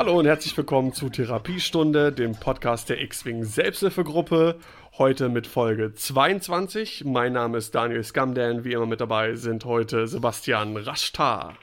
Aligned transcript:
Hallo 0.00 0.18
und 0.18 0.24
herzlich 0.24 0.56
willkommen 0.56 0.94
zu 0.94 1.10
Therapiestunde, 1.10 2.10
dem 2.10 2.32
Podcast 2.32 2.88
der 2.88 3.02
X-Wing 3.02 3.44
Selbsthilfegruppe. 3.44 4.58
Heute 4.96 5.28
mit 5.28 5.46
Folge 5.46 5.92
22. 5.92 7.04
Mein 7.04 7.34
Name 7.34 7.58
ist 7.58 7.74
Daniel 7.74 8.02
Scamdan. 8.02 8.64
Wie 8.64 8.72
immer 8.72 8.86
mit 8.86 9.02
dabei 9.02 9.34
sind 9.34 9.66
heute 9.66 10.06
Sebastian 10.06 10.74
Raschtar. 10.78 11.54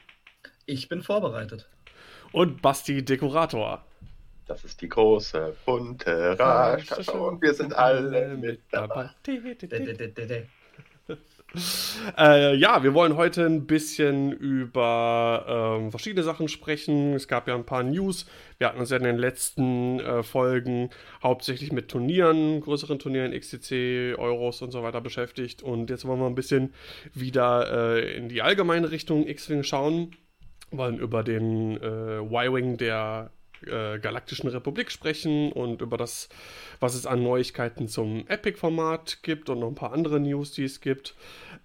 Ich 0.66 0.88
bin 0.88 1.02
vorbereitet. 1.02 1.68
Und 2.30 2.62
Basti 2.62 3.04
Dekorator. 3.04 3.84
Das 4.46 4.62
ist 4.62 4.82
die 4.82 4.88
große 4.88 5.56
bunte 5.66 6.38
Raschtasche 6.38 7.14
und 7.14 7.42
wir 7.42 7.54
sind 7.54 7.74
alle 7.74 8.36
mit 8.36 8.60
dabei. 8.70 9.10
Äh, 12.16 12.56
ja, 12.56 12.82
wir 12.82 12.94
wollen 12.94 13.16
heute 13.16 13.44
ein 13.44 13.66
bisschen 13.66 14.32
über 14.32 15.76
ähm, 15.78 15.90
verschiedene 15.90 16.22
Sachen 16.22 16.48
sprechen. 16.48 17.12
Es 17.14 17.28
gab 17.28 17.46
ja 17.46 17.54
ein 17.54 17.66
paar 17.66 17.82
News. 17.82 18.26
Wir 18.56 18.68
hatten 18.68 18.78
uns 18.78 18.90
ja 18.90 18.96
in 18.96 19.04
den 19.04 19.18
letzten 19.18 20.00
äh, 20.00 20.22
Folgen 20.22 20.90
hauptsächlich 21.22 21.70
mit 21.70 21.88
Turnieren, 21.88 22.60
größeren 22.60 22.98
Turnieren, 22.98 23.38
XTC, 23.38 24.18
Euros 24.18 24.62
und 24.62 24.70
so 24.70 24.82
weiter 24.82 25.00
beschäftigt. 25.00 25.62
Und 25.62 25.90
jetzt 25.90 26.06
wollen 26.06 26.20
wir 26.20 26.26
ein 26.26 26.34
bisschen 26.34 26.72
wieder 27.12 27.96
äh, 27.96 28.16
in 28.16 28.28
die 28.28 28.42
allgemeine 28.42 28.90
Richtung 28.90 29.26
X-Wing 29.26 29.62
schauen. 29.62 30.12
Wollen 30.70 30.98
über 30.98 31.22
den 31.22 31.76
äh, 31.76 32.18
Y-Wing 32.20 32.78
der 32.78 33.30
äh, 33.66 33.98
Galaktischen 33.98 34.48
Republik 34.48 34.90
sprechen 34.90 35.52
und 35.52 35.82
über 35.82 35.96
das, 35.96 36.28
was 36.80 36.94
es 36.94 37.06
an 37.06 37.22
Neuigkeiten 37.22 37.88
zum 37.88 38.26
Epic-Format 38.28 39.22
gibt 39.22 39.50
und 39.50 39.60
noch 39.60 39.68
ein 39.68 39.74
paar 39.74 39.92
andere 39.92 40.20
News, 40.20 40.52
die 40.52 40.64
es 40.64 40.80
gibt. 40.80 41.14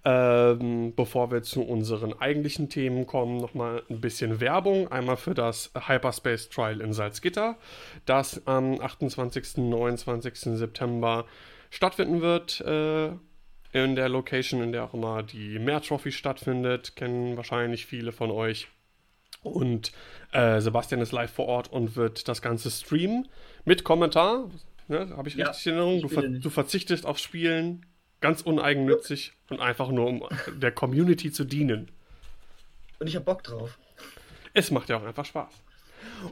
Ähm, 0.04 0.92
bevor 0.94 1.30
wir 1.30 1.42
zu 1.42 1.62
unseren 1.62 2.12
eigentlichen 2.12 2.68
Themen 2.68 3.06
kommen, 3.06 3.38
nochmal 3.38 3.82
ein 3.88 4.00
bisschen 4.00 4.40
Werbung. 4.40 4.88
Einmal 4.88 5.16
für 5.16 5.34
das 5.34 5.70
Hyperspace 5.74 6.50
Trial 6.50 6.80
in 6.80 6.92
Salzgitter, 6.92 7.56
das 8.04 8.46
am 8.46 8.80
28. 8.80 9.58
und 9.58 9.70
29. 9.70 10.56
September 10.56 11.24
stattfinden 11.70 12.20
wird. 12.20 12.60
Äh, 12.60 13.12
in 13.74 13.96
der 13.96 14.08
Location, 14.08 14.62
in 14.62 14.70
der 14.70 14.84
auch 14.84 14.94
immer 14.94 15.24
die 15.24 15.58
Mehr 15.58 15.82
Trophy 15.82 16.12
stattfindet, 16.12 16.94
kennen 16.94 17.36
wahrscheinlich 17.36 17.86
viele 17.86 18.12
von 18.12 18.30
euch. 18.30 18.68
Und 19.42 19.92
äh, 20.34 20.60
Sebastian 20.60 21.00
ist 21.00 21.12
live 21.12 21.32
vor 21.32 21.46
Ort 21.46 21.72
und 21.72 21.96
wird 21.96 22.28
das 22.28 22.42
Ganze 22.42 22.70
streamen 22.70 23.28
mit 23.64 23.84
Kommentar. 23.84 24.50
Ne, 24.88 25.10
Habe 25.16 25.28
ich 25.28 25.36
ja, 25.36 25.48
richtig 25.48 25.66
in 25.66 25.74
Erinnerung? 25.74 26.02
Du, 26.02 26.08
ver 26.08 26.22
du, 26.22 26.50
verzichtest 26.50 27.06
auf 27.06 27.18
Spielen, 27.18 27.86
ganz 28.20 28.42
uneigennützig 28.42 29.32
und 29.48 29.60
einfach 29.60 29.90
nur, 29.90 30.06
um 30.06 30.28
der 30.56 30.72
Community 30.72 31.30
zu 31.30 31.44
dienen. 31.44 31.90
Und 32.98 33.06
ich 33.06 33.14
habe 33.14 33.24
Bock 33.24 33.42
drauf. 33.44 33.78
Es 34.52 34.70
macht 34.70 34.88
ja 34.88 34.98
auch 34.98 35.04
einfach 35.04 35.24
Spaß. 35.24 35.52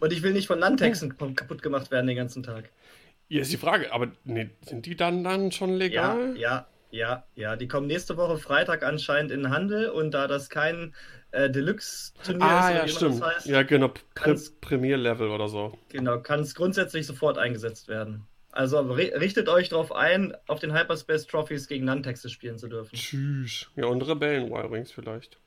Und 0.01 0.13
ich 0.13 0.23
will 0.23 0.33
nicht 0.33 0.49
von 0.49 0.59
Landtexten 0.59 1.15
oh. 1.19 1.33
kaputt 1.35 1.63
gemacht 1.63 1.91
werden 1.91 2.07
den 2.07 2.17
ganzen 2.17 2.43
Tag. 2.43 2.71
Hier 3.29 3.43
ist 3.43 3.53
die 3.53 3.57
Frage, 3.57 3.93
aber 3.93 4.13
nee, 4.25 4.51
sind 4.63 4.85
die 4.85 4.97
dann, 4.97 5.25
dann 5.25 5.53
schon 5.53 5.75
legal? 5.75 6.37
Ja, 6.37 6.57
ja, 6.57 6.67
ja, 6.93 7.25
ja. 7.35 7.57
Die 7.57 7.67
kommen 7.67 7.87
nächste 7.87 8.17
Woche 8.17 8.39
Freitag 8.39 8.85
anscheinend 8.85 9.33
in 9.33 9.43
den 9.43 9.51
Handel 9.51 9.89
und 9.89 10.13
da 10.13 10.29
das 10.29 10.49
kein 10.49 10.95
äh, 11.33 11.51
Deluxe-Turnier 11.51 12.45
ah, 12.45 12.71
ist, 12.71 12.77
ja, 12.77 12.89
stimmt. 12.89 13.21
Das 13.21 13.37
heißt, 13.37 13.47
ja, 13.47 13.63
genau, 13.63 13.93
Pr 14.15 14.37
Premier-Level 14.61 15.31
oder 15.31 15.49
so. 15.49 15.77
Genau, 15.89 16.21
kann 16.21 16.41
es 16.41 16.55
grundsätzlich 16.55 17.07
sofort 17.07 17.39
eingesetzt 17.39 17.89
werden. 17.89 18.27
Also 18.53 18.81
richtet 18.81 19.49
euch 19.49 19.71
darauf 19.71 19.93
ein, 19.93 20.37
auf 20.47 20.61
den 20.61 20.79
Hyperspace 20.79 21.27
Trophies 21.27 21.69
gegen 21.69 21.87
Nantexes 21.87 22.31
spielen 22.31 22.59
zu 22.59 22.69
dürfen. 22.69 22.95
Tschüss. 22.95 23.71
Ja, 23.77 23.87
und 23.87 24.03
Rebellen-Wirings 24.07 24.93
vielleicht. 24.93 25.39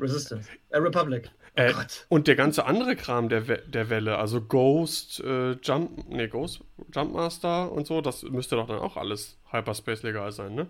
Resistance. 0.00 0.48
Äh, 0.70 0.78
Republic. 0.78 1.30
Oh 1.56 1.60
äh, 1.60 1.72
und 2.08 2.26
der 2.26 2.34
ganze 2.34 2.66
andere 2.66 2.96
Kram 2.96 3.28
der, 3.28 3.46
We 3.46 3.58
der 3.66 3.88
Welle, 3.88 4.18
also 4.18 4.40
Ghost, 4.40 5.20
äh, 5.20 5.52
Jump, 5.62 6.08
nee, 6.08 6.26
Ghost, 6.26 6.60
Jumpmaster 6.92 7.70
und 7.70 7.86
so, 7.86 8.00
das 8.00 8.22
müsste 8.24 8.56
doch 8.56 8.66
dann 8.66 8.80
auch 8.80 8.96
alles 8.96 9.38
Hyperspace 9.50 10.02
legal 10.02 10.32
sein, 10.32 10.54
ne? 10.54 10.66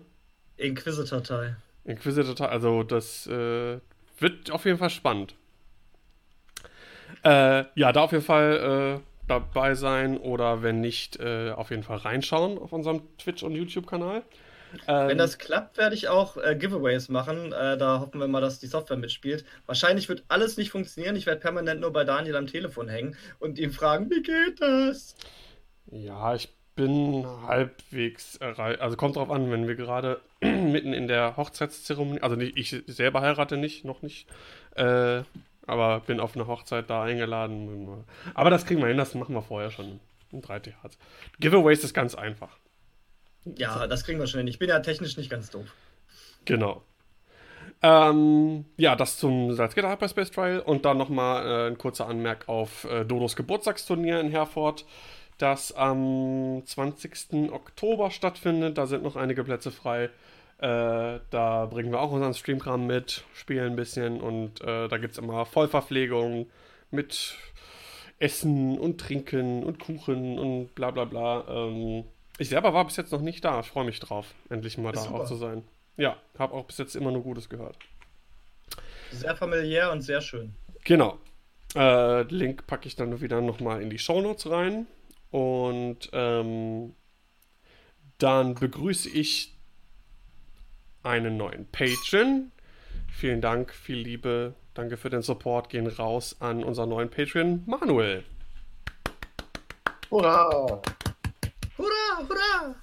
Inquisitor-Teil. 0.57 1.57
Inquisitor, 1.85 2.49
also 2.49 2.83
das 2.83 3.27
äh, 3.27 3.79
wird 4.19 4.51
auf 4.51 4.65
jeden 4.65 4.77
Fall 4.77 4.89
spannend. 4.89 5.35
Äh, 7.23 7.65
ja, 7.75 7.91
da 7.91 8.01
auf 8.01 8.11
jeden 8.11 8.23
Fall 8.23 8.99
äh, 8.99 9.25
dabei 9.27 9.75
sein 9.75 10.17
oder 10.17 10.61
wenn 10.61 10.81
nicht, 10.81 11.19
äh, 11.19 11.51
auf 11.51 11.71
jeden 11.71 11.83
Fall 11.83 11.97
reinschauen 11.97 12.57
auf 12.57 12.73
unserem 12.73 13.01
Twitch- 13.17 13.43
und 13.43 13.53
YouTube-Kanal. 13.53 14.23
Ähm, 14.87 15.09
wenn 15.09 15.17
das 15.17 15.37
klappt, 15.37 15.77
werde 15.77 15.95
ich 15.95 16.07
auch 16.07 16.37
äh, 16.37 16.55
Giveaways 16.55 17.09
machen. 17.09 17.53
Äh, 17.53 17.77
da 17.77 17.99
hoffen 17.99 18.19
wir 18.19 18.27
mal, 18.27 18.41
dass 18.41 18.59
die 18.59 18.67
Software 18.67 18.97
mitspielt. 18.97 19.45
Wahrscheinlich 19.65 20.09
wird 20.09 20.23
alles 20.27 20.57
nicht 20.57 20.71
funktionieren. 20.71 21.15
Ich 21.15 21.25
werde 21.25 21.41
permanent 21.41 21.81
nur 21.81 21.91
bei 21.91 22.03
Daniel 22.03 22.35
am 22.35 22.47
Telefon 22.47 22.87
hängen 22.87 23.15
und 23.39 23.59
ihn 23.59 23.71
fragen, 23.71 24.09
wie 24.09 24.21
geht 24.21 24.61
das? 24.61 25.15
Ja, 25.91 26.35
ich 26.35 26.49
bin 26.75 27.25
halbwegs 27.47 28.35
erreicht. 28.37 28.81
Also 28.81 28.97
kommt 28.97 29.15
drauf 29.15 29.31
an, 29.31 29.49
wenn 29.49 29.67
wir 29.67 29.75
gerade 29.75 30.19
mitten 30.41 30.93
in 30.93 31.07
der 31.07 31.37
Hochzeitszeremonie, 31.37 32.21
also 32.21 32.35
nicht, 32.35 32.57
ich 32.57 32.83
selber 32.87 33.21
heirate 33.21 33.57
nicht, 33.57 33.85
noch 33.85 34.01
nicht, 34.01 34.27
äh, 34.75 35.21
aber 35.67 36.01
bin 36.01 36.19
auf 36.19 36.35
eine 36.35 36.47
Hochzeit 36.47 36.89
da 36.89 37.03
eingeladen. 37.03 38.03
Aber 38.33 38.49
das 38.49 38.65
kriegen 38.65 38.81
wir 38.81 38.87
hin, 38.87 38.97
das 38.97 39.15
machen 39.15 39.33
wir 39.33 39.41
vorher 39.41 39.71
schon 39.71 39.99
in 40.31 40.41
3T 40.41 40.73
Giveaways 41.39 41.83
ist 41.83 41.93
ganz 41.93 42.13
einfach. 42.13 42.57
Ja, 43.57 43.87
das 43.87 44.03
kriegen 44.03 44.19
wir 44.19 44.27
schon 44.27 44.39
hin. 44.39 44.47
Ich 44.47 44.59
bin 44.59 44.69
ja 44.69 44.79
technisch 44.79 45.17
nicht 45.17 45.29
ganz 45.29 45.51
doof. 45.51 45.73
Genau. 46.45 46.83
Ähm, 47.81 48.65
ja, 48.77 48.95
das 48.95 49.17
zum 49.17 49.53
Salzgitter 49.53 49.91
Hyperspace 49.91 50.31
Trial 50.31 50.59
und 50.59 50.85
dann 50.85 50.97
nochmal 50.97 51.45
äh, 51.45 51.67
ein 51.67 51.77
kurzer 51.77 52.07
Anmerk 52.07 52.47
auf 52.49 52.85
äh, 52.85 53.05
Dodos 53.05 53.35
Geburtstagsturnier 53.35 54.19
in 54.19 54.29
Herford 54.29 54.85
das 55.37 55.73
am 55.73 56.61
20. 56.65 57.51
Oktober 57.51 58.11
stattfindet. 58.11 58.77
Da 58.77 58.85
sind 58.87 59.03
noch 59.03 59.15
einige 59.15 59.43
Plätze 59.43 59.71
frei. 59.71 60.09
Äh, 60.59 61.19
da 61.29 61.65
bringen 61.65 61.91
wir 61.91 61.99
auch 61.99 62.11
unseren 62.11 62.33
Streamkram 62.33 62.87
mit, 62.87 63.25
spielen 63.33 63.73
ein 63.73 63.75
bisschen 63.75 64.21
und 64.21 64.61
äh, 64.61 64.87
da 64.87 64.97
gibt 64.97 65.13
es 65.13 65.17
immer 65.17 65.45
Vollverpflegung 65.45 66.47
mit 66.91 67.35
Essen 68.19 68.79
und 68.79 69.01
Trinken 69.01 69.63
und 69.63 69.79
Kuchen 69.79 70.39
und 70.39 70.73
bla 70.73 70.91
bla 70.91 71.03
bla. 71.03 71.43
Ähm, 71.49 72.05
ich 72.37 72.49
selber 72.49 72.73
war 72.73 72.85
bis 72.85 72.97
jetzt 72.97 73.11
noch 73.11 73.21
nicht 73.21 73.43
da. 73.45 73.59
Ich 73.61 73.67
freue 73.67 73.85
mich 73.85 73.99
drauf, 73.99 74.33
endlich 74.49 74.77
mal 74.77 74.93
Ist 74.93 75.03
da 75.03 75.07
super. 75.09 75.21
auch 75.21 75.25
zu 75.25 75.35
sein. 75.35 75.63
Ja, 75.97 76.17
habe 76.37 76.53
auch 76.53 76.65
bis 76.65 76.77
jetzt 76.77 76.95
immer 76.95 77.11
nur 77.11 77.23
Gutes 77.23 77.47
gehört. 77.49 77.77
Sehr 79.11 79.35
familiär 79.35 79.91
und 79.91 80.01
sehr 80.01 80.21
schön. 80.21 80.53
Genau. 80.83 81.17
Äh, 81.75 82.23
Link 82.23 82.67
packe 82.67 82.87
ich 82.87 82.95
dann 82.95 83.21
wieder 83.21 83.41
nochmal 83.41 83.81
in 83.81 83.89
die 83.89 83.99
Shownotes 83.99 84.49
rein. 84.49 84.87
Und 85.31 86.09
ähm, 86.13 86.93
dann 88.17 88.55
begrüße 88.55 89.09
ich 89.09 89.53
einen 91.03 91.37
neuen 91.37 91.67
Patron. 91.71 92.51
Vielen 93.11 93.41
Dank, 93.41 93.73
viel 93.73 93.97
Liebe, 93.97 94.55
danke 94.73 94.97
für 94.97 95.09
den 95.09 95.21
Support. 95.21 95.69
Gehen 95.69 95.87
raus 95.87 96.35
an 96.39 96.63
unseren 96.63 96.89
neuen 96.89 97.09
Patron 97.09 97.63
Manuel. 97.65 98.23
Hurra! 100.11 100.81
Hurra, 101.77 102.27
hurra! 102.27 102.75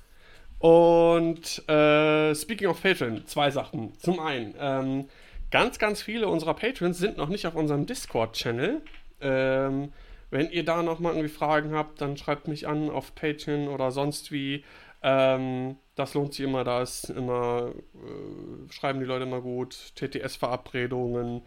Und 0.59 1.69
äh, 1.69 2.35
speaking 2.35 2.69
of 2.69 2.81
Patron, 2.81 3.27
zwei 3.27 3.51
Sachen. 3.51 3.99
Zum 3.99 4.21
einen, 4.21 4.55
ähm, 4.59 5.09
ganz, 5.51 5.79
ganz 5.79 6.03
viele 6.03 6.29
unserer 6.29 6.55
Patrons 6.55 6.99
sind 6.99 7.17
noch 7.17 7.29
nicht 7.29 7.47
auf 7.47 7.55
unserem 7.55 7.87
Discord-Channel. 7.87 8.83
Ähm, 9.21 9.93
wenn 10.31 10.51
ihr 10.51 10.65
da 10.65 10.83
nochmal 10.83 11.13
irgendwie 11.13 11.29
Fragen 11.29 11.75
habt, 11.75 12.01
dann 12.01 12.17
schreibt 12.17 12.49
mich 12.49 12.69
an 12.69 12.91
auf 12.91 13.15
Patreon 13.15 13.69
oder 13.69 13.91
sonst 13.91 14.31
wie. 14.33 14.65
Ähm, 15.03 15.77
das 15.95 16.15
lohnt 16.15 16.35
sich 16.35 16.45
immer, 16.45 16.65
da 16.65 16.83
ist 16.83 17.11
immer, 17.11 17.73
äh, 17.95 18.73
schreiben 18.73 19.01
die 19.01 19.07
Leute 19.07 19.25
immer 19.25 19.41
gut, 19.41 19.93
TTS-Verabredungen, 19.97 21.43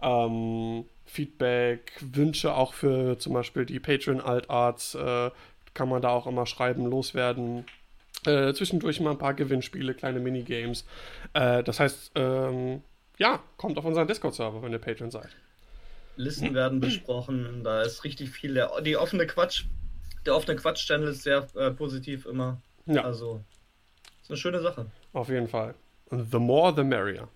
ähm, 0.00 0.84
Feedback, 1.06 1.92
Wünsche 2.00 2.54
auch 2.54 2.74
für 2.74 3.18
zum 3.18 3.32
Beispiel 3.32 3.64
die 3.64 3.80
Patreon-Altarts, 3.80 4.94
äh, 4.94 5.30
kann 5.78 5.88
man 5.88 6.02
da 6.02 6.08
auch 6.08 6.26
immer 6.26 6.44
schreiben, 6.44 6.86
loswerden. 6.86 7.64
Äh, 8.26 8.52
zwischendurch 8.52 8.98
mal 8.98 9.12
ein 9.12 9.18
paar 9.18 9.34
Gewinnspiele, 9.34 9.94
kleine 9.94 10.18
Minigames. 10.18 10.84
Äh, 11.34 11.62
das 11.62 11.78
heißt, 11.78 12.10
ähm, 12.16 12.82
ja, 13.16 13.38
kommt 13.56 13.78
auf 13.78 13.84
unseren 13.84 14.08
Discord-Server, 14.08 14.60
wenn 14.60 14.72
ihr 14.72 14.80
Patreon 14.80 15.12
seid. 15.12 15.28
Listen 16.16 16.52
werden 16.52 16.80
besprochen, 16.80 17.62
da 17.62 17.82
ist 17.82 18.02
richtig 18.02 18.30
viel. 18.30 18.54
Der, 18.54 18.80
die 18.80 18.96
offene 18.96 19.24
Quatsch, 19.28 19.66
der 20.26 20.34
offene 20.34 20.56
Quatsch-Channel 20.56 21.10
ist 21.10 21.22
sehr 21.22 21.46
äh, 21.54 21.70
positiv 21.70 22.26
immer. 22.26 22.60
Ja. 22.86 23.04
Also, 23.04 23.44
ist 24.20 24.30
eine 24.30 24.36
schöne 24.36 24.60
Sache. 24.60 24.86
Auf 25.12 25.28
jeden 25.28 25.46
Fall. 25.46 25.76
The 26.10 26.38
more, 26.38 26.74
the 26.74 26.82
merrier. 26.82 27.28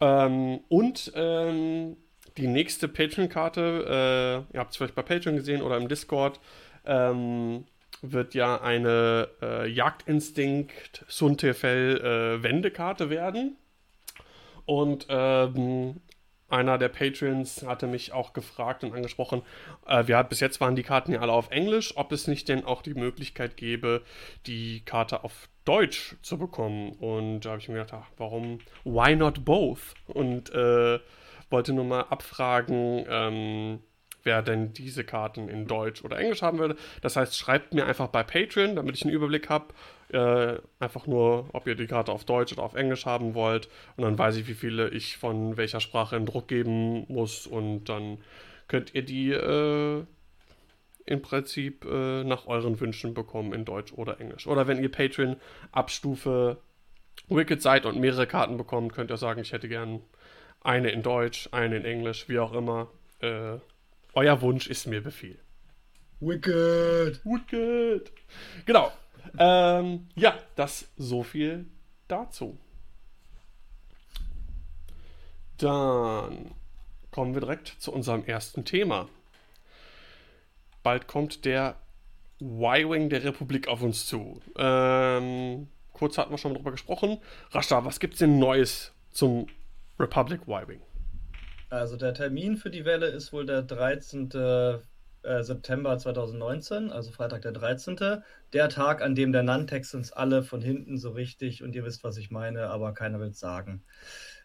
Ähm, 0.00 0.58
und 0.68 1.12
ähm, 1.14 1.96
die 2.36 2.48
nächste 2.48 2.88
Patreon-Karte, 2.88 4.44
äh, 4.50 4.54
ihr 4.54 4.60
habt 4.60 4.72
es 4.72 4.76
vielleicht 4.76 4.96
bei 4.96 5.02
Patreon 5.02 5.36
gesehen 5.36 5.62
oder 5.62 5.76
im 5.76 5.88
Discord, 5.88 6.40
ähm, 6.84 7.64
wird 8.02 8.34
ja 8.34 8.60
eine 8.60 9.28
äh, 9.40 9.68
Jagdinstinkt 9.68 11.04
Suntefell 11.08 11.98
äh, 11.98 12.42
Wendekarte 12.42 13.10
werden. 13.10 13.56
Und 14.66 15.06
ähm, 15.08 16.00
einer 16.48 16.78
der 16.78 16.88
Patreons 16.88 17.64
hatte 17.66 17.86
mich 17.86 18.12
auch 18.12 18.32
gefragt 18.32 18.84
und 18.84 18.94
angesprochen, 18.94 19.42
äh, 19.86 20.06
wir, 20.06 20.22
bis 20.24 20.40
jetzt 20.40 20.60
waren 20.60 20.76
die 20.76 20.82
Karten 20.82 21.12
ja 21.12 21.20
alle 21.20 21.32
auf 21.32 21.50
Englisch, 21.50 21.96
ob 21.96 22.12
es 22.12 22.28
nicht 22.28 22.48
denn 22.48 22.64
auch 22.64 22.82
die 22.82 22.94
Möglichkeit 22.94 23.56
gäbe, 23.56 24.02
die 24.46 24.84
Karte 24.84 25.24
auf 25.24 25.48
Deutsch 25.64 26.16
zu 26.22 26.38
bekommen. 26.38 26.92
Und 26.92 27.40
da 27.40 27.50
habe 27.50 27.60
ich 27.60 27.68
mir 27.68 27.84
gedacht, 27.84 28.02
ach, 28.04 28.10
warum, 28.18 28.58
why 28.84 29.16
not 29.16 29.44
both? 29.44 29.94
Und 30.06 30.54
äh, 30.54 31.00
wollte 31.50 31.72
nur 31.72 31.84
mal 31.84 32.02
abfragen, 32.02 33.04
ähm, 33.08 33.80
wer 34.24 34.42
denn 34.42 34.72
diese 34.72 35.04
Karten 35.04 35.48
in 35.48 35.66
Deutsch 35.66 36.02
oder 36.02 36.18
Englisch 36.18 36.42
haben 36.42 36.58
würde. 36.58 36.76
Das 37.02 37.16
heißt, 37.16 37.36
schreibt 37.36 37.74
mir 37.74 37.86
einfach 37.86 38.08
bei 38.08 38.22
Patreon, 38.22 38.76
damit 38.76 38.96
ich 38.96 39.04
einen 39.04 39.14
Überblick 39.14 39.48
habe. 39.48 39.74
Äh, 40.08 40.60
einfach 40.80 41.06
nur, 41.06 41.48
ob 41.52 41.66
ihr 41.66 41.74
die 41.74 41.86
Karte 41.86 42.12
auf 42.12 42.24
Deutsch 42.24 42.52
oder 42.52 42.62
auf 42.62 42.74
Englisch 42.74 43.06
haben 43.06 43.34
wollt. 43.34 43.68
Und 43.96 44.04
dann 44.04 44.18
weiß 44.18 44.36
ich, 44.36 44.48
wie 44.48 44.54
viele 44.54 44.88
ich 44.88 45.16
von 45.16 45.56
welcher 45.56 45.80
Sprache 45.80 46.16
in 46.16 46.26
Druck 46.26 46.48
geben 46.48 47.04
muss. 47.08 47.46
Und 47.46 47.84
dann 47.84 48.18
könnt 48.66 48.94
ihr 48.94 49.02
die 49.02 49.32
äh, 49.32 50.04
im 51.06 51.22
Prinzip 51.22 51.84
äh, 51.84 52.24
nach 52.24 52.46
euren 52.46 52.80
Wünschen 52.80 53.14
bekommen 53.14 53.52
in 53.52 53.64
Deutsch 53.64 53.92
oder 53.92 54.20
Englisch. 54.20 54.46
Oder 54.46 54.66
wenn 54.66 54.82
ihr 54.82 54.90
Patreon 54.90 55.36
ab 55.70 55.90
Stufe 55.90 56.58
Wicked 57.28 57.62
seid 57.62 57.86
und 57.86 57.98
mehrere 58.00 58.26
Karten 58.26 58.56
bekommt, 58.56 58.92
könnt 58.92 59.10
ihr 59.10 59.16
sagen, 59.16 59.40
ich 59.40 59.52
hätte 59.52 59.68
gern 59.68 60.00
eine 60.60 60.90
in 60.90 61.02
Deutsch, 61.02 61.48
eine 61.52 61.76
in 61.76 61.84
Englisch, 61.84 62.28
wie 62.28 62.38
auch 62.38 62.52
immer. 62.54 62.88
Äh, 63.20 63.58
euer 64.14 64.40
Wunsch 64.40 64.66
ist 64.66 64.86
mir 64.86 65.02
Befehl. 65.02 65.38
Wicked. 66.20 67.20
Wicked. 67.24 68.12
Genau. 68.66 68.92
Ähm, 69.38 70.06
ja, 70.14 70.38
das 70.56 70.86
so 70.96 71.22
viel 71.22 71.66
dazu. 72.08 72.58
Dann 75.58 76.52
kommen 77.10 77.34
wir 77.34 77.40
direkt 77.40 77.68
zu 77.78 77.92
unserem 77.92 78.24
ersten 78.24 78.64
Thema. 78.64 79.08
Bald 80.82 81.06
kommt 81.06 81.44
der 81.44 81.76
Y-Wing 82.40 83.08
der 83.08 83.24
Republik 83.24 83.68
auf 83.68 83.82
uns 83.82 84.06
zu. 84.06 84.40
Ähm, 84.58 85.68
kurz 85.92 86.18
hatten 86.18 86.30
wir 86.30 86.38
schon 86.38 86.54
darüber 86.54 86.72
gesprochen. 86.72 87.18
Rascha, 87.52 87.84
was 87.84 88.00
gibt's 88.00 88.18
denn 88.18 88.38
Neues 88.38 88.92
zum 89.10 89.46
Republic 89.98 90.42
Y-Wing? 90.46 90.80
Also 91.74 91.96
der 91.96 92.14
Termin 92.14 92.56
für 92.56 92.70
die 92.70 92.84
Welle 92.84 93.06
ist 93.06 93.32
wohl 93.32 93.46
der 93.46 93.62
13. 93.62 94.30
Äh, 94.30 95.42
September 95.42 95.98
2019, 95.98 96.90
also 96.90 97.10
Freitag 97.10 97.42
der 97.42 97.50
13. 97.50 98.22
Der 98.52 98.68
Tag, 98.68 99.02
an 99.02 99.16
dem 99.16 99.32
der 99.32 99.42
Nantex 99.42 99.92
uns 99.94 100.12
alle 100.12 100.44
von 100.44 100.60
hinten 100.60 100.98
so 100.98 101.10
richtig, 101.10 101.64
und 101.64 101.74
ihr 101.74 101.84
wisst, 101.84 102.04
was 102.04 102.16
ich 102.16 102.30
meine, 102.30 102.68
aber 102.68 102.94
keiner 102.94 103.18
will 103.18 103.30
es 103.30 103.40
sagen. 103.40 103.82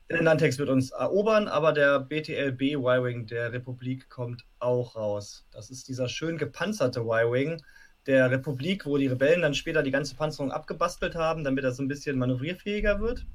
Der 0.09 0.23
Nantex 0.23 0.57
wird 0.57 0.69
uns 0.69 0.89
erobern, 0.89 1.47
aber 1.47 1.71
der 1.71 1.99
BTLB 1.99 2.61
Y-Wing 2.61 3.27
der 3.27 3.51
Republik 3.51 4.09
kommt 4.09 4.45
auch 4.57 4.95
raus. 4.95 5.45
Das 5.51 5.69
ist 5.69 5.87
dieser 5.87 6.09
schön 6.09 6.37
gepanzerte 6.37 7.01
Y-Wing 7.01 7.61
der 8.07 8.31
Republik, 8.31 8.87
wo 8.87 8.97
die 8.97 9.07
Rebellen 9.07 9.43
dann 9.43 9.53
später 9.53 9.83
die 9.83 9.91
ganze 9.91 10.15
Panzerung 10.15 10.51
abgebastelt 10.51 11.13
haben, 11.13 11.43
damit 11.43 11.63
er 11.63 11.73
so 11.73 11.83
ein 11.83 11.89
bisschen 11.89 12.17
manövrierfähiger 12.17 12.99
wird. 13.01 13.27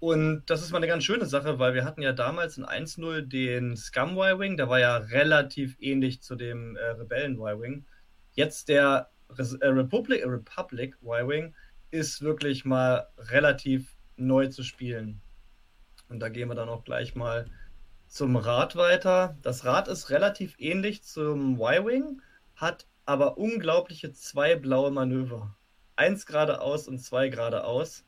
Und 0.00 0.42
das 0.46 0.62
ist 0.62 0.70
mal 0.70 0.78
eine 0.78 0.86
ganz 0.86 1.04
schöne 1.04 1.26
Sache, 1.26 1.58
weil 1.58 1.74
wir 1.74 1.84
hatten 1.84 2.02
ja 2.02 2.12
damals 2.12 2.58
in 2.58 2.64
1.0 2.64 3.22
den 3.22 3.76
Scum 3.76 4.18
Y-Wing, 4.18 4.56
der 4.56 4.68
war 4.68 4.78
ja 4.78 4.96
relativ 4.96 5.76
ähnlich 5.80 6.20
zu 6.20 6.36
dem 6.36 6.76
äh, 6.76 6.84
Rebellen 6.90 7.36
Y-Wing. 7.36 7.84
Jetzt 8.32 8.68
der 8.68 9.10
Res 9.30 9.54
äh, 9.54 9.68
Republic, 9.68 10.20
äh, 10.22 10.26
Republic 10.26 10.96
Y-Wing 11.02 11.54
ist 11.90 12.22
wirklich 12.22 12.64
mal 12.64 13.08
relativ 13.18 13.96
neu 14.16 14.48
zu 14.48 14.62
spielen. 14.62 15.20
Und 16.08 16.20
da 16.20 16.28
gehen 16.28 16.48
wir 16.48 16.54
dann 16.54 16.68
auch 16.68 16.84
gleich 16.84 17.14
mal 17.14 17.46
zum 18.06 18.36
Rad 18.36 18.76
weiter. 18.76 19.36
Das 19.42 19.64
Rad 19.64 19.88
ist 19.88 20.10
relativ 20.10 20.54
ähnlich 20.58 21.02
zum 21.02 21.58
Y-Wing, 21.60 22.20
hat 22.56 22.86
aber 23.06 23.38
unglaubliche 23.38 24.12
zwei 24.12 24.56
blaue 24.56 24.90
Manöver. 24.90 25.56
Eins 25.96 26.26
geradeaus 26.26 26.88
und 26.88 26.98
zwei 26.98 27.28
geradeaus. 27.28 28.04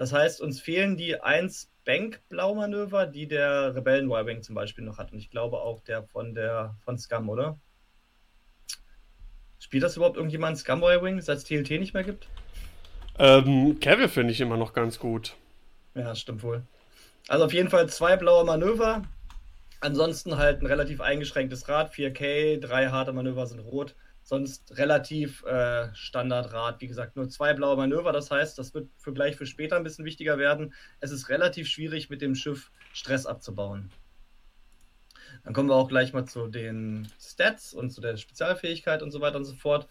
Das 0.00 0.14
heißt, 0.14 0.40
uns 0.40 0.62
fehlen 0.62 0.96
die 0.96 1.20
1 1.20 1.70
Bank-Blau-Manöver, 1.84 3.06
die 3.06 3.28
der 3.28 3.74
Rebellen 3.74 4.10
Y-Wing 4.10 4.40
zum 4.40 4.54
Beispiel 4.54 4.82
noch 4.82 4.96
hat. 4.96 5.12
Und 5.12 5.18
ich 5.18 5.28
glaube 5.28 5.58
auch 5.58 5.82
der 5.82 6.04
von 6.04 6.34
der 6.34 6.74
von 6.86 6.96
Scum, 6.96 7.28
oder? 7.28 7.58
Spielt 9.58 9.82
das 9.82 9.98
überhaupt 9.98 10.16
irgendjemand 10.16 10.56
Scum 10.56 10.82
Y-Wing, 10.82 11.20
seit 11.20 11.36
es 11.36 11.44
TLT 11.44 11.72
nicht 11.72 11.92
mehr 11.92 12.04
gibt? 12.04 12.28
Ähm, 13.18 13.78
Kevin 13.78 14.08
finde 14.08 14.32
ich 14.32 14.40
immer 14.40 14.56
noch 14.56 14.72
ganz 14.72 14.98
gut. 14.98 15.36
Ja, 15.94 16.14
stimmt 16.14 16.42
wohl. 16.44 16.62
Also 17.28 17.44
auf 17.44 17.52
jeden 17.52 17.68
Fall 17.68 17.86
zwei 17.90 18.16
blaue 18.16 18.46
Manöver. 18.46 19.02
Ansonsten 19.80 20.38
halt 20.38 20.62
ein 20.62 20.66
relativ 20.66 21.02
eingeschränktes 21.02 21.68
Rad, 21.68 21.92
4K, 21.92 22.58
drei 22.58 22.88
harte 22.88 23.12
Manöver 23.12 23.46
sind 23.46 23.60
rot 23.60 23.94
sonst 24.22 24.76
relativ 24.76 25.44
äh, 25.44 25.92
Standardrad. 25.94 26.80
Wie 26.80 26.86
gesagt, 26.86 27.16
nur 27.16 27.28
zwei 27.28 27.54
blaue 27.54 27.76
Manöver. 27.76 28.12
Das 28.12 28.30
heißt, 28.30 28.58
das 28.58 28.74
wird 28.74 28.88
für 28.96 29.12
gleich 29.12 29.36
für 29.36 29.46
später 29.46 29.76
ein 29.76 29.82
bisschen 29.82 30.04
wichtiger 30.04 30.38
werden. 30.38 30.72
Es 31.00 31.10
ist 31.10 31.28
relativ 31.28 31.68
schwierig, 31.68 32.10
mit 32.10 32.22
dem 32.22 32.34
Schiff 32.34 32.70
Stress 32.92 33.26
abzubauen. 33.26 33.90
Dann 35.44 35.54
kommen 35.54 35.68
wir 35.68 35.74
auch 35.74 35.88
gleich 35.88 36.12
mal 36.12 36.26
zu 36.26 36.48
den 36.48 37.08
Stats 37.20 37.72
und 37.72 37.90
zu 37.90 38.00
der 38.00 38.16
Spezialfähigkeit 38.16 39.02
und 39.02 39.10
so 39.10 39.20
weiter 39.20 39.36
und 39.36 39.44
so 39.44 39.54
fort. 39.54 39.88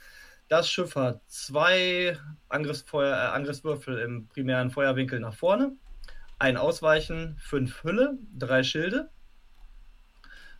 Das 0.47 0.69
Schiff 0.69 0.95
hat 0.95 1.21
zwei 1.27 2.17
Angriffsfeuer, 2.49 3.15
äh, 3.15 3.35
Angriffswürfel 3.35 3.99
im 3.99 4.27
primären 4.27 4.71
Feuerwinkel 4.71 5.19
nach 5.19 5.33
vorne, 5.33 5.73
ein 6.39 6.57
Ausweichen, 6.57 7.37
fünf 7.39 7.83
Hülle, 7.83 8.17
drei 8.35 8.63
Schilde 8.63 9.09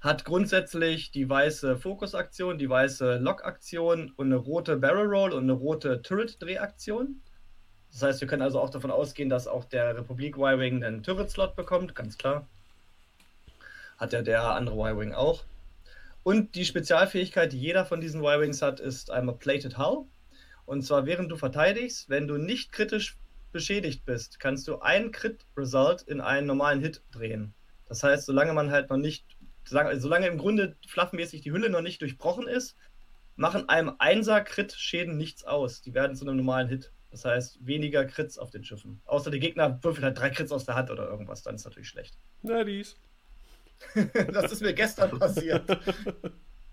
hat 0.01 0.23
grundsätzlich 0.23 1.11
die 1.11 1.29
weiße 1.29 1.77
Fokusaktion, 1.77 2.57
die 2.57 2.69
weiße 2.69 3.17
Lock-Aktion 3.17 4.11
und 4.15 4.27
eine 4.27 4.37
rote 4.37 4.77
Barrel 4.77 5.07
Roll 5.07 5.33
und 5.33 5.43
eine 5.43 5.53
rote 5.53 6.01
Turret-Drehaktion. 6.01 7.21
Das 7.91 8.03
heißt, 8.03 8.21
wir 8.21 8.27
können 8.27 8.41
also 8.41 8.61
auch 8.61 8.69
davon 8.69 8.91
ausgehen, 8.91 9.29
dass 9.29 9.47
auch 9.47 9.65
der 9.65 9.97
Republik 9.97 10.37
Y-Wing 10.37 10.83
einen 10.83 11.03
Turret-Slot 11.03 11.55
bekommt, 11.55 11.95
ganz 11.95 12.17
klar. 12.17 12.47
Hat 13.97 14.13
ja 14.13 14.21
der 14.21 14.43
andere 14.43 14.75
Y-Wing 14.77 15.13
auch. 15.13 15.43
Und 16.23 16.55
die 16.55 16.65
Spezialfähigkeit, 16.65 17.51
die 17.51 17.59
jeder 17.59 17.85
von 17.85 17.99
diesen 17.99 18.21
Y-Wings 18.21 18.61
hat, 18.61 18.79
ist 18.79 19.11
einmal 19.11 19.35
Plated 19.35 19.77
Hull. 19.77 20.05
Und 20.65 20.83
zwar 20.83 21.05
während 21.05 21.31
du 21.31 21.35
verteidigst, 21.35 22.09
wenn 22.09 22.27
du 22.27 22.37
nicht 22.37 22.71
kritisch 22.71 23.17
beschädigt 23.51 24.05
bist, 24.05 24.39
kannst 24.39 24.67
du 24.67 24.79
einen 24.79 25.11
Crit-Result 25.11 26.03
in 26.03 26.21
einen 26.21 26.47
normalen 26.47 26.81
Hit 26.81 27.01
drehen. 27.11 27.53
Das 27.87 28.03
heißt, 28.03 28.27
solange 28.27 28.53
man 28.53 28.69
halt 28.69 28.89
noch 28.91 28.97
nicht 28.97 29.25
solange 29.65 30.27
im 30.27 30.37
Grunde 30.37 30.75
fluffmäßig 30.87 31.41
die 31.41 31.51
Hülle 31.51 31.69
noch 31.69 31.81
nicht 31.81 32.01
durchbrochen 32.01 32.47
ist, 32.47 32.75
machen 33.35 33.69
einem 33.69 33.93
Einser-Crit-Schäden 33.99 35.15
nichts 35.17 35.43
aus. 35.43 35.81
Die 35.81 35.93
werden 35.93 36.15
zu 36.15 36.25
einem 36.25 36.37
normalen 36.37 36.67
Hit. 36.67 36.91
Das 37.11 37.25
heißt, 37.25 37.65
weniger 37.65 38.05
Crits 38.05 38.37
auf 38.37 38.51
den 38.51 38.63
Schiffen. 38.63 39.01
Außer 39.05 39.31
der 39.31 39.39
Gegner 39.39 39.83
würfelt 39.83 40.03
halt 40.03 40.19
drei 40.19 40.29
Crits 40.29 40.51
aus 40.51 40.65
der 40.65 40.75
Hand 40.75 40.91
oder 40.91 41.07
irgendwas, 41.07 41.41
dann 41.41 41.55
ist 41.55 41.65
natürlich 41.65 41.89
schlecht. 41.89 42.17
Na, 42.43 42.63
dies. 42.63 42.97
das 44.31 44.51
ist 44.51 44.61
mir 44.61 44.73
gestern 44.73 45.17
passiert. 45.17 45.63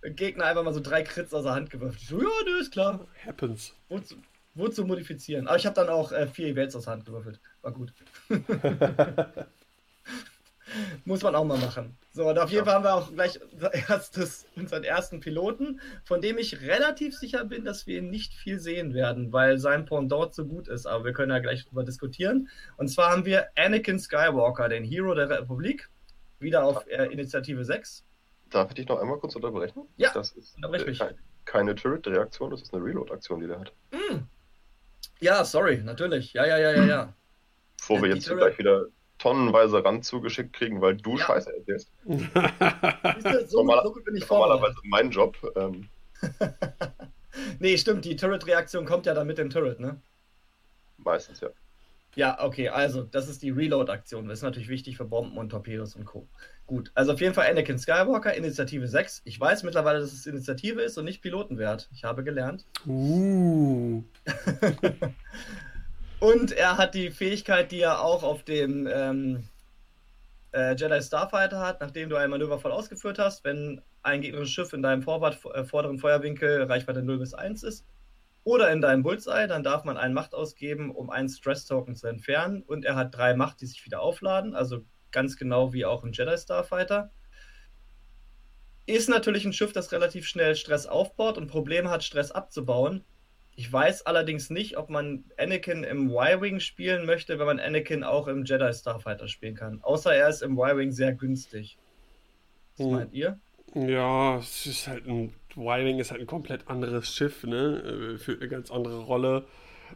Gegner 0.02 0.44
einfach 0.44 0.62
mal 0.62 0.74
so 0.74 0.80
drei 0.80 1.02
Crits 1.02 1.32
aus 1.32 1.44
der 1.44 1.54
Hand 1.54 1.70
gewürfelt. 1.70 2.02
Ich 2.02 2.08
so, 2.08 2.20
ja, 2.20 2.28
das 2.44 2.66
ist 2.66 2.72
klar. 2.72 3.06
Happens. 3.24 3.74
Wozu, 3.88 4.16
wozu 4.54 4.84
modifizieren? 4.84 5.46
Aber 5.46 5.56
ich 5.56 5.64
habe 5.64 5.74
dann 5.74 5.88
auch 5.88 6.12
äh, 6.12 6.26
vier 6.26 6.48
Events 6.48 6.76
aus 6.76 6.84
der 6.84 6.94
Hand 6.94 7.06
gewürfelt. 7.06 7.40
War 7.62 7.72
gut. 7.72 7.94
Muss 11.04 11.22
man 11.22 11.34
auch 11.34 11.44
mal 11.44 11.58
machen. 11.58 11.96
So, 12.12 12.28
und 12.28 12.38
auf 12.38 12.50
jeden 12.50 12.64
Fall 12.64 12.74
haben 12.74 12.84
wir 12.84 12.94
auch 12.94 13.12
gleich 13.12 13.38
erstes, 13.88 14.46
unseren 14.56 14.84
ersten 14.84 15.20
Piloten, 15.20 15.80
von 16.04 16.20
dem 16.20 16.38
ich 16.38 16.62
relativ 16.62 17.16
sicher 17.16 17.44
bin, 17.44 17.64
dass 17.64 17.86
wir 17.86 17.98
ihn 17.98 18.10
nicht 18.10 18.32
viel 18.34 18.58
sehen 18.58 18.94
werden, 18.94 19.32
weil 19.32 19.58
sein 19.58 19.84
Pendant 19.84 20.34
so 20.34 20.46
gut 20.46 20.68
ist. 20.68 20.86
Aber 20.86 21.04
wir 21.04 21.12
können 21.12 21.30
ja 21.30 21.38
gleich 21.38 21.66
drüber 21.66 21.84
diskutieren. 21.84 22.48
Und 22.76 22.88
zwar 22.88 23.10
haben 23.10 23.24
wir 23.24 23.48
Anakin 23.56 23.98
Skywalker, 23.98 24.68
den 24.68 24.84
Hero 24.84 25.14
der 25.14 25.28
Republik, 25.28 25.88
wieder 26.38 26.64
auf 26.64 26.86
äh, 26.88 27.06
Initiative 27.06 27.64
6. 27.64 28.04
Darf 28.50 28.70
ich 28.70 28.76
dich 28.76 28.88
noch 28.88 29.00
einmal 29.00 29.18
kurz 29.18 29.34
unterbrechen? 29.36 29.82
Ja, 29.96 30.12
das 30.12 30.32
ist 30.32 30.56
äh, 30.62 31.14
keine 31.44 31.74
Turret-Reaktion, 31.74 32.50
das 32.50 32.62
ist 32.62 32.74
eine 32.74 32.84
Reload-Aktion, 32.84 33.40
die 33.40 33.46
der 33.46 33.60
hat. 33.60 33.72
Mm. 33.92 34.22
Ja, 35.20 35.44
sorry, 35.44 35.78
natürlich. 35.78 36.32
Ja, 36.32 36.46
ja, 36.46 36.58
ja, 36.58 36.72
ja, 36.72 36.84
ja. 36.84 37.12
Bevor 37.78 38.02
wir 38.02 38.14
jetzt 38.14 38.28
gleich 38.28 38.58
wieder 38.58 38.86
tonnenweise 39.18 39.84
Rand 39.84 40.04
zugeschickt 40.04 40.52
kriegen, 40.52 40.80
weil 40.80 40.96
du 40.96 41.16
ja. 41.16 41.24
Scheiße 41.24 41.56
erzählst. 41.56 41.90
so, 42.04 43.58
Normal 43.58 43.82
so 43.84 43.92
gut 43.92 44.04
bin 44.04 44.16
ich 44.16 44.28
Normalerweise 44.28 44.76
mein 44.84 45.10
Job. 45.10 45.36
Ähm. 45.56 45.88
nee, 47.58 47.76
stimmt, 47.78 48.04
die 48.04 48.16
Turret-Reaktion 48.16 48.84
kommt 48.84 49.06
ja 49.06 49.14
dann 49.14 49.26
mit 49.26 49.38
dem 49.38 49.50
Turret, 49.50 49.80
ne? 49.80 50.00
Meistens, 50.98 51.40
ja. 51.40 51.48
Ja, 52.16 52.42
okay, 52.42 52.70
also 52.70 53.02
das 53.02 53.28
ist 53.28 53.42
die 53.42 53.50
Reload-Aktion. 53.50 54.26
Das 54.26 54.38
ist 54.38 54.42
natürlich 54.42 54.70
wichtig 54.70 54.96
für 54.96 55.04
Bomben 55.04 55.36
und 55.36 55.50
Torpedos 55.50 55.94
und 55.96 56.06
Co. 56.06 56.26
Gut, 56.66 56.90
also 56.94 57.12
auf 57.12 57.20
jeden 57.20 57.34
Fall 57.34 57.46
Anakin 57.48 57.78
Skywalker, 57.78 58.34
Initiative 58.34 58.88
6. 58.88 59.20
Ich 59.24 59.38
weiß 59.38 59.62
mittlerweile, 59.64 60.00
dass 60.00 60.14
es 60.14 60.26
Initiative 60.26 60.80
ist 60.80 60.96
und 60.96 61.04
nicht 61.04 61.20
Pilotenwert. 61.20 61.90
Ich 61.92 62.04
habe 62.04 62.24
gelernt. 62.24 62.64
Uh. 62.86 64.02
Und 66.18 66.52
er 66.52 66.78
hat 66.78 66.94
die 66.94 67.10
Fähigkeit, 67.10 67.70
die 67.72 67.80
er 67.80 68.02
auch 68.02 68.22
auf 68.22 68.42
dem 68.42 68.88
ähm, 68.90 69.48
äh, 70.52 70.74
Jedi 70.74 71.02
Starfighter 71.02 71.60
hat, 71.60 71.80
nachdem 71.80 72.08
du 72.08 72.16
ein 72.16 72.30
Manöver 72.30 72.58
voll 72.58 72.72
ausgeführt 72.72 73.18
hast, 73.18 73.44
wenn 73.44 73.82
ein 74.02 74.22
gegnerisches 74.22 74.54
Schiff 74.54 74.72
in 74.72 74.82
deinem 74.82 75.02
Vorwart, 75.02 75.38
äh, 75.54 75.64
vorderen 75.64 75.98
Feuerwinkel 75.98 76.62
Reichweite 76.62 77.02
0 77.02 77.18
bis 77.18 77.34
1 77.34 77.62
ist 77.64 77.84
oder 78.44 78.70
in 78.70 78.80
deinem 78.80 79.02
Bullseye, 79.02 79.46
dann 79.46 79.62
darf 79.62 79.84
man 79.84 79.98
einen 79.98 80.14
Macht 80.14 80.34
ausgeben, 80.34 80.90
um 80.90 81.10
einen 81.10 81.28
Stress-Token 81.28 81.94
zu 81.94 82.06
entfernen 82.06 82.62
und 82.62 82.84
er 82.84 82.96
hat 82.96 83.14
drei 83.14 83.34
Macht, 83.34 83.60
die 83.60 83.66
sich 83.66 83.84
wieder 83.84 84.00
aufladen, 84.00 84.54
also 84.54 84.84
ganz 85.12 85.36
genau 85.36 85.72
wie 85.72 85.84
auch 85.84 86.02
im 86.02 86.12
Jedi 86.12 86.38
Starfighter. 86.38 87.10
Ist 88.86 89.08
natürlich 89.08 89.44
ein 89.44 89.52
Schiff, 89.52 89.72
das 89.72 89.92
relativ 89.92 90.28
schnell 90.28 90.54
Stress 90.54 90.86
aufbaut 90.86 91.36
und 91.36 91.48
Probleme 91.48 91.90
hat, 91.90 92.04
Stress 92.04 92.30
abzubauen. 92.30 93.04
Ich 93.58 93.72
weiß 93.72 94.04
allerdings 94.04 94.50
nicht, 94.50 94.76
ob 94.76 94.90
man 94.90 95.24
Anakin 95.38 95.82
im 95.82 96.10
Y-Wing 96.10 96.60
spielen 96.60 97.06
möchte, 97.06 97.38
wenn 97.38 97.46
man 97.46 97.58
Anakin 97.58 98.04
auch 98.04 98.28
im 98.28 98.44
Jedi 98.44 98.72
Starfighter 98.72 99.28
spielen 99.28 99.54
kann. 99.54 99.80
Außer 99.82 100.14
er 100.14 100.28
ist 100.28 100.42
im 100.42 100.58
Y-Wing 100.58 100.92
sehr 100.92 101.14
günstig. 101.14 101.78
Was 102.76 102.86
hm. 102.86 102.92
meint 102.92 103.14
ihr? 103.14 103.38
Ja, 103.74 104.38
es 104.38 104.66
ist 104.66 104.86
halt 104.86 105.06
ein 105.06 105.34
Y-Wing 105.56 105.98
ist 105.98 106.10
halt 106.10 106.20
ein 106.20 106.26
komplett 106.26 106.68
anderes 106.68 107.14
Schiff, 107.14 107.44
ne? 107.44 108.14
Äh, 108.14 108.18
Für 108.18 108.32
eine 108.32 108.48
ganz 108.48 108.70
andere 108.70 109.00
Rolle. 109.00 109.46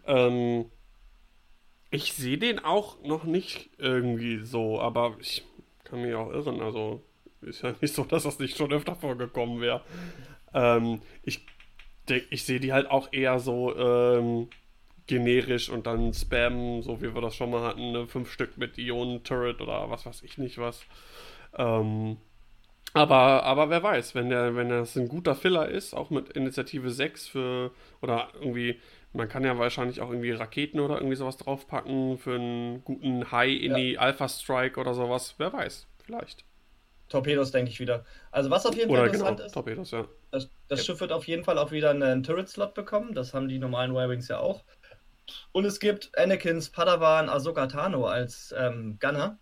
Ähm, 0.07 0.67
ich 1.91 2.15
sehe 2.15 2.39
den 2.39 2.61
auch 2.61 3.03
noch 3.03 3.25
nicht 3.25 3.71
irgendwie 3.77 4.39
so, 4.39 4.81
aber 4.81 5.17
ich 5.21 5.45
kann 5.85 6.03
mich 6.03 6.15
auch 6.15 6.31
irren. 6.31 6.61
Also 6.63 7.03
ist 7.43 7.63
ja 7.63 7.75
nicht 7.81 7.95
so, 7.95 8.05
dass 8.05 8.23
das 8.23 8.39
nicht 8.39 8.57
schon 8.57 8.73
öfter 8.73 8.95
vorgekommen 8.95 9.61
wäre. 9.61 9.83
Ähm, 10.55 11.03
ich 11.23 11.47
ich 12.11 12.45
sehe 12.45 12.61
die 12.61 12.73
halt 12.73 12.91
auch 12.91 13.09
eher 13.13 13.39
so 13.39 13.77
ähm, 13.77 14.49
generisch 15.07 15.69
und 15.71 15.87
dann 15.87 16.15
Spam, 16.15 16.83
so 16.83 17.03
wie 17.03 17.15
wir 17.15 17.21
das 17.21 17.35
schon 17.35 17.51
mal 17.51 17.63
hatten, 17.63 17.93
ne? 17.93 18.07
fünf 18.07 18.31
Stück 18.33 18.57
mit 18.57 18.79
Ionen-Turret 18.79 19.61
oder 19.61 19.91
was 19.91 20.07
weiß 20.07 20.23
ich 20.23 20.39
nicht 20.39 20.59
was. 20.59 20.83
Ähm, 21.57 22.17
aber, 22.93 23.45
aber 23.45 23.71
wer 23.71 23.83
weiß, 23.83 24.15
wenn 24.15 24.31
der, 24.31 24.57
wenn 24.57 24.69
das 24.69 24.97
ein 24.97 25.09
guter 25.09 25.35
Filler 25.35 25.69
ist, 25.69 25.95
auch 25.95 26.11
mit 26.11 26.31
Initiative 26.31 26.91
6 26.91 27.29
für, 27.29 27.71
oder 28.03 28.29
irgendwie, 28.35 28.81
man 29.13 29.29
kann 29.29 29.45
ja 29.45 29.59
wahrscheinlich 29.59 30.01
auch 30.01 30.11
irgendwie 30.11 30.33
Raketen 30.33 30.81
oder 30.81 30.97
irgendwie 30.97 31.17
sowas 31.17 31.37
draufpacken 31.37 32.19
für 32.19 32.35
einen 32.35 32.85
guten 32.85 33.31
High 33.31 33.61
in 33.63 33.75
die 33.75 33.99
Alpha 33.99 34.29
Strike 34.29 34.79
oder 34.79 34.95
sowas, 34.95 35.35
wer 35.39 35.53
weiß, 35.53 35.87
vielleicht. 36.05 36.45
Torpedos, 37.09 37.51
denke 37.51 37.71
ich 37.71 37.81
wieder. 37.81 38.05
Also 38.31 38.51
was 38.51 38.67
auf 38.67 38.77
jeden 38.77 38.91
Fall 38.91 39.01
Oder 39.01 39.07
interessant 39.07 39.37
genau, 39.37 39.47
ist, 39.47 39.53
Torpedos, 39.53 39.91
ja. 39.91 40.07
Das, 40.31 40.49
das. 40.69 40.85
Schiff 40.85 41.01
wird 41.01 41.13
auf 41.13 41.27
jeden 41.27 41.45
Fall 41.45 41.59
auch 41.59 41.71
wieder 41.71 41.91
einen 41.91 42.23
Turret-Slot 42.23 42.75
bekommen. 42.75 43.15
Das 43.15 43.35
haben 43.35 43.49
die 43.49 43.59
normalen 43.59 43.93
Y-Wings 43.93 44.29
ja 44.29 44.39
auch. 44.39 44.65
Und 45.53 45.65
es 45.65 45.81
gibt 45.81 46.17
Anakins 46.19 46.71
Padawan 46.71 47.29
Ahsoka 47.29 47.67
Tano 47.67 48.07
als 48.07 48.55
ähm, 48.57 48.99
Gunner. 49.01 49.39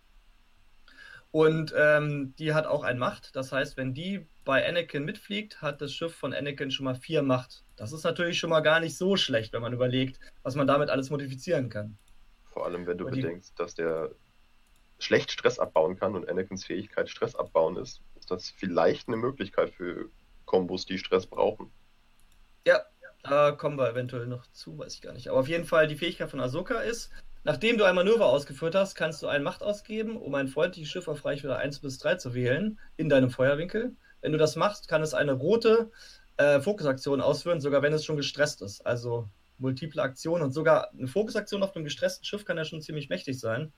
Und 1.31 1.73
ähm, 1.77 2.33
die 2.39 2.53
hat 2.53 2.65
auch 2.65 2.83
ein 2.83 2.97
Macht. 2.97 3.35
Das 3.35 3.51
heißt, 3.51 3.77
wenn 3.77 3.93
die 3.93 4.27
bei 4.45 4.67
Anakin 4.67 5.05
mitfliegt, 5.05 5.61
hat 5.61 5.79
das 5.79 5.93
Schiff 5.93 6.15
von 6.15 6.33
Anakin 6.33 6.71
schon 6.71 6.85
mal 6.85 6.95
vier 6.95 7.21
Macht. 7.21 7.63
Das 7.75 7.91
ist 7.91 8.03
natürlich 8.03 8.39
schon 8.39 8.49
mal 8.49 8.61
gar 8.61 8.79
nicht 8.79 8.97
so 8.97 9.15
schlecht, 9.15 9.53
wenn 9.53 9.61
man 9.61 9.73
überlegt, 9.73 10.19
was 10.41 10.55
man 10.55 10.65
damit 10.65 10.89
alles 10.89 11.11
modifizieren 11.11 11.69
kann. 11.69 11.97
Vor 12.45 12.65
allem, 12.65 12.87
wenn 12.87 12.97
du 12.97 13.05
die... 13.09 13.21
bedenkst, 13.21 13.59
dass 13.59 13.75
der 13.75 14.09
schlecht 14.97 15.31
Stress 15.31 15.59
abbauen 15.59 15.97
kann 15.97 16.15
und 16.15 16.27
Anakins 16.27 16.65
Fähigkeit 16.65 17.09
Stress 17.09 17.35
abbauen 17.35 17.77
ist, 17.77 18.01
ist 18.17 18.31
das 18.31 18.49
vielleicht 18.49 19.07
eine 19.07 19.17
Möglichkeit 19.17 19.69
für 19.69 20.09
Kombos, 20.49 20.87
die 20.87 20.97
Stress 20.97 21.27
brauchen. 21.27 21.71
Ja, 22.65 22.81
da 23.21 23.51
kommen 23.51 23.77
wir 23.77 23.87
eventuell 23.87 24.25
noch 24.25 24.47
zu, 24.51 24.79
weiß 24.79 24.95
ich 24.95 25.01
gar 25.01 25.13
nicht. 25.13 25.29
Aber 25.29 25.39
auf 25.39 25.47
jeden 25.47 25.65
Fall, 25.65 25.87
die 25.87 25.95
Fähigkeit 25.95 26.31
von 26.31 26.39
Ahsoka 26.41 26.79
ist, 26.79 27.11
nachdem 27.43 27.77
du 27.77 27.83
ein 27.83 27.93
Manöver 27.93 28.25
ausgeführt 28.25 28.73
hast, 28.73 28.95
kannst 28.95 29.21
du 29.21 29.27
eine 29.27 29.43
Macht 29.43 29.61
ausgeben, 29.61 30.17
um 30.17 30.33
ein 30.33 30.47
freundliches 30.47 30.89
Schiff 30.89 31.07
auf 31.07 31.23
Reichweite 31.23 31.55
1 31.55 31.81
bis 31.81 31.99
3 31.99 32.15
zu 32.15 32.33
wählen, 32.33 32.79
in 32.97 33.09
deinem 33.09 33.29
Feuerwinkel. 33.29 33.95
Wenn 34.21 34.31
du 34.31 34.39
das 34.39 34.55
machst, 34.55 34.87
kann 34.87 35.03
es 35.03 35.13
eine 35.13 35.33
rote 35.33 35.91
äh, 36.37 36.59
Fokusaktion 36.59 37.21
ausführen, 37.21 37.61
sogar 37.61 37.83
wenn 37.83 37.93
es 37.93 38.03
schon 38.03 38.17
gestresst 38.17 38.63
ist. 38.63 38.83
Also 38.87 39.29
multiple 39.59 40.01
Aktionen 40.01 40.43
und 40.43 40.51
sogar 40.51 40.89
eine 40.91 41.07
Fokusaktion 41.07 41.61
auf 41.61 41.75
einem 41.75 41.85
gestressten 41.85 42.25
Schiff 42.25 42.43
kann 42.43 42.57
ja 42.57 42.65
schon 42.65 42.81
ziemlich 42.81 43.07
mächtig 43.09 43.39
sein. 43.39 43.71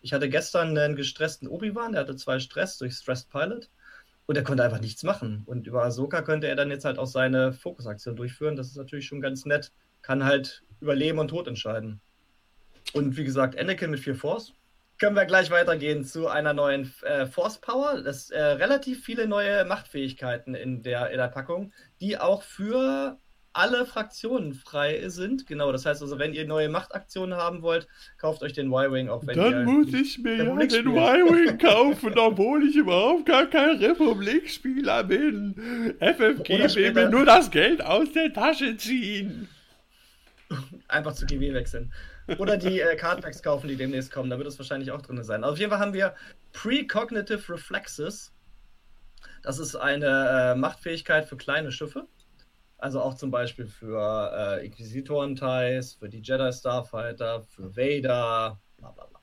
Ich 0.00 0.12
hatte 0.12 0.28
gestern 0.28 0.78
einen 0.78 0.94
gestressten 0.94 1.48
Obi-Wan, 1.48 1.92
der 1.92 2.02
hatte 2.02 2.14
zwei 2.14 2.38
Stress 2.38 2.78
durch 2.78 2.94
Stressed 2.94 3.30
Pilot 3.30 3.68
und 4.26 4.36
er 4.36 4.44
konnte 4.44 4.64
einfach 4.64 4.80
nichts 4.80 5.02
machen. 5.02 5.42
Und 5.46 5.66
über 5.66 5.84
Ahsoka 5.84 6.22
könnte 6.22 6.48
er 6.48 6.56
dann 6.56 6.70
jetzt 6.70 6.84
halt 6.84 6.98
auch 6.98 7.06
seine 7.06 7.52
Fokusaktion 7.52 8.16
durchführen. 8.16 8.56
Das 8.56 8.68
ist 8.68 8.76
natürlich 8.76 9.06
schon 9.06 9.20
ganz 9.20 9.44
nett. 9.44 9.72
Kann 10.02 10.24
halt 10.24 10.62
über 10.80 10.94
Leben 10.94 11.18
und 11.18 11.28
Tod 11.28 11.46
entscheiden. 11.46 12.00
Und 12.92 13.16
wie 13.16 13.24
gesagt, 13.24 13.58
Anakin 13.58 13.90
mit 13.90 14.00
vier 14.00 14.14
Force. 14.14 14.52
Können 14.98 15.16
wir 15.16 15.24
gleich 15.24 15.50
weitergehen 15.50 16.04
zu 16.04 16.28
einer 16.28 16.52
neuen 16.52 16.92
äh, 17.02 17.26
Force 17.26 17.58
Power. 17.60 18.00
Das 18.02 18.30
äh, 18.30 18.40
relativ 18.40 19.04
viele 19.04 19.26
neue 19.26 19.64
Machtfähigkeiten 19.64 20.54
in 20.54 20.82
der, 20.82 21.10
in 21.10 21.18
der 21.18 21.28
Packung, 21.28 21.72
die 22.00 22.16
auch 22.16 22.42
für 22.42 23.18
alle 23.54 23.86
Fraktionen 23.86 24.52
frei 24.52 25.08
sind. 25.08 25.46
Genau, 25.46 25.72
das 25.72 25.86
heißt 25.86 26.02
also, 26.02 26.18
wenn 26.18 26.34
ihr 26.34 26.46
neue 26.46 26.68
Machtaktionen 26.68 27.36
haben 27.36 27.62
wollt, 27.62 27.86
kauft 28.18 28.42
euch 28.42 28.52
den 28.52 28.66
Y-Wing, 28.66 29.08
auch 29.08 29.26
wenn 29.26 29.36
Dann 29.36 29.52
ihr 29.52 29.60
muss 29.64 29.94
ich 29.94 30.18
mir 30.18 30.36
ja 30.36 30.44
den 30.44 30.88
Y-Wing 30.88 31.58
kaufen, 31.62 32.18
obwohl 32.18 32.68
ich 32.68 32.76
überhaupt 32.76 33.26
gar 33.26 33.46
kein 33.46 33.76
Republikspieler 33.76 35.04
bin. 35.04 35.54
FFG 36.00 36.74
will 36.74 36.92
mir 36.92 37.08
nur 37.08 37.24
das 37.24 37.50
Geld 37.50 37.82
aus 37.82 38.12
der 38.12 38.32
Tasche 38.32 38.76
ziehen. 38.76 39.48
Einfach 40.88 41.14
zu 41.14 41.24
GW 41.24 41.54
wechseln. 41.54 41.92
Oder 42.38 42.56
die 42.56 42.80
äh, 42.80 42.96
Cardbacks 42.96 43.42
kaufen, 43.42 43.68
die 43.68 43.76
demnächst 43.76 44.10
kommen. 44.10 44.30
Da 44.30 44.38
wird 44.38 44.48
es 44.48 44.58
wahrscheinlich 44.58 44.90
auch 44.90 45.02
drin 45.02 45.22
sein. 45.22 45.44
auf 45.44 45.58
jeden 45.58 45.70
Fall 45.70 45.80
haben 45.80 45.94
wir 45.94 46.14
Precognitive 46.52 47.52
Reflexes. 47.52 48.32
Das 49.42 49.58
ist 49.58 49.76
eine 49.76 50.52
äh, 50.54 50.58
Machtfähigkeit 50.58 51.26
für 51.26 51.36
kleine 51.36 51.70
Schiffe. 51.70 52.06
Also 52.84 53.00
auch 53.00 53.14
zum 53.14 53.30
Beispiel 53.30 53.66
für 53.66 54.58
äh, 54.60 54.66
Inquisitoren-Ties, 54.66 55.94
für 55.94 56.10
die 56.10 56.20
Jedi 56.20 56.52
Starfighter, 56.52 57.40
für 57.40 57.74
Vader, 57.74 58.60
bla 58.76 58.90
bla 58.90 59.06
bla. 59.06 59.20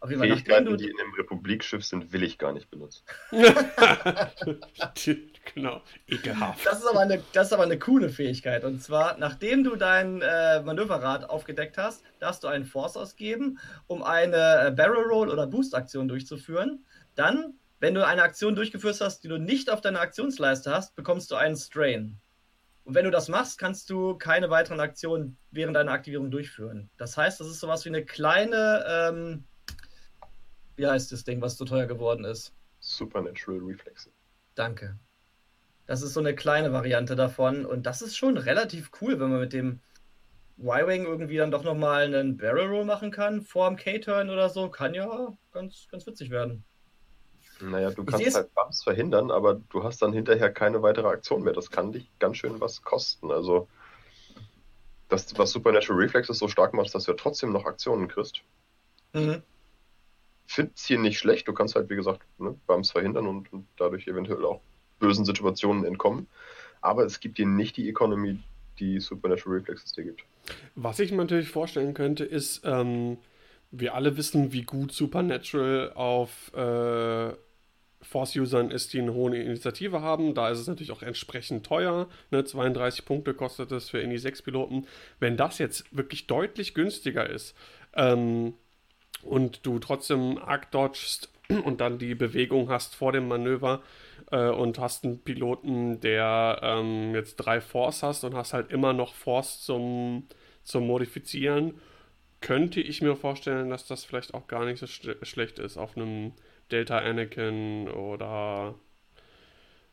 Auf 0.00 0.08
jeden 0.08 0.18
Fall, 0.18 0.30
Fähigkeiten, 0.30 0.64
du... 0.64 0.76
die 0.76 0.88
in 0.88 0.98
einem 0.98 1.12
Republikschiff 1.18 1.84
sind, 1.84 2.10
will 2.14 2.22
ich 2.22 2.38
gar 2.38 2.54
nicht 2.54 2.70
benutzen. 2.70 3.04
genau, 5.54 5.82
ekelhaft. 6.06 6.64
Das 6.64 6.78
ist, 6.78 6.86
aber 6.86 7.00
eine, 7.00 7.22
das 7.34 7.48
ist 7.48 7.52
aber 7.52 7.64
eine 7.64 7.78
coole 7.78 8.08
Fähigkeit. 8.08 8.64
Und 8.64 8.82
zwar, 8.82 9.18
nachdem 9.18 9.62
du 9.62 9.76
dein 9.76 10.22
äh, 10.22 10.62
Manöverrad 10.62 11.28
aufgedeckt 11.28 11.76
hast, 11.76 12.02
darfst 12.18 12.42
du 12.44 12.48
einen 12.48 12.64
Force 12.64 12.96
ausgeben, 12.96 13.58
um 13.88 14.02
eine 14.02 14.68
äh, 14.68 14.70
Barrel 14.70 15.04
Roll 15.04 15.28
oder 15.28 15.46
Boost-Aktion 15.46 16.08
durchzuführen. 16.08 16.86
Dann, 17.14 17.58
wenn 17.78 17.92
du 17.92 18.06
eine 18.06 18.22
Aktion 18.22 18.54
durchgeführt 18.54 19.02
hast, 19.02 19.22
die 19.22 19.28
du 19.28 19.36
nicht 19.36 19.68
auf 19.68 19.82
deiner 19.82 20.00
Aktionsleiste 20.00 20.74
hast, 20.74 20.96
bekommst 20.96 21.30
du 21.30 21.34
einen 21.34 21.56
Strain. 21.56 22.18
Und 22.84 22.94
wenn 22.94 23.04
du 23.04 23.10
das 23.10 23.28
machst, 23.28 23.58
kannst 23.58 23.90
du 23.90 24.16
keine 24.16 24.50
weiteren 24.50 24.80
Aktionen 24.80 25.36
während 25.50 25.76
deiner 25.76 25.92
Aktivierung 25.92 26.30
durchführen. 26.30 26.90
Das 26.96 27.16
heißt, 27.16 27.38
das 27.40 27.46
ist 27.46 27.60
sowas 27.60 27.84
wie 27.84 27.90
eine 27.90 28.04
kleine, 28.04 28.84
ähm, 28.88 29.44
wie 30.76 30.86
heißt 30.86 31.12
das 31.12 31.24
Ding, 31.24 31.40
was 31.40 31.56
so 31.56 31.64
teuer 31.64 31.86
geworden 31.86 32.24
ist? 32.24 32.52
Supernatural 32.80 33.60
Reflexe. 33.60 34.10
Danke. 34.54 34.98
Das 35.86 36.02
ist 36.02 36.14
so 36.14 36.20
eine 36.20 36.34
kleine 36.34 36.72
Variante 36.72 37.16
davon 37.16 37.64
und 37.64 37.86
das 37.86 38.02
ist 38.02 38.16
schon 38.16 38.36
relativ 38.36 38.90
cool, 39.00 39.20
wenn 39.20 39.30
man 39.30 39.40
mit 39.40 39.52
dem 39.52 39.80
Y-Wing 40.58 41.04
irgendwie 41.04 41.36
dann 41.36 41.50
doch 41.50 41.64
nochmal 41.64 42.04
einen 42.04 42.36
Barrel 42.36 42.68
Roll 42.68 42.84
machen 42.84 43.10
kann, 43.10 43.42
vor 43.42 43.68
dem 43.68 43.76
K-Turn 43.76 44.30
oder 44.30 44.48
so. 44.48 44.68
Kann 44.68 44.94
ja 44.94 45.36
ganz, 45.52 45.88
ganz 45.90 46.06
witzig 46.06 46.30
werden. 46.30 46.64
Naja, 47.62 47.90
du 47.90 48.04
kannst 48.04 48.34
halt 48.34 48.54
Bumps 48.54 48.82
verhindern, 48.82 49.30
aber 49.30 49.60
du 49.70 49.84
hast 49.84 50.02
dann 50.02 50.12
hinterher 50.12 50.52
keine 50.52 50.82
weitere 50.82 51.06
Aktion 51.06 51.42
mehr. 51.42 51.52
Das 51.52 51.70
kann 51.70 51.92
dich 51.92 52.10
ganz 52.18 52.38
schön 52.38 52.60
was 52.60 52.82
kosten. 52.82 53.30
Also, 53.30 53.68
das, 55.08 55.38
was 55.38 55.52
Supernatural 55.52 56.00
Reflexes 56.00 56.38
so 56.38 56.48
stark 56.48 56.74
macht, 56.74 56.94
dass 56.94 57.04
du 57.04 57.12
ja 57.12 57.16
trotzdem 57.16 57.52
noch 57.52 57.64
Aktionen 57.66 58.08
kriegst. 58.08 58.42
Mhm. 59.12 59.42
Find's 60.46 60.84
hier 60.84 60.98
nicht 60.98 61.18
schlecht. 61.18 61.46
Du 61.46 61.52
kannst 61.52 61.76
halt, 61.76 61.88
wie 61.88 61.96
gesagt, 61.96 62.22
ne, 62.38 62.56
Bumps 62.66 62.90
verhindern 62.90 63.26
und, 63.26 63.52
und 63.52 63.66
dadurch 63.76 64.08
eventuell 64.08 64.44
auch 64.44 64.60
bösen 64.98 65.24
Situationen 65.24 65.84
entkommen. 65.84 66.26
Aber 66.80 67.04
es 67.04 67.20
gibt 67.20 67.38
dir 67.38 67.46
nicht 67.46 67.76
die 67.76 67.88
Economy, 67.88 68.40
die 68.78 68.98
Supernatural 68.98 69.58
Reflexes 69.58 69.92
dir 69.92 70.04
gibt. 70.04 70.24
Was 70.74 70.98
ich 70.98 71.12
mir 71.12 71.18
natürlich 71.18 71.48
vorstellen 71.48 71.94
könnte, 71.94 72.24
ist, 72.24 72.62
ähm, 72.64 73.18
wir 73.70 73.94
alle 73.94 74.16
wissen, 74.16 74.52
wie 74.52 74.62
gut 74.62 74.92
Supernatural 74.92 75.92
auf 75.94 76.52
äh, 76.54 77.32
Force-Usern 78.02 78.70
ist, 78.70 78.92
die 78.92 79.00
eine 79.00 79.14
hohe 79.14 79.36
Initiative 79.36 80.02
haben. 80.02 80.34
Da 80.34 80.50
ist 80.50 80.58
es 80.58 80.66
natürlich 80.66 80.92
auch 80.92 81.02
entsprechend 81.02 81.64
teuer. 81.64 82.08
Ne? 82.30 82.44
32 82.44 83.04
Punkte 83.04 83.34
kostet 83.34 83.72
es 83.72 83.90
für 83.90 84.00
Indy 84.00 84.18
6 84.18 84.42
Piloten. 84.42 84.86
Wenn 85.20 85.36
das 85.36 85.58
jetzt 85.58 85.84
wirklich 85.96 86.26
deutlich 86.26 86.74
günstiger 86.74 87.28
ist 87.28 87.56
ähm, 87.94 88.54
und 89.22 89.64
du 89.64 89.78
trotzdem 89.78 90.38
arc 90.38 90.70
dodgst 90.72 91.30
und 91.64 91.80
dann 91.80 91.98
die 91.98 92.14
Bewegung 92.14 92.68
hast 92.68 92.94
vor 92.94 93.12
dem 93.12 93.28
Manöver 93.28 93.82
äh, 94.30 94.48
und 94.48 94.78
hast 94.78 95.04
einen 95.04 95.22
Piloten, 95.22 96.00
der 96.00 96.60
ähm, 96.62 97.14
jetzt 97.14 97.36
drei 97.36 97.60
Force 97.60 98.02
hast 98.02 98.24
und 98.24 98.34
hast 98.34 98.52
halt 98.52 98.70
immer 98.70 98.92
noch 98.92 99.14
Force 99.14 99.62
zum, 99.62 100.26
zum 100.64 100.86
Modifizieren, 100.86 101.74
könnte 102.40 102.80
ich 102.80 103.00
mir 103.00 103.14
vorstellen, 103.14 103.70
dass 103.70 103.86
das 103.86 104.04
vielleicht 104.04 104.34
auch 104.34 104.48
gar 104.48 104.64
nicht 104.64 104.80
so 104.80 104.86
sch 104.88 105.08
schlecht 105.22 105.60
ist 105.60 105.78
auf 105.78 105.96
einem 105.96 106.32
Delta 106.72 106.98
Anakin 106.98 107.88
oder 107.88 108.74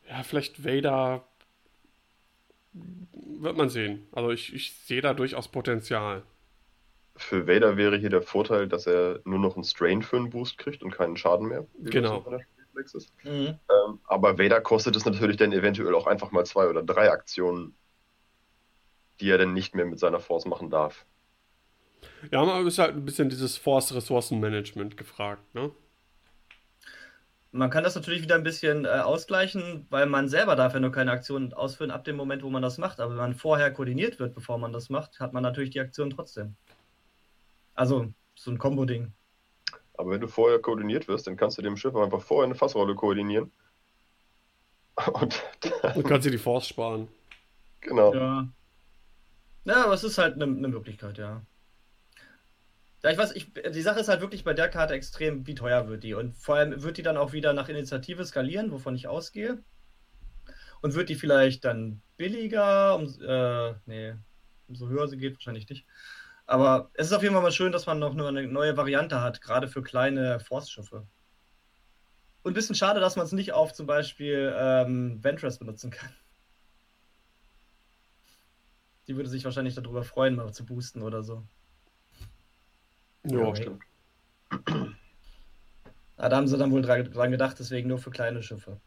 ja, 0.08 0.22
vielleicht 0.22 0.64
Vader. 0.64 1.24
Wird 2.72 3.56
man 3.56 3.68
sehen. 3.68 4.06
Also 4.12 4.30
ich, 4.30 4.54
ich 4.54 4.72
sehe 4.72 5.00
da 5.00 5.14
durchaus 5.14 5.48
Potenzial. 5.48 6.22
Für 7.16 7.46
Vader 7.46 7.76
wäre 7.76 7.96
hier 7.96 8.10
der 8.10 8.22
Vorteil, 8.22 8.66
dass 8.68 8.86
er 8.86 9.20
nur 9.24 9.38
noch 9.38 9.56
einen 9.56 9.64
Strain 9.64 10.02
für 10.02 10.16
einen 10.16 10.30
Boost 10.30 10.58
kriegt 10.58 10.82
und 10.82 10.92
keinen 10.92 11.16
Schaden 11.16 11.48
mehr. 11.48 11.66
Genau. 11.78 12.24
Mhm. 13.24 13.58
Ähm, 13.68 14.00
aber 14.04 14.38
Vader 14.38 14.60
kostet 14.60 14.96
es 14.96 15.04
natürlich 15.04 15.36
dann 15.36 15.52
eventuell 15.52 15.94
auch 15.94 16.06
einfach 16.06 16.30
mal 16.30 16.46
zwei 16.46 16.68
oder 16.68 16.82
drei 16.82 17.10
Aktionen, 17.10 17.74
die 19.20 19.28
er 19.28 19.38
dann 19.38 19.52
nicht 19.52 19.74
mehr 19.74 19.84
mit 19.84 19.98
seiner 19.98 20.20
Force 20.20 20.46
machen 20.46 20.70
darf. 20.70 21.04
Ja, 22.30 22.40
aber 22.40 22.66
ist 22.66 22.78
halt 22.78 22.94
ein 22.94 23.04
bisschen 23.04 23.28
dieses 23.28 23.56
Force-Ressourcenmanagement 23.58 24.96
gefragt, 24.96 25.54
ne? 25.54 25.70
Man 27.52 27.70
kann 27.70 27.82
das 27.82 27.96
natürlich 27.96 28.22
wieder 28.22 28.36
ein 28.36 28.44
bisschen 28.44 28.84
äh, 28.84 28.88
ausgleichen, 28.88 29.86
weil 29.90 30.06
man 30.06 30.28
selber 30.28 30.54
darf 30.54 30.74
ja 30.74 30.80
nur 30.80 30.92
keine 30.92 31.10
Aktion 31.10 31.52
ausführen 31.52 31.90
ab 31.90 32.04
dem 32.04 32.16
Moment, 32.16 32.44
wo 32.44 32.50
man 32.50 32.62
das 32.62 32.78
macht. 32.78 33.00
Aber 33.00 33.10
wenn 33.10 33.18
man 33.18 33.34
vorher 33.34 33.72
koordiniert 33.72 34.20
wird, 34.20 34.34
bevor 34.34 34.58
man 34.58 34.72
das 34.72 34.88
macht, 34.88 35.18
hat 35.18 35.32
man 35.32 35.42
natürlich 35.42 35.70
die 35.70 35.80
Aktion 35.80 36.10
trotzdem. 36.10 36.54
Also 37.74 38.12
so 38.36 38.50
ein 38.50 38.58
Kombo-Ding. 38.58 39.12
Aber 39.94 40.10
wenn 40.12 40.20
du 40.20 40.28
vorher 40.28 40.60
koordiniert 40.60 41.08
wirst, 41.08 41.26
dann 41.26 41.36
kannst 41.36 41.58
du 41.58 41.62
dem 41.62 41.76
Schiff 41.76 41.94
einfach 41.96 42.22
vorher 42.22 42.44
eine 42.44 42.54
Fassrolle 42.54 42.94
koordinieren. 42.94 43.50
Und 45.12 45.42
dann 45.82 46.02
kannst 46.04 46.26
du 46.26 46.30
die 46.30 46.38
Force 46.38 46.68
sparen. 46.68 47.08
Genau. 47.80 48.14
Ja. 48.14 48.48
Ja, 49.64 49.84
aber 49.84 49.94
es 49.94 50.04
ist 50.04 50.18
halt 50.18 50.34
eine, 50.34 50.44
eine 50.44 50.68
Möglichkeit, 50.68 51.18
ja. 51.18 51.42
Ja, 53.02 53.10
ich 53.10 53.16
weiß, 53.18 53.32
ich, 53.34 53.52
die 53.54 53.82
Sache 53.82 54.00
ist 54.00 54.08
halt 54.08 54.20
wirklich 54.20 54.44
bei 54.44 54.52
der 54.52 54.68
Karte 54.68 54.94
extrem, 54.94 55.46
wie 55.46 55.54
teuer 55.54 55.88
wird 55.88 56.02
die. 56.04 56.14
Und 56.14 56.36
vor 56.36 56.56
allem 56.56 56.82
wird 56.82 56.98
die 56.98 57.02
dann 57.02 57.16
auch 57.16 57.32
wieder 57.32 57.54
nach 57.54 57.68
Initiative 57.68 58.24
skalieren, 58.26 58.72
wovon 58.72 58.94
ich 58.94 59.08
ausgehe. 59.08 59.62
Und 60.82 60.94
wird 60.94 61.08
die 61.08 61.14
vielleicht 61.14 61.64
dann 61.64 62.02
billiger, 62.16 62.94
um, 62.96 63.04
äh, 63.22 63.74
nee, 63.86 64.14
umso 64.68 64.88
höher 64.88 65.08
sie 65.08 65.16
geht, 65.16 65.34
wahrscheinlich 65.34 65.68
nicht. 65.68 65.86
Aber 66.46 66.90
es 66.94 67.06
ist 67.06 67.12
auf 67.12 67.22
jeden 67.22 67.34
Fall 67.34 67.42
mal 67.42 67.52
schön, 67.52 67.72
dass 67.72 67.86
man 67.86 67.98
noch 67.98 68.14
nur 68.14 68.28
eine 68.28 68.46
neue 68.46 68.76
Variante 68.76 69.20
hat, 69.22 69.40
gerade 69.40 69.68
für 69.68 69.82
kleine 69.82 70.40
Forstschiffe. 70.40 71.06
Und 72.42 72.52
ein 72.52 72.54
bisschen 72.54 72.74
schade, 72.74 73.00
dass 73.00 73.16
man 73.16 73.24
es 73.26 73.32
nicht 73.32 73.52
auf 73.52 73.72
zum 73.72 73.86
Beispiel 73.86 74.52
ähm, 74.56 75.22
Ventress 75.22 75.58
benutzen 75.58 75.90
kann. 75.90 76.10
Die 79.06 79.16
würde 79.16 79.28
sich 79.28 79.44
wahrscheinlich 79.44 79.74
darüber 79.74 80.04
freuen, 80.04 80.36
mal 80.36 80.52
zu 80.52 80.64
boosten 80.64 81.02
oder 81.02 81.22
so. 81.22 81.46
Ja, 83.24 83.38
ja 83.38 83.56
stimmt. 83.56 83.82
Ah, 86.16 86.28
da 86.28 86.36
haben 86.36 86.48
sie 86.48 86.58
dann 86.58 86.70
wohl 86.70 86.82
dran 86.82 87.30
gedacht, 87.30 87.58
deswegen 87.58 87.88
nur 87.88 87.98
für 87.98 88.10
kleine 88.10 88.42
Schiffe. 88.42 88.80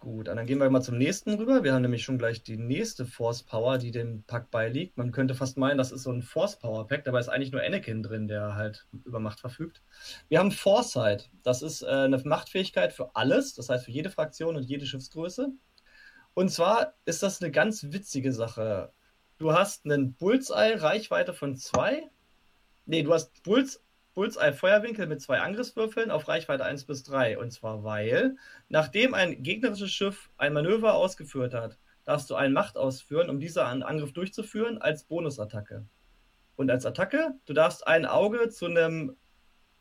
Gut, 0.00 0.28
dann 0.28 0.46
gehen 0.46 0.58
wir 0.58 0.70
mal 0.70 0.80
zum 0.80 0.96
nächsten 0.96 1.34
rüber. 1.34 1.62
Wir 1.62 1.74
haben 1.74 1.82
nämlich 1.82 2.02
schon 2.02 2.16
gleich 2.16 2.42
die 2.42 2.56
nächste 2.56 3.04
Force 3.04 3.42
Power, 3.42 3.76
die 3.76 3.90
dem 3.90 4.22
Pack 4.22 4.50
beiliegt. 4.50 4.96
Man 4.96 5.12
könnte 5.12 5.34
fast 5.34 5.58
meinen, 5.58 5.76
das 5.76 5.92
ist 5.92 6.04
so 6.04 6.10
ein 6.10 6.22
Force 6.22 6.58
Power 6.58 6.86
Pack, 6.86 7.04
dabei 7.04 7.20
ist 7.20 7.28
eigentlich 7.28 7.52
nur 7.52 7.62
Anakin 7.62 8.02
drin, 8.02 8.26
der 8.26 8.54
halt 8.54 8.86
über 9.04 9.20
Macht 9.20 9.40
verfügt. 9.40 9.82
Wir 10.28 10.38
haben 10.38 10.52
Foresight. 10.52 11.30
Das 11.42 11.60
ist 11.60 11.82
äh, 11.82 11.88
eine 11.88 12.16
Machtfähigkeit 12.24 12.94
für 12.94 13.14
alles, 13.14 13.54
das 13.54 13.68
heißt 13.68 13.84
für 13.84 13.90
jede 13.90 14.08
Fraktion 14.08 14.56
und 14.56 14.62
jede 14.62 14.86
Schiffsgröße. 14.86 15.48
Und 16.32 16.50
zwar 16.50 16.94
ist 17.04 17.22
das 17.22 17.42
eine 17.42 17.50
ganz 17.50 17.84
witzige 17.90 18.32
Sache. 18.32 18.92
Du 19.36 19.52
hast 19.52 19.84
einen 19.84 20.14
Bullseye-Reichweite 20.14 21.34
von 21.34 21.56
2. 21.56 22.08
Nee, 22.86 23.02
du 23.02 23.12
hast 23.12 23.42
Bulls 23.42 23.82
Bullseye 24.14 24.52
Feuerwinkel 24.52 25.06
mit 25.06 25.22
zwei 25.22 25.40
Angriffswürfeln 25.40 26.10
auf 26.10 26.28
Reichweite 26.28 26.64
1 26.64 26.84
bis 26.84 27.04
3. 27.04 27.38
Und 27.38 27.52
zwar 27.52 27.84
weil, 27.84 28.36
nachdem 28.68 29.14
ein 29.14 29.42
gegnerisches 29.42 29.90
Schiff 29.90 30.30
ein 30.36 30.52
Manöver 30.52 30.94
ausgeführt 30.94 31.54
hat, 31.54 31.78
darfst 32.04 32.28
du 32.28 32.34
eine 32.34 32.52
Macht 32.52 32.76
ausführen, 32.76 33.30
um 33.30 33.38
diesen 33.38 33.62
Angriff 33.62 34.12
durchzuführen, 34.12 34.78
als 34.78 35.04
Bonusattacke. 35.04 35.86
Und 36.56 36.70
als 36.70 36.84
Attacke, 36.84 37.34
du 37.46 37.52
darfst 37.52 37.86
ein 37.86 38.04
Auge 38.04 38.48
zu 38.50 38.66
einem 38.66 39.16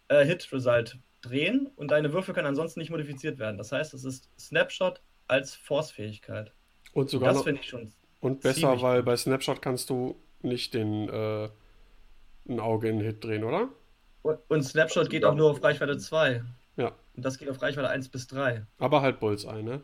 äh, 0.08 0.24
Hit-Result 0.24 1.00
drehen 1.22 1.68
und 1.76 1.92
deine 1.92 2.14
Würfel 2.14 2.34
können 2.34 2.48
ansonsten 2.48 2.80
nicht 2.80 2.92
modifiziert 2.92 3.40
werden. 3.40 3.58
Das 3.58 3.72
heißt, 3.72 3.94
es 3.94 4.06
ist 4.06 4.30
Snapshot 4.40 5.02
als 5.28 5.56
Force-Fähigkeit. 5.56 6.54
Und 6.94 7.10
sogar 7.10 7.34
das 7.34 7.44
finde 7.44 7.62
ich 7.62 7.68
schon. 7.68 7.92
Und 8.22 8.42
besser, 8.42 8.82
weil 8.82 9.04
bei 9.04 9.18
Snapshot 9.18 9.62
kannst 9.62 9.90
du 9.90 10.22
nicht 10.42 10.74
den 10.74 11.10
äh, 11.10 11.50
ein 12.50 12.60
Auge 12.60 12.90
in 12.90 13.00
den 13.00 13.06
Hit 13.06 13.24
drehen, 13.24 13.44
oder? 13.44 13.70
Und 14.24 14.64
Snapshot 14.64 15.10
geht 15.10 15.24
auch 15.24 15.36
nur 15.36 15.52
auf 15.52 15.64
Reichweite 15.64 15.98
2. 15.98 16.44
Ja. 16.76 16.94
Und 17.16 17.26
das 17.26 17.38
geht 17.38 17.50
auf 17.50 17.62
Reichweite 17.62 17.90
1 17.90 18.10
bis 18.10 18.28
3. 18.28 18.66
Aber 18.78 19.02
halt 19.02 19.20
Bullseye, 19.20 19.64
ne? 19.64 19.84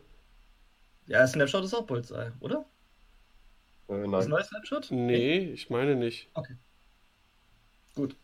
Ja, 1.06 1.26
Snapshot 1.26 1.64
ist 1.64 1.74
auch 1.74 1.86
Bullseye, 1.86 2.32
oder? 2.40 2.66
Äh, 3.88 4.06
nein. 4.06 4.20
Ist 4.20 4.26
ein 4.26 4.30
neues 4.30 4.48
Snapshot? 4.48 4.90
Nee, 4.90 5.38
ich 5.38 5.70
meine 5.70 5.96
nicht. 5.96 6.28
Okay. 6.34 6.56
Gut. 7.94 8.16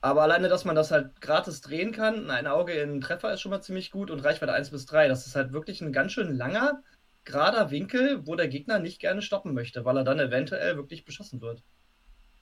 Aber 0.00 0.22
alleine, 0.22 0.48
dass 0.48 0.66
man 0.66 0.76
das 0.76 0.90
halt 0.90 1.20
gratis 1.22 1.62
drehen 1.62 1.90
kann, 1.90 2.30
ein 2.30 2.46
Auge 2.46 2.74
in 2.74 2.90
einen 2.90 3.00
Treffer 3.00 3.32
ist 3.32 3.40
schon 3.40 3.50
mal 3.50 3.62
ziemlich 3.62 3.90
gut 3.90 4.10
und 4.10 4.20
Reichweite 4.20 4.52
1 4.52 4.70
bis 4.70 4.84
3. 4.86 5.08
Das 5.08 5.26
ist 5.26 5.34
halt 5.34 5.52
wirklich 5.52 5.80
ein 5.80 5.92
ganz 5.92 6.12
schön 6.12 6.36
langer, 6.36 6.82
gerader 7.24 7.70
Winkel, 7.70 8.26
wo 8.26 8.36
der 8.36 8.48
Gegner 8.48 8.78
nicht 8.78 9.00
gerne 9.00 9.22
stoppen 9.22 9.54
möchte, 9.54 9.84
weil 9.84 9.96
er 9.96 10.04
dann 10.04 10.20
eventuell 10.20 10.76
wirklich 10.76 11.06
beschossen 11.06 11.40
wird. 11.40 11.62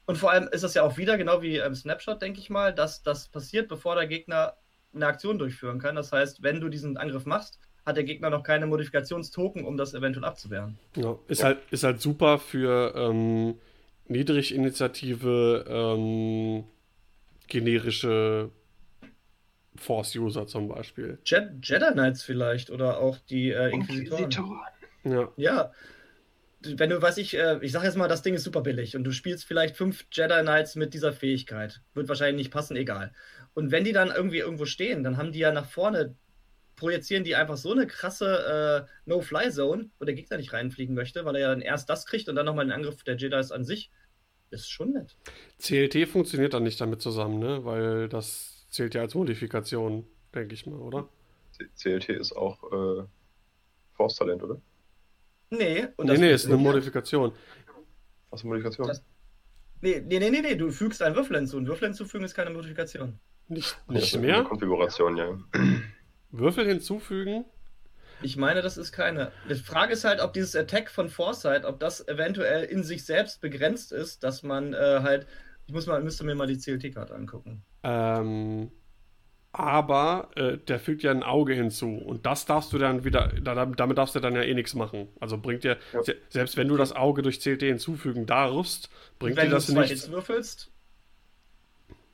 Und 0.06 0.18
vor 0.18 0.30
allem 0.30 0.48
ist 0.50 0.62
es 0.62 0.74
ja 0.74 0.82
auch 0.82 0.96
wieder, 0.96 1.16
genau 1.16 1.42
wie 1.42 1.58
im 1.58 1.74
Snapshot, 1.74 2.20
denke 2.20 2.40
ich 2.40 2.50
mal, 2.50 2.74
dass 2.74 3.02
das 3.02 3.28
passiert, 3.28 3.68
bevor 3.68 3.94
der 3.94 4.06
Gegner 4.06 4.54
eine 4.94 5.06
Aktion 5.06 5.38
durchführen 5.38 5.78
kann. 5.78 5.94
Das 5.96 6.12
heißt, 6.12 6.42
wenn 6.42 6.60
du 6.60 6.68
diesen 6.68 6.96
Angriff 6.96 7.24
machst, 7.24 7.58
hat 7.86 7.96
der 7.96 8.04
Gegner 8.04 8.30
noch 8.30 8.42
keine 8.42 8.66
Modifikationstoken, 8.66 9.64
um 9.64 9.76
das 9.76 9.94
eventuell 9.94 10.24
abzuwehren. 10.24 10.78
Ja, 10.96 11.18
ist, 11.28 11.40
ja. 11.40 11.46
Halt, 11.46 11.58
ist 11.70 11.84
halt 11.84 12.00
super 12.00 12.38
für 12.38 12.94
ähm, 12.96 13.54
Niedriginitiative 14.06 15.64
ähm, 15.68 16.64
generische 17.48 18.50
Force-User 19.76 20.46
zum 20.46 20.68
Beispiel. 20.68 21.18
Je 21.24 21.38
Jedi 21.62 21.92
Knights 21.92 22.22
vielleicht 22.22 22.70
oder 22.70 22.98
auch 22.98 23.18
die 23.18 23.50
äh, 23.50 23.70
Inquisitoren. 23.70 24.24
Inquisitoren. 24.24 24.60
Ja. 25.04 25.28
ja, 25.36 25.72
wenn 26.64 26.90
du, 26.90 27.00
weiß 27.00 27.18
ich, 27.18 27.36
äh, 27.36 27.58
ich 27.62 27.72
sag 27.72 27.84
jetzt 27.84 27.96
mal, 27.96 28.08
das 28.08 28.22
Ding 28.22 28.34
ist 28.34 28.44
super 28.44 28.60
billig 28.60 28.96
und 28.96 29.04
du 29.04 29.12
spielst 29.12 29.44
vielleicht 29.44 29.76
fünf 29.76 30.06
Jedi 30.12 30.40
Knights 30.42 30.76
mit 30.76 30.94
dieser 30.94 31.12
Fähigkeit. 31.12 31.80
Wird 31.94 32.08
wahrscheinlich 32.08 32.36
nicht 32.36 32.52
passen, 32.52 32.76
egal. 32.76 33.12
Und 33.54 33.70
wenn 33.70 33.84
die 33.84 33.92
dann 33.92 34.10
irgendwie 34.10 34.38
irgendwo 34.38 34.64
stehen, 34.64 35.02
dann 35.02 35.16
haben 35.16 35.32
die 35.32 35.40
ja 35.40 35.52
nach 35.52 35.66
vorne, 35.66 36.16
projizieren 36.76 37.24
die 37.24 37.36
einfach 37.36 37.56
so 37.56 37.72
eine 37.72 37.86
krasse 37.86 38.86
äh, 38.88 38.90
No-Fly-Zone, 39.06 39.90
wo 39.98 40.04
der 40.04 40.14
Gegner 40.14 40.36
nicht 40.36 40.52
reinfliegen 40.52 40.94
möchte, 40.94 41.24
weil 41.24 41.36
er 41.36 41.40
ja 41.42 41.48
dann 41.48 41.60
erst 41.60 41.90
das 41.90 42.06
kriegt 42.06 42.28
und 42.28 42.36
dann 42.36 42.46
nochmal 42.46 42.64
den 42.64 42.72
Angriff 42.72 43.02
der 43.04 43.16
Jedis 43.16 43.52
an 43.52 43.64
sich. 43.64 43.90
Ist 44.50 44.70
schon 44.70 44.92
nett. 44.92 45.16
CLT 45.58 46.06
funktioniert 46.08 46.52
dann 46.52 46.62
nicht 46.62 46.78
damit 46.78 47.00
zusammen, 47.00 47.38
ne? 47.38 47.64
Weil 47.64 48.10
das 48.10 48.66
zählt 48.68 48.94
ja 48.94 49.00
als 49.00 49.14
Modifikation, 49.14 50.06
denke 50.34 50.54
ich 50.54 50.66
mal, 50.66 50.78
oder? 50.78 51.08
CLT 51.76 52.10
ist 52.10 52.32
auch 52.32 52.62
äh, 52.70 53.04
Force-Talent, 53.94 54.42
oder? 54.42 54.60
Nee, 55.52 55.88
und 55.96 56.06
nee, 56.06 56.16
nee, 56.16 56.32
ist 56.32 56.46
eine 56.46 56.56
Modifikation. 56.56 57.32
Was 58.30 58.40
ist 58.40 58.44
Modifikation? 58.44 58.88
Das, 58.88 59.04
nee, 59.82 60.00
nee, 60.00 60.18
nee, 60.18 60.30
nee, 60.30 60.40
nee, 60.40 60.54
du 60.54 60.70
fügst 60.70 61.02
einen 61.02 61.14
Würfel 61.14 61.36
hinzu. 61.36 61.58
Ein 61.58 61.66
Würfel 61.66 61.88
hinzufügen 61.88 62.24
ist 62.24 62.34
keine 62.34 62.48
Modifikation. 62.48 63.18
Nicht, 63.48 63.76
nicht 63.86 64.18
mehr? 64.18 64.44
Konfiguration, 64.44 65.18
ja. 65.18 65.38
Würfel 66.30 66.66
hinzufügen? 66.66 67.44
Ich 68.22 68.38
meine, 68.38 68.62
das 68.62 68.78
ist 68.78 68.92
keine. 68.92 69.30
Die 69.50 69.54
Frage 69.56 69.92
ist 69.92 70.04
halt, 70.04 70.20
ob 70.20 70.32
dieses 70.32 70.56
Attack 70.56 70.90
von 70.90 71.10
Foresight, 71.10 71.66
ob 71.66 71.78
das 71.80 72.08
eventuell 72.08 72.64
in 72.64 72.82
sich 72.82 73.04
selbst 73.04 73.42
begrenzt 73.42 73.92
ist, 73.92 74.24
dass 74.24 74.42
man 74.42 74.72
äh, 74.72 75.00
halt. 75.02 75.26
Ich 75.66 75.74
muss 75.74 75.86
mal, 75.86 76.02
müsste 76.02 76.24
mir 76.24 76.34
mal 76.34 76.46
die 76.46 76.56
CLT-Karte 76.56 77.14
angucken. 77.14 77.62
Ähm, 77.82 78.72
aber 79.52 80.30
äh, 80.34 80.56
der 80.56 80.80
fügt 80.80 81.02
ja 81.02 81.10
ein 81.10 81.22
Auge 81.22 81.52
hinzu 81.52 81.88
und 81.88 82.24
das 82.24 82.46
darfst 82.46 82.72
du 82.72 82.78
dann 82.78 83.04
wieder, 83.04 83.32
da, 83.42 83.66
damit 83.66 83.98
darfst 83.98 84.14
du 84.14 84.20
dann 84.20 84.34
ja 84.34 84.42
eh 84.42 84.54
nichts 84.54 84.74
machen. 84.74 85.08
Also 85.20 85.36
bringt 85.36 85.62
dir, 85.64 85.76
ja. 85.92 86.02
se 86.02 86.16
selbst 86.30 86.56
wenn 86.56 86.68
du 86.68 86.76
das 86.76 86.92
Auge 86.92 87.20
durch 87.20 87.40
CLT 87.40 87.62
hinzufügen 87.62 88.24
darfst, 88.24 88.88
bringt 89.18 89.36
dir 89.36 89.50
das 89.50 89.68
nichts. 89.68 89.68
Wenn 89.68 89.76
du 89.76 89.86
zwei 89.86 89.94
Hits 89.94 90.10
würfelst, 90.10 90.70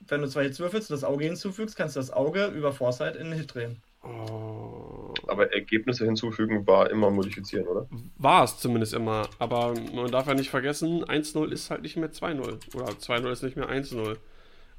wenn 0.08 0.22
du 0.22 0.28
zwei 0.28 0.42
Hits 0.44 0.58
würfelst 0.58 0.90
und 0.90 0.96
das 0.96 1.04
Auge 1.04 1.24
hinzufügst, 1.24 1.76
kannst 1.76 1.94
du 1.94 2.00
das 2.00 2.10
Auge 2.10 2.46
über 2.46 2.72
Foresight 2.72 3.14
in 3.14 3.30
den 3.30 3.38
Hit 3.38 3.54
drehen. 3.54 3.82
Oh. 4.02 5.14
Aber 5.28 5.52
Ergebnisse 5.52 6.04
hinzufügen 6.04 6.66
war 6.66 6.90
immer 6.90 7.10
modifizieren, 7.10 7.66
oder? 7.66 7.86
War 8.16 8.44
es 8.44 8.58
zumindest 8.58 8.94
immer. 8.94 9.28
Aber 9.38 9.74
man 9.92 10.10
darf 10.10 10.26
ja 10.26 10.34
nicht 10.34 10.50
vergessen, 10.50 11.04
1-0 11.04 11.52
ist 11.52 11.70
halt 11.70 11.82
nicht 11.82 11.96
mehr 11.96 12.10
2-0. 12.10 12.74
Oder 12.74 12.86
2-0 12.92 13.30
ist 13.30 13.42
nicht 13.42 13.56
mehr 13.56 13.68
1-0. 13.68 14.16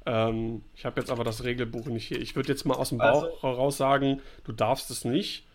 Ähm, 0.06 0.62
ich 0.74 0.84
habe 0.84 1.00
jetzt 1.00 1.10
aber 1.10 1.24
das 1.24 1.44
Regelbuch 1.44 1.86
nicht 1.86 2.06
hier. 2.06 2.20
Ich 2.20 2.36
würde 2.36 2.48
jetzt 2.48 2.64
mal 2.64 2.74
aus 2.74 2.88
dem 2.90 2.98
Bauch 2.98 3.24
also, 3.24 3.42
heraus 3.42 3.76
sagen, 3.76 4.20
du 4.44 4.52
darfst 4.52 4.90
es 4.90 5.04
nicht. 5.04 5.46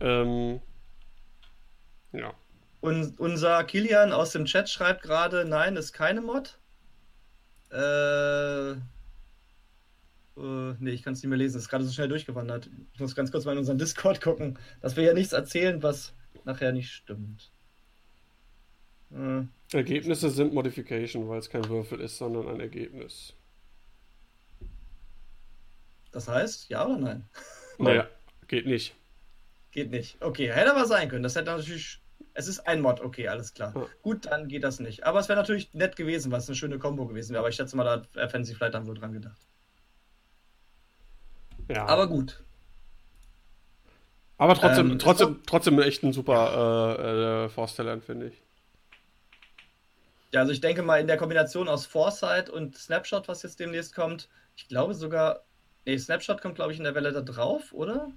Ähm, 0.00 0.60
ja. 2.12 2.32
Und 2.80 3.18
unser 3.18 3.62
Kilian 3.64 4.12
aus 4.12 4.32
dem 4.32 4.46
Chat 4.46 4.70
schreibt 4.70 5.02
gerade, 5.02 5.44
nein, 5.44 5.76
ist 5.76 5.92
keine 5.92 6.20
Mod. 6.20 6.58
Äh, 7.70 8.76
Uh, 10.40 10.74
nee, 10.78 10.92
ich 10.92 11.02
kann 11.02 11.12
es 11.12 11.22
nicht 11.22 11.28
mehr 11.28 11.38
lesen. 11.38 11.58
Es 11.58 11.64
ist 11.64 11.68
gerade 11.68 11.84
so 11.84 11.92
schnell 11.92 12.08
durchgewandert. 12.08 12.70
Ich 12.94 13.00
muss 13.00 13.14
ganz 13.14 13.30
kurz 13.30 13.44
mal 13.44 13.52
in 13.52 13.58
unseren 13.58 13.76
Discord 13.76 14.22
gucken, 14.22 14.58
dass 14.80 14.96
wir 14.96 15.04
ja 15.04 15.12
nichts 15.12 15.34
erzählen, 15.34 15.82
was 15.82 16.14
nachher 16.44 16.72
nicht 16.72 16.90
stimmt. 16.90 17.50
Uh. 19.10 19.44
Ergebnisse 19.72 20.30
sind 20.30 20.54
Modification, 20.54 21.28
weil 21.28 21.40
es 21.40 21.50
kein 21.50 21.68
Würfel 21.68 22.00
ist, 22.00 22.16
sondern 22.16 22.48
ein 22.48 22.60
Ergebnis. 22.60 23.34
Das 26.12 26.28
heißt, 26.28 26.68
ja 26.70 26.84
oder 26.86 26.98
nein? 26.98 27.28
Naja, 27.78 28.06
geht 28.46 28.66
nicht. 28.66 28.94
Geht 29.70 29.90
nicht. 29.90 30.20
Okay, 30.20 30.52
hätte 30.52 30.72
aber 30.72 30.84
sein 30.84 31.08
können. 31.08 31.22
Das 31.22 31.34
hätte 31.34 31.50
natürlich. 31.50 32.02
Es 32.34 32.46
ist 32.46 32.60
ein 32.60 32.82
Mod, 32.82 33.00
okay, 33.00 33.28
alles 33.28 33.54
klar. 33.54 33.72
Ja. 33.74 33.86
Gut, 34.02 34.26
dann 34.26 34.48
geht 34.48 34.64
das 34.64 34.80
nicht. 34.80 35.04
Aber 35.04 35.18
es 35.18 35.30
wäre 35.30 35.38
natürlich 35.38 35.72
nett 35.72 35.96
gewesen, 35.96 36.30
was 36.30 36.46
eine 36.46 36.56
schöne 36.56 36.78
Combo 36.78 37.06
gewesen 37.06 37.30
wäre. 37.30 37.40
Aber 37.40 37.48
ich 37.48 37.56
schätze 37.56 37.74
mal, 37.76 37.84
da 38.12 38.20
hätten 38.20 38.44
sie 38.44 38.54
vielleicht 38.54 38.74
dann 38.74 38.86
wohl 38.86 38.94
dran 38.94 39.14
gedacht. 39.14 39.40
Ja. 41.68 41.86
Aber 41.86 42.06
gut. 42.06 42.42
Aber 44.36 44.54
trotzdem, 44.54 44.92
ähm, 44.92 44.98
trotzdem, 44.98 45.42
trotzdem 45.46 45.80
echt 45.80 46.02
ein 46.02 46.12
super 46.12 46.96
äh, 46.98 47.44
äh, 47.44 47.48
Force 47.48 47.76
Talent, 47.76 48.04
finde 48.04 48.28
ich. 48.28 48.42
Ja, 50.32 50.40
also 50.40 50.52
ich 50.52 50.60
denke 50.60 50.82
mal 50.82 51.00
in 51.00 51.06
der 51.06 51.16
Kombination 51.16 51.68
aus 51.68 51.86
Foresight 51.86 52.48
und 52.48 52.76
Snapshot, 52.76 53.28
was 53.28 53.42
jetzt 53.42 53.58
demnächst 53.58 53.94
kommt, 53.94 54.28
ich 54.56 54.68
glaube 54.68 54.94
sogar, 54.94 55.44
nee, 55.90 55.98
Snapshot 55.98 56.40
kommt 56.40 56.54
glaube 56.54 56.72
ich 56.72 56.78
in 56.78 56.84
der 56.84 56.94
Welle 56.94 57.12
da 57.12 57.20
drauf, 57.20 57.72
oder? 57.72 58.08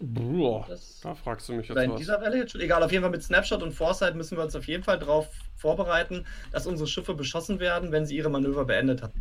Boah, 0.00 0.64
das, 0.66 1.00
da 1.00 1.14
fragst 1.14 1.48
du 1.48 1.52
mich 1.52 1.68
jetzt 1.68 1.78
in 1.78 1.90
was. 1.90 1.98
dieser 1.98 2.20
Welle 2.22 2.38
jetzt 2.38 2.52
schon. 2.52 2.60
Egal, 2.62 2.82
auf 2.82 2.90
jeden 2.90 3.02
Fall 3.02 3.10
mit 3.10 3.22
Snapshot 3.22 3.62
und 3.62 3.72
Foresight 3.72 4.14
müssen 4.14 4.38
wir 4.38 4.44
uns 4.44 4.56
auf 4.56 4.66
jeden 4.66 4.82
Fall 4.82 4.98
darauf 4.98 5.28
vorbereiten, 5.56 6.24
dass 6.52 6.66
unsere 6.66 6.88
Schiffe 6.88 7.14
beschossen 7.14 7.60
werden, 7.60 7.92
wenn 7.92 8.06
sie 8.06 8.16
ihre 8.16 8.30
Manöver 8.30 8.64
beendet 8.64 9.02
haben. 9.02 9.12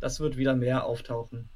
Das 0.00 0.20
wird 0.20 0.36
wieder 0.36 0.54
mehr 0.54 0.84
auftauchen. 0.84 1.48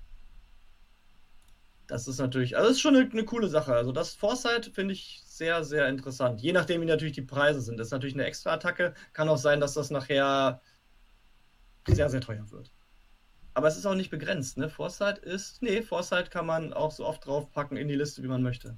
Das 1.86 2.08
ist 2.08 2.18
natürlich, 2.18 2.56
also 2.56 2.68
das 2.68 2.78
ist 2.78 2.82
schon 2.82 2.96
eine, 2.96 3.08
eine 3.08 3.24
coole 3.24 3.46
Sache. 3.46 3.74
Also 3.74 3.92
das 3.92 4.16
Foresight 4.16 4.66
finde 4.74 4.94
ich 4.94 5.22
sehr, 5.24 5.62
sehr 5.62 5.88
interessant. 5.88 6.40
Je 6.40 6.52
nachdem, 6.52 6.80
wie 6.80 6.86
natürlich 6.86 7.14
die 7.14 7.22
Preise 7.22 7.60
sind. 7.60 7.78
Das 7.78 7.88
ist 7.88 7.92
natürlich 7.92 8.14
eine 8.14 8.24
extra 8.24 8.54
Attacke. 8.54 8.94
Kann 9.12 9.28
auch 9.28 9.36
sein, 9.36 9.60
dass 9.60 9.74
das 9.74 9.90
nachher 9.90 10.60
sehr, 11.86 12.08
sehr 12.10 12.20
teuer 12.20 12.50
wird. 12.50 12.72
Aber 13.54 13.68
es 13.68 13.76
ist 13.76 13.86
auch 13.86 13.94
nicht 13.94 14.10
begrenzt, 14.10 14.58
ne? 14.58 14.68
Foresight 14.68 15.18
ist. 15.18 15.62
Nee, 15.62 15.80
Foresight 15.80 16.30
kann 16.30 16.46
man 16.46 16.72
auch 16.72 16.90
so 16.90 17.06
oft 17.06 17.24
draufpacken 17.24 17.76
in 17.76 17.86
die 17.86 17.94
Liste, 17.94 18.22
wie 18.22 18.28
man 18.28 18.42
möchte. 18.42 18.76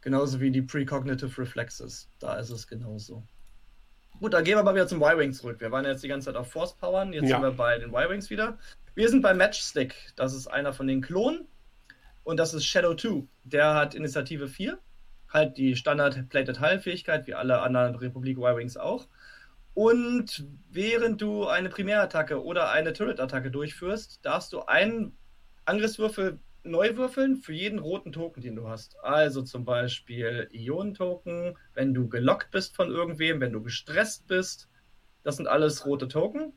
Genauso 0.00 0.40
wie 0.40 0.50
die 0.50 0.60
Precognitive 0.60 1.40
Reflexes. 1.40 2.10
Da 2.18 2.36
ist 2.36 2.50
es 2.50 2.66
genauso. 2.66 3.22
Gut, 4.20 4.34
dann 4.34 4.44
gehen 4.44 4.56
wir 4.56 4.62
mal 4.62 4.74
wieder 4.74 4.86
zum 4.86 5.00
Y-Wing 5.00 5.32
zurück. 5.32 5.60
Wir 5.60 5.70
waren 5.70 5.84
jetzt 5.84 6.04
die 6.04 6.08
ganze 6.08 6.26
Zeit 6.26 6.36
auf 6.36 6.50
Force 6.50 6.76
Powern, 6.76 7.12
jetzt 7.12 7.28
ja. 7.28 7.36
sind 7.36 7.42
wir 7.42 7.52
bei 7.52 7.78
den 7.78 7.90
Y-Wings 7.90 8.28
wieder. 8.28 8.58
Wir 8.94 9.08
sind 9.08 9.22
bei 9.22 9.34
Matchstick. 9.34 9.94
Das 10.16 10.34
ist 10.34 10.46
einer 10.46 10.72
von 10.72 10.86
den 10.86 11.00
Klonen. 11.00 11.46
Und 12.22 12.38
das 12.38 12.54
ist 12.54 12.64
Shadow 12.64 12.94
2. 12.94 13.26
Der 13.44 13.74
hat 13.74 13.94
Initiative 13.94 14.48
4. 14.48 14.78
Halt 15.28 15.56
die 15.56 15.74
Standard-Plated 15.74 16.60
Heilfähigkeit, 16.60 17.26
wie 17.26 17.34
alle 17.34 17.60
anderen 17.60 17.94
Republik 17.96 18.38
Y-Wings 18.38 18.76
auch. 18.76 19.08
Und 19.74 20.46
während 20.70 21.20
du 21.20 21.46
eine 21.46 21.68
Primärattacke 21.68 22.42
oder 22.42 22.70
eine 22.70 22.92
Turret-Attacke 22.92 23.50
durchführst, 23.50 24.24
darfst 24.24 24.52
du 24.52 24.62
einen 24.62 25.16
Angriffswürfel 25.64 26.38
neu 26.62 26.96
würfeln 26.96 27.36
für 27.36 27.52
jeden 27.52 27.78
roten 27.78 28.12
Token, 28.12 28.40
den 28.40 28.56
du 28.56 28.68
hast. 28.68 28.96
Also 29.02 29.42
zum 29.42 29.64
Beispiel 29.64 30.48
Ionen-Token, 30.52 31.58
wenn 31.74 31.92
du 31.92 32.08
gelockt 32.08 32.50
bist 32.52 32.74
von 32.74 32.90
irgendwem, 32.90 33.40
wenn 33.40 33.52
du 33.52 33.62
gestresst 33.62 34.26
bist. 34.28 34.68
Das 35.24 35.36
sind 35.36 35.46
alles 35.46 35.84
rote 35.84 36.08
Token. 36.08 36.52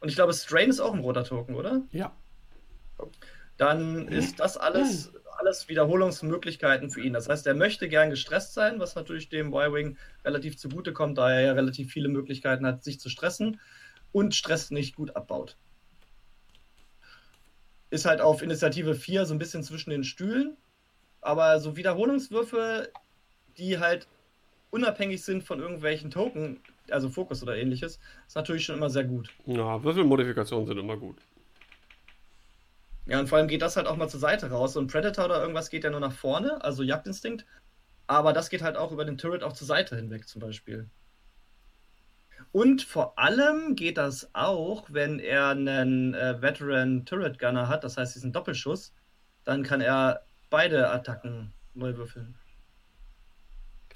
Und 0.00 0.08
ich 0.08 0.14
glaube, 0.14 0.32
Strain 0.32 0.70
ist 0.70 0.80
auch 0.80 0.94
ein 0.94 1.00
roter 1.00 1.24
Token, 1.24 1.54
oder? 1.54 1.82
Ja. 1.92 2.16
Dann 3.56 4.08
ist 4.08 4.40
das 4.40 4.56
alles 4.56 5.12
alles 5.40 5.68
Wiederholungsmöglichkeiten 5.68 6.90
für 6.90 7.00
ihn. 7.00 7.12
Das 7.12 7.28
heißt, 7.28 7.46
er 7.46 7.54
möchte 7.54 7.88
gern 7.88 8.10
gestresst 8.10 8.54
sein, 8.54 8.78
was 8.78 8.94
natürlich 8.94 9.28
dem 9.28 9.48
Y-Wing 9.48 9.96
relativ 10.24 10.56
zugute 10.56 10.92
kommt, 10.92 11.18
da 11.18 11.32
er 11.32 11.40
ja 11.40 11.52
relativ 11.52 11.90
viele 11.92 12.08
Möglichkeiten 12.08 12.66
hat, 12.66 12.84
sich 12.84 13.00
zu 13.00 13.08
stressen 13.08 13.60
und 14.12 14.34
Stress 14.34 14.70
nicht 14.70 14.96
gut 14.96 15.16
abbaut. 15.16 15.56
Ist 17.90 18.04
halt 18.04 18.20
auf 18.20 18.42
Initiative 18.42 18.94
4 18.94 19.26
so 19.26 19.34
ein 19.34 19.38
bisschen 19.38 19.62
zwischen 19.62 19.90
den 19.90 20.04
Stühlen, 20.04 20.56
aber 21.20 21.58
so 21.58 21.76
Wiederholungswürfe, 21.76 22.90
die 23.58 23.78
halt 23.78 24.06
unabhängig 24.70 25.24
sind 25.24 25.42
von 25.42 25.60
irgendwelchen 25.60 26.10
Token, 26.10 26.60
also 26.90 27.08
Fokus 27.08 27.42
oder 27.42 27.56
ähnliches, 27.56 27.98
ist 28.26 28.36
natürlich 28.36 28.64
schon 28.64 28.76
immer 28.76 28.90
sehr 28.90 29.04
gut. 29.04 29.30
Ja, 29.46 29.82
Würfelmodifikationen 29.82 30.66
sind 30.66 30.78
immer 30.78 30.96
gut. 30.96 31.16
Ja, 33.10 33.18
und 33.18 33.28
vor 33.28 33.38
allem 33.38 33.48
geht 33.48 33.60
das 33.60 33.76
halt 33.76 33.88
auch 33.88 33.96
mal 33.96 34.08
zur 34.08 34.20
Seite 34.20 34.50
raus. 34.50 34.74
So 34.74 34.80
ein 34.80 34.86
Predator 34.86 35.24
oder 35.24 35.40
irgendwas 35.40 35.68
geht 35.68 35.82
ja 35.82 35.90
nur 35.90 35.98
nach 35.98 36.12
vorne, 36.12 36.62
also 36.62 36.84
Jagdinstinkt. 36.84 37.44
Aber 38.06 38.32
das 38.32 38.50
geht 38.50 38.62
halt 38.62 38.76
auch 38.76 38.92
über 38.92 39.04
den 39.04 39.18
Turret 39.18 39.42
auch 39.42 39.52
zur 39.52 39.66
Seite 39.66 39.96
hinweg 39.96 40.28
zum 40.28 40.40
Beispiel. 40.40 40.88
Und 42.52 42.82
vor 42.82 43.18
allem 43.18 43.74
geht 43.74 43.98
das 43.98 44.32
auch, 44.32 44.86
wenn 44.92 45.18
er 45.18 45.48
einen 45.48 46.14
äh, 46.14 46.40
Veteran 46.40 47.04
Turret 47.04 47.40
Gunner 47.40 47.66
hat, 47.66 47.82
das 47.82 47.96
heißt 47.96 48.14
diesen 48.14 48.32
Doppelschuss, 48.32 48.92
dann 49.42 49.64
kann 49.64 49.80
er 49.80 50.24
beide 50.48 50.88
Attacken 50.90 51.52
neu 51.74 51.96
würfeln. 51.96 52.36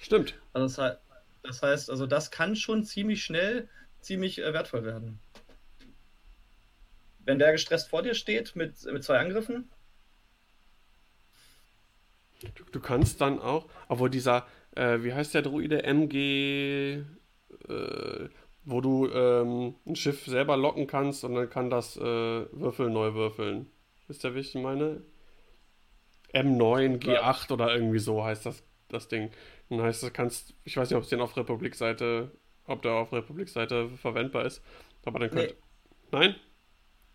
Stimmt. 0.00 0.34
Also 0.52 0.82
das, 0.82 0.98
das 1.44 1.62
heißt, 1.62 1.88
also 1.88 2.08
das 2.08 2.32
kann 2.32 2.56
schon 2.56 2.82
ziemlich 2.82 3.22
schnell 3.22 3.68
ziemlich 4.00 4.40
äh, 4.40 4.52
wertvoll 4.52 4.82
werden 4.82 5.20
wenn 7.24 7.38
der 7.38 7.52
gestresst 7.52 7.88
vor 7.88 8.02
dir 8.02 8.14
steht 8.14 8.56
mit, 8.56 8.84
mit 8.84 9.04
zwei 9.04 9.18
Angriffen. 9.18 9.70
Du, 12.54 12.64
du 12.72 12.80
kannst 12.80 13.20
dann 13.20 13.40
auch, 13.40 13.66
obwohl 13.88 14.10
dieser, 14.10 14.46
äh, 14.76 14.98
wie 15.02 15.14
heißt 15.14 15.34
der 15.34 15.42
Druide? 15.42 15.82
MG, 15.84 17.02
äh, 17.68 18.28
wo 18.64 18.80
du 18.80 19.08
ähm, 19.10 19.74
ein 19.86 19.96
Schiff 19.96 20.24
selber 20.24 20.56
locken 20.56 20.86
kannst 20.86 21.24
und 21.24 21.34
dann 21.34 21.50
kann 21.50 21.70
das 21.70 21.96
äh, 21.96 22.00
Würfel 22.00 22.90
neu 22.90 23.14
würfeln. 23.14 23.70
Ihr, 24.08 24.34
wie 24.34 24.40
ich 24.40 24.54
meine? 24.54 25.02
M9, 26.34 26.98
G8 26.98 27.52
oder 27.52 27.74
irgendwie 27.74 27.98
so 27.98 28.24
heißt 28.24 28.46
das, 28.46 28.62
das 28.88 29.08
Ding. 29.08 29.30
Dann 29.70 29.82
heißt 29.82 30.02
das, 30.02 30.12
kannst, 30.12 30.54
ich 30.64 30.76
weiß 30.76 30.90
nicht, 30.90 30.96
ob 30.96 31.04
es 31.04 31.08
den 31.08 31.20
auf 31.20 31.36
Republik-Seite, 31.36 32.32
ob 32.66 32.82
der 32.82 32.92
auf 32.92 33.12
Republik-Seite 33.12 33.90
verwendbar 33.90 34.44
ist, 34.44 34.62
aber 35.04 35.20
dann 35.20 35.30
könnt. 35.30 35.50
Nee. 35.50 35.56
Nein? 36.10 36.36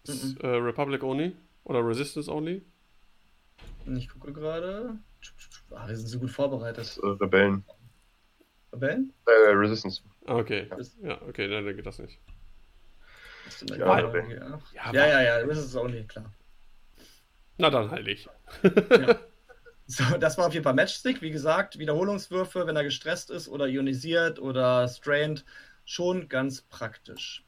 Mhm. 0.07 0.37
Äh, 0.41 0.47
Republic 0.47 1.03
only? 1.03 1.35
Oder 1.63 1.85
Resistance 1.85 2.31
only? 2.31 2.63
Ich 3.85 4.09
gucke 4.09 4.33
gerade. 4.33 4.97
Ah, 5.71 5.87
wir 5.87 5.97
sind 5.97 6.07
so 6.07 6.19
gut 6.19 6.31
vorbereitet. 6.31 6.99
Äh, 7.01 7.07
Rebellen. 7.07 7.63
Rebellen? 8.73 9.13
Äh, 9.25 9.51
Resistance. 9.51 10.01
Ah, 10.25 10.35
okay. 10.37 10.67
Ja, 10.69 11.09
ja 11.09 11.21
okay, 11.23 11.47
dann 11.47 11.65
geht 11.75 11.85
das 11.85 11.99
nicht. 11.99 12.19
Ja, 13.77 13.99
ja, 13.99 14.13
ja, 14.13 14.93
ja, 14.93 15.07
ja, 15.07 15.21
ja, 15.21 15.35
Resistance 15.37 15.79
only, 15.79 16.03
klar. 16.05 16.31
Na 17.57 17.69
dann 17.69 17.91
halt 17.91 18.07
ich. 18.07 18.27
ja. 18.63 19.19
So, 19.91 20.03
das 20.19 20.37
war 20.37 20.45
auf 20.45 20.53
jeden 20.53 20.63
Fall 20.63 20.75
Matchstick. 20.75 21.19
Wie 21.23 21.31
gesagt, 21.31 21.79
Wiederholungswürfe, 21.79 22.67
wenn 22.67 22.75
er 22.75 22.83
gestresst 22.83 23.31
ist 23.31 23.49
oder 23.49 23.65
ionisiert 23.65 24.37
oder 24.37 24.87
strained, 24.87 25.43
schon 25.83 26.29
ganz 26.29 26.61
praktisch. 26.61 27.43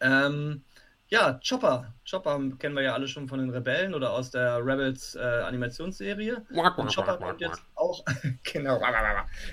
Ähm, 0.00 0.64
ja, 1.12 1.38
Chopper. 1.46 1.92
Chopper 2.08 2.40
kennen 2.58 2.74
wir 2.74 2.82
ja 2.82 2.94
alle 2.94 3.06
schon 3.06 3.28
von 3.28 3.38
den 3.38 3.50
Rebellen 3.50 3.92
oder 3.92 4.14
aus 4.14 4.30
der 4.30 4.64
Rebels 4.64 5.14
äh, 5.14 5.18
Animationsserie. 5.18 6.42
Und 6.80 6.94
Chopper 6.94 7.18
kommt 7.20 7.42
jetzt 7.42 7.62
auch, 7.74 8.02
genau, 8.50 8.80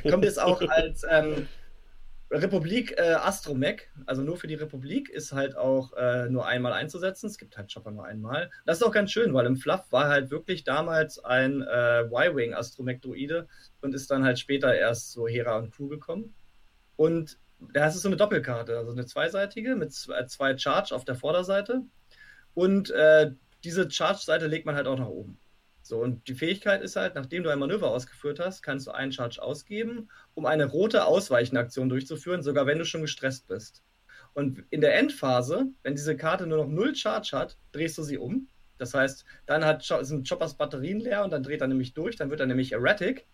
kommt 0.10 0.24
jetzt 0.24 0.42
auch 0.42 0.62
als 0.70 1.06
ähm, 1.10 1.50
Republik 2.32 2.98
äh, 2.98 3.12
Astromech, 3.12 3.90
also 4.06 4.22
nur 4.22 4.38
für 4.38 4.48
die 4.48 4.56
Republik, 4.56 5.10
ist 5.10 5.34
halt 5.34 5.58
auch 5.58 5.92
äh, 5.98 6.30
nur 6.30 6.48
einmal 6.48 6.72
einzusetzen. 6.72 7.28
Es 7.28 7.38
gibt 7.38 7.58
halt 7.58 7.74
Chopper 7.74 7.92
nur 7.92 8.06
einmal. 8.06 8.50
Das 8.66 8.78
ist 8.78 8.84
auch 8.84 8.94
ganz 8.94 9.12
schön, 9.12 9.34
weil 9.34 9.46
im 9.46 9.58
Fluff 9.58 9.92
war 9.92 10.08
halt 10.08 10.32
wirklich 10.32 10.64
damals 10.64 11.22
ein 11.26 11.62
äh, 11.62 12.04
Y-Wing 12.04 12.54
Astromech-Droide 12.54 13.50
und 13.82 13.94
ist 13.94 14.10
dann 14.12 14.24
halt 14.24 14.40
später 14.40 14.74
erst 14.74 15.12
so 15.12 15.28
Hera 15.28 15.58
und 15.58 15.72
Crew 15.76 15.90
gekommen. 15.90 16.34
Und 16.96 17.38
das 17.74 17.96
ist 17.96 18.04
so 18.04 18.10
eine 18.10 18.18
Doppelkarte, 18.18 18.78
also 18.78 18.92
eine 18.92 19.06
zweiseitige 19.06 19.76
mit 19.76 19.94
zwei 19.94 20.58
Charge 20.58 20.96
auf 20.96 21.06
der 21.06 21.16
Vorderseite. 21.16 21.82
Und 22.54 22.90
äh, 22.92 23.32
diese 23.64 23.90
Charge-Seite 23.90 24.48
legt 24.48 24.66
man 24.66 24.76
halt 24.76 24.88
auch 24.88 24.98
nach 24.98 25.08
oben. 25.08 25.38
So, 25.82 25.98
und 25.98 26.28
die 26.28 26.36
Fähigkeit 26.36 26.82
ist 26.82 26.96
halt, 26.96 27.16
nachdem 27.16 27.44
du 27.44 27.50
ein 27.50 27.60
Manöver 27.60 27.90
ausgeführt 27.90 28.40
hast, 28.40 28.62
kannst 28.62 28.88
du 28.88 28.92
einen 28.92 29.12
Charge 29.12 29.42
ausgeben, 29.42 30.10
um 30.36 30.46
eine 30.46 30.66
rote 30.66 31.06
Ausweichenaktion 31.06 31.90
durchzuführen, 31.90 32.44
sogar 32.44 32.66
wenn 32.68 32.78
du 32.78 32.86
schon 32.86 33.02
gestresst 33.02 33.48
bist. 33.48 33.84
Und 34.34 34.64
in 34.70 34.82
der 34.82 34.96
Endphase, 34.98 35.68
wenn 35.82 35.96
diese 35.96 36.16
Karte 36.16 36.46
nur 36.46 36.60
noch 36.60 36.68
null 36.68 36.96
Charge 36.96 37.32
hat, 37.34 37.58
drehst 37.72 37.98
du 37.98 38.04
sie 38.04 38.18
um. 38.18 38.48
Das 38.78 38.94
heißt, 38.94 39.26
dann 39.46 39.66
hat, 39.66 39.84
sind 39.84 40.30
Choppers 40.30 40.56
Batterien 40.56 41.00
leer 41.00 41.24
und 41.24 41.32
dann 41.32 41.44
dreht 41.44 41.62
er 41.62 41.68
nämlich 41.68 41.94
durch, 41.94 42.16
dann 42.16 42.30
wird 42.30 42.40
er 42.40 42.46
nämlich 42.46 42.72
erratic 42.72 43.26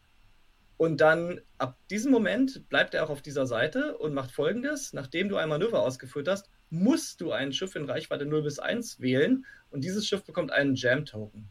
und 0.77 0.99
dann 1.01 1.41
ab 1.57 1.77
diesem 1.89 2.11
Moment 2.11 2.67
bleibt 2.69 2.93
er 2.93 3.05
auch 3.05 3.09
auf 3.09 3.21
dieser 3.21 3.45
Seite 3.45 3.97
und 3.97 4.13
macht 4.13 4.31
folgendes: 4.31 4.93
Nachdem 4.93 5.29
du 5.29 5.37
ein 5.37 5.49
Manöver 5.49 5.81
ausgeführt 5.81 6.27
hast, 6.27 6.49
musst 6.69 7.21
du 7.21 7.31
ein 7.31 7.53
Schiff 7.53 7.75
in 7.75 7.85
Reichweite 7.85 8.25
0 8.25 8.43
bis 8.43 8.59
1 8.59 8.99
wählen 8.99 9.45
und 9.69 9.83
dieses 9.83 10.05
Schiff 10.05 10.23
bekommt 10.23 10.51
einen 10.51 10.75
Jam-Token. 10.75 11.47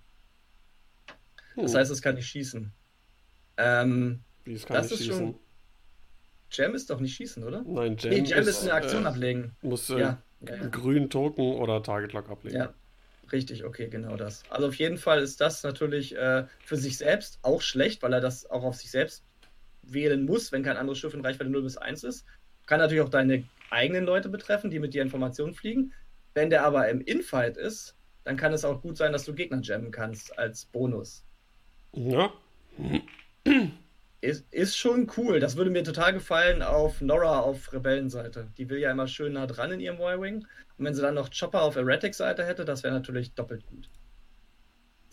Das 1.57 1.75
heißt, 1.75 1.91
es 1.91 2.03
kann 2.03 2.17
nicht 2.17 2.27
schießen. 2.27 2.73
Ähm, 3.57 4.21
Wie, 4.45 4.55
es 4.55 4.67
kann 4.67 4.77
das 4.77 4.91
nicht 4.91 5.01
ist 5.01 5.07
schießen? 5.07 5.27
schon. 5.33 5.39
Jam 6.51 6.75
ist 6.75 6.91
doch 6.91 7.01
nicht 7.01 7.15
schießen, 7.15 7.43
oder? 7.45 7.63
Nein, 7.67 7.97
Jam, 7.99 8.13
nee, 8.13 8.21
Jam 8.21 8.41
ist, 8.41 8.49
ist, 8.49 8.63
eine 8.63 8.75
Aktion 8.75 9.05
äh, 9.05 9.09
ablegen. 9.09 9.57
Muss 9.63 9.91
äh, 9.91 9.99
ja, 9.99 10.23
ja, 10.41 10.57
ja. 10.57 10.67
grünen 10.69 11.11
Token 11.11 11.55
oder 11.55 11.83
Target 11.83 12.13
Lock 12.13 12.29
ablegen. 12.29 12.57
Ja, 12.57 12.75
richtig, 13.33 13.65
okay, 13.65 13.89
genau 13.89 14.17
das. 14.17 14.43
Also 14.51 14.69
auf 14.69 14.75
jeden 14.77 14.99
Fall 14.99 15.21
ist 15.21 15.41
das 15.41 15.63
natürlich 15.63 16.17
äh, 16.17 16.47
für 16.65 16.77
sich 16.77 16.97
selbst 16.97 17.39
auch 17.43 17.61
schlecht, 17.61 18.03
weil 18.03 18.13
er 18.13 18.21
das 18.21 18.49
auch 18.51 18.65
auf 18.65 18.77
sich 18.77 18.91
selbst 18.91 19.25
wählen 19.83 20.25
muss, 20.25 20.53
wenn 20.53 20.63
kein 20.63 20.77
anderes 20.77 20.99
Schiff 20.99 21.15
in 21.15 21.21
Reichweite 21.21 21.51
0 21.51 21.63
bis 21.63 21.77
1 21.77 22.05
ist. 22.05 22.25
Kann 22.67 22.81
natürlich 22.81 23.03
auch 23.03 23.11
deine 23.11 23.45
eigenen 23.71 24.05
Leute 24.05 24.29
betreffen, 24.29 24.71
die 24.71 24.79
mit 24.79 24.95
dir 24.95 25.03
Informationen 25.03 25.55
fliegen. 25.55 25.93
Wenn 26.35 26.51
der 26.51 26.65
aber 26.65 26.89
im 26.89 27.01
Infight 27.01 27.57
ist, 27.57 27.97
dann 28.25 28.37
kann 28.37 28.53
es 28.53 28.65
auch 28.65 28.81
gut 28.81 28.97
sein, 28.97 29.13
dass 29.13 29.25
du 29.25 29.35
Gegner 29.35 29.61
jammen 29.63 29.91
kannst 29.91 30.39
als 30.39 30.65
Bonus. 30.67 31.25
Ja. 31.93 32.33
Ist, 34.25 34.47
ist 34.53 34.77
schon 34.77 35.11
cool. 35.17 35.39
Das 35.39 35.57
würde 35.57 35.71
mir 35.71 35.85
total 35.85 36.15
gefallen 36.15 36.63
auf 36.63 37.01
Nora 37.01 37.41
auf 37.41 37.73
Rebellenseite. 37.73 38.49
Die 38.57 38.71
will 38.71 38.79
ja 38.79 38.91
immer 38.91 39.07
schön 39.07 39.35
nah 39.35 39.47
dran 39.47 39.71
in 39.73 39.81
ihrem 39.81 39.97
Y-Wing. 39.97 40.47
Und 40.79 40.85
wenn 40.85 40.95
sie 40.95 41.03
dann 41.03 41.15
noch 41.15 41.29
Chopper 41.31 41.63
auf 41.63 41.77
Erratic-Seite 41.77 42.45
hätte, 42.45 42.65
das 42.65 42.83
wäre 42.83 42.95
natürlich 42.95 43.35
doppelt 43.35 43.67
gut 43.67 43.91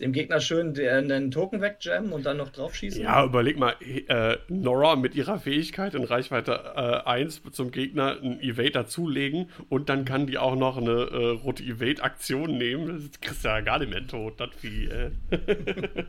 dem 0.02 0.12
Gegner 0.12 0.40
schön 0.40 0.76
einen 0.78 1.30
Token 1.30 1.60
wegjammen 1.60 2.12
und 2.12 2.26
dann 2.26 2.36
noch 2.36 2.50
draufschießen. 2.50 3.02
Ja, 3.02 3.24
überleg 3.24 3.56
mal, 3.56 3.76
äh, 3.80 4.36
Nora 4.48 4.96
mit 4.96 5.14
ihrer 5.14 5.38
Fähigkeit 5.38 5.94
in 5.94 6.04
Reichweite 6.04 6.72
äh, 6.76 7.08
1 7.08 7.42
zum 7.52 7.70
Gegner 7.70 8.18
ein 8.20 8.40
Evade 8.40 8.72
dazulegen 8.72 9.48
und 9.68 9.88
dann 9.88 10.04
kann 10.04 10.26
die 10.26 10.38
auch 10.38 10.56
noch 10.56 10.76
eine 10.76 10.90
äh, 10.90 11.30
rote 11.30 11.62
Evade-Aktion 11.62 12.58
nehmen. 12.58 12.88
Das 12.88 13.20
kriegst 13.20 13.44
du 13.44 13.48
ja 13.48 13.60
gar 13.60 13.78
nicht 13.78 13.90
mehr 13.90 14.06
tot, 14.06 14.40
das 14.40 14.50
Vieh. 14.56 14.86
Äh. 14.86 15.10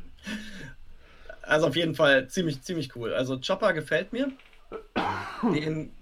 also 1.43 1.67
auf 1.67 1.75
jeden 1.75 1.95
Fall 1.95 2.27
ziemlich, 2.27 2.61
ziemlich 2.61 2.95
cool. 2.95 3.13
Also 3.13 3.39
Chopper 3.39 3.73
gefällt 3.73 4.13
mir. 4.13 4.31
Den 5.43 5.93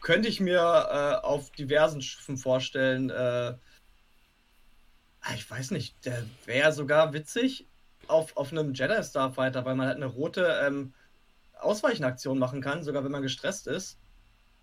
könnte 0.00 0.28
ich 0.28 0.40
mir 0.40 0.58
äh, 0.60 1.24
auf 1.24 1.50
diversen 1.52 2.02
Schiffen 2.02 2.36
vorstellen. 2.36 3.10
Äh, 3.10 3.54
Ah, 5.20 5.34
ich 5.34 5.50
weiß 5.50 5.72
nicht, 5.72 6.04
der 6.06 6.24
wäre 6.46 6.72
sogar 6.72 7.12
witzig 7.12 7.66
auf, 8.06 8.36
auf 8.36 8.52
einem 8.52 8.72
Jedi 8.72 9.02
Starfighter, 9.02 9.64
weil 9.64 9.74
man 9.74 9.86
halt 9.88 9.96
eine 9.96 10.06
rote 10.06 10.60
ähm, 10.62 10.94
Ausweichenaktion 11.60 12.38
machen 12.38 12.62
kann, 12.62 12.82
sogar 12.82 13.04
wenn 13.04 13.12
man 13.12 13.22
gestresst 13.22 13.66
ist. 13.66 13.98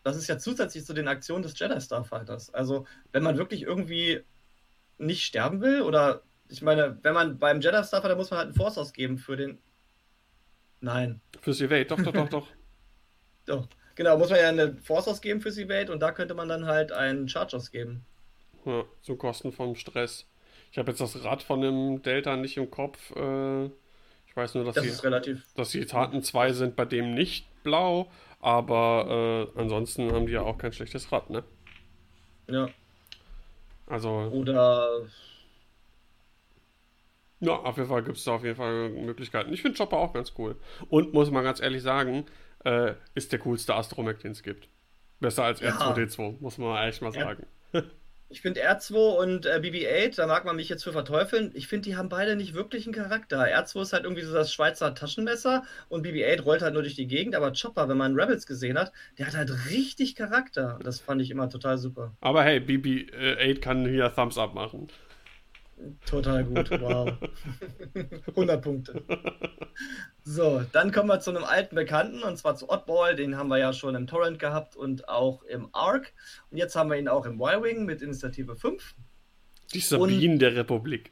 Das 0.04 0.16
ist 0.18 0.28
ja 0.28 0.38
zusätzlich 0.38 0.86
zu 0.86 0.94
den 0.94 1.08
Aktionen 1.08 1.44
des 1.44 1.58
Jedi 1.60 1.80
Starfighters. 1.80 2.54
Also, 2.54 2.86
wenn 3.12 3.24
man 3.24 3.38
wirklich 3.38 3.64
irgendwie 3.64 4.24
nicht 4.98 5.24
sterben 5.26 5.62
will, 5.62 5.82
oder 5.82 6.24
ich 6.50 6.62
meine, 6.62 6.98
wenn 7.04 7.14
man 7.14 7.38
beim 7.38 7.62
Jedi 7.62 7.84
Starfighter 7.84 8.16
muss 8.16 8.32
man 8.32 8.40
halt 8.40 8.48
einen 8.48 8.56
Force 8.56 8.78
ausgeben 8.78 9.18
für 9.18 9.36
den. 9.36 9.60
Nein. 10.86 11.20
Fürs 11.42 11.62
Evade, 11.62 11.86
doch, 11.86 12.00
doch, 12.00 12.14
doch, 12.14 12.30
doch. 12.30 12.48
doch. 13.48 13.68
Genau, 13.96 14.20
muss 14.20 14.30
man 14.30 14.40
ja 14.40 14.50
eine 14.50 14.76
Force 14.84 15.08
ausgeben 15.08 15.42
fürs 15.42 15.58
Evade 15.58 15.92
und 15.92 16.00
da 16.00 16.12
könnte 16.12 16.36
man 16.36 16.48
dann 16.48 16.68
halt 16.68 16.92
einen 16.92 17.28
Charge 17.28 17.58
ausgeben. 17.58 18.06
Ja, 18.66 18.84
zu 19.02 19.16
Kosten 19.16 19.52
vom 19.52 19.76
Stress. 19.76 20.28
Ich 20.72 20.78
habe 20.78 20.92
jetzt 20.92 21.02
das 21.02 21.24
Rad 21.24 21.42
von 21.42 21.62
dem 21.62 22.04
Delta 22.04 22.36
nicht 22.38 22.58
im 22.58 22.70
Kopf. 22.70 23.12
Äh, 23.16 23.66
ich 23.66 24.36
weiß 24.36 24.54
nur, 24.54 24.64
dass, 24.64 24.76
das 24.76 24.84
die, 24.84 25.08
relativ... 25.08 25.44
dass 25.56 25.72
die 25.72 25.86
Taten 25.86 26.22
2 26.22 26.54
sind 26.54 26.76
bei 26.76 26.86
dem 26.86 27.16
nicht 27.16 27.48
blau, 27.64 28.12
aber 28.40 29.50
äh, 29.56 29.60
ansonsten 29.60 30.12
haben 30.12 30.28
die 30.28 30.34
ja 30.34 30.42
auch 30.42 30.60
kein 30.60 30.72
schlechtes 30.72 31.12
Rad, 31.12 31.32
ne? 31.32 31.44
Ja. 32.48 32.70
Also. 33.88 34.10
Oder. 34.10 35.08
Ja, 37.40 37.54
auf 37.54 37.78
jeden 37.78 37.90
Fall 37.90 38.04
gibt 38.04 38.18
es 38.18 38.24
da 38.24 38.32
auf 38.32 38.44
jeden 38.44 38.56
Fall 38.56 38.90
Möglichkeiten. 38.90 39.54
Ich 39.54 39.62
finde 39.62 39.78
Chopper 39.78 39.98
auch 39.98 40.14
ganz 40.14 40.34
cool. 40.38 40.56
Und 40.90 41.14
muss 41.14 41.32
man 41.32 41.44
ganz 41.44 41.60
ehrlich 41.60 41.84
sagen, 41.84 42.26
äh, 42.64 42.94
ist 43.14 43.32
der 43.32 43.40
coolste 43.40 43.76
Astromech, 43.76 44.20
den 44.20 44.32
es 44.32 44.44
gibt. 44.44 44.70
Besser 45.20 45.44
als 45.44 45.62
R2D2, 45.62 46.36
muss 46.40 46.58
man 46.58 46.88
echt 46.88 47.02
mal 47.02 47.12
sagen. 47.12 47.46
Ja. 47.74 47.84
Ich 48.28 48.42
finde 48.42 48.68
R2 48.68 48.96
und 48.96 49.46
äh, 49.46 49.60
BB-8, 49.62 50.16
da 50.16 50.26
mag 50.26 50.46
man 50.46 50.56
mich 50.56 50.68
jetzt 50.68 50.84
für 50.84 50.92
verteufeln, 50.92 51.52
ich 51.54 51.68
finde, 51.68 51.88
die 51.88 51.96
haben 51.96 52.10
beide 52.10 52.36
nicht 52.36 52.56
wirklich 52.56 52.88
einen 52.88 52.96
Charakter. 52.96 53.44
R2 53.44 53.82
ist 53.84 53.94
halt 53.94 54.04
irgendwie 54.04 54.24
so 54.24 54.34
das 54.34 54.52
Schweizer 54.52 54.96
Taschenmesser 54.96 55.64
und 55.90 56.04
BB-8 56.04 56.42
rollt 56.42 56.64
halt 56.64 56.74
nur 56.74 56.82
durch 56.82 56.96
die 56.96 57.06
Gegend, 57.06 57.36
aber 57.36 57.54
Chopper, 57.54 57.88
wenn 57.88 57.98
man 57.98 58.20
Rebels 58.20 58.48
gesehen 58.48 58.80
hat, 58.80 58.92
der 59.20 59.28
hat 59.28 59.36
halt 59.36 59.70
richtig 59.70 60.16
Charakter. 60.16 60.80
Das 60.84 61.00
fand 61.00 61.22
ich 61.22 61.30
immer 61.30 61.50
total 61.50 61.78
super. 61.78 62.16
Aber 62.20 62.44
hey, 62.44 62.58
BB-8 62.58 63.60
kann 63.60 63.86
hier 63.88 64.12
Thumbs 64.16 64.40
Up 64.40 64.56
machen. 64.56 64.88
Total 66.06 66.44
gut, 66.44 66.72
wow. 66.72 67.12
100 68.28 68.62
Punkte. 68.62 69.04
So, 70.24 70.64
dann 70.72 70.92
kommen 70.92 71.10
wir 71.10 71.20
zu 71.20 71.32
einem 71.32 71.44
alten 71.44 71.76
Bekannten 71.76 72.24
und 72.24 72.38
zwar 72.38 72.56
zu 72.56 72.70
Oddball. 72.70 73.16
Den 73.16 73.38
haben 73.38 73.50
wir 73.50 73.58
ja 73.58 73.74
schon 73.74 73.94
im 73.96 74.08
Torrent 74.08 74.40
gehabt 74.40 74.76
und 74.76 75.10
auch 75.10 75.44
im 75.44 75.70
Arc. 75.74 76.14
Und 76.50 76.58
jetzt 76.58 76.76
haben 76.76 76.90
wir 76.90 76.98
ihn 76.98 77.08
auch 77.08 77.26
im 77.26 77.40
Y-Wing 77.40 77.86
mit 77.86 78.02
Initiative 78.02 78.56
5. 78.56 78.96
Die 79.74 79.80
Sabine 79.80 80.34
und 80.34 80.40
der 80.40 80.56
Republik. 80.56 81.12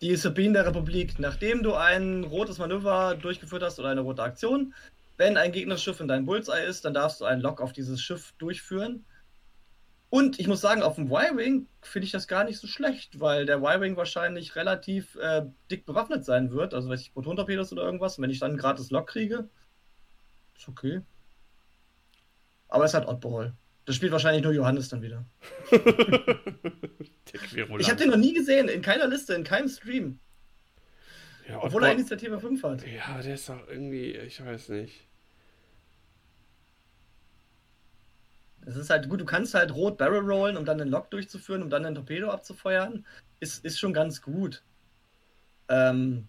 Die 0.00 0.16
Sabine 0.16 0.54
der 0.54 0.66
Republik. 0.66 1.18
Nachdem 1.18 1.62
du 1.62 1.74
ein 1.74 2.24
rotes 2.24 2.58
Manöver 2.58 3.14
durchgeführt 3.14 3.62
hast 3.62 3.78
oder 3.78 3.90
eine 3.90 4.00
rote 4.00 4.22
Aktion, 4.22 4.74
wenn 5.18 5.36
ein 5.36 5.52
gegnerisches 5.52 5.84
Schiff 5.84 6.00
in 6.00 6.08
deinem 6.08 6.26
Bullseye 6.26 6.64
ist, 6.66 6.84
dann 6.84 6.94
darfst 6.94 7.20
du 7.20 7.26
einen 7.26 7.42
Lock 7.42 7.60
auf 7.60 7.72
dieses 7.72 8.00
Schiff 8.00 8.32
durchführen. 8.38 9.04
Und 10.10 10.40
ich 10.40 10.48
muss 10.48 10.60
sagen, 10.60 10.82
auf 10.82 10.96
dem 10.96 11.06
Y-Wing 11.06 11.68
finde 11.82 12.04
ich 12.04 12.10
das 12.10 12.26
gar 12.26 12.42
nicht 12.42 12.58
so 12.58 12.66
schlecht, 12.66 13.20
weil 13.20 13.46
der 13.46 13.58
Y-Wing 13.58 13.96
wahrscheinlich 13.96 14.56
relativ 14.56 15.14
äh, 15.16 15.42
dick 15.70 15.86
bewaffnet 15.86 16.24
sein 16.24 16.50
wird. 16.50 16.74
Also, 16.74 16.88
weiß 16.88 17.00
ich, 17.00 17.14
Proton-Torpedos 17.14 17.72
oder 17.72 17.84
irgendwas. 17.84 18.18
Und 18.18 18.22
wenn 18.22 18.30
ich 18.30 18.40
dann 18.40 18.52
ein 18.52 18.58
gratis 18.58 18.90
Lock 18.90 19.06
kriege, 19.06 19.48
ist 20.56 20.68
okay. 20.68 21.00
Aber 22.68 22.84
es 22.84 22.94
hat 22.94 23.06
Oddball. 23.06 23.54
Das 23.84 23.96
spielt 23.96 24.12
wahrscheinlich 24.12 24.42
nur 24.42 24.52
Johannes 24.52 24.88
dann 24.88 25.02
wieder. 25.02 25.24
ich 25.70 25.78
habe 27.88 27.96
den 27.96 28.10
noch 28.10 28.16
nie 28.16 28.34
gesehen, 28.34 28.68
in 28.68 28.82
keiner 28.82 29.06
Liste, 29.06 29.34
in 29.34 29.44
keinem 29.44 29.68
Stream. 29.68 30.18
Ja, 31.48 31.62
Obwohl 31.62 31.84
er 31.84 31.92
Initiative 31.92 32.38
5 32.38 32.62
hat. 32.62 32.84
Ja, 32.86 33.22
der 33.22 33.34
ist 33.34 33.48
doch 33.48 33.66
irgendwie, 33.68 34.12
ich 34.12 34.44
weiß 34.44 34.68
nicht. 34.70 35.06
Es 38.66 38.76
ist 38.76 38.90
halt 38.90 39.08
gut, 39.08 39.20
du 39.20 39.24
kannst 39.24 39.54
halt 39.54 39.74
rot 39.74 39.98
Barrel 39.98 40.20
rollen, 40.20 40.56
um 40.56 40.64
dann 40.64 40.78
den 40.78 40.88
Lock 40.88 41.10
durchzuführen, 41.10 41.62
um 41.62 41.70
dann 41.70 41.82
den 41.82 41.94
Torpedo 41.94 42.30
abzufeuern. 42.30 43.06
Ist, 43.40 43.64
ist 43.64 43.78
schon 43.78 43.92
ganz 43.92 44.20
gut. 44.20 44.62
Ähm, 45.68 46.28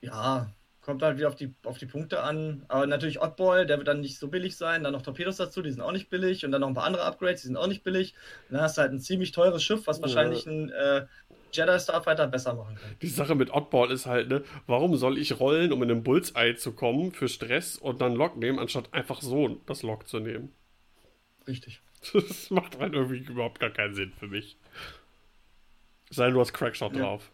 ja, 0.00 0.50
kommt 0.82 1.02
halt 1.02 1.16
wieder 1.16 1.28
auf 1.28 1.36
die, 1.36 1.54
auf 1.64 1.78
die 1.78 1.86
Punkte 1.86 2.22
an. 2.22 2.64
Aber 2.68 2.86
natürlich 2.86 3.22
Oddball, 3.22 3.66
der 3.66 3.78
wird 3.78 3.88
dann 3.88 4.00
nicht 4.00 4.18
so 4.18 4.28
billig 4.28 4.56
sein. 4.56 4.82
Dann 4.82 4.92
noch 4.92 5.02
Torpedos 5.02 5.36
dazu, 5.36 5.62
die 5.62 5.70
sind 5.70 5.80
auch 5.80 5.92
nicht 5.92 6.10
billig. 6.10 6.44
Und 6.44 6.50
dann 6.52 6.60
noch 6.60 6.68
ein 6.68 6.74
paar 6.74 6.84
andere 6.84 7.04
Upgrades, 7.04 7.42
die 7.42 7.46
sind 7.46 7.56
auch 7.56 7.68
nicht 7.68 7.84
billig. 7.84 8.14
Und 8.48 8.54
dann 8.54 8.62
hast 8.62 8.76
du 8.76 8.82
halt 8.82 8.92
ein 8.92 9.00
ziemlich 9.00 9.30
teures 9.30 9.62
Schiff, 9.62 9.86
was 9.86 9.98
ja. 9.98 10.02
wahrscheinlich 10.02 10.44
ein 10.46 10.70
äh, 10.70 11.06
Jedi 11.52 11.78
Starfighter 11.78 12.26
besser 12.26 12.54
machen 12.54 12.74
kann. 12.74 12.96
Die 13.00 13.08
Sache 13.08 13.34
mit 13.34 13.52
Oddball 13.52 13.90
ist 13.92 14.06
halt, 14.06 14.28
ne, 14.28 14.42
warum 14.66 14.96
soll 14.96 15.18
ich 15.18 15.38
rollen, 15.38 15.72
um 15.72 15.82
in 15.82 15.90
einen 15.90 16.02
Bullseye 16.02 16.56
zu 16.56 16.72
kommen 16.72 17.12
für 17.12 17.28
Stress 17.28 17.76
und 17.76 18.00
dann 18.00 18.14
Lock 18.14 18.36
nehmen, 18.36 18.58
anstatt 18.58 18.92
einfach 18.92 19.20
so 19.22 19.60
das 19.66 19.82
Lock 19.82 20.08
zu 20.08 20.18
nehmen? 20.18 20.52
Richtig. 21.46 21.80
Das 22.12 22.50
macht 22.50 22.78
halt 22.80 22.94
irgendwie 22.94 23.18
überhaupt 23.18 23.60
gar 23.60 23.70
keinen 23.70 23.94
Sinn 23.94 24.12
für 24.18 24.26
mich. 24.26 24.56
Sei 26.10 26.30
du 26.30 26.40
hast 26.40 26.52
Crackshot 26.52 26.94
ja. 26.94 27.02
drauf. 27.02 27.30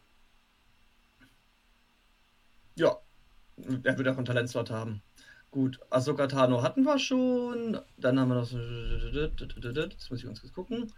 Ja. 2.76 2.98
Er 3.82 3.96
wird 3.96 4.06
auch 4.08 4.16
einen 4.16 4.26
Talentslot 4.26 4.70
haben. 4.70 5.02
Gut, 5.50 5.80
Ahsoka 5.90 6.26
Tano 6.26 6.62
hatten 6.62 6.82
wir 6.82 6.98
schon. 6.98 7.80
Dann 7.96 8.20
haben 8.20 8.28
wir 8.28 8.34
noch 8.34 8.44
so. 8.44 8.58
Jetzt 8.58 10.10
muss 10.10 10.20
ich 10.20 10.26
uns 10.26 10.42
kurz 10.42 10.52
gucken. 10.52 10.92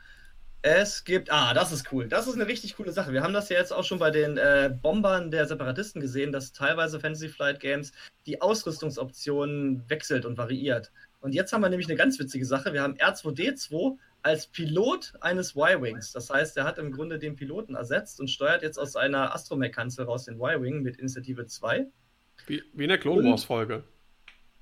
Es 0.62 1.04
gibt. 1.04 1.32
Ah, 1.32 1.54
das 1.54 1.72
ist 1.72 1.90
cool. 1.92 2.08
Das 2.08 2.26
ist 2.26 2.34
eine 2.34 2.46
richtig 2.46 2.76
coole 2.76 2.92
Sache. 2.92 3.12
Wir 3.12 3.22
haben 3.22 3.32
das 3.32 3.48
ja 3.48 3.56
jetzt 3.58 3.72
auch 3.72 3.84
schon 3.84 3.98
bei 3.98 4.10
den 4.10 4.36
äh, 4.36 4.74
Bombern 4.82 5.30
der 5.30 5.46
Separatisten 5.46 6.00
gesehen, 6.02 6.32
dass 6.32 6.52
teilweise 6.52 7.00
Fantasy 7.00 7.28
Flight 7.28 7.60
Games 7.60 7.92
die 8.26 8.42
Ausrüstungsoptionen 8.42 9.88
wechselt 9.88 10.26
und 10.26 10.36
variiert. 10.36 10.92
Und 11.20 11.34
jetzt 11.34 11.52
haben 11.52 11.60
wir 11.60 11.68
nämlich 11.68 11.88
eine 11.88 11.96
ganz 11.96 12.18
witzige 12.18 12.46
Sache. 12.46 12.72
Wir 12.72 12.82
haben 12.82 12.96
R2D2 12.96 13.98
als 14.22 14.46
Pilot 14.46 15.12
eines 15.20 15.54
Y-Wings. 15.54 16.12
Das 16.12 16.30
heißt, 16.30 16.56
er 16.56 16.64
hat 16.64 16.78
im 16.78 16.92
Grunde 16.92 17.18
den 17.18 17.36
Piloten 17.36 17.74
ersetzt 17.74 18.20
und 18.20 18.28
steuert 18.28 18.62
jetzt 18.62 18.78
aus 18.78 18.96
einer 18.96 19.34
Astromech-Kanzel 19.34 20.04
raus 20.04 20.24
den 20.24 20.36
Y-Wing 20.36 20.82
mit 20.82 20.96
Initiative 20.96 21.46
2. 21.46 21.86
Wie, 22.46 22.62
wie 22.72 22.82
in 22.82 22.88
der 22.88 22.98
Clone 22.98 23.28
Wars-Folge. 23.28 23.84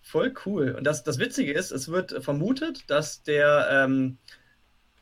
Voll 0.03 0.35
cool. 0.47 0.75
Und 0.77 0.85
das, 0.85 1.05
das 1.05 1.19
Witzige 1.19 1.53
ist, 1.53 1.71
es 1.71 1.89
wird 1.89 2.23
vermutet, 2.25 2.89
dass 2.89 3.23
der, 3.23 3.69
ähm, 3.71 4.19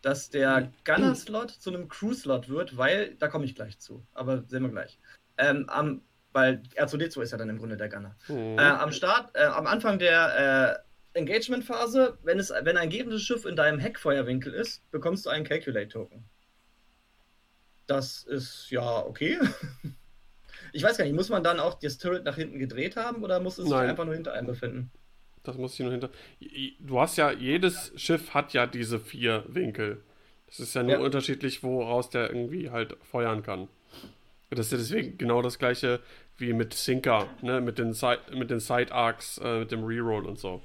dass 0.02 0.30
der 0.30 0.72
Gunner-Slot 0.84 1.50
zu 1.50 1.70
einem 1.70 1.88
Crew-Slot 1.88 2.48
wird, 2.48 2.76
weil, 2.76 3.14
da 3.18 3.28
komme 3.28 3.44
ich 3.44 3.54
gleich 3.54 3.78
zu, 3.78 4.04
aber 4.14 4.42
sehen 4.46 4.62
wir 4.62 4.70
gleich. 4.70 4.98
Ähm, 5.38 5.68
am, 5.68 6.02
weil 6.32 6.62
R2D2 6.76 7.22
ist 7.22 7.32
ja 7.32 7.38
dann 7.38 7.48
im 7.48 7.58
Grunde 7.58 7.76
der 7.76 7.88
Gunner. 7.88 8.16
Mhm. 8.28 8.58
Äh, 8.58 8.62
am 8.62 8.92
Start, 8.92 9.34
äh, 9.34 9.44
am 9.44 9.66
Anfang 9.66 9.98
der 9.98 10.82
äh, 10.82 10.85
Engagement-Phase, 11.16 12.18
wenn, 12.22 12.38
wenn 12.38 12.76
ein 12.76 12.90
gegnerisches 12.90 13.26
Schiff 13.26 13.44
in 13.44 13.56
deinem 13.56 13.78
Heckfeuerwinkel 13.78 14.52
ist, 14.52 14.88
bekommst 14.90 15.26
du 15.26 15.30
einen 15.30 15.44
Calculate-Token. 15.44 16.24
Das 17.86 18.22
ist 18.24 18.70
ja 18.70 19.04
okay. 19.04 19.38
Ich 20.72 20.82
weiß 20.82 20.98
gar 20.98 21.04
nicht, 21.04 21.14
muss 21.14 21.28
man 21.28 21.44
dann 21.44 21.60
auch 21.60 21.78
das 21.78 21.96
Turret 21.96 22.24
nach 22.24 22.36
hinten 22.36 22.58
gedreht 22.58 22.96
haben 22.96 23.22
oder 23.22 23.40
muss 23.40 23.56
es 23.56 23.66
sich 23.66 23.74
einfach 23.74 24.04
nur 24.04 24.14
hinter 24.14 24.32
einem 24.32 24.46
befinden? 24.46 24.90
Das 25.42 25.56
muss 25.56 25.76
sich 25.76 25.80
nur 25.80 25.92
hinter. 25.92 26.10
Du 26.80 27.00
hast 27.00 27.16
ja, 27.16 27.30
jedes 27.30 27.92
Schiff 27.96 28.34
hat 28.34 28.52
ja 28.52 28.66
diese 28.66 28.98
vier 28.98 29.44
Winkel. 29.48 30.02
Das 30.46 30.60
ist 30.60 30.74
ja 30.74 30.82
nur 30.82 30.92
ja. 30.92 30.98
unterschiedlich, 30.98 31.62
woraus 31.62 32.10
der 32.10 32.28
irgendwie 32.28 32.70
halt 32.70 32.96
feuern 33.02 33.42
kann. 33.42 33.68
Das 34.50 34.66
ist 34.66 34.72
ja 34.72 34.78
deswegen 34.78 35.18
genau 35.18 35.40
das 35.40 35.58
gleiche 35.58 36.00
wie 36.36 36.52
mit 36.52 36.74
Sinker, 36.74 37.28
ne? 37.42 37.60
mit 37.60 37.78
den 37.78 37.92
Side, 37.92 38.20
mit 38.34 38.50
den 38.50 38.60
Side 38.60 38.92
Arcs, 38.92 39.38
äh, 39.38 39.60
mit 39.60 39.72
dem 39.72 39.84
Reroll 39.84 40.26
und 40.26 40.38
so. 40.38 40.62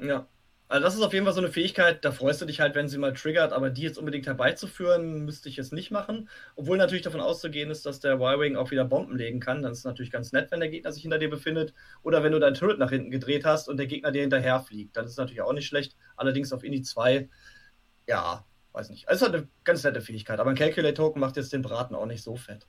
Ja. 0.00 0.26
Also 0.70 0.84
das 0.84 0.94
ist 0.94 1.02
auf 1.02 1.12
jeden 1.12 1.24
Fall 1.24 1.34
so 1.34 1.40
eine 1.40 1.50
Fähigkeit, 1.50 2.04
da 2.04 2.12
freust 2.12 2.40
du 2.40 2.46
dich 2.46 2.60
halt, 2.60 2.76
wenn 2.76 2.88
sie 2.88 2.96
mal 2.96 3.12
triggert, 3.12 3.52
aber 3.52 3.70
die 3.70 3.82
jetzt 3.82 3.98
unbedingt 3.98 4.28
herbeizuführen, 4.28 5.24
müsste 5.24 5.48
ich 5.48 5.56
jetzt 5.56 5.72
nicht 5.72 5.90
machen. 5.90 6.28
Obwohl 6.54 6.78
natürlich 6.78 7.02
davon 7.02 7.20
auszugehen 7.20 7.72
ist, 7.72 7.86
dass 7.86 7.98
der 7.98 8.20
Y-Wing 8.20 8.54
auch 8.54 8.70
wieder 8.70 8.84
Bomben 8.84 9.16
legen 9.16 9.40
kann. 9.40 9.62
Dann 9.62 9.72
ist 9.72 9.78
es 9.78 9.84
natürlich 9.84 10.12
ganz 10.12 10.30
nett, 10.30 10.52
wenn 10.52 10.60
der 10.60 10.68
Gegner 10.68 10.92
sich 10.92 11.02
hinter 11.02 11.18
dir 11.18 11.28
befindet. 11.28 11.74
Oder 12.04 12.22
wenn 12.22 12.30
du 12.30 12.38
dein 12.38 12.54
Turret 12.54 12.78
nach 12.78 12.90
hinten 12.90 13.10
gedreht 13.10 13.44
hast 13.44 13.68
und 13.68 13.78
der 13.78 13.88
Gegner 13.88 14.12
dir 14.12 14.20
hinterher 14.20 14.60
fliegt. 14.60 14.96
Dann 14.96 15.06
ist 15.06 15.12
es 15.12 15.16
natürlich 15.16 15.42
auch 15.42 15.52
nicht 15.52 15.66
schlecht. 15.66 15.96
Allerdings 16.14 16.52
auf 16.52 16.62
Indie 16.62 16.82
2, 16.82 17.28
ja, 18.06 18.46
weiß 18.70 18.90
nicht. 18.90 19.08
Also 19.08 19.26
es 19.26 19.32
halt 19.32 19.42
eine 19.42 19.48
ganz 19.64 19.82
nette 19.82 20.00
Fähigkeit. 20.00 20.38
Aber 20.38 20.50
ein 20.50 20.56
Calculate-Token 20.56 21.18
macht 21.18 21.36
jetzt 21.36 21.52
den 21.52 21.62
Braten 21.62 21.96
auch 21.96 22.06
nicht 22.06 22.22
so 22.22 22.36
fett. 22.36 22.68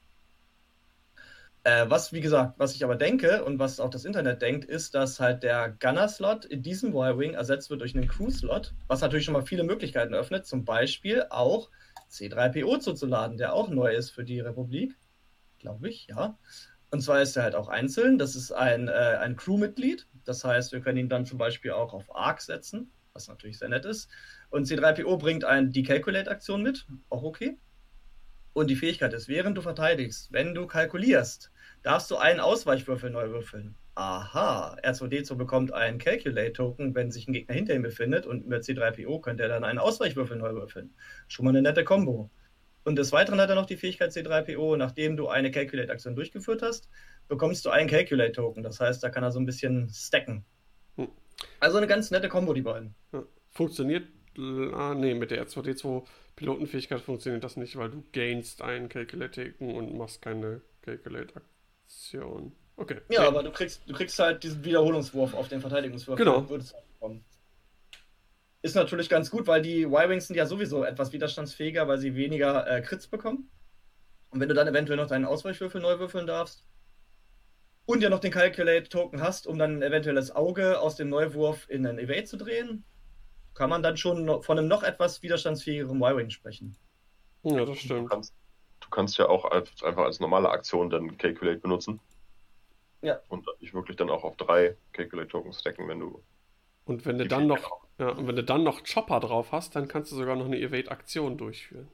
Äh, 1.64 1.90
was, 1.90 2.12
wie 2.12 2.22
gesagt, 2.22 2.56
was 2.58 2.74
ich 2.74 2.84
aber 2.84 2.96
denke 2.96 3.44
und 3.44 3.60
was 3.60 3.80
auch 3.80 3.92
das 3.92 4.06
Internet 4.06 4.42
denkt, 4.42 4.66
ist, 4.66 4.96
dass 4.96 5.20
halt 5.20 5.44
der 5.44 5.70
Gunner-Slot 5.80 6.46
in 6.46 6.64
diesem 6.64 6.90
Y-Wing 6.90 7.36
ersetzt 7.36 7.70
wird 7.70 7.82
durch 7.82 7.96
einen 7.96 8.08
Crew-Slot, 8.08 8.74
was 8.88 9.02
natürlich 9.02 9.26
schon 9.26 9.34
mal 9.34 9.46
viele 9.46 9.64
Möglichkeiten 9.64 10.16
öffnet, 10.16 10.48
zum 10.48 10.66
Beispiel 10.66 11.26
auch 11.30 11.70
C3PO 12.10 12.80
zuzuladen, 12.80 13.38
der 13.38 13.54
auch 13.54 13.70
neu 13.70 13.94
ist 13.94 14.10
für 14.10 14.24
die 14.24 14.40
Republik, 14.40 14.98
glaube 15.60 15.90
ich, 15.90 16.08
ja. 16.08 16.38
Und 16.90 17.02
zwar 17.02 17.22
ist 17.22 17.38
er 17.38 17.44
halt 17.44 17.56
auch 17.56 17.70
einzeln, 17.70 18.18
das 18.18 18.36
ist 18.36 18.52
ein, 18.52 18.88
äh, 18.88 19.18
ein 19.22 19.36
Crew-Mitglied, 19.36 20.08
das 20.26 20.44
heißt, 20.44 20.72
wir 20.72 20.82
können 20.82 20.98
ihn 20.98 21.10
dann 21.10 21.28
zum 21.28 21.38
Beispiel 21.38 21.72
auch 21.72 21.94
auf 21.94 22.14
Arc 22.16 22.42
setzen, 22.42 22.92
was 23.14 23.28
natürlich 23.28 23.60
sehr 23.60 23.70
nett 23.70 23.86
ist. 23.86 24.10
Und 24.50 24.68
C3PO 24.68 25.18
bringt 25.18 25.46
eine 25.46 25.70
Decalculate-Aktion 25.70 26.64
mit, 26.64 26.88
auch 27.10 27.24
okay. 27.24 27.58
Und 28.54 28.70
die 28.70 28.76
Fähigkeit 28.76 29.14
ist, 29.14 29.28
während 29.28 29.58
du 29.58 29.62
verteidigst, 29.62 30.32
wenn 30.32 30.54
du 30.54 30.68
kalkulierst, 30.68 31.52
darfst 31.84 32.12
du 32.12 32.18
einen 32.18 32.40
Ausweichwürfel 32.40 33.10
neu 33.10 33.30
würfeln. 33.30 33.76
Aha, 33.96 34.78
R2D2 34.84 35.36
bekommt 35.36 35.74
einen 35.74 36.00
Calculate-Token, 36.00 36.96
wenn 36.96 37.12
sich 37.12 37.28
ein 37.28 37.34
Gegner 37.34 37.56
hinter 37.56 37.76
ihm 37.76 37.82
befindet 37.82 38.26
und 38.26 38.48
mit 38.48 38.64
C3PO 38.64 39.22
könnte 39.22 39.44
er 39.44 39.50
dann 39.50 39.64
einen 39.64 39.80
Ausweichwürfel 39.80 40.38
neu 40.38 40.54
würfeln. 40.54 40.94
Schon 41.28 41.46
mal 41.46 41.52
eine 41.52 41.62
nette 41.62 41.84
Kombo. 41.84 42.30
Und 42.84 42.96
des 42.96 43.12
Weiteren 43.12 43.40
hat 43.40 43.50
er 43.50 43.56
noch 43.56 43.66
die 43.66 43.78
Fähigkeit 43.78 44.12
C3PO, 44.12 44.76
nachdem 44.76 45.18
du 45.18 45.28
eine 45.28 45.52
Calculate-Aktion 45.52 46.16
durchgeführt 46.16 46.62
hast, 46.62 46.90
bekommst 47.28 47.66
du 47.66 47.70
einen 47.70 47.90
Calculate-Token. 47.90 48.64
Das 48.64 48.80
heißt, 48.80 49.04
da 49.04 49.10
kann 49.10 49.24
er 49.24 49.32
so 49.32 49.40
ein 49.40 49.46
bisschen 49.46 49.90
stacken. 49.90 50.46
Hm. 50.96 51.10
Also 51.60 51.78
eine 51.78 51.88
ganz 51.88 52.12
nette 52.12 52.28
Kombo, 52.28 52.54
die 52.54 52.62
beiden. 52.62 52.96
Funktioniert, 53.52 54.08
ah, 54.38 54.94
nee, 54.96 55.14
mit 55.14 55.32
der 55.32 55.46
R2D2 55.46 56.04
Pilotenfähigkeit 56.36 57.02
funktioniert 57.02 57.44
das 57.44 57.58
nicht, 57.58 57.76
weil 57.76 57.90
du 57.90 58.04
gainst 58.12 58.62
einen 58.62 58.90
Calculate-Token 58.90 59.76
und 59.76 59.98
machst 59.98 60.22
keine 60.22 60.62
Calculate-Aktion. 60.82 62.54
Okay. 62.78 62.98
Ja, 63.10 63.20
okay. 63.20 63.28
aber 63.28 63.44
du 63.44 63.52
kriegst, 63.52 63.82
du 63.88 63.94
kriegst 63.94 64.18
halt 64.18 64.44
diesen 64.44 64.64
Wiederholungswurf 64.64 65.34
auf 65.34 65.50
den 65.50 65.62
Verteidigungswurf. 65.62 66.18
Genau. 66.18 66.48
Ist 68.64 68.76
natürlich 68.76 69.10
ganz 69.10 69.32
gut, 69.32 69.48
weil 69.48 69.62
die 69.62 69.84
Y-Wings 69.84 70.28
sind 70.28 70.36
ja 70.36 70.46
sowieso 70.46 70.84
etwas 70.84 71.12
widerstandsfähiger, 71.14 71.88
weil 71.88 71.98
sie 71.98 72.16
weniger 72.16 72.68
äh, 72.68 72.82
Crits 72.82 73.08
bekommen. 73.08 73.50
Und 74.30 74.40
wenn 74.40 74.50
du 74.50 74.56
dann 74.56 74.68
eventuell 74.68 74.98
noch 74.98 75.08
deinen 75.08 75.26
Ausweichwürfel 75.26 75.82
neu 75.82 76.00
würfeln 76.00 76.28
darfst 76.28 76.64
und 77.86 78.02
ja 78.02 78.10
noch 78.10 78.20
den 78.20 78.32
Calculate-Token 78.32 79.22
hast, 79.22 79.48
um 79.48 79.58
dann 79.58 79.82
eventuell 79.82 80.16
das 80.16 80.32
Auge 80.32 80.80
aus 80.80 80.96
dem 80.96 81.10
Neuwurf 81.10 81.68
in 81.70 81.86
einen 81.86 82.00
Evade 82.00 82.24
zu 82.26 82.38
drehen, 82.38 82.84
kann 83.54 83.70
man 83.70 83.84
dann 83.84 83.98
schon 83.98 84.42
von 84.44 84.58
einem 84.58 84.68
noch 84.68 84.84
etwas 84.84 85.22
widerstandsfähigeren 85.22 85.98
Y-Wing 85.98 86.30
sprechen. 86.30 86.76
Ja, 87.44 87.66
das 87.66 87.80
stimmt. 87.80 88.02
Du 88.02 88.06
kannst, 88.06 88.34
du 88.80 88.90
kannst 88.90 89.18
ja 89.18 89.28
auch 89.28 89.46
einfach 89.46 90.04
als 90.04 90.20
normale 90.20 90.50
Aktion 90.50 90.90
dann 90.90 91.18
Calculate 91.18 91.60
benutzen. 91.60 92.00
Ja. 93.02 93.20
Und 93.30 93.46
nicht 93.60 93.74
wirklich 93.74 93.98
dann 93.98 94.10
auch 94.10 94.24
auf 94.24 94.38
drei 94.38 94.78
Calculate-Tokens 94.94 95.60
stacken, 95.60 95.88
wenn 95.88 96.00
du. 96.00 96.24
Und 96.86 97.06
wenn 97.06 97.18
du 97.18 97.28
dann 97.28 97.48
noch, 97.48 97.82
ja, 97.98 98.10
und 98.10 98.28
wenn 98.28 98.36
du 98.36 98.44
dann 98.44 98.64
noch 98.64 98.84
Chopper 98.84 99.20
drauf 99.20 99.52
hast, 99.52 99.76
dann 99.76 99.88
kannst 99.88 100.12
du 100.12 100.16
sogar 100.16 100.36
noch 100.36 100.46
eine 100.46 100.60
Evade-Aktion 100.60 101.38
durchführen. 101.38 101.88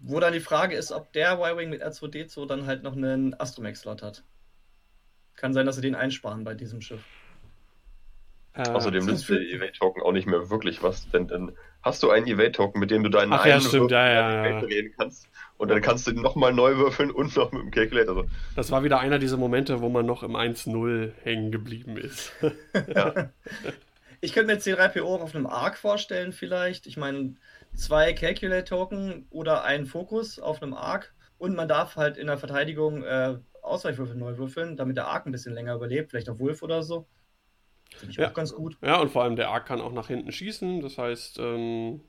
Wo 0.00 0.20
dann 0.20 0.32
die 0.32 0.40
Frage 0.40 0.76
ist, 0.76 0.92
ob 0.92 1.12
der 1.12 1.38
Y-Wing 1.38 1.70
mit 1.70 1.82
R2D2 1.82 2.46
dann 2.46 2.66
halt 2.66 2.82
noch 2.82 2.96
einen 2.96 3.38
Astromech-Slot 3.38 4.02
hat. 4.02 4.22
Kann 5.34 5.52
sein, 5.52 5.66
dass 5.66 5.76
sie 5.76 5.82
den 5.82 5.94
einsparen 5.94 6.44
bei 6.44 6.54
diesem 6.54 6.80
Schiff. 6.80 7.04
Äh, 8.54 8.68
Außerdem 8.70 9.06
nützt 9.06 9.28
der 9.28 9.40
Evade-Token 9.40 10.02
auch 10.02 10.12
nicht 10.12 10.26
mehr 10.26 10.50
wirklich 10.50 10.82
was, 10.82 11.08
denn 11.10 11.28
dann 11.28 11.52
hast 11.82 12.02
du 12.02 12.10
einen 12.10 12.26
Evade-Token, 12.26 12.80
mit 12.80 12.90
dem 12.90 13.02
du 13.02 13.08
deinen 13.08 13.32
Ach, 13.32 13.46
ja, 13.46 13.60
stimmt, 13.60 13.90
ja, 13.90 14.08
ja, 14.08 14.46
ja. 14.46 14.60
drehen 14.60 14.92
kannst. 14.98 15.28
Und 15.58 15.70
dann 15.70 15.80
kannst 15.80 16.06
du 16.06 16.12
ihn 16.12 16.22
nochmal 16.22 16.52
neu 16.52 16.76
würfeln 16.76 17.10
und 17.10 17.36
noch 17.36 17.52
mit 17.52 17.62
dem 17.62 17.70
Calculator. 17.70 18.26
Das 18.56 18.70
war 18.70 18.84
wieder 18.84 19.00
einer 19.00 19.18
dieser 19.18 19.36
Momente, 19.36 19.80
wo 19.80 19.88
man 19.88 20.06
noch 20.06 20.22
im 20.22 20.36
1-0 20.36 21.12
hängen 21.22 21.50
geblieben 21.50 21.96
ist. 21.96 22.32
ja. 22.94 23.30
Ich 24.20 24.32
könnte 24.32 24.52
mir 24.52 24.60
C3PO 24.60 25.02
auch 25.04 25.20
auf 25.20 25.36
einem 25.36 25.46
Arc 25.46 25.78
vorstellen, 25.78 26.32
vielleicht. 26.32 26.88
Ich 26.88 26.96
meine, 26.96 27.36
zwei 27.74 28.12
Calculate-Token 28.12 29.26
oder 29.30 29.62
ein 29.62 29.86
Fokus 29.86 30.40
auf 30.40 30.60
einem 30.60 30.74
Arc. 30.74 31.14
Und 31.38 31.54
man 31.54 31.68
darf 31.68 31.94
halt 31.94 32.16
in 32.16 32.26
der 32.26 32.36
Verteidigung 32.36 33.04
äh, 33.04 33.36
Ausweichwürfel 33.62 34.16
neu 34.16 34.36
würfeln, 34.36 34.76
damit 34.76 34.96
der 34.96 35.06
Arc 35.06 35.26
ein 35.26 35.32
bisschen 35.32 35.54
länger 35.54 35.76
überlebt, 35.76 36.10
vielleicht 36.10 36.28
auf 36.28 36.40
Wolf 36.40 36.62
oder 36.62 36.82
so. 36.82 37.06
Finde 37.96 38.12
ich 38.12 38.16
ja. 38.18 38.28
auch 38.28 38.34
ganz 38.34 38.52
gut. 38.52 38.76
Ja, 38.82 39.00
und 39.00 39.10
vor 39.10 39.22
allem 39.22 39.36
der 39.36 39.48
Arc 39.50 39.66
kann 39.66 39.80
auch 39.80 39.92
nach 39.92 40.08
hinten 40.08 40.32
schießen. 40.32 40.80
Das 40.80 40.98
heißt, 40.98 41.38
ähm... 41.38 42.00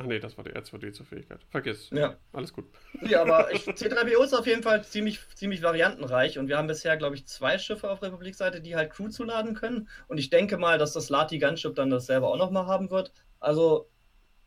Ach 0.00 0.06
nee, 0.06 0.20
das 0.20 0.36
war 0.36 0.44
die 0.44 0.52
R2D2-Fähigkeit. 0.52 1.44
Vergiss. 1.50 1.90
Ja. 1.90 2.16
Alles 2.32 2.52
gut. 2.52 2.66
Ja, 3.02 3.22
aber 3.22 3.52
ich, 3.52 3.62
C3PO 3.62 4.22
ist 4.22 4.32
auf 4.32 4.46
jeden 4.46 4.62
Fall 4.62 4.84
ziemlich, 4.84 5.18
ziemlich 5.34 5.60
variantenreich 5.60 6.38
und 6.38 6.46
wir 6.46 6.56
haben 6.56 6.68
bisher, 6.68 6.96
glaube 6.96 7.16
ich, 7.16 7.26
zwei 7.26 7.58
Schiffe 7.58 7.90
auf 7.90 8.00
Republikseite, 8.00 8.60
die 8.60 8.76
halt 8.76 8.92
Crew 8.92 9.08
zuladen 9.08 9.54
können. 9.54 9.88
Und 10.06 10.18
ich 10.18 10.30
denke 10.30 10.56
mal, 10.56 10.78
dass 10.78 10.92
das 10.92 11.08
Lati 11.08 11.40
Gunship 11.40 11.74
dann 11.74 11.90
das 11.90 12.06
selber 12.06 12.28
auch 12.28 12.36
nochmal 12.36 12.66
haben 12.66 12.92
wird. 12.92 13.12
Also, 13.40 13.90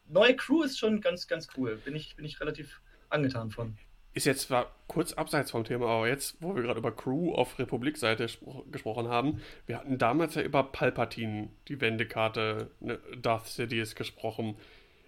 neue 0.07 0.37
Crew 0.37 0.63
ist 0.63 0.79
schon 0.79 1.01
ganz, 1.01 1.27
ganz 1.27 1.49
cool. 1.57 1.75
Bin 1.83 1.95
ich, 1.97 2.15
bin 2.15 2.23
ich 2.23 2.39
relativ 2.39 2.81
angetan 3.09 3.51
von 3.51 3.77
ist 4.13 4.25
jetzt 4.25 4.41
zwar 4.47 4.75
kurz 4.87 5.13
abseits 5.13 5.51
vom 5.51 5.63
Thema, 5.63 5.87
aber 5.87 6.07
jetzt, 6.07 6.35
wo 6.41 6.55
wir 6.55 6.63
gerade 6.63 6.79
über 6.79 6.91
Crew 6.91 7.33
auf 7.33 7.57
Republikseite 7.59 8.27
gesprochen 8.71 9.07
haben, 9.07 9.41
wir 9.65 9.77
hatten 9.77 9.97
damals 9.97 10.35
ja 10.35 10.41
über 10.41 10.63
Palpatine, 10.63 11.49
die 11.67 11.79
Wendekarte 11.79 12.71
ne, 12.81 12.99
Darth 13.21 13.47
Sidious 13.47 13.95
gesprochen. 13.95 14.57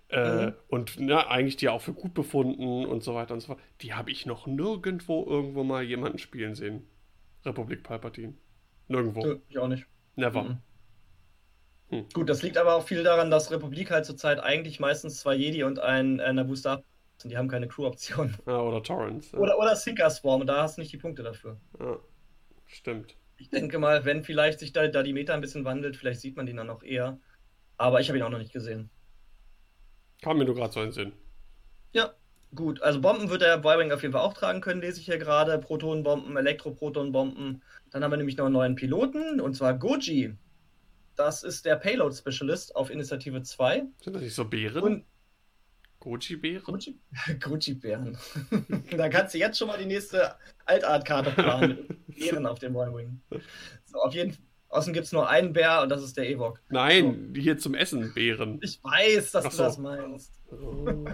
Äh, 0.10 0.48
mhm. 0.48 0.54
Und 0.68 0.96
na, 1.00 1.28
eigentlich 1.28 1.58
die 1.58 1.70
auch 1.70 1.82
für 1.82 1.94
gut 1.94 2.14
befunden 2.14 2.86
und 2.86 3.04
so 3.04 3.16
weiter 3.16 3.34
und 3.34 3.42
so 3.42 3.48
fort. 3.48 3.60
Die 3.82 3.94
habe 3.94 4.12
ich 4.12 4.26
noch 4.26 4.48
nirgendwo 4.48 5.26
irgendwo 5.26 5.64
mal 5.64 5.84
jemanden 5.84 6.18
spielen 6.18 6.56
sehen. 6.56 6.88
Republik 7.44 7.84
Palpatine. 7.84 8.36
Nirgendwo. 8.88 9.42
Ich 9.50 9.58
auch 9.58 9.68
nicht. 9.68 9.86
Never. 10.16 10.44
Mhm. 10.44 10.58
Hm. 11.90 12.06
Gut, 12.14 12.30
das 12.30 12.42
liegt 12.42 12.58
aber 12.58 12.76
auch 12.76 12.88
viel 12.88 13.04
daran, 13.04 13.30
dass 13.30 13.52
Republik 13.52 13.92
halt 13.92 14.06
zurzeit 14.06 14.40
eigentlich 14.40 14.80
meistens 14.80 15.20
zwei 15.20 15.36
Jedi 15.36 15.64
und 15.64 15.80
ein 15.80 16.20
äh, 16.20 16.32
Naboo 16.32 16.56
Star 16.56 16.84
und 17.24 17.30
die 17.30 17.38
haben 17.38 17.48
keine 17.48 17.68
Crew-Option. 17.68 18.36
Ja, 18.48 18.60
oder 18.60 18.82
Torrents. 18.84 19.32
Ja. 19.32 19.40
Oder, 19.40 19.58
oder 19.58 19.76
Sinker 19.76 20.10
Swarm, 20.10 20.42
und 20.42 20.48
da 20.48 20.64
hast 20.64 20.78
du 20.78 20.82
nicht 20.82 20.92
die 20.92 20.98
Punkte 20.98 21.24
dafür. 21.24 21.58
Ja, 21.80 21.98
stimmt. 22.66 23.16
Ich 23.38 23.50
denke 23.50 23.80
mal, 23.80 24.06
wenn 24.06 24.24
vielleicht 24.24 24.60
sich 24.60 24.74
da, 24.74 24.88
da 24.88 25.04
die 25.04 25.14
Meta 25.14 25.34
ein 25.34 25.42
bisschen 25.42 25.66
wandelt, 25.66 25.98
vielleicht 25.98 26.22
sieht 26.22 26.36
man 26.36 26.46
den 26.46 26.58
dann 26.58 26.68
noch 26.68 26.84
eher. 26.84 27.20
Aber 27.78 28.00
ich 28.00 28.08
habe 28.08 28.18
ihn 28.18 28.24
auch 28.24 28.30
noch 28.30 28.38
nicht 28.38 28.54
gesehen. 28.54 28.90
Kam 30.22 30.38
mir 30.38 30.46
nur 30.46 30.56
gerade 30.56 30.72
so 30.72 30.80
in 30.80 30.88
den 30.88 30.94
Sinn. 30.94 31.14
Ja, 31.92 32.14
gut. 32.56 32.82
Also 32.82 33.02
Bomben 33.02 33.30
wird 33.30 33.42
der 33.42 33.58
Y-Wing 33.58 33.92
auf 33.92 34.02
jeden 34.02 34.14
Fall 34.14 34.22
auch 34.22 34.34
tragen 34.34 34.62
können, 34.62 34.82
lese 34.82 35.00
ich 35.00 35.06
hier 35.06 35.18
gerade. 35.18 35.58
Protonenbomben, 35.60 36.38
Elektroprotonenbomben. 36.38 37.62
Dann 37.92 38.04
haben 38.04 38.12
wir 38.12 38.18
nämlich 38.18 38.38
noch 38.38 38.46
einen 38.46 38.54
neuen 38.54 38.76
Piloten, 38.76 39.42
und 39.42 39.56
zwar 39.56 39.74
Goji. 39.78 40.38
Das 41.16 41.44
ist 41.44 41.66
der 41.66 41.76
Payload 41.76 42.16
Specialist 42.16 42.76
auf 42.76 42.90
Initiative 42.90 43.44
2. 43.44 43.84
Sind 44.02 44.16
das 44.16 44.22
nicht 44.22 44.34
so 44.34 44.46
Bären? 44.46 44.84
Und 44.84 45.06
Gucci-Bären? 46.04 47.00
Gucci-Bären. 47.40 48.18
da 48.98 49.08
kannst 49.08 49.34
du 49.34 49.38
jetzt 49.38 49.58
schon 49.58 49.70
mal 49.70 49.78
die 49.78 49.86
nächste 49.86 50.36
Altart-Karte 50.66 51.32
planen 51.32 52.04
Bären 52.08 52.46
auf 52.46 52.60
dem 52.60 52.76
Y-Wing. 52.76 53.22
So, 53.86 54.00
auf 54.00 54.14
jeden 54.14 54.34
Fall. 54.34 54.44
Außerdem 54.68 54.96
gibt 54.96 55.06
es 55.06 55.12
nur 55.12 55.30
einen 55.30 55.54
Bär 55.54 55.84
und 55.84 55.90
das 55.90 56.02
ist 56.02 56.18
der 56.18 56.28
Ewok. 56.28 56.60
Nein, 56.70 57.32
so. 57.36 57.40
hier 57.40 57.60
zum 57.60 57.76
Essen 57.76 58.12
Bären. 58.16 58.60
Ich 58.64 58.84
weiß, 58.84 59.32
dass 59.32 59.46
Ach 59.46 59.52
du 59.52 59.56
so. 59.56 59.64
das 59.64 59.78
meinst. 59.78 60.34
Oh. 60.52 61.06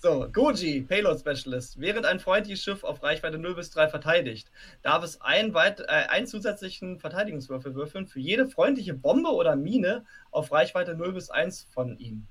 So, 0.00 0.28
Goji, 0.32 0.80
Payload 0.80 1.20
Specialist. 1.20 1.78
Während 1.78 2.06
ein 2.06 2.18
freundliches 2.18 2.64
Schiff 2.64 2.82
auf 2.82 3.04
Reichweite 3.04 3.38
0 3.38 3.54
bis 3.54 3.70
3 3.70 3.86
verteidigt, 3.86 4.50
darf 4.82 5.04
es 5.04 5.20
einen, 5.20 5.54
weit, 5.54 5.78
äh, 5.78 6.08
einen 6.08 6.26
zusätzlichen 6.26 6.98
Verteidigungswürfel 6.98 7.76
würfeln 7.76 8.08
für 8.08 8.18
jede 8.18 8.48
freundliche 8.48 8.94
Bombe 8.94 9.30
oder 9.30 9.54
Mine 9.54 10.04
auf 10.32 10.50
Reichweite 10.50 10.96
0 10.96 11.12
bis 11.12 11.30
1 11.30 11.68
von 11.70 11.96
ihm. 11.98 12.26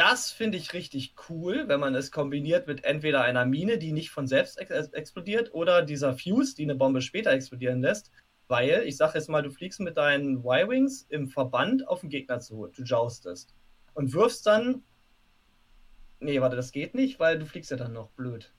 Das 0.00 0.30
finde 0.30 0.56
ich 0.56 0.72
richtig 0.72 1.14
cool, 1.28 1.68
wenn 1.68 1.78
man 1.78 1.94
es 1.94 2.10
kombiniert 2.10 2.66
mit 2.66 2.84
entweder 2.84 3.20
einer 3.20 3.44
Mine, 3.44 3.76
die 3.76 3.92
nicht 3.92 4.08
von 4.08 4.26
selbst 4.26 4.58
ex 4.58 4.88
explodiert, 4.92 5.52
oder 5.52 5.82
dieser 5.82 6.14
Fuse, 6.14 6.54
die 6.54 6.62
eine 6.62 6.74
Bombe 6.74 7.02
später 7.02 7.32
explodieren 7.32 7.82
lässt. 7.82 8.10
Weil, 8.48 8.84
ich 8.86 8.96
sage 8.96 9.18
jetzt 9.18 9.28
mal, 9.28 9.42
du 9.42 9.50
fliegst 9.50 9.78
mit 9.78 9.98
deinen 9.98 10.38
Y-Wings 10.38 11.04
im 11.10 11.28
Verband 11.28 11.86
auf 11.86 12.00
den 12.00 12.08
Gegner 12.08 12.40
zu, 12.40 12.68
du 12.74 12.82
joustest. 12.82 13.54
Und 13.92 14.14
wirfst 14.14 14.46
dann. 14.46 14.84
Nee, 16.18 16.40
warte, 16.40 16.56
das 16.56 16.72
geht 16.72 16.94
nicht, 16.94 17.20
weil 17.20 17.38
du 17.38 17.44
fliegst 17.44 17.70
ja 17.70 17.76
dann 17.76 17.92
noch 17.92 18.08
blöd. 18.12 18.54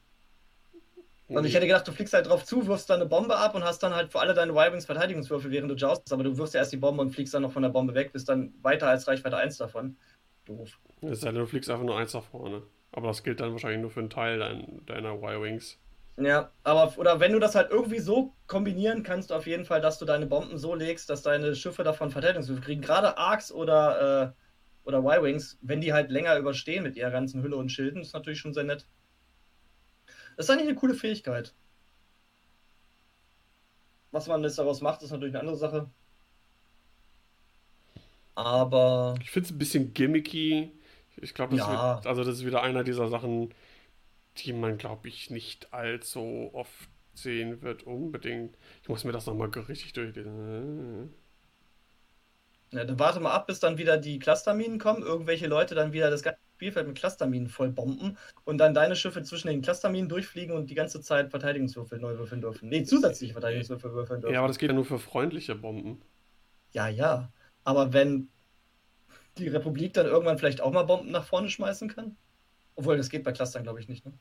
Und 1.27 1.43
ich 1.45 1.55
hätte 1.55 1.65
gedacht, 1.65 1.87
du 1.87 1.91
fliegst 1.91 2.13
halt 2.13 2.27
drauf 2.27 2.45
zu, 2.45 2.67
wirfst 2.67 2.87
dann 2.87 2.99
eine 2.99 3.09
Bombe 3.09 3.35
ab 3.37 3.55
und 3.55 3.63
hast 3.63 3.81
dann 3.81 3.95
halt 3.95 4.11
für 4.11 4.19
alle 4.19 4.35
deine 4.35 4.51
Y-Wings 4.51 4.85
Verteidigungswürfel, 4.85 5.49
während 5.49 5.71
du 5.71 5.75
joustest. 5.75 6.13
Aber 6.13 6.23
du 6.23 6.37
wirfst 6.37 6.53
ja 6.53 6.59
erst 6.59 6.71
die 6.71 6.77
Bombe 6.77 7.01
und 7.01 7.09
fliegst 7.09 7.33
dann 7.33 7.41
noch 7.41 7.51
von 7.51 7.63
der 7.63 7.69
Bombe 7.69 7.95
weg, 7.95 8.13
bist 8.13 8.29
dann 8.29 8.53
weiter 8.61 8.89
als 8.89 9.07
Reichweite 9.07 9.37
1 9.37 9.57
davon 9.57 9.97
doof. 10.57 10.79
Es 11.01 11.21
du 11.21 11.45
fliegst 11.45 11.69
einfach 11.69 11.85
nur 11.85 11.97
eins 11.97 12.13
nach 12.13 12.23
vorne. 12.23 12.63
Aber 12.91 13.07
das 13.07 13.23
gilt 13.23 13.39
dann 13.39 13.51
wahrscheinlich 13.51 13.81
nur 13.81 13.91
für 13.91 14.01
einen 14.01 14.09
Teil 14.09 14.39
dein, 14.39 14.85
deiner 14.85 15.15
Y-Wings. 15.15 15.79
Ja, 16.17 16.51
aber 16.63 16.93
oder 16.97 17.19
wenn 17.19 17.31
du 17.31 17.39
das 17.39 17.55
halt 17.55 17.71
irgendwie 17.71 17.99
so 17.99 18.33
kombinieren 18.47 19.01
kannst, 19.01 19.31
auf 19.31 19.47
jeden 19.47 19.65
Fall, 19.65 19.81
dass 19.81 19.97
du 19.97 20.05
deine 20.05 20.25
Bomben 20.25 20.57
so 20.57 20.75
legst, 20.75 21.09
dass 21.09 21.21
deine 21.21 21.55
Schiffe 21.55 21.83
davon 21.83 22.11
Verteidigungswürfe 22.11 22.61
kriegen. 22.61 22.81
Gerade 22.81 23.17
Arcs 23.17 23.51
oder, 23.51 24.33
äh, 24.33 24.87
oder 24.87 24.99
Y-Wings, 24.99 25.57
wenn 25.61 25.81
die 25.81 25.93
halt 25.93 26.11
länger 26.11 26.37
überstehen 26.37 26.83
mit 26.83 26.95
ihrer 26.97 27.11
ganzen 27.11 27.41
Hülle 27.41 27.55
und 27.55 27.69
Schilden, 27.71 28.01
ist 28.01 28.13
natürlich 28.13 28.39
schon 28.39 28.53
sehr 28.53 28.65
nett. 28.65 28.87
Das 30.35 30.45
ist 30.45 30.49
eigentlich 30.49 30.67
eine 30.67 30.77
coole 30.77 30.93
Fähigkeit. 30.93 31.53
Was 34.11 34.27
man 34.27 34.43
jetzt 34.43 34.59
daraus 34.59 34.81
macht, 34.81 35.01
ist 35.01 35.11
natürlich 35.11 35.33
eine 35.33 35.39
andere 35.39 35.57
Sache. 35.57 35.89
Aber. 38.43 39.15
Ich 39.21 39.31
finde 39.31 39.47
es 39.47 39.51
ein 39.51 39.57
bisschen 39.57 39.93
gimmicky. 39.93 40.71
Ich 41.17 41.33
glaube, 41.33 41.55
das, 41.55 41.67
ja. 41.67 42.01
also 42.05 42.23
das 42.23 42.39
ist 42.39 42.45
wieder 42.45 42.63
einer 42.63 42.83
dieser 42.83 43.07
Sachen, 43.07 43.53
die 44.37 44.53
man, 44.53 44.77
glaube 44.77 45.07
ich, 45.07 45.29
nicht 45.29 45.73
allzu 45.73 46.49
oft 46.53 46.89
sehen 47.13 47.61
wird, 47.61 47.83
unbedingt. 47.83 48.57
Ich 48.81 48.89
muss 48.89 49.03
mir 49.03 49.11
das 49.11 49.25
nochmal 49.25 49.49
richtig 49.49 49.93
durchlesen. 49.93 51.13
Ja, 52.71 52.85
dann 52.85 52.99
warte 52.99 53.19
mal 53.19 53.31
ab, 53.31 53.47
bis 53.47 53.59
dann 53.59 53.77
wieder 53.77 53.97
die 53.97 54.17
Clusterminen 54.17 54.79
kommen. 54.79 55.03
Irgendwelche 55.03 55.47
Leute 55.47 55.75
dann 55.75 55.91
wieder 55.91 56.09
das 56.09 56.23
ganze 56.23 56.39
Spielfeld 56.55 56.87
mit 56.87 56.97
Clusterminen 56.97 57.49
voll 57.49 57.69
bomben 57.69 58.17
und 58.45 58.59
dann 58.59 58.73
deine 58.73 58.95
Schiffe 58.95 59.23
zwischen 59.23 59.49
den 59.49 59.61
Clusterminen 59.61 60.07
durchfliegen 60.07 60.55
und 60.55 60.69
die 60.69 60.75
ganze 60.75 61.01
Zeit 61.01 61.31
Verteidigungswürfel 61.31 61.99
neu 61.99 62.17
würfeln 62.17 62.39
dürfen. 62.39 62.69
Nee, 62.69 62.83
zusätzliche 62.83 63.33
Verteidigungswürfel 63.33 63.91
würfeln 63.91 64.21
dürfen. 64.21 64.33
Ja, 64.33 64.39
aber 64.39 64.47
das 64.47 64.57
geht 64.57 64.69
ja 64.69 64.75
nur 64.75 64.85
für 64.85 64.99
freundliche 64.99 65.55
Bomben. 65.55 66.01
Ja, 66.71 66.87
ja. 66.87 67.29
Aber 67.63 67.93
wenn 67.93 68.29
die 69.37 69.47
Republik 69.47 69.93
dann 69.93 70.05
irgendwann 70.05 70.37
vielleicht 70.37 70.61
auch 70.61 70.71
mal 70.71 70.83
Bomben 70.83 71.11
nach 71.11 71.25
vorne 71.25 71.49
schmeißen 71.49 71.89
kann? 71.89 72.15
Obwohl, 72.75 72.97
das 72.97 73.09
geht 73.09 73.23
bei 73.23 73.31
Clustern, 73.31 73.63
glaube 73.63 73.79
ich, 73.79 73.87
nicht, 73.87 74.05
ne? 74.05 74.13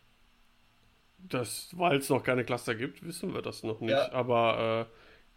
Das, 1.18 1.68
weil 1.76 1.98
es 1.98 2.08
noch 2.08 2.22
keine 2.22 2.44
Cluster 2.44 2.74
gibt, 2.74 3.04
wissen 3.04 3.34
wir 3.34 3.42
das 3.42 3.62
noch 3.62 3.80
nicht. 3.80 3.90
Ja. 3.90 4.10
Aber 4.12 4.88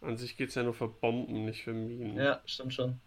äh, 0.02 0.06
an 0.06 0.16
sich 0.16 0.36
geht 0.36 0.48
es 0.48 0.54
ja 0.54 0.62
nur 0.62 0.74
für 0.74 0.88
Bomben, 0.88 1.44
nicht 1.44 1.62
für 1.64 1.74
Minen. 1.74 2.16
Ja, 2.16 2.40
stimmt 2.46 2.74
schon. 2.74 3.00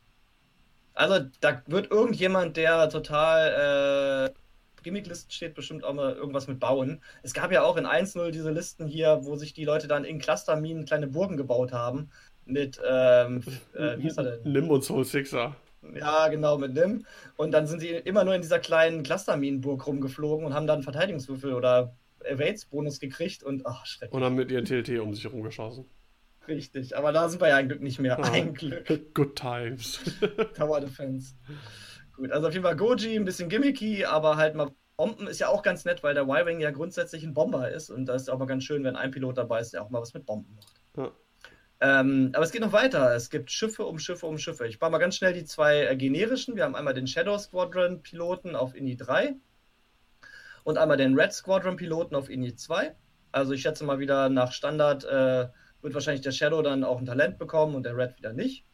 Also, 0.93 1.27
da 1.41 1.61
wird 1.67 1.91
irgendjemand, 1.91 2.57
der 2.57 2.89
total 2.89 4.29
äh, 4.29 4.83
Gimmicklisten 4.83 5.31
steht, 5.31 5.53
bestimmt 5.53 5.83
auch 5.83 5.93
mal 5.93 6.13
irgendwas 6.13 6.47
mit 6.47 6.59
bauen. 6.59 7.01
Es 7.23 7.33
gab 7.33 7.51
ja 7.51 7.63
auch 7.63 7.77
in 7.77 7.85
1.0 7.85 8.31
diese 8.31 8.51
Listen 8.51 8.87
hier, 8.87 9.19
wo 9.23 9.35
sich 9.35 9.53
die 9.53 9.65
Leute 9.65 9.87
dann 9.87 10.05
in 10.05 10.19
Clusterminen 10.19 10.85
kleine 10.85 11.07
Burgen 11.07 11.37
gebaut 11.37 11.71
haben 11.73 12.11
mit, 12.47 12.79
ähm, 12.87 13.43
äh, 13.73 13.97
wie 13.97 14.07
ist 14.07 14.17
er 14.17 14.23
denn? 14.23 14.51
Nim 14.51 14.69
und 14.69 14.83
Soul 14.83 15.05
Sixer. 15.05 15.55
Ja, 15.95 16.27
genau, 16.27 16.57
mit 16.57 16.73
Nim. 16.73 17.05
Und 17.35 17.51
dann 17.51 17.67
sind 17.67 17.79
sie 17.79 17.89
immer 17.89 18.23
nur 18.23 18.35
in 18.35 18.41
dieser 18.41 18.59
kleinen 18.59 19.03
Clusterminenburg 19.03 19.85
rumgeflogen 19.85 20.45
und 20.45 20.53
haben 20.53 20.67
dann 20.67 20.83
Verteidigungswürfel 20.83 21.53
oder 21.53 21.95
Evades-Bonus 22.23 22.99
gekriegt 22.99 23.43
und 23.43 23.65
ach, 23.65 23.85
schrecklich. 23.85 24.13
Und 24.13 24.23
haben 24.23 24.35
mit 24.35 24.51
ihren 24.51 24.65
TLT 24.65 24.99
um 24.99 25.13
sich 25.13 25.23
herumgeschossen. 25.23 25.85
Richtig, 26.47 26.95
aber 26.95 27.11
da 27.11 27.27
sind 27.27 27.41
wir 27.41 27.49
ja 27.49 27.57
ein 27.57 27.67
Glück 27.67 27.81
nicht 27.81 27.99
mehr. 27.99 28.17
Ah, 28.17 28.31
ein 28.31 28.53
Glück. 28.53 28.87
Good 29.13 29.35
times. 29.35 29.99
Tower 30.55 30.79
Defense. 30.79 31.35
Gut, 32.15 32.31
also 32.31 32.47
auf 32.47 32.53
jeden 32.53 32.63
Fall 32.63 32.75
Goji, 32.75 33.15
ein 33.15 33.25
bisschen 33.25 33.49
gimmicky, 33.49 34.05
aber 34.05 34.37
halt 34.37 34.55
mal 34.55 34.71
Bomben 34.95 35.27
ist 35.27 35.39
ja 35.39 35.49
auch 35.49 35.61
ganz 35.61 35.85
nett, 35.85 36.01
weil 36.01 36.15
der 36.15 36.23
Y-Wing 36.23 36.59
ja 36.59 36.71
grundsätzlich 36.71 37.23
ein 37.23 37.35
Bomber 37.35 37.69
ist 37.69 37.91
und 37.91 38.07
da 38.07 38.15
ist 38.15 38.31
auch 38.31 38.39
mal 38.39 38.45
ganz 38.45 38.63
schön, 38.63 38.83
wenn 38.83 38.95
ein 38.95 39.11
Pilot 39.11 39.37
dabei 39.37 39.59
ist, 39.59 39.73
der 39.73 39.83
auch 39.83 39.91
mal 39.91 40.01
was 40.01 40.15
mit 40.15 40.25
Bomben 40.25 40.55
macht. 40.55 40.81
Ja. 40.97 41.11
Ähm, 41.79 42.31
aber 42.33 42.43
es 42.43 42.51
geht 42.51 42.61
noch 42.61 42.73
weiter. 42.73 43.15
Es 43.15 43.29
gibt 43.29 43.51
Schiffe 43.51 43.85
um 43.85 43.99
Schiffe 43.99 44.25
um 44.25 44.37
Schiffe. 44.37 44.67
Ich 44.67 44.79
baue 44.79 44.89
mal 44.89 44.97
ganz 44.97 45.15
schnell 45.15 45.33
die 45.33 45.45
zwei 45.45 45.85
äh, 45.85 45.95
generischen. 45.95 46.55
Wir 46.55 46.63
haben 46.63 46.75
einmal 46.75 46.93
den 46.93 47.07
Shadow 47.07 47.37
Squadron 47.37 48.01
Piloten 48.01 48.55
auf 48.55 48.75
INI 48.75 48.97
3 48.97 49.35
und 50.63 50.77
einmal 50.77 50.97
den 50.97 51.17
Red 51.17 51.33
Squadron 51.33 51.77
Piloten 51.77 52.15
auf 52.15 52.29
INI 52.29 52.55
2. 52.55 52.95
Also 53.31 53.53
ich 53.53 53.61
schätze 53.61 53.83
mal 53.83 53.99
wieder 53.99 54.29
nach 54.29 54.51
Standard 54.51 55.03
äh, 55.05 55.47
wird 55.81 55.93
wahrscheinlich 55.93 56.21
der 56.21 56.31
Shadow 56.31 56.61
dann 56.61 56.83
auch 56.83 56.99
ein 56.99 57.05
Talent 57.05 57.37
bekommen 57.37 57.75
und 57.75 57.83
der 57.83 57.95
Red 57.95 58.17
wieder 58.17 58.33
nicht. 58.33 58.65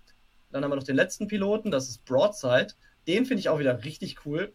Dann 0.52 0.64
haben 0.64 0.72
wir 0.72 0.76
noch 0.76 0.84
den 0.84 0.96
letzten 0.96 1.28
Piloten, 1.28 1.72
das 1.72 1.90
ist 1.90 2.06
Broadside. 2.06 2.74
Den 3.08 3.26
finde 3.26 3.42
ich 3.42 3.50
auch 3.50 3.60
wieder 3.60 3.84
richtig 3.84 4.26
cool. 4.26 4.54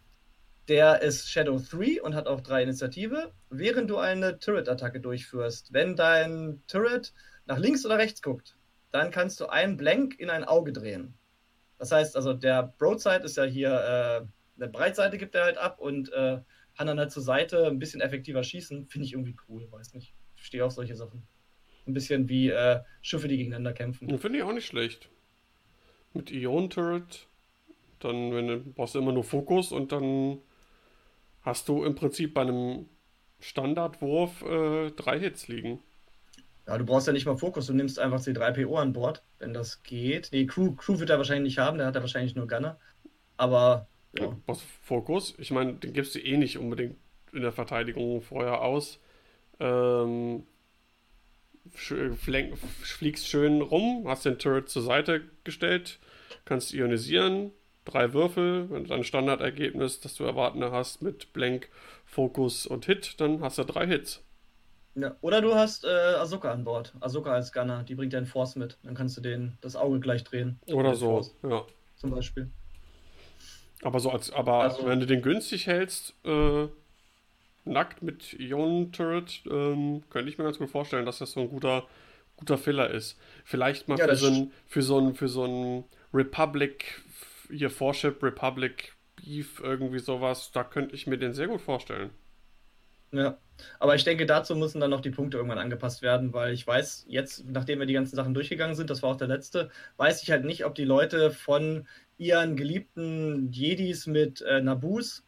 Der 0.69 1.03
ist 1.03 1.31
Shadow 1.31 1.61
3 1.61 2.03
und 2.03 2.15
hat 2.15 2.27
auch 2.27 2.41
drei 2.41 2.63
Initiative. 2.63 3.33
Während 3.51 3.91
du 3.91 3.99
eine 3.99 4.39
Turret-Attacke 4.39 5.01
durchführst, 5.01 5.73
wenn 5.73 5.97
dein 5.97 6.63
Turret 6.67 7.15
nach 7.49 7.59
links 7.59 7.85
oder 7.85 7.99
rechts 7.99 8.23
guckt, 8.23 8.57
dann 8.93 9.11
kannst 9.11 9.41
du 9.41 9.47
einen 9.47 9.77
Blank 9.77 10.19
in 10.21 10.31
ein 10.31 10.45
Auge 10.45 10.73
drehen. 10.73 11.15
Das 11.79 11.91
heißt, 11.91 12.15
also 12.15 12.35
der 12.35 12.75
Broadside 12.79 13.25
ist 13.25 13.37
ja 13.37 13.45
hier, 13.45 13.71
äh, 13.71 14.61
eine 14.61 14.71
Breitseite 14.71 15.19
gibt 15.19 15.35
er 15.35 15.45
halt 15.45 15.59
ab 15.59 15.81
und 15.81 16.13
äh, 16.13 16.41
kann 16.77 16.87
dann 16.87 16.99
halt 16.99 17.11
zur 17.11 17.23
Seite 17.23 17.67
ein 17.67 17.79
bisschen 17.79 18.01
effektiver 18.01 18.43
schießen. 18.43 18.87
Finde 18.87 19.07
ich 19.07 19.13
irgendwie 19.13 19.37
cool, 19.49 19.67
weiß 19.71 19.95
nicht. 19.95 20.15
Ich 20.37 20.45
stehe 20.45 20.65
auf 20.65 20.73
solche 20.73 20.95
Sachen. 20.95 21.27
Ein 21.87 21.95
bisschen 21.95 22.29
wie 22.29 22.51
äh, 22.51 22.81
Schiffe, 23.03 23.29
die 23.29 23.39
gegeneinander 23.39 23.73
kämpfen. 23.73 24.19
Finde 24.19 24.39
ich 24.39 24.45
auch 24.45 24.53
nicht 24.53 24.67
schlecht. 24.67 25.09
Mit 26.13 26.31
Ion-Turret, 26.31 27.29
dann 28.01 28.33
wenn 28.33 28.75
brauchst 28.75 28.95
du 28.95 28.99
immer 28.99 29.13
nur 29.13 29.25
Fokus 29.25 29.73
und 29.73 29.93
dann 29.93 30.39
hast 31.43 31.69
du 31.69 31.85
im 31.85 31.95
Prinzip 31.95 32.35
bei 32.35 32.43
einem 32.43 32.87
Standardwurf 33.41 34.43
äh, 34.43 34.91
drei 34.91 35.19
Hits 35.19 35.49
liegen. 35.49 35.81
Ja, 36.69 36.77
du 36.77 36.85
brauchst 36.85 37.07
ja 37.07 37.15
nicht 37.15 37.25
mal 37.25 37.39
Fokus, 37.39 37.67
du 37.67 37.73
nimmst 37.73 37.99
einfach 37.99 38.21
C3PO 38.21 38.79
an 38.79 38.93
Bord, 38.93 39.23
wenn 39.39 39.55
das 39.55 39.83
geht. 39.83 40.29
Nee, 40.33 40.45
Crew, 40.45 40.75
Crew 40.75 40.99
wird 40.99 41.09
er 41.09 41.17
wahrscheinlich 41.17 41.55
nicht 41.55 41.59
haben, 41.59 41.79
der 41.79 41.87
hat 41.87 41.95
er 41.95 42.03
wahrscheinlich 42.03 42.35
nur 42.35 42.47
Gunner. 42.47 42.79
Aber. 43.39 43.89
Ja. 44.19 44.27
ja 44.27 44.37
was 44.45 44.61
Fokus? 44.83 45.35
Ich 45.39 45.51
meine, 45.51 45.75
den 45.75 45.95
gibst 45.95 46.15
du 46.15 46.19
eh 46.19 46.37
nicht 46.37 46.59
unbedingt 46.59 46.97
in 47.33 47.41
der 47.41 47.53
Verteidigung 47.53 48.21
vorher 48.21 48.61
aus. 48.61 49.01
Ähm, 49.61 50.47
fliegst 51.71 53.29
schön 53.29 53.63
rum, 53.63 54.05
hast 54.07 54.27
den 54.27 54.39
Turret 54.39 54.69
zur 54.69 54.83
Seite 54.83 55.23
gestellt, 55.45 55.99
kannst 56.45 56.75
ionisieren, 56.75 57.51
drei 57.87 58.13
Würfel, 58.13 58.69
wenn 58.71 58.85
du 58.85 58.91
dann 58.91 59.05
Standardergebnis, 59.05 60.01
das 60.01 60.15
du 60.17 60.25
erwarten 60.25 60.63
hast 60.63 61.01
mit 61.01 61.33
Blank, 61.33 61.71
Fokus 62.05 62.67
und 62.67 62.85
Hit, 62.85 63.21
dann 63.21 63.41
hast 63.41 63.57
du 63.57 63.65
drei 63.65 63.87
Hits. 63.87 64.23
Ja, 64.99 65.17
oder 65.21 65.41
du 65.41 65.55
hast 65.55 65.85
äh, 65.85 65.89
Ahsoka 65.89 66.51
an 66.51 66.65
Bord. 66.65 66.93
Ahsoka 67.01 67.33
als 67.33 67.53
Gunner, 67.53 67.85
die 67.85 67.95
bringt 67.95 68.13
deinen 68.13 68.27
Force 68.27 68.57
mit. 68.57 68.79
Dann 68.83 68.95
kannst 68.95 69.17
du 69.17 69.21
den 69.21 69.57
das 69.61 69.77
Auge 69.77 70.01
gleich 70.01 70.25
drehen. 70.25 70.59
Oder 70.67 70.95
so, 70.95 71.07
Force, 71.07 71.35
ja. 71.45 71.65
Zum 71.97 72.11
Beispiel. 72.11 72.51
Aber 73.83 74.01
so 74.01 74.11
als, 74.11 74.33
aber 74.33 74.55
also, 74.55 74.87
wenn 74.87 74.99
du 74.99 75.07
den 75.07 75.23
günstig 75.23 75.69
hältst, 75.69 76.15
äh, 76.25 76.67
nackt 77.65 78.03
mit 78.03 78.35
Ionen-Turret, 78.41 79.43
ähm, 79.49 80.03
könnte 80.11 80.31
ich 80.31 80.39
mir 80.39 80.45
ganz 80.45 80.59
gut 80.59 80.71
vorstellen, 80.71 81.07
dass 81.07 81.19
das 81.19 81.33
so 81.33 81.41
ein 81.41 81.49
guter, 81.49 81.85
guter 82.37 82.59
Filler 82.59 82.91
ist. 82.91 83.17
Vielleicht 83.45 83.87
mal 83.87 83.99
ja, 83.99 84.09
für, 84.09 84.17
so 84.17 84.27
ein, 84.27 84.53
für 84.67 84.83
so 84.83 84.99
ein, 84.99 85.15
für 85.15 85.29
so 85.29 85.45
ein 85.45 85.85
Republic, 86.13 87.03
hier 87.51 87.71
Vorship 87.71 88.21
Republic 88.23 88.95
Beef, 89.17 89.61
irgendwie 89.61 89.99
sowas, 90.01 90.51
da 90.53 90.65
könnte 90.65 90.95
ich 90.95 91.07
mir 91.07 91.19
den 91.19 91.35
sehr 91.35 91.47
gut 91.47 91.61
vorstellen. 91.61 92.11
Ja, 93.13 93.39
aber 93.79 93.95
ich 93.95 94.05
denke, 94.05 94.27
dazu 94.27 94.55
müssen 94.55 94.81
dann 94.81 94.91
noch 94.91 95.01
die 95.01 95.11
Punkte 95.11 95.39
irgendwann 95.39 95.59
angepasst 95.59 96.03
werden, 96.03 96.33
weil 96.33 96.53
ich 96.53 96.67
weiß, 96.67 97.07
jetzt, 97.09 97.47
nachdem 97.47 97.79
wir 97.79 97.87
die 97.87 97.95
ganzen 97.95 98.17
Sachen 98.17 98.35
durchgegangen 98.35 98.77
sind, 98.77 98.91
das 98.91 99.03
war 99.03 99.11
auch 99.11 99.17
der 99.17 99.29
letzte, 99.29 99.71
weiß 99.97 100.23
ich 100.23 100.31
halt 100.31 100.45
nicht, 100.45 100.65
ob 100.67 100.75
die 100.75 100.85
Leute 100.85 101.31
von 101.31 101.89
ihren 102.19 102.57
geliebten 102.57 103.51
Jedis 103.51 104.07
mit 104.07 104.43
äh, 104.43 104.61
Nabus 104.61 105.25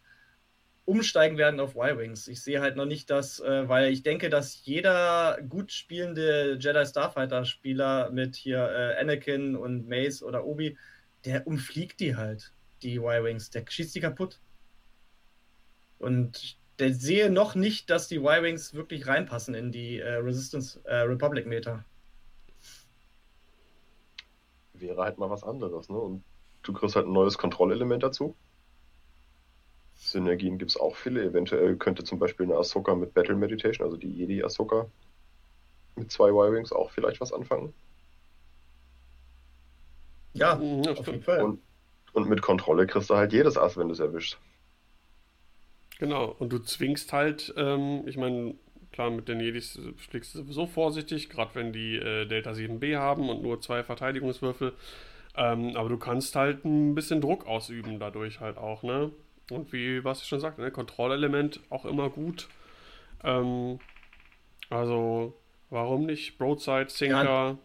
umsteigen 0.85 1.39
werden 1.39 1.61
auf 1.61 1.77
Y-Wings. 1.77 2.29
Ich 2.29 2.43
sehe 2.43 2.61
halt 2.61 2.77
noch 2.77 2.85
nicht, 2.85 3.11
dass, 3.11 3.41
äh, 3.41 3.69
weil 3.69 3.93
ich 3.93 4.03
denke, 4.03 4.29
dass 4.29 4.65
jeder 4.65 5.39
gut 5.49 5.73
spielende 5.73 6.59
Jedi 6.61 6.85
Starfighter-Spieler 6.85 8.11
mit 8.11 8.37
hier 8.37 8.59
äh, 8.59 9.01
Anakin 9.01 9.57
und 9.57 9.89
Mace 9.89 10.23
oder 10.23 10.45
Obi, 10.45 10.77
der 11.25 11.47
umfliegt 11.47 12.01
die 12.01 12.17
halt, 12.17 12.53
die 12.83 12.97
Y-Wings. 12.97 13.51
Der 13.51 13.65
schießt 13.69 13.95
die 13.95 14.01
kaputt. 14.01 14.41
Und 15.99 16.57
der 16.59 16.60
sehe 16.89 17.31
noch 17.31 17.55
nicht, 17.55 17.91
dass 17.91 18.09
die 18.09 18.17
Y-Wings 18.17 18.75
wirklich 18.75 19.07
reinpassen 19.07 19.55
in 19.55 19.73
die 19.73 19.99
äh, 19.99 20.15
Resistance 20.15 20.81
äh, 20.85 20.97
Republic 20.97 21.47
Meter. 21.47 21.85
Wäre 24.75 25.03
halt 25.03 25.19
mal 25.19 25.31
was 25.31 25.45
anderes, 25.45 25.89
ne? 25.89 25.99
Und 25.99 26.25
du 26.63 26.73
kriegst 26.73 26.97
halt 26.97 27.07
ein 27.07 27.13
neues 27.13 27.37
Kontrollelement 27.37 28.03
dazu. 28.03 28.35
Synergien 29.97 30.59
gibt 30.59 30.71
es 30.71 30.79
auch 30.79 30.97
viele. 30.97 31.23
Eventuell 31.23 31.77
könnte 31.77 32.05
zum 32.05 32.19
Beispiel 32.19 32.47
eine 32.47 32.57
Ahsoka 32.57 32.95
mit 32.95 33.13
Battle 33.13 33.37
Meditation, 33.37 33.85
also 33.85 33.99
die 33.99 34.11
Jedi 34.11 34.43
Ahsoka, 34.43 34.87
mit 35.97 36.11
zwei 36.11 36.31
Y-Wings 36.31 36.73
auch 36.73 36.91
vielleicht 36.91 37.21
was 37.21 37.33
anfangen. 37.33 37.75
Ja, 40.33 40.55
mhm, 40.57 40.87
auf 40.89 41.07
jeden 41.07 41.23
Fall. 41.23 41.43
Und, 41.43 41.61
und 42.13 42.29
mit 42.29 42.41
Kontrolle 42.41 42.87
kriegst 42.87 43.11
du 43.11 43.17
halt 43.17 43.33
jedes 43.33 43.59
Ass, 43.59 43.77
wenn 43.77 43.89
du 43.89 43.93
es 43.93 44.01
erwischst. 44.01 44.39
Genau, 46.01 46.35
und 46.39 46.51
du 46.51 46.59
zwingst 46.59 47.13
halt, 47.13 47.53
ähm, 47.59 48.05
ich 48.07 48.17
meine, 48.17 48.55
klar, 48.91 49.11
mit 49.11 49.29
den 49.29 49.39
Jedis 49.39 49.79
schlägst 49.99 50.35
du 50.35 50.39
sowieso 50.39 50.65
vorsichtig, 50.67 51.29
gerade 51.29 51.55
wenn 51.55 51.75
die 51.75 51.97
äh, 51.97 52.25
Delta 52.25 52.53
7b 52.53 52.97
haben 52.97 53.29
und 53.29 53.43
nur 53.43 53.61
zwei 53.61 53.83
Verteidigungswürfel. 53.83 54.73
Ähm, 55.37 55.77
aber 55.77 55.91
du 55.91 55.99
kannst 55.99 56.35
halt 56.37 56.65
ein 56.65 56.95
bisschen 56.95 57.21
Druck 57.21 57.47
ausüben 57.47 57.99
dadurch 57.99 58.41
halt 58.41 58.57
auch, 58.57 58.83
ne? 58.83 59.13
Und 59.51 59.75
wie 59.75 60.03
was 60.03 60.23
ich 60.23 60.29
schon 60.29 60.41
sagte, 60.41 60.63
ne? 60.63 60.71
Kontrollelement 60.71 61.61
auch 61.69 61.85
immer 61.85 62.09
gut. 62.09 62.49
Ähm, 63.23 63.79
also, 64.71 65.35
warum 65.69 66.07
nicht? 66.07 66.39
Broadside, 66.39 66.89
Sinker, 66.89 67.25
ja. 67.25 67.59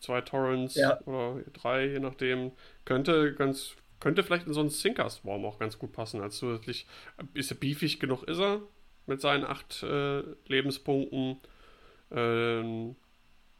zwei 0.00 0.20
Torrents 0.20 0.74
ja. 0.74 1.00
oder 1.02 1.42
drei, 1.52 1.86
je 1.86 2.00
nachdem. 2.00 2.50
Könnte 2.84 3.34
ganz 3.34 3.76
könnte 4.00 4.22
vielleicht 4.22 4.46
in 4.46 4.52
so 4.52 4.60
einen 4.60 4.70
Sinker-Swarm 4.70 5.44
auch 5.44 5.58
ganz 5.58 5.78
gut 5.78 5.92
passen. 5.92 6.20
Als 6.20 6.38
zusätzlich 6.38 6.86
ist 7.34 7.50
er 7.50 7.56
beefig 7.56 8.00
genug, 8.00 8.24
ist 8.24 8.40
er 8.40 8.60
mit 9.06 9.20
seinen 9.20 9.44
acht 9.44 9.82
äh, 9.82 10.22
Lebenspunkten. 10.46 11.38
Äh, 12.10 12.94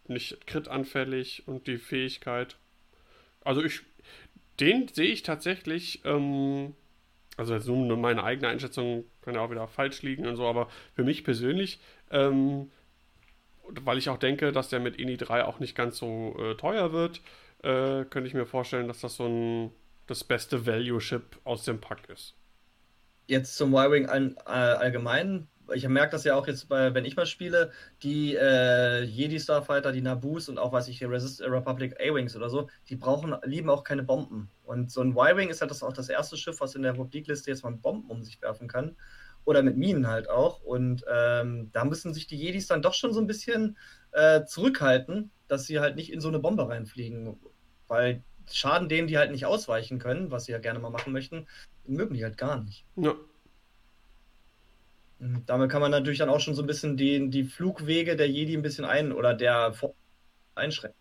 nicht 0.08 0.46
kritanfällig 0.46 1.46
und 1.46 1.66
die 1.66 1.78
Fähigkeit. 1.78 2.56
Also 3.42 3.62
ich, 3.62 3.82
den 4.60 4.88
sehe 4.88 5.10
ich 5.10 5.22
tatsächlich, 5.22 6.02
ähm, 6.04 6.74
also 7.36 7.54
jetzt 7.54 7.68
nur 7.68 7.96
meine 7.96 8.24
eigene 8.24 8.48
Einschätzung 8.48 9.04
kann 9.22 9.34
ja 9.34 9.40
auch 9.40 9.50
wieder 9.50 9.68
falsch 9.68 10.02
liegen 10.02 10.26
und 10.26 10.36
so, 10.36 10.46
aber 10.46 10.68
für 10.94 11.04
mich 11.04 11.24
persönlich, 11.24 11.80
ähm, 12.10 12.70
weil 13.68 13.98
ich 13.98 14.08
auch 14.08 14.18
denke, 14.18 14.50
dass 14.50 14.70
der 14.70 14.80
mit 14.80 14.96
INI 14.96 15.16
3 15.16 15.44
auch 15.44 15.60
nicht 15.60 15.76
ganz 15.76 15.98
so 15.98 16.34
äh, 16.38 16.54
teuer 16.56 16.92
wird, 16.92 17.20
äh, 17.62 18.04
könnte 18.04 18.26
ich 18.26 18.34
mir 18.34 18.46
vorstellen, 18.46 18.88
dass 18.88 19.00
das 19.00 19.16
so 19.16 19.26
ein 19.26 19.70
das 20.08 20.24
beste 20.24 20.66
Value-Ship 20.66 21.38
aus 21.44 21.64
dem 21.64 21.80
Pack 21.80 22.08
ist. 22.08 22.34
Jetzt 23.26 23.56
zum 23.56 23.74
Y-Wing 23.74 24.06
all, 24.06 24.34
all, 24.46 24.76
allgemein. 24.76 25.48
Ich 25.74 25.86
merke 25.86 26.12
das 26.12 26.24
ja 26.24 26.34
auch 26.34 26.46
jetzt, 26.46 26.70
bei, 26.70 26.94
wenn 26.94 27.04
ich 27.04 27.14
mal 27.14 27.26
spiele, 27.26 27.72
die 28.02 28.34
äh, 28.34 29.02
Jedi 29.02 29.38
Starfighter, 29.38 29.92
die 29.92 30.00
Nabus 30.00 30.48
und 30.48 30.58
auch, 30.58 30.72
weiß 30.72 30.88
ich, 30.88 31.04
Resist 31.04 31.42
Republic 31.42 31.94
A-Wings 32.00 32.34
oder 32.34 32.48
so, 32.48 32.70
die 32.88 32.96
brauchen, 32.96 33.36
lieben 33.44 33.68
auch 33.68 33.84
keine 33.84 34.02
Bomben. 34.02 34.50
Und 34.64 34.90
so 34.90 35.02
ein 35.02 35.10
Y-Wing 35.10 35.50
ist 35.50 35.60
halt 35.60 35.70
das 35.70 35.82
auch 35.82 35.92
das 35.92 36.08
erste 36.08 36.38
Schiff, 36.38 36.60
was 36.60 36.74
in 36.74 36.82
der 36.82 36.92
Republikliste 36.92 37.50
jetzt 37.50 37.64
mal 37.64 37.72
Bomben 37.72 38.10
um 38.10 38.22
sich 38.22 38.40
werfen 38.40 38.66
kann. 38.66 38.96
Oder 39.44 39.62
mit 39.62 39.76
Minen 39.76 40.08
halt 40.08 40.30
auch. 40.30 40.62
Und 40.62 41.04
ähm, 41.10 41.70
da 41.72 41.84
müssen 41.84 42.14
sich 42.14 42.26
die 42.26 42.36
Jedis 42.36 42.66
dann 42.66 42.82
doch 42.82 42.94
schon 42.94 43.12
so 43.12 43.20
ein 43.20 43.26
bisschen 43.26 43.76
äh, 44.12 44.44
zurückhalten, 44.44 45.30
dass 45.48 45.64
sie 45.64 45.80
halt 45.80 45.96
nicht 45.96 46.12
in 46.12 46.20
so 46.20 46.28
eine 46.28 46.38
Bombe 46.38 46.66
reinfliegen. 46.66 47.38
Weil 47.86 48.22
schaden 48.56 48.88
denen, 48.88 49.08
die 49.08 49.18
halt 49.18 49.30
nicht 49.30 49.46
ausweichen 49.46 49.98
können, 49.98 50.30
was 50.30 50.44
sie 50.44 50.52
ja 50.52 50.58
gerne 50.58 50.78
mal 50.78 50.90
machen 50.90 51.12
möchten, 51.12 51.46
mögen 51.86 52.14
die 52.14 52.24
halt 52.24 52.38
gar 52.38 52.62
nicht. 52.62 52.84
Ja. 52.96 53.14
Und 55.20 55.44
damit 55.46 55.70
kann 55.70 55.80
man 55.80 55.90
natürlich 55.90 56.18
dann 56.18 56.28
auch 56.28 56.40
schon 56.40 56.54
so 56.54 56.62
ein 56.62 56.66
bisschen 56.66 56.96
die, 56.96 57.28
die 57.28 57.44
Flugwege 57.44 58.16
der 58.16 58.28
Jedi 58.28 58.56
ein 58.56 58.62
bisschen 58.62 58.84
ein 58.84 59.12
oder 59.12 59.34
der 59.34 59.74
einschränken. 60.54 60.98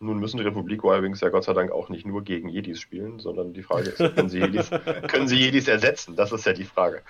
Nun 0.00 0.18
müssen 0.18 0.36
die 0.36 0.42
Republik 0.42 0.84
Y-Wings 0.84 1.20
ja 1.20 1.30
Gott 1.30 1.44
sei 1.44 1.54
Dank 1.54 1.72
auch 1.72 1.88
nicht 1.88 2.04
nur 2.04 2.22
gegen 2.22 2.48
Jedis 2.48 2.80
spielen, 2.80 3.20
sondern 3.20 3.54
die 3.54 3.62
Frage 3.62 3.90
ist, 3.90 3.98
können 3.98 4.28
sie 4.28 4.40
Jedis, 4.40 4.70
können 5.08 5.28
sie 5.28 5.36
Jedis 5.36 5.66
ersetzen? 5.66 6.14
Das 6.14 6.30
ist 6.30 6.44
ja 6.44 6.52
die 6.52 6.64
Frage. 6.64 7.02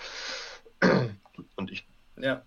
Und 1.57 1.70
ich 1.72 1.85
ja 2.16 2.43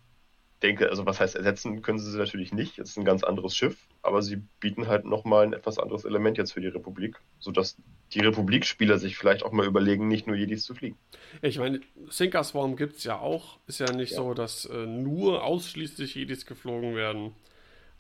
denke, 0.64 0.90
also 0.90 1.06
was 1.06 1.20
heißt 1.20 1.36
ersetzen, 1.36 1.82
können 1.82 2.00
sie 2.00 2.10
sie 2.12 2.18
natürlich 2.18 2.52
nicht. 2.52 2.80
Es 2.80 2.90
ist 2.92 2.98
ein 2.98 3.06
ganz 3.06 3.24
anderes 3.24 3.56
Schiff, 3.56 3.78
aber 4.02 4.22
sie 4.22 4.38
bieten 4.60 4.88
halt 4.88 5.06
nochmal 5.06 5.46
ein 5.46 5.54
etwas 5.54 5.78
anderes 5.78 6.04
Element 6.04 6.38
jetzt 6.38 6.54
für 6.54 6.62
die 6.62 6.68
Republik, 6.68 7.20
sodass 7.40 7.78
die 8.14 8.22
Republik-Spieler 8.22 8.98
sich 8.98 9.18
vielleicht 9.18 9.44
auch 9.44 9.52
mal 9.52 9.66
überlegen, 9.66 10.08
nicht 10.08 10.26
nur 10.26 10.36
Jedis 10.36 10.64
zu 10.64 10.74
fliegen. 10.74 10.98
Ich 11.42 11.60
meine, 11.60 11.82
Sinker 12.10 12.44
Swarm 12.44 12.76
gibt 12.76 12.98
es 12.98 13.04
ja 13.04 13.20
auch. 13.20 13.60
Ist 13.68 13.80
ja 13.80 13.92
nicht 13.92 14.12
ja. 14.12 14.18
so, 14.18 14.34
dass 14.34 14.66
äh, 14.66 14.86
nur 14.86 15.44
ausschließlich 15.44 16.16
Jedis 16.16 16.46
geflogen 16.46 16.96
werden. 16.96 17.34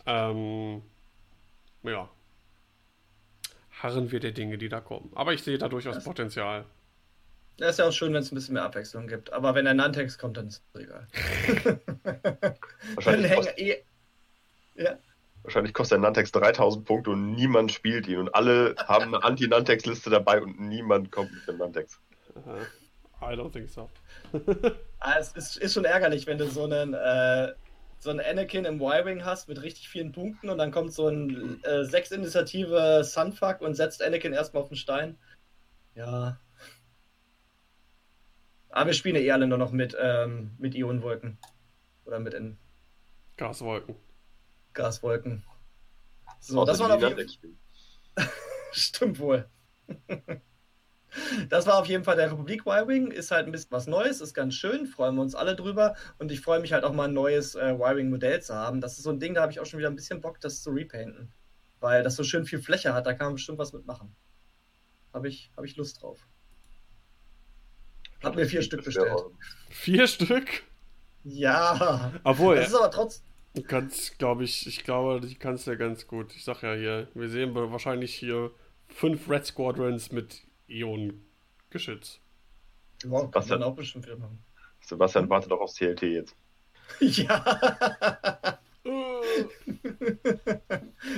Ähm, 0.05 0.81
ja. 1.83 2.09
Harren 3.71 4.11
wir 4.11 4.19
der 4.19 4.31
Dinge, 4.31 4.57
die 4.57 4.69
da 4.69 4.79
kommen. 4.79 5.11
Aber 5.13 5.33
ich 5.33 5.43
sehe 5.43 5.59
da 5.59 5.69
durchaus 5.69 5.95
das 5.95 6.05
Potenzial. 6.05 6.65
Das 7.57 7.71
ist 7.71 7.79
ja 7.79 7.87
auch 7.87 7.91
schön, 7.91 8.13
wenn 8.13 8.21
es 8.21 8.31
ein 8.31 8.35
bisschen 8.35 8.53
mehr 8.53 8.63
Abwechslung 8.63 9.07
gibt. 9.07 9.33
Aber 9.33 9.55
wenn 9.55 9.65
der 9.65 9.73
Nantex 9.73 10.17
kommt, 10.17 10.37
dann 10.37 10.47
ist 10.47 10.63
es 10.73 10.81
egal. 10.81 11.07
Wahrscheinlich, 12.93 13.31
kostet, 13.35 13.57
eh... 13.57 13.83
ja. 14.75 14.97
Wahrscheinlich 15.41 15.73
kostet 15.73 15.95
der 15.95 16.01
Nantex 16.01 16.31
3000 16.33 16.85
Punkte 16.85 17.11
und 17.11 17.33
niemand 17.33 17.71
spielt 17.71 18.07
ihn. 18.07 18.19
Und 18.19 18.35
alle 18.35 18.75
haben 18.77 19.15
eine 19.15 19.23
Anti-Nantex-Liste 19.23 20.09
dabei 20.09 20.41
und 20.41 20.59
niemand 20.59 21.11
kommt 21.11 21.31
mit 21.31 21.47
dem 21.47 21.57
Nantex. 21.57 21.99
I 23.21 23.33
don't 23.33 23.51
think 23.51 23.69
so. 23.69 23.89
ah, 24.99 25.15
es 25.19 25.31
ist, 25.31 25.57
ist, 25.57 25.73
schon 25.73 25.85
ärgerlich, 25.85 26.27
wenn 26.27 26.37
du 26.37 26.47
so 26.47 26.65
einen, 26.65 26.93
äh, 26.93 27.53
so 27.97 28.11
einen 28.11 28.19
Anakin 28.19 28.65
im 28.65 28.79
Y-Wing 28.79 29.25
hast 29.25 29.49
mit 29.49 29.61
richtig 29.63 29.89
vielen 29.89 30.11
Punkten 30.11 30.49
und 30.49 30.59
dann 30.59 30.71
kommt 30.71 30.93
so 30.93 31.07
ein 31.07 31.59
äh, 31.63 31.81
6-Initiative 31.81 33.03
Sunfuck 33.03 33.61
und 33.61 33.73
setzt 33.73 34.03
Anakin 34.03 34.33
erstmal 34.33 34.61
auf 34.61 34.69
den 34.69 34.77
Stein. 34.77 35.17
Ja, 35.95 36.37
aber 38.69 38.87
wir 38.87 38.93
spielen 38.93 39.15
ja 39.15 39.21
eh 39.21 39.31
alle 39.31 39.47
nur 39.47 39.57
noch 39.57 39.71
mit, 39.71 39.95
ähm, 39.99 40.51
mit 40.57 40.75
Ionenwolken. 40.75 41.37
Oder 42.05 42.19
mit 42.19 42.33
in. 42.33 42.57
Gaswolken. 43.37 43.95
Gaswolken. 44.73 45.43
So, 46.39 46.65
das 46.65 46.79
war 46.79 46.93
auf 46.93 47.01
jeden 47.01 47.29
Stimmt 48.71 49.19
wohl. 49.19 49.49
das 51.49 51.65
war 51.65 51.79
auf 51.79 51.87
jeden 51.87 52.03
Fall 52.03 52.15
der 52.15 52.31
Republik 52.31 52.65
Y-Wing. 52.65 53.11
Ist 53.11 53.31
halt 53.31 53.45
ein 53.45 53.51
bisschen 53.51 53.71
was 53.71 53.87
Neues, 53.87 54.21
ist 54.21 54.33
ganz 54.33 54.53
schön. 54.53 54.85
Freuen 54.85 55.15
wir 55.15 55.21
uns 55.21 55.35
alle 55.35 55.55
drüber. 55.55 55.95
Und 56.17 56.31
ich 56.31 56.41
freue 56.41 56.59
mich 56.59 56.73
halt 56.73 56.83
auch 56.83 56.93
mal 56.93 57.07
ein 57.07 57.13
neues 57.13 57.55
äh, 57.55 57.73
Y-Wing-Modell 57.73 58.41
zu 58.41 58.55
haben. 58.55 58.81
Das 58.81 58.97
ist 58.97 59.03
so 59.03 59.09
ein 59.09 59.19
Ding, 59.19 59.33
da 59.33 59.41
habe 59.41 59.51
ich 59.51 59.59
auch 59.59 59.65
schon 59.65 59.79
wieder 59.79 59.89
ein 59.89 59.95
bisschen 59.95 60.21
Bock, 60.21 60.39
das 60.39 60.61
zu 60.61 60.71
repainten. 60.71 61.31
Weil 61.79 62.03
das 62.03 62.15
so 62.15 62.23
schön 62.23 62.45
viel 62.45 62.59
Fläche 62.59 62.93
hat, 62.93 63.05
da 63.05 63.13
kann 63.13 63.27
man 63.27 63.35
bestimmt 63.35 63.57
was 63.59 63.73
mitmachen. 63.73 64.15
Habe 65.13 65.27
ich, 65.27 65.51
hab 65.55 65.63
ich 65.63 65.75
Lust 65.75 66.01
drauf. 66.01 66.27
Hab 68.23 68.35
mir 68.35 68.45
vier 68.45 68.61
Stück 68.61 68.83
bestellt. 68.83 69.13
Vier 69.69 70.07
Stück? 70.07 70.63
Ja. 71.23 72.11
Obwohl, 72.23 72.55
das 72.55 72.69
ist 72.69 72.75
aber 72.75 72.91
trotzdem. 72.91 73.27
Du 73.53 73.63
kannst, 73.63 74.19
glaube 74.19 74.43
ich, 74.43 74.67
ich 74.67 74.83
glaube, 74.83 75.25
die 75.25 75.35
kannst 75.35 75.65
du 75.65 75.71
ja 75.71 75.77
ganz 75.77 76.05
gut. 76.07 76.35
Ich 76.35 76.43
sag 76.43 76.61
ja 76.61 76.73
hier, 76.75 77.07
wir 77.15 77.29
sehen 77.29 77.55
wahrscheinlich 77.55 78.13
hier 78.13 78.51
fünf 78.87 79.29
Red 79.29 79.45
Squadrons 79.45 80.11
mit 80.11 80.43
Ionengeschütz. 80.67 82.19
Ja, 83.03 83.27
kann 83.27 83.47
man 83.47 83.63
auch 83.63 83.75
bestimmt 83.75 84.05
wieder 84.05 84.17
machen. 84.17 84.43
Sebastian 84.81 85.29
wartet 85.29 85.51
doch 85.51 85.59
aufs 85.59 85.75
TLT 85.75 86.01
jetzt. 86.03 86.35
Ja. 87.01 87.43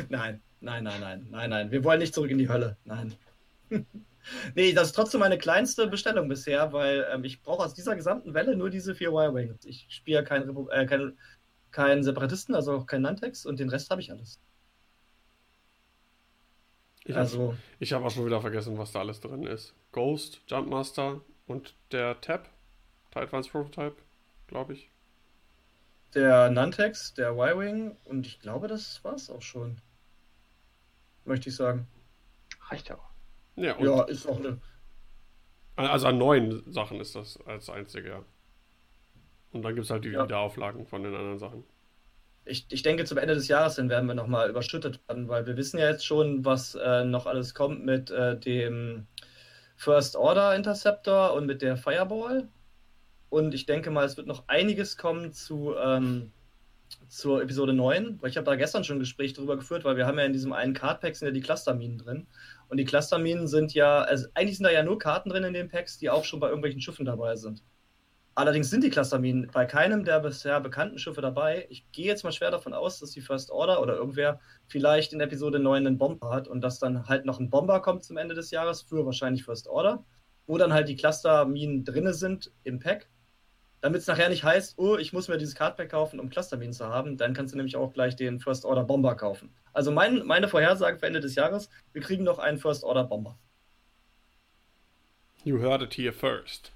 nein, 0.10 0.41
nein, 0.62 0.84
nein, 0.84 1.00
nein, 1.00 1.28
nein, 1.30 1.50
nein. 1.50 1.72
Wir 1.72 1.84
wollen 1.84 2.00
nicht 2.00 2.16
zurück 2.16 2.32
in 2.32 2.39
die 2.39 2.50
Hölle. 2.50 2.78
Nein. 2.86 3.14
Nee, 4.55 4.74
das 4.74 4.89
ist 4.89 4.93
trotzdem 4.93 5.20
meine 5.20 5.38
kleinste 5.38 5.88
Bestellung 5.88 6.28
bisher, 6.28 6.74
weil 6.74 7.07
ähm, 7.11 7.24
ich 7.24 7.41
brauche 7.41 7.63
aus 7.63 7.74
dieser 7.74 7.95
gesamten 7.95 8.34
Welle 8.34 8.55
nur 8.55 8.70
diese 8.70 8.95
vier 8.95 9.11
Wirewings. 9.11 9.65
Ich 9.65 9.88
spiele 9.89 10.24
keinen 10.24 10.55
äh, 10.70 10.86
kein, 10.86 11.17
kein 11.72 12.03
Separatisten, 12.03 12.55
also 12.55 12.74
auch 12.74 12.86
keinen 12.86 13.03
Nantex 13.03 13.45
und 13.45 13.59
den 13.59 13.70
Rest 13.70 13.89
habe 13.89 14.01
ich 14.01 14.11
alles. 14.11 14.39
Ich 17.05 17.15
also, 17.15 17.55
habe 17.82 17.86
hab 17.95 18.03
auch 18.03 18.11
schon 18.11 18.26
wieder 18.26 18.41
vergessen, 18.41 18.78
was 18.78 18.91
da 18.91 18.99
alles 18.99 19.20
drin 19.20 19.43
ist. 19.43 19.74
Ghost, 19.91 20.41
Jumpmaster 20.47 21.22
und 21.47 21.76
der 21.91 22.22
Tab, 22.22 22.49
Tidevines 23.11 23.47
Prototype, 23.47 23.95
glaube 24.47 24.74
ich. 24.74 24.91
Der 26.13 26.49
Nantex, 26.49 27.13
der 27.13 27.32
Y-Wing 27.32 27.95
und 28.05 28.28
ich 28.28 28.39
glaube, 28.39 28.67
das 28.67 29.03
war 29.03 29.13
es 29.13 29.30
auch 29.30 29.41
schon. 29.41 29.82
Möchte 31.26 31.49
ich 31.49 31.55
sagen. 31.55 31.88
Reicht 32.70 32.89
ja 32.89 32.95
auch. 32.95 33.09
Ja, 33.60 33.76
ja 33.80 34.03
ist 34.03 34.28
auch 34.28 34.39
eine. 34.39 34.60
Also 35.76 36.07
an 36.07 36.18
neuen 36.18 36.64
Sachen 36.72 36.99
ist 36.99 37.16
das 37.16 37.39
als 37.45 37.70
einzige, 37.70 38.10
ja. 38.10 38.26
Und 39.51 39.64
dann 39.64 39.76
gibt 39.76 39.86
es 39.86 39.91
halt 39.91 40.03
die 40.03 40.10
ja. 40.10 40.24
Wiederauflagen 40.24 40.86
von 40.86 41.03
den 41.03 41.16
anderen 41.16 41.39
Sachen. 41.39 41.64
Ich, 42.45 42.66
ich 42.70 42.82
denke, 42.82 43.05
zum 43.05 43.18
Ende 43.18 43.36
des 43.36 43.47
Jahres 43.47 43.76
hin 43.76 43.89
werden 43.89 44.07
wir 44.07 44.16
nochmal 44.16 44.49
überschüttet 44.49 44.99
werden, 45.07 45.28
weil 45.28 45.45
wir 45.45 45.55
wissen 45.55 45.80
ja 45.80 45.89
jetzt 45.89 46.05
schon, 46.05 46.43
was 46.45 46.76
äh, 46.76 47.03
noch 47.05 47.26
alles 47.26 47.53
kommt 47.53 47.86
mit 47.86 48.12
äh, 48.12 48.38
dem 48.38 49.07
First 49.76 50.16
Order 50.16 50.55
Interceptor 50.55 51.34
und 51.34 51.45
mit 51.45 51.62
der 51.62 51.78
Fireball. 51.78 52.49
Und 53.30 53.53
ich 53.53 53.66
denke 53.66 53.91
mal, 53.91 54.05
es 54.05 54.18
wird 54.18 54.28
noch 54.28 54.47
einiges 54.47 54.97
kommen 54.97 55.32
zu, 55.32 55.76
ähm, 55.78 56.32
zur 57.08 57.42
Episode 57.42 57.74
9, 57.74 58.22
weil 58.22 58.30
ich 58.30 58.38
habe 58.38 58.46
da 58.46 58.56
gestern 58.56 58.84
schon 58.84 58.98
ein 58.98 59.02
Gespräch 59.02 59.34
darüber 59.34 59.58
geführt, 59.58 59.84
weil 59.84 59.98
wir 59.98 60.06
haben 60.06 60.20
ja 60.20 60.26
in 60.26 60.34
diesem 60.34 60.54
einen 60.54 60.74
Cardpack 60.74 61.16
sind 61.16 61.28
ja 61.28 61.32
die 61.32 61.42
Clusterminen 61.42 61.98
drin. 61.98 62.28
Und 62.68 62.78
die 62.78 62.86
Clusterminen 62.86 63.48
sind 63.48 63.74
ja, 63.74 64.02
also 64.02 64.28
eigentlich 64.34 64.58
sind 64.58 64.66
da 64.66 64.72
ja 64.72 64.84
nur 64.84 65.00
Karten 65.00 65.30
drin 65.30 65.44
in 65.44 65.54
den 65.54 65.70
Packs, 65.70 65.98
die 65.98 66.10
auch 66.10 66.24
schon 66.24 66.40
bei 66.40 66.48
irgendwelchen 66.48 66.82
Schiffen 66.82 67.06
dabei 67.06 67.36
sind. 67.36 67.64
Allerdings 68.36 68.70
sind 68.70 68.86
die 68.86 68.90
Clusterminen 68.90 69.50
bei 69.52 69.66
keinem 69.66 70.06
der 70.06 70.22
bisher 70.22 70.62
bekannten 70.62 70.98
Schiffe 70.98 71.20
dabei. 71.20 71.68
Ich 71.70 71.92
gehe 71.92 72.06
jetzt 72.06 72.24
mal 72.24 72.32
schwer 72.32 72.52
davon 72.52 72.74
aus, 72.74 73.00
dass 73.00 73.12
die 73.12 73.20
First 73.20 73.52
Order 73.52 73.82
oder 73.82 73.96
irgendwer 73.96 74.40
vielleicht 74.68 75.12
in 75.12 75.20
Episode 75.20 75.60
9 75.60 75.86
einen 75.86 75.98
Bomber 75.98 76.30
hat 76.30 76.48
und 76.48 76.62
dass 76.62 76.80
dann 76.80 77.08
halt 77.10 77.26
noch 77.26 77.40
ein 77.40 77.50
Bomber 77.50 77.82
kommt 77.82 78.06
zum 78.06 78.16
Ende 78.16 78.36
des 78.36 78.52
Jahres 78.52 78.82
für 78.82 79.06
wahrscheinlich 79.06 79.44
First 79.44 79.68
Order, 79.68 80.06
wo 80.48 80.58
dann 80.58 80.72
halt 80.72 80.88
die 80.88 80.96
Clusterminen 80.96 81.84
drinne 81.84 82.14
sind 82.14 82.52
im 82.64 82.80
Pack. 82.80 83.10
Damit 83.82 84.02
es 84.02 84.08
nachher 84.08 84.30
nicht 84.30 84.44
heißt, 84.44 84.78
oh, 84.78 84.98
ich 84.98 85.14
muss 85.14 85.30
mir 85.30 85.38
dieses 85.38 85.56
Cardpack 85.56 85.90
kaufen, 85.90 86.20
um 86.20 86.30
Clusterminen 86.30 86.74
zu 86.74 86.86
haben, 86.86 87.18
dann 87.18 87.34
kannst 87.34 87.54
du 87.54 87.58
nämlich 87.58 87.78
auch 87.78 87.94
gleich 87.94 88.16
den 88.16 88.40
First 88.40 88.66
Order 88.66 88.84
Bomber 88.84 89.16
kaufen. 89.16 89.54
Also 89.72 89.92
mein, 89.92 90.26
meine 90.26 90.50
Vorhersage 90.50 91.00
für 91.00 91.08
Ende 91.08 91.22
des 91.22 91.36
Jahres, 91.36 91.70
wir 91.94 92.02
kriegen 92.02 92.24
noch 92.24 92.40
einen 92.40 92.58
First 92.58 92.84
Order 92.84 93.06
Bomber. 93.06 93.38
You 95.46 95.60
heard 95.60 95.82
it 95.82 95.94
here 95.96 96.12
first. 96.12 96.72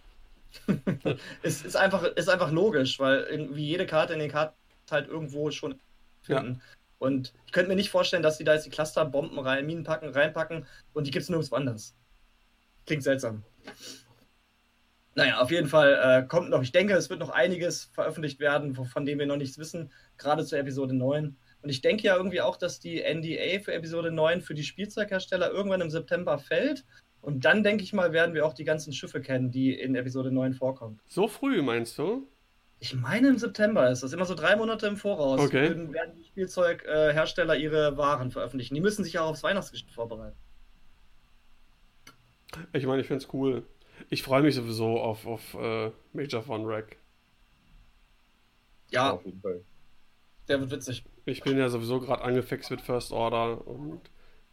es 1.41 1.65
ist 1.65 1.75
einfach, 1.75 2.03
ist 2.03 2.29
einfach 2.29 2.51
logisch, 2.51 2.99
weil 2.99 3.21
irgendwie 3.23 3.65
jede 3.65 3.85
Karte 3.85 4.13
in 4.13 4.19
den 4.19 4.31
Karten 4.31 4.55
halt 4.89 5.09
irgendwo 5.09 5.51
schon 5.51 5.79
finden. 6.21 6.53
Ja. 6.53 6.61
Und 6.99 7.33
ich 7.45 7.51
könnte 7.51 7.67
mir 7.69 7.75
nicht 7.75 7.89
vorstellen, 7.89 8.23
dass 8.23 8.37
die 8.37 8.45
da 8.45 8.53
jetzt 8.53 8.65
die 8.65 8.69
Clusterbomben 8.69 9.37
rein, 9.39 9.65
Minen 9.65 9.83
packen, 9.83 10.09
reinpacken 10.09 10.65
und 10.93 11.05
die 11.05 11.11
gibt 11.11 11.23
es 11.23 11.29
nirgendwo 11.29 11.55
anders. 11.55 11.95
Klingt 12.85 13.03
seltsam. 13.03 13.43
Naja, 15.15 15.39
auf 15.41 15.51
jeden 15.51 15.67
Fall 15.67 15.99
äh, 16.01 16.27
kommt 16.27 16.49
noch, 16.49 16.61
ich 16.61 16.71
denke, 16.71 16.93
es 16.93 17.09
wird 17.09 17.19
noch 17.19 17.29
einiges 17.29 17.85
veröffentlicht 17.93 18.39
werden, 18.39 18.73
von 18.73 19.05
dem 19.05 19.19
wir 19.19 19.25
noch 19.27 19.37
nichts 19.37 19.57
wissen, 19.57 19.91
gerade 20.17 20.43
zur 20.43 20.57
Episode 20.57 20.95
9. 20.95 21.35
Und 21.61 21.69
ich 21.69 21.81
denke 21.81 22.03
ja 22.03 22.15
irgendwie 22.15 22.41
auch, 22.41 22.57
dass 22.57 22.79
die 22.79 23.01
NDA 23.01 23.59
für 23.63 23.73
Episode 23.73 24.11
9 24.11 24.41
für 24.41 24.53
die 24.53 24.63
Spielzeughersteller 24.63 25.51
irgendwann 25.51 25.81
im 25.81 25.89
September 25.89 26.37
fällt 26.39 26.83
und 27.23 27.45
dann, 27.45 27.63
denke 27.63 27.83
ich 27.85 27.93
mal, 27.93 28.11
werden 28.11 28.35
wir 28.35 28.45
auch 28.45 28.53
die 28.53 28.65
ganzen 28.65 28.91
Schiffe 28.91 29.21
kennen, 29.21 29.49
die 29.49 29.73
in 29.73 29.95
Episode 29.95 30.29
9 30.29 30.53
vorkommen. 30.53 30.99
So 31.07 31.29
früh, 31.29 31.61
meinst 31.61 31.97
du? 31.97 32.27
Ich 32.81 32.93
meine, 32.95 33.29
im 33.29 33.37
September 33.37 33.89
ist 33.89 34.03
das. 34.03 34.11
Immer 34.11 34.25
so 34.25 34.35
drei 34.35 34.57
Monate 34.57 34.87
im 34.87 34.97
Voraus. 34.97 35.39
Okay. 35.39 35.69
Werden, 35.69 35.93
werden 35.93 36.15
die 36.17 36.25
Spielzeughersteller 36.25 37.55
ihre 37.55 37.95
Waren 37.95 38.29
veröffentlichen. 38.29 38.75
Die 38.75 38.81
müssen 38.81 39.05
sich 39.05 39.13
ja 39.13 39.21
auch 39.21 39.29
aufs 39.29 39.43
Weihnachtsgeschäft 39.43 39.93
vorbereiten. 39.93 40.35
Ich 42.73 42.85
meine, 42.85 42.99
ich 42.99 43.07
finde 43.07 43.23
es 43.23 43.33
cool. 43.33 43.63
Ich 44.09 44.23
freue 44.23 44.41
mich 44.41 44.55
sowieso 44.55 44.99
auf, 44.99 45.25
auf 45.25 45.53
uh, 45.55 45.91
Major 46.13 46.41
Von 46.41 46.65
Rack. 46.65 46.97
Ja, 48.89 49.11
auf 49.11 49.25
jeden 49.25 49.41
Fall. 49.41 49.61
Der 50.47 50.59
wird 50.59 50.71
witzig. 50.71 51.03
Ich 51.25 51.41
bin 51.41 51.57
ja 51.57 51.69
sowieso 51.69 51.99
gerade 51.99 52.23
angefixt 52.23 52.69
mit 52.69 52.81
First 52.81 53.11
Order 53.11 53.65
und 53.65 54.01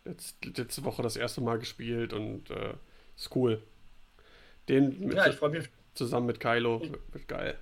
Jetzt, 0.04 0.44
letzte 0.44 0.84
Woche 0.84 1.02
das 1.02 1.16
erste 1.16 1.40
Mal 1.40 1.58
gespielt 1.58 2.12
und 2.12 2.50
äh, 2.50 2.74
ist 3.16 3.34
cool. 3.36 3.62
Den 4.68 4.98
mit, 5.00 5.14
ja, 5.14 5.26
ich 5.26 5.36
freue 5.36 5.50
mich. 5.50 5.68
Zusammen 5.94 6.26
mit 6.26 6.40
Kylo 6.40 6.80
wird 7.12 7.28
geil. 7.28 7.58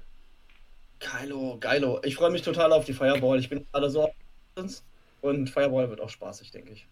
Kylo, 1.01 1.59
geilo. 1.59 2.01
Ich 2.05 2.16
freue 2.16 2.30
mich 2.30 2.43
total 2.43 2.72
auf 2.72 2.84
die 2.84 2.93
Fireball. 2.93 3.39
Ich 3.39 3.49
bin 3.49 3.66
gerade 3.72 3.91
so 3.91 4.11
und 5.20 5.51
Fireball 5.51 5.89
wird 5.91 6.01
auch 6.01 6.11
spaßig, 6.11 6.51
denke 6.51 6.72
ich. 6.72 6.86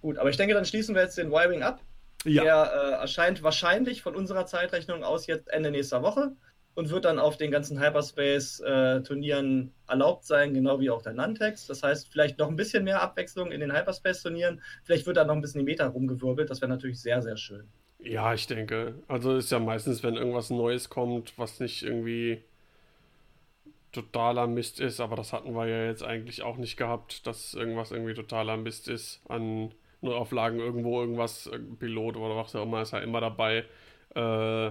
Gut, 0.00 0.18
aber 0.18 0.30
ich 0.30 0.36
denke, 0.36 0.54
dann 0.54 0.64
schließen 0.64 0.94
wir 0.94 1.02
jetzt 1.02 1.18
den 1.18 1.30
Wiring 1.30 1.62
ab. 1.62 1.80
Ja. 2.24 2.42
Der 2.42 2.72
äh, 2.72 2.90
erscheint 3.02 3.42
wahrscheinlich 3.42 4.02
von 4.02 4.16
unserer 4.16 4.46
Zeitrechnung 4.46 5.04
aus 5.04 5.26
jetzt 5.26 5.48
Ende 5.48 5.70
nächster 5.70 6.02
Woche 6.02 6.32
und 6.74 6.90
wird 6.90 7.06
dann 7.06 7.18
auf 7.18 7.36
den 7.36 7.50
ganzen 7.50 7.80
Hyperspace-Turnieren 7.80 9.72
erlaubt 9.88 10.24
sein, 10.24 10.52
genau 10.52 10.78
wie 10.78 10.90
auch 10.90 11.02
der 11.02 11.14
Nantex. 11.14 11.66
Das 11.66 11.82
heißt, 11.82 12.08
vielleicht 12.12 12.38
noch 12.38 12.48
ein 12.48 12.56
bisschen 12.56 12.84
mehr 12.84 13.00
Abwechslung 13.00 13.50
in 13.50 13.60
den 13.60 13.72
Hyperspace-Turnieren. 13.72 14.60
Vielleicht 14.84 15.06
wird 15.06 15.16
da 15.16 15.24
noch 15.24 15.34
ein 15.34 15.40
bisschen 15.40 15.60
die 15.60 15.64
Meta 15.64 15.86
rumgewirbelt. 15.86 16.50
Das 16.50 16.60
wäre 16.60 16.68
natürlich 16.68 17.00
sehr, 17.00 17.22
sehr 17.22 17.38
schön. 17.38 17.66
Ja, 17.98 18.34
ich 18.34 18.46
denke. 18.46 18.96
Also 19.08 19.36
ist 19.36 19.50
ja 19.50 19.58
meistens, 19.58 20.02
wenn 20.02 20.16
irgendwas 20.16 20.50
Neues 20.50 20.90
kommt, 20.90 21.38
was 21.38 21.60
nicht 21.60 21.82
irgendwie 21.82 22.42
totaler 23.92 24.46
Mist 24.46 24.78
ist, 24.78 25.00
aber 25.00 25.16
das 25.16 25.32
hatten 25.32 25.54
wir 25.54 25.66
ja 25.66 25.86
jetzt 25.86 26.02
eigentlich 26.02 26.42
auch 26.42 26.58
nicht 26.58 26.76
gehabt, 26.76 27.26
dass 27.26 27.54
irgendwas 27.54 27.90
irgendwie 27.90 28.12
totaler 28.12 28.58
Mist 28.58 28.88
ist 28.88 29.22
an 29.28 29.72
Neuauflagen 30.06 30.58
irgendwo, 30.58 31.00
irgendwas, 31.00 31.50
Pilot 31.78 32.16
oder 32.16 32.36
was 32.36 32.56
auch 32.56 32.62
immer, 32.62 32.82
ist 32.82 32.92
ja 32.92 33.00
immer 33.00 33.20
dabei. 33.20 33.64
Äh, 34.14 34.70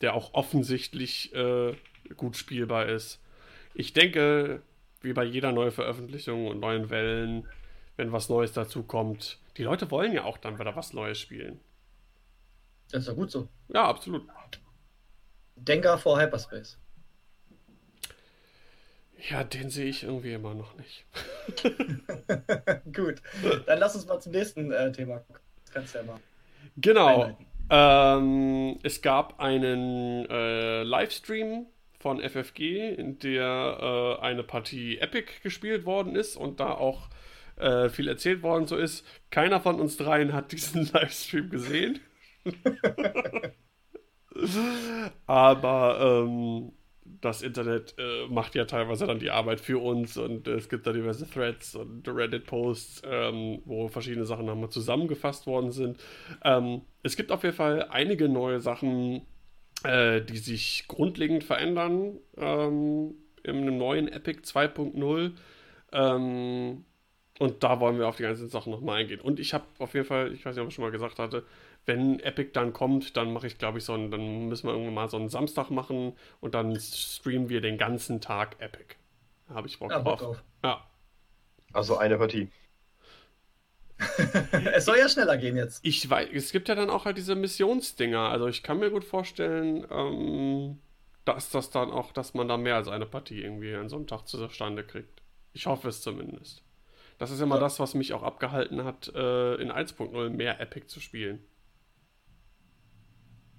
der 0.00 0.14
auch 0.14 0.34
offensichtlich 0.34 1.34
äh, 1.34 1.74
gut 2.16 2.36
spielbar 2.36 2.86
ist. 2.86 3.20
Ich 3.74 3.92
denke, 3.92 4.62
wie 5.00 5.12
bei 5.12 5.24
jeder 5.24 5.52
neuen 5.52 5.72
Veröffentlichung 5.72 6.46
und 6.46 6.60
neuen 6.60 6.90
Wellen, 6.90 7.48
wenn 7.96 8.12
was 8.12 8.28
Neues 8.28 8.52
dazu 8.52 8.82
kommt, 8.82 9.38
die 9.56 9.62
Leute 9.62 9.90
wollen 9.90 10.12
ja 10.12 10.24
auch 10.24 10.38
dann 10.38 10.58
wieder 10.58 10.76
was 10.76 10.92
Neues 10.92 11.18
spielen. 11.18 11.60
Das 12.90 13.02
ist 13.02 13.08
ja 13.08 13.14
gut 13.14 13.30
so. 13.30 13.48
Ja, 13.68 13.88
absolut. 13.88 14.28
Denker 15.56 15.98
vor 15.98 16.20
Hyperspace. 16.20 16.78
Ja, 19.30 19.44
den 19.44 19.70
sehe 19.70 19.86
ich 19.86 20.04
irgendwie 20.04 20.32
immer 20.32 20.54
noch 20.54 20.74
nicht. 20.76 21.06
gut, 22.94 23.22
dann 23.66 23.78
lass 23.78 23.94
uns 23.94 24.06
mal 24.06 24.20
zum 24.20 24.32
nächsten 24.32 24.70
äh, 24.72 24.92
Thema. 24.92 25.24
Kannst 25.72 25.94
ja 25.94 26.02
mal. 26.02 26.20
Genau. 26.76 27.36
Ähm, 27.68 28.78
es 28.82 29.02
gab 29.02 29.40
einen 29.40 30.26
äh, 30.26 30.82
Livestream 30.82 31.66
von 31.98 32.20
FFG, 32.20 32.94
in 32.94 33.18
der 33.18 34.18
äh, 34.20 34.22
eine 34.22 34.44
Partie 34.44 34.98
Epic 34.98 35.32
gespielt 35.42 35.84
worden 35.86 36.14
ist 36.14 36.36
und 36.36 36.60
da 36.60 36.72
auch 36.72 37.08
äh, 37.56 37.88
viel 37.88 38.06
erzählt 38.06 38.42
worden 38.42 38.66
so 38.66 38.76
ist. 38.76 39.04
Keiner 39.30 39.60
von 39.60 39.80
uns 39.80 39.96
dreien 39.96 40.32
hat 40.32 40.52
diesen 40.52 40.90
Livestream 40.92 41.50
gesehen. 41.50 42.00
Aber 45.26 46.24
ähm, 46.24 46.72
das 47.20 47.42
Internet 47.42 47.94
äh, 47.98 48.26
macht 48.28 48.54
ja 48.54 48.64
teilweise 48.64 49.06
dann 49.06 49.18
die 49.18 49.30
Arbeit 49.30 49.60
für 49.60 49.82
uns 49.82 50.16
und 50.16 50.48
äh, 50.48 50.52
es 50.52 50.68
gibt 50.68 50.86
da 50.86 50.92
diverse 50.92 51.28
Threads 51.28 51.74
und 51.74 52.06
Reddit-Posts, 52.06 53.02
ähm, 53.04 53.62
wo 53.64 53.88
verschiedene 53.88 54.24
Sachen 54.24 54.46
nochmal 54.46 54.70
zusammengefasst 54.70 55.46
worden 55.46 55.70
sind. 55.72 55.98
Ähm, 56.44 56.82
es 57.02 57.16
gibt 57.16 57.32
auf 57.32 57.42
jeden 57.42 57.56
Fall 57.56 57.86
einige 57.90 58.28
neue 58.28 58.60
Sachen, 58.60 59.22
äh, 59.84 60.20
die 60.22 60.38
sich 60.38 60.84
grundlegend 60.88 61.44
verändern 61.44 62.18
ähm, 62.36 63.14
im 63.42 63.78
neuen 63.78 64.08
Epic 64.08 64.40
2.0. 64.42 65.32
Ähm, 65.92 66.84
und 67.38 67.62
da 67.62 67.80
wollen 67.80 67.98
wir 67.98 68.08
auf 68.08 68.16
die 68.16 68.22
ganzen 68.22 68.48
Sachen 68.48 68.72
nochmal 68.72 69.00
eingehen. 69.00 69.20
Und 69.20 69.40
ich 69.40 69.52
habe 69.52 69.64
auf 69.78 69.94
jeden 69.94 70.06
Fall, 70.06 70.32
ich 70.32 70.44
weiß 70.44 70.56
nicht, 70.56 70.62
ob 70.62 70.68
ich 70.68 70.74
schon 70.74 70.84
mal 70.84 70.90
gesagt 70.90 71.18
hatte, 71.18 71.44
wenn 71.86 72.20
Epic 72.20 72.50
dann 72.52 72.72
kommt, 72.72 73.16
dann 73.16 73.32
mache 73.32 73.46
ich, 73.46 73.58
glaube 73.58 73.78
ich, 73.78 73.84
so 73.84 73.94
ein, 73.94 74.10
dann 74.10 74.48
müssen 74.48 74.66
wir 74.66 74.72
irgendwann 74.72 74.94
mal 74.94 75.08
so 75.08 75.16
einen 75.16 75.28
Samstag 75.28 75.70
machen 75.70 76.14
und 76.40 76.54
dann 76.54 76.78
streamen 76.78 77.48
wir 77.48 77.60
den 77.60 77.78
ganzen 77.78 78.20
Tag 78.20 78.56
Epic. 78.60 78.96
Habe 79.48 79.68
ich 79.68 79.78
Bock, 79.78 79.92
ja, 79.92 80.00
drauf. 80.00 80.20
drauf. 80.20 80.42
Ja. 80.64 80.84
Also 81.72 81.96
eine 81.96 82.18
Partie. 82.18 82.50
es 84.74 84.84
soll 84.84 84.98
ja 84.98 85.08
schneller 85.08 85.38
gehen 85.38 85.56
jetzt. 85.56 85.84
Ich 85.84 86.08
weiß, 86.08 86.28
es 86.32 86.52
gibt 86.52 86.68
ja 86.68 86.74
dann 86.74 86.90
auch 86.90 87.04
halt 87.04 87.16
diese 87.16 87.34
Missionsdinger. 87.34 88.28
Also 88.28 88.46
ich 88.48 88.62
kann 88.62 88.78
mir 88.78 88.90
gut 88.90 89.04
vorstellen, 89.04 89.86
ähm, 89.90 90.80
dass 91.24 91.50
das 91.50 91.70
dann 91.70 91.90
auch, 91.90 92.12
dass 92.12 92.34
man 92.34 92.48
da 92.48 92.56
mehr 92.56 92.76
als 92.76 92.88
eine 92.88 93.06
Partie 93.06 93.42
irgendwie 93.42 93.74
an 93.74 93.88
so 93.88 93.96
einem 93.96 94.06
Tag 94.06 94.26
zustande 94.26 94.84
kriegt. 94.84 95.22
Ich 95.52 95.66
hoffe 95.66 95.88
es 95.88 96.02
zumindest. 96.02 96.62
Das 97.18 97.30
ist 97.30 97.40
immer 97.40 97.54
ja. 97.54 97.60
das, 97.62 97.80
was 97.80 97.94
mich 97.94 98.12
auch 98.12 98.22
abgehalten 98.22 98.84
hat, 98.84 99.08
äh, 99.14 99.54
in 99.54 99.72
1.0 99.72 100.28
mehr 100.30 100.60
Epic 100.60 100.88
zu 100.88 101.00
spielen. 101.00 101.42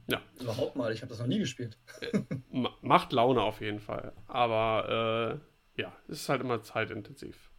Ja. 0.07 0.21
Überhaupt 0.39 0.75
mal, 0.75 0.91
ich 0.93 1.01
habe 1.01 1.09
das 1.09 1.19
noch 1.19 1.27
nie 1.27 1.39
gespielt. 1.39 1.77
Äh, 2.01 2.21
macht 2.81 3.11
Laune 3.11 3.41
auf 3.41 3.61
jeden 3.61 3.79
Fall. 3.79 4.13
Aber 4.27 5.41
äh, 5.75 5.81
ja, 5.81 5.93
es 6.07 6.21
ist 6.21 6.29
halt 6.29 6.41
immer 6.41 6.63
zeitintensiv. 6.63 7.51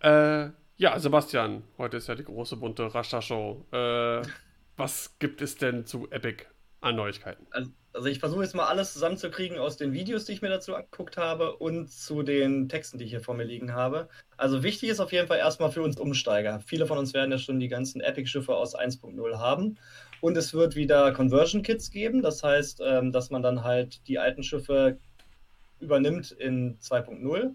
Äh, 0.00 0.48
ja, 0.76 0.98
Sebastian, 0.98 1.62
heute 1.78 1.98
ist 1.98 2.08
ja 2.08 2.14
die 2.14 2.24
große 2.24 2.56
bunte 2.56 2.92
Rascha-Show. 2.92 3.66
Äh, 3.70 4.22
was 4.76 5.18
gibt 5.18 5.40
es 5.40 5.56
denn 5.56 5.86
zu 5.86 6.10
Epic 6.10 6.46
an 6.80 6.96
Neuigkeiten? 6.96 7.46
Also, 7.50 7.70
also 7.92 8.08
ich 8.08 8.18
versuche 8.18 8.42
jetzt 8.42 8.56
mal 8.56 8.66
alles 8.66 8.92
zusammenzukriegen 8.92 9.58
aus 9.58 9.76
den 9.76 9.92
Videos, 9.92 10.24
die 10.24 10.32
ich 10.32 10.42
mir 10.42 10.48
dazu 10.48 10.74
angeguckt 10.74 11.16
habe 11.16 11.56
und 11.56 11.92
zu 11.92 12.22
den 12.24 12.68
Texten, 12.68 12.98
die 12.98 13.04
ich 13.04 13.10
hier 13.10 13.20
vor 13.20 13.34
mir 13.34 13.44
liegen 13.44 13.72
habe. 13.72 14.08
Also 14.36 14.64
wichtig 14.64 14.88
ist 14.88 14.98
auf 14.98 15.12
jeden 15.12 15.28
Fall 15.28 15.38
erstmal 15.38 15.70
für 15.70 15.82
uns 15.82 15.96
Umsteiger. 15.96 16.60
Viele 16.60 16.86
von 16.86 16.98
uns 16.98 17.14
werden 17.14 17.30
ja 17.30 17.38
schon 17.38 17.60
die 17.60 17.68
ganzen 17.68 18.00
Epic-Schiffe 18.00 18.54
aus 18.56 18.74
1.0 18.76 19.38
haben. 19.38 19.78
Und 20.24 20.38
es 20.38 20.54
wird 20.54 20.74
wieder 20.74 21.12
Conversion 21.12 21.60
Kits 21.60 21.90
geben. 21.90 22.22
Das 22.22 22.42
heißt, 22.42 22.80
ähm, 22.82 23.12
dass 23.12 23.28
man 23.28 23.42
dann 23.42 23.62
halt 23.62 24.08
die 24.08 24.18
alten 24.18 24.42
Schiffe 24.42 24.98
übernimmt 25.80 26.32
in 26.32 26.78
2.0. 26.78 27.54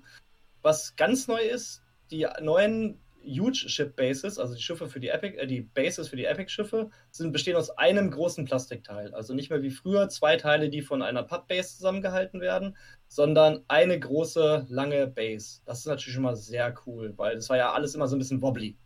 Was 0.61 0.95
ganz 0.95 1.28
neu 1.28 1.41
ist, 1.41 1.82
die 2.11 2.28
neuen 2.43 2.99
Huge 3.26 3.67
Ship 3.70 3.95
Bases, 3.95 4.38
also 4.38 4.53
die 4.53 4.61
Schiffe 4.61 4.88
für 4.88 4.99
die 4.99 5.07
Epic, 5.07 5.36
äh, 5.38 5.47
die 5.47 5.61
Bases 5.61 6.09
für 6.09 6.15
die 6.15 6.26
Epic-Schiffe, 6.26 6.91
sind 7.09 7.32
bestehen 7.32 7.55
aus 7.55 7.72
einem 7.72 8.11
großen 8.11 8.45
Plastikteil. 8.45 9.15
Also 9.15 9.34
nicht 9.34 9.49
mehr 9.49 9.63
wie 9.63 9.72
früher 9.72 10.07
zwei 10.09 10.36
Teile, 10.36 10.70
die 10.70 10.84
von 10.84 11.01
einer 11.01 11.24
Papp-Base 11.24 11.78
zusammengehalten 11.78 12.39
werden, 12.39 12.78
sondern 13.07 13.63
eine 13.67 13.99
große, 13.99 14.67
lange 14.70 15.07
Base. 15.07 15.61
Das 15.65 15.80
ist 15.80 15.88
natürlich 15.88 16.13
schon 16.13 16.22
mal 16.22 16.36
sehr 16.36 16.72
cool, 16.86 17.15
weil 17.17 17.34
das 17.34 17.49
war 17.49 17.57
ja 17.57 17.74
alles 17.74 17.95
immer 17.95 18.07
so 18.07 18.15
ein 18.15 18.20
bisschen 18.20 18.43
wobbly. 18.43 18.78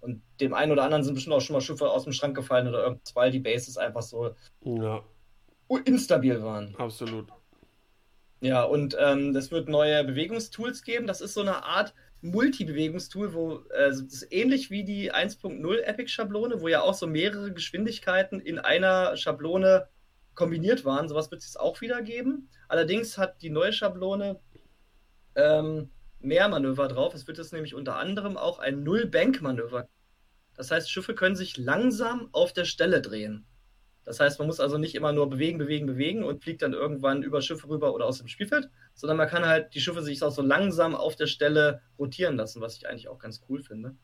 Und 0.00 0.22
dem 0.40 0.54
einen 0.54 0.72
oder 0.72 0.84
anderen 0.84 1.02
sind 1.02 1.14
bestimmt 1.14 1.34
auch 1.34 1.40
schon 1.40 1.54
mal 1.54 1.60
Schiffe 1.60 1.90
aus 1.90 2.04
dem 2.04 2.12
Schrank 2.12 2.36
gefallen 2.36 2.68
oder 2.68 2.84
irgendwas, 2.84 3.14
weil 3.16 3.30
die 3.30 3.40
Bases 3.40 3.76
einfach 3.76 4.02
so 4.02 4.34
ja. 4.62 5.02
instabil 5.84 6.42
waren. 6.42 6.74
Absolut. 6.76 7.28
Ja, 8.40 8.62
und 8.62 8.96
ähm, 9.00 9.34
es 9.34 9.50
wird 9.50 9.68
neue 9.68 10.04
Bewegungstools 10.04 10.82
geben. 10.82 11.08
Das 11.08 11.20
ist 11.20 11.34
so 11.34 11.40
eine 11.40 11.64
Art 11.64 11.92
Multi-Bewegungstool, 12.20 13.34
wo 13.34 13.56
äh, 13.70 13.88
das 13.88 14.00
ist 14.00 14.28
ähnlich 14.30 14.70
wie 14.70 14.84
die 14.84 15.12
1.0 15.12 15.78
Epic-Schablone, 15.80 16.60
wo 16.60 16.68
ja 16.68 16.82
auch 16.82 16.94
so 16.94 17.06
mehrere 17.06 17.52
Geschwindigkeiten 17.52 18.40
in 18.40 18.58
einer 18.58 19.16
Schablone 19.16 19.88
kombiniert 20.34 20.84
waren. 20.84 21.08
Sowas 21.08 21.30
wird 21.30 21.40
es 21.40 21.48
jetzt 21.48 21.60
auch 21.60 21.80
wieder 21.80 22.00
geben. 22.02 22.48
Allerdings 22.68 23.18
hat 23.18 23.42
die 23.42 23.50
neue 23.50 23.72
Schablone 23.72 24.38
ähm, 25.34 25.90
mehr 26.20 26.48
Manöver 26.48 26.88
drauf. 26.88 27.14
Es 27.14 27.26
wird 27.26 27.38
jetzt 27.38 27.52
nämlich 27.52 27.74
unter 27.74 27.96
anderem 27.96 28.36
auch 28.36 28.58
ein 28.58 28.82
Null-Bank-Manöver. 28.82 29.88
Das 30.56 30.70
heißt, 30.70 30.90
Schiffe 30.90 31.14
können 31.14 31.36
sich 31.36 31.56
langsam 31.56 32.28
auf 32.32 32.52
der 32.52 32.64
Stelle 32.64 33.00
drehen. 33.00 33.46
Das 34.04 34.20
heißt, 34.20 34.38
man 34.38 34.48
muss 34.48 34.58
also 34.58 34.78
nicht 34.78 34.94
immer 34.94 35.12
nur 35.12 35.28
bewegen, 35.28 35.58
bewegen, 35.58 35.86
bewegen 35.86 36.24
und 36.24 36.42
fliegt 36.42 36.62
dann 36.62 36.72
irgendwann 36.72 37.22
über 37.22 37.42
Schiffe 37.42 37.68
rüber 37.68 37.94
oder 37.94 38.06
aus 38.06 38.18
dem 38.18 38.28
Spielfeld, 38.28 38.70
sondern 38.94 39.18
man 39.18 39.28
kann 39.28 39.46
halt 39.46 39.74
die 39.74 39.80
Schiffe 39.80 40.02
sich 40.02 40.22
auch 40.22 40.30
so 40.30 40.40
langsam 40.40 40.94
auf 40.94 41.14
der 41.14 41.26
Stelle 41.26 41.82
rotieren 41.98 42.36
lassen, 42.36 42.62
was 42.62 42.76
ich 42.76 42.88
eigentlich 42.88 43.08
auch 43.08 43.18
ganz 43.18 43.42
cool 43.48 43.62
finde. 43.62 43.94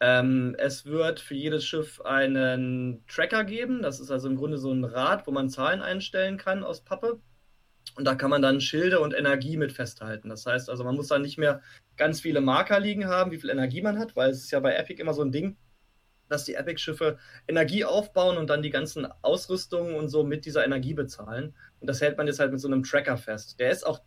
Ähm, 0.00 0.54
es 0.58 0.84
wird 0.84 1.20
für 1.20 1.34
jedes 1.34 1.64
Schiff 1.64 2.00
einen 2.00 3.04
Tracker 3.06 3.44
geben. 3.44 3.82
Das 3.82 4.00
ist 4.00 4.10
also 4.10 4.28
im 4.28 4.36
Grunde 4.36 4.58
so 4.58 4.72
ein 4.72 4.84
Rad, 4.84 5.26
wo 5.26 5.30
man 5.30 5.48
Zahlen 5.48 5.80
einstellen 5.80 6.36
kann 6.36 6.64
aus 6.64 6.84
Pappe. 6.84 7.20
Und 7.98 8.04
da 8.04 8.14
kann 8.14 8.30
man 8.30 8.42
dann 8.42 8.60
Schilde 8.60 9.00
und 9.00 9.12
Energie 9.12 9.56
mit 9.56 9.72
festhalten. 9.72 10.28
Das 10.28 10.46
heißt 10.46 10.70
also, 10.70 10.84
man 10.84 10.94
muss 10.94 11.08
da 11.08 11.18
nicht 11.18 11.36
mehr 11.36 11.60
ganz 11.96 12.20
viele 12.20 12.40
Marker 12.40 12.78
liegen 12.78 13.06
haben, 13.06 13.32
wie 13.32 13.38
viel 13.38 13.50
Energie 13.50 13.82
man 13.82 13.98
hat, 13.98 14.14
weil 14.14 14.30
es 14.30 14.44
ist 14.44 14.52
ja 14.52 14.60
bei 14.60 14.76
Epic 14.76 15.02
immer 15.02 15.14
so 15.14 15.22
ein 15.22 15.32
Ding, 15.32 15.56
dass 16.28 16.44
die 16.44 16.54
Epic-Schiffe 16.54 17.18
Energie 17.48 17.84
aufbauen 17.84 18.38
und 18.38 18.50
dann 18.50 18.62
die 18.62 18.70
ganzen 18.70 19.04
Ausrüstungen 19.22 19.96
und 19.96 20.10
so 20.10 20.22
mit 20.22 20.44
dieser 20.44 20.64
Energie 20.64 20.94
bezahlen. 20.94 21.56
Und 21.80 21.88
das 21.90 22.00
hält 22.00 22.16
man 22.16 22.28
jetzt 22.28 22.38
halt 22.38 22.52
mit 22.52 22.60
so 22.60 22.68
einem 22.68 22.84
Tracker 22.84 23.16
fest. 23.16 23.58
Der 23.58 23.72
ist 23.72 23.84
auch 23.84 24.00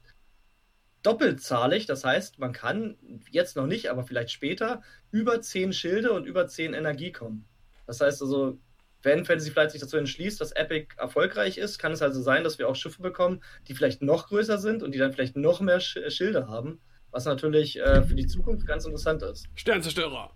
doppelzahlig, 1.03 1.85
das 1.85 2.05
heißt, 2.05 2.39
man 2.39 2.53
kann 2.53 2.95
jetzt 3.29 3.57
noch 3.57 3.67
nicht, 3.67 3.91
aber 3.91 4.05
vielleicht 4.05 4.31
später 4.31 4.83
über 5.11 5.41
10 5.41 5.73
Schilde 5.73 6.13
und 6.13 6.25
über 6.25 6.47
10 6.47 6.73
Energie 6.73 7.11
kommen. 7.11 7.45
Das 7.87 7.99
heißt 7.99 8.21
also, 8.21 8.57
wenn 9.03 9.25
Fantasy 9.25 9.51
Flight 9.51 9.71
sich 9.71 9.81
dazu 9.81 9.97
entschließt, 9.97 10.39
dass 10.39 10.51
Epic 10.51 10.95
erfolgreich 10.97 11.57
ist, 11.57 11.79
kann 11.79 11.91
es 11.91 12.01
also 12.01 12.21
sein, 12.21 12.43
dass 12.43 12.59
wir 12.59 12.69
auch 12.69 12.75
Schiffe 12.75 13.01
bekommen, 13.01 13.41
die 13.67 13.73
vielleicht 13.73 14.01
noch 14.01 14.27
größer 14.27 14.57
sind 14.57 14.83
und 14.83 14.93
die 14.93 14.99
dann 14.99 15.13
vielleicht 15.13 15.35
noch 15.35 15.61
mehr 15.61 15.79
Schilde 15.79 16.47
haben, 16.47 16.79
was 17.11 17.25
natürlich 17.25 17.79
äh, 17.79 18.03
für 18.03 18.15
die 18.15 18.27
Zukunft 18.27 18.67
ganz 18.67 18.85
interessant 18.85 19.23
ist. 19.23 19.47
Sternzerstörer! 19.55 20.31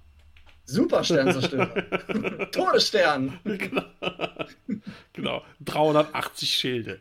Supersternzerstörer. 0.66 2.50
Todesstern. 2.52 3.40
Genau. 3.44 3.84
genau. 5.14 5.44
380 5.64 6.50
Schilde. 6.50 7.00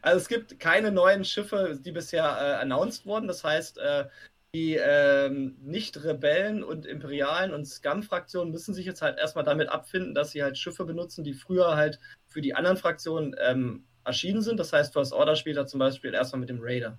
Also 0.00 0.18
es 0.18 0.28
gibt 0.28 0.58
keine 0.58 0.90
neuen 0.90 1.24
Schiffe, 1.24 1.78
die 1.84 1.92
bisher 1.92 2.24
äh, 2.24 2.62
announced 2.62 3.04
wurden. 3.04 3.28
Das 3.28 3.44
heißt, 3.44 3.78
äh, 3.78 4.06
die 4.54 4.76
äh, 4.76 5.28
Nicht-Rebellen 5.30 6.64
und 6.64 6.86
Imperialen 6.86 7.52
und 7.52 7.66
Scum-Fraktionen 7.66 8.50
müssen 8.50 8.72
sich 8.74 8.86
jetzt 8.86 9.02
halt 9.02 9.18
erstmal 9.18 9.44
damit 9.44 9.68
abfinden, 9.68 10.14
dass 10.14 10.30
sie 10.30 10.42
halt 10.42 10.56
Schiffe 10.56 10.84
benutzen, 10.84 11.22
die 11.22 11.34
früher 11.34 11.76
halt 11.76 11.98
für 12.26 12.40
die 12.40 12.54
anderen 12.54 12.78
Fraktionen 12.78 13.36
ähm, 13.38 13.84
erschienen 14.04 14.40
sind. 14.40 14.58
Das 14.58 14.72
heißt, 14.72 14.92
First 14.92 15.12
Order 15.12 15.36
spielt 15.36 15.58
er 15.58 15.66
zum 15.66 15.80
Beispiel 15.80 16.14
erstmal 16.14 16.40
mit 16.40 16.48
dem 16.48 16.60
Raider, 16.60 16.98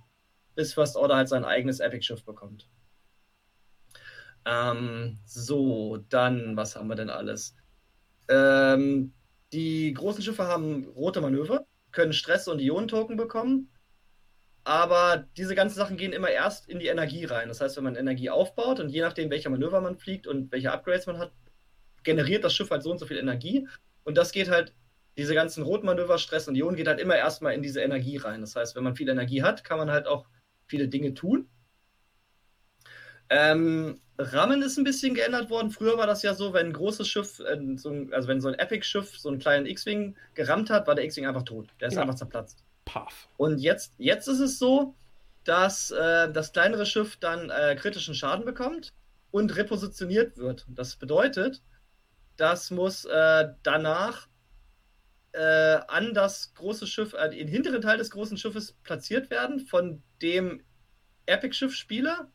bis 0.56 0.74
First 0.74 0.96
Order 0.96 1.16
halt 1.16 1.30
sein 1.30 1.44
eigenes 1.44 1.80
Epic-Schiff 1.80 2.24
bekommt. 2.24 2.70
Ähm, 4.46 5.18
so, 5.26 5.98
dann, 6.10 6.56
was 6.56 6.76
haben 6.76 6.88
wir 6.88 6.96
denn 6.96 7.10
alles? 7.10 7.56
Ähm, 8.30 9.14
die 9.54 9.92
großen 9.94 10.22
Schiffe 10.22 10.44
haben 10.44 10.86
rote 10.96 11.20
Manöver, 11.20 11.66
können 11.92 12.14
Stress- 12.14 12.48
und 12.48 12.60
Ionentoken 12.60 13.18
bekommen, 13.18 13.72
aber 14.64 15.26
diese 15.38 15.56
ganzen 15.56 15.76
Sachen 15.76 15.98
gehen 15.98 16.14
immer 16.14 16.30
erst 16.30 16.70
in 16.70 16.80
die 16.80 16.88
Energie 16.88 17.26
rein. 17.26 17.48
Das 17.48 17.62
heißt, 17.62 17.78
wenn 17.78 17.84
man 17.84 17.96
Energie 17.96 18.30
aufbaut 18.30 18.80
und 18.80 18.90
je 18.90 19.02
nachdem, 19.02 19.30
welcher 19.30 19.50
Manöver 19.50 19.82
man 19.82 19.98
fliegt 19.98 20.28
und 20.28 20.52
welche 20.52 20.72
Upgrades 20.72 21.08
man 21.08 21.18
hat, 21.18 21.32
generiert 22.04 22.44
das 22.44 22.54
Schiff 22.54 22.70
halt 22.70 22.84
so 22.84 22.92
und 22.92 23.00
so 23.00 23.06
viel 23.06 23.18
Energie. 23.18 23.68
Und 24.04 24.18
das 24.18 24.32
geht 24.32 24.50
halt, 24.50 24.74
diese 25.18 25.34
ganzen 25.34 25.64
Rotmanöver, 25.64 26.18
Stress 26.18 26.48
und 26.48 26.56
Ionen 26.56 26.78
geht 26.78 26.88
halt 26.88 27.00
immer 27.00 27.16
erstmal 27.16 27.54
in 27.54 27.62
diese 27.62 27.82
Energie 27.82 28.18
rein. 28.18 28.42
Das 28.42 28.56
heißt, 28.56 28.76
wenn 28.76 28.84
man 28.84 28.96
viel 28.96 29.10
Energie 29.10 29.44
hat, 29.44 29.64
kann 29.64 29.78
man 29.78 29.92
halt 29.92 30.08
auch 30.08 30.28
viele 30.66 30.88
Dinge 30.88 31.14
tun. 31.14 31.50
Ähm, 33.30 34.00
Rammen 34.18 34.62
ist 34.62 34.78
ein 34.78 34.84
bisschen 34.84 35.14
geändert 35.16 35.50
worden. 35.50 35.72
Früher 35.72 35.98
war 35.98 36.08
das 36.08 36.24
ja 36.24 36.34
so, 36.34 36.54
wenn 36.54 36.68
ein 36.68 36.74
großes 36.74 37.08
Schiff, 37.08 37.40
äh, 37.40 37.58
so 37.76 37.90
ein, 37.90 38.14
also 38.14 38.28
wenn 38.28 38.42
so 38.42 38.48
ein 38.48 38.56
Epic-Schiff 38.56 39.18
so 39.18 39.30
einen 39.30 39.40
kleinen 39.40 39.66
X-Wing 39.66 40.16
gerammt 40.34 40.70
hat, 40.70 40.88
war 40.88 40.96
der 40.96 41.06
X-Wing 41.06 41.28
einfach 41.28 41.44
tot. 41.44 41.70
Der 41.80 41.90
ist 41.90 41.96
ja. 41.96 42.02
einfach 42.02 42.16
zerplatzt. 42.16 42.64
Paff. 42.90 43.30
Und 43.38 43.60
jetzt, 43.60 43.94
jetzt 44.00 44.28
ist 44.28 44.40
es 44.40 44.58
so, 44.58 44.96
dass 45.44 45.92
äh, 45.92 46.32
das 46.32 46.52
kleinere 46.54 46.88
Schiff 46.88 47.18
dann 47.18 47.52
äh, 47.52 47.76
kritischen 47.76 48.16
Schaden 48.16 48.46
bekommt 48.46 48.94
und 49.30 49.56
repositioniert 49.56 50.38
wird. 50.38 50.66
Das 50.68 50.96
bedeutet, 50.96 51.62
das 52.36 52.72
muss 52.72 53.06
äh, 53.06 53.50
danach 53.62 54.28
äh, 55.34 55.80
an 55.88 56.16
das 56.16 56.54
große 56.56 56.88
Schiff, 56.88 57.14
äh, 57.14 57.30
den 57.30 57.48
hinteren 57.48 57.82
Teil 57.82 58.00
des 58.00 58.10
großen 58.10 58.38
Schiffes 58.38 58.72
platziert 58.84 59.30
werden 59.30 59.60
von 59.60 60.02
dem 60.24 60.64
Epic-Schiff-Spieler 61.28 62.32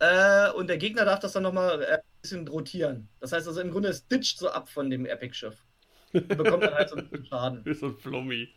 äh, 0.00 0.50
und 0.52 0.68
der 0.68 0.76
Gegner 0.76 1.06
darf 1.06 1.20
das 1.20 1.32
dann 1.32 1.44
nochmal 1.44 1.82
äh, 1.82 1.94
ein 1.94 2.00
bisschen 2.20 2.46
rotieren. 2.46 3.08
Das 3.20 3.32
heißt 3.32 3.48
also 3.48 3.62
im 3.62 3.70
Grunde, 3.70 3.88
es 3.88 4.06
ditcht 4.06 4.38
so 4.38 4.50
ab 4.50 4.68
von 4.68 4.90
dem 4.90 5.06
Epic-Schiff. 5.06 5.64
Bekommt 6.12 6.64
dann 6.64 6.74
halt 6.74 6.90
so 6.90 6.96
ein 6.96 7.08
bisschen 7.08 7.24
Schaden. 7.24 7.62
Wie 7.64 7.72
so 7.72 7.86
ein 7.86 7.96
Flummi. 7.96 8.48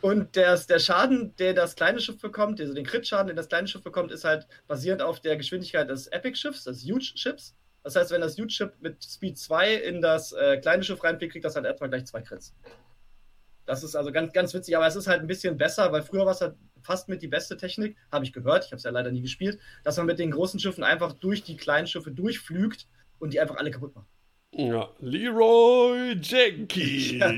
Und 0.00 0.36
der, 0.36 0.56
der 0.58 0.78
Schaden, 0.78 1.34
der 1.36 1.54
das 1.54 1.76
kleine 1.76 2.00
Schiff 2.00 2.18
bekommt, 2.18 2.60
also 2.60 2.74
den 2.74 2.84
Crit-Schaden, 2.84 3.28
den 3.28 3.36
das 3.36 3.48
kleine 3.48 3.68
Schiff 3.68 3.82
bekommt, 3.82 4.12
ist 4.12 4.24
halt 4.24 4.46
basierend 4.66 5.02
auf 5.02 5.20
der 5.20 5.36
Geschwindigkeit 5.36 5.88
des 5.88 6.06
Epic-Schiffs, 6.08 6.64
des 6.64 6.84
Huge-Schiffs. 6.84 7.54
Das 7.82 7.94
heißt, 7.94 8.10
wenn 8.10 8.20
das 8.20 8.36
Huge-Ship 8.36 8.72
mit 8.80 9.02
Speed 9.04 9.38
2 9.38 9.74
in 9.74 10.00
das 10.00 10.32
äh, 10.32 10.58
kleine 10.58 10.82
Schiff 10.82 11.02
reinfliegt, 11.04 11.32
kriegt 11.32 11.44
das 11.44 11.54
halt 11.54 11.66
erstmal 11.66 11.90
gleich 11.90 12.04
zwei 12.06 12.20
Crits. 12.20 12.54
Das 13.64 13.82
ist 13.82 13.96
also 13.96 14.12
ganz, 14.12 14.32
ganz 14.32 14.54
witzig, 14.54 14.76
aber 14.76 14.86
es 14.86 14.96
ist 14.96 15.08
halt 15.08 15.20
ein 15.20 15.26
bisschen 15.26 15.56
besser, 15.56 15.90
weil 15.92 16.02
früher 16.02 16.24
war 16.24 16.32
es 16.32 16.40
halt 16.40 16.54
fast 16.82 17.08
mit 17.08 17.20
die 17.20 17.28
beste 17.28 17.56
Technik, 17.56 17.96
habe 18.12 18.24
ich 18.24 18.32
gehört, 18.32 18.64
ich 18.64 18.70
habe 18.70 18.76
es 18.76 18.84
ja 18.84 18.90
leider 18.90 19.10
nie 19.10 19.22
gespielt, 19.22 19.58
dass 19.82 19.96
man 19.96 20.06
mit 20.06 20.20
den 20.20 20.30
großen 20.30 20.60
Schiffen 20.60 20.84
einfach 20.84 21.12
durch 21.12 21.42
die 21.42 21.56
kleinen 21.56 21.88
Schiffe 21.88 22.12
durchflügt 22.12 22.86
und 23.18 23.32
die 23.32 23.40
einfach 23.40 23.56
alle 23.56 23.72
kaputt 23.72 23.94
macht. 23.94 24.06
Ja, 24.58 24.88
Leroy 25.00 26.16
Jenkins. 26.22 27.10
ja. 27.12 27.28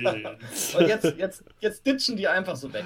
Und 0.78 0.86
jetzt, 0.86 1.16
jetzt, 1.16 1.44
jetzt 1.58 1.84
ditchen 1.84 2.16
die 2.16 2.28
einfach 2.28 2.54
so 2.54 2.72
weg. 2.72 2.84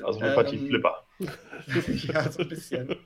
Also 0.00 0.20
eine 0.20 0.34
Partie 0.34 0.56
ähm, 0.56 0.68
Flipper. 0.68 1.04
ja, 1.18 2.30
so 2.30 2.42
ein 2.42 2.48
bisschen. 2.48 2.96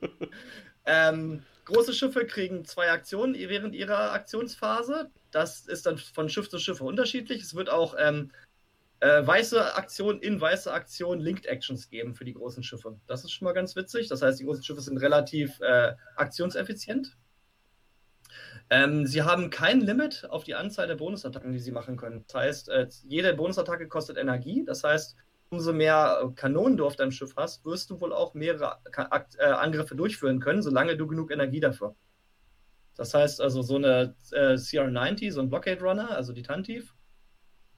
ähm, 0.85 1.43
große 1.65 1.93
Schiffe 1.93 2.27
kriegen 2.27 2.63
zwei 2.63 2.91
Aktionen 2.91 3.33
während 3.33 3.73
ihrer 3.73 4.11
Aktionsphase. 4.11 5.09
Das 5.31 5.65
ist 5.65 5.87
dann 5.87 5.97
von 5.97 6.29
Schiff 6.29 6.47
zu 6.47 6.59
Schiff 6.59 6.79
unterschiedlich. 6.79 7.41
Es 7.41 7.55
wird 7.55 7.71
auch 7.71 7.95
ähm, 7.97 8.31
äh, 8.99 9.25
weiße 9.25 9.75
Aktionen 9.75 10.21
in 10.21 10.39
weiße 10.39 10.71
Aktionen 10.71 11.21
Linked 11.21 11.47
Actions 11.47 11.89
geben 11.89 12.13
für 12.13 12.23
die 12.23 12.33
großen 12.33 12.61
Schiffe. 12.61 12.99
Das 13.07 13.23
ist 13.23 13.31
schon 13.31 13.45
mal 13.45 13.53
ganz 13.53 13.75
witzig. 13.75 14.09
Das 14.09 14.21
heißt, 14.21 14.39
die 14.39 14.45
großen 14.45 14.63
Schiffe 14.63 14.81
sind 14.81 14.97
relativ 14.97 15.59
äh, 15.61 15.93
aktionseffizient. 16.15 17.17
Ähm, 18.69 19.05
sie 19.05 19.23
haben 19.23 19.49
kein 19.49 19.81
Limit 19.81 20.27
auf 20.29 20.43
die 20.43 20.55
Anzahl 20.55 20.87
der 20.87 20.95
Bonusattacken, 20.95 21.53
die 21.53 21.59
sie 21.59 21.71
machen 21.71 21.95
können. 21.95 22.25
Das 22.27 22.35
heißt, 22.41 22.69
äh, 22.69 22.87
jede 23.03 23.33
Bonusattacke 23.33 23.87
kostet 23.87 24.17
Energie. 24.17 24.65
Das 24.65 24.83
heißt, 24.83 25.15
umso 25.49 25.71
mehr 25.71 26.31
Kanonen 26.35 26.77
du 26.77 26.85
auf 26.85 26.97
deinem 26.97 27.11
Schiff 27.11 27.33
hast, 27.37 27.63
wirst 27.65 27.89
du 27.89 28.01
wohl 28.01 28.11
auch 28.11 28.33
mehrere 28.33 28.79
äh, 29.37 29.43
Angriffe 29.45 29.95
durchführen 29.95 30.39
können, 30.39 30.61
solange 30.61 30.97
du 30.97 31.07
genug 31.07 31.31
Energie 31.31 31.61
dafür. 31.61 31.95
Das 32.95 33.13
heißt 33.13 33.41
also, 33.41 33.61
so 33.61 33.75
eine 33.75 34.15
äh, 34.31 34.55
CR90, 34.55 35.31
so 35.31 35.41
ein 35.41 35.49
Blockade 35.49 35.81
Runner, 35.81 36.11
also 36.11 36.33
die 36.33 36.41
Tantiv, 36.41 36.95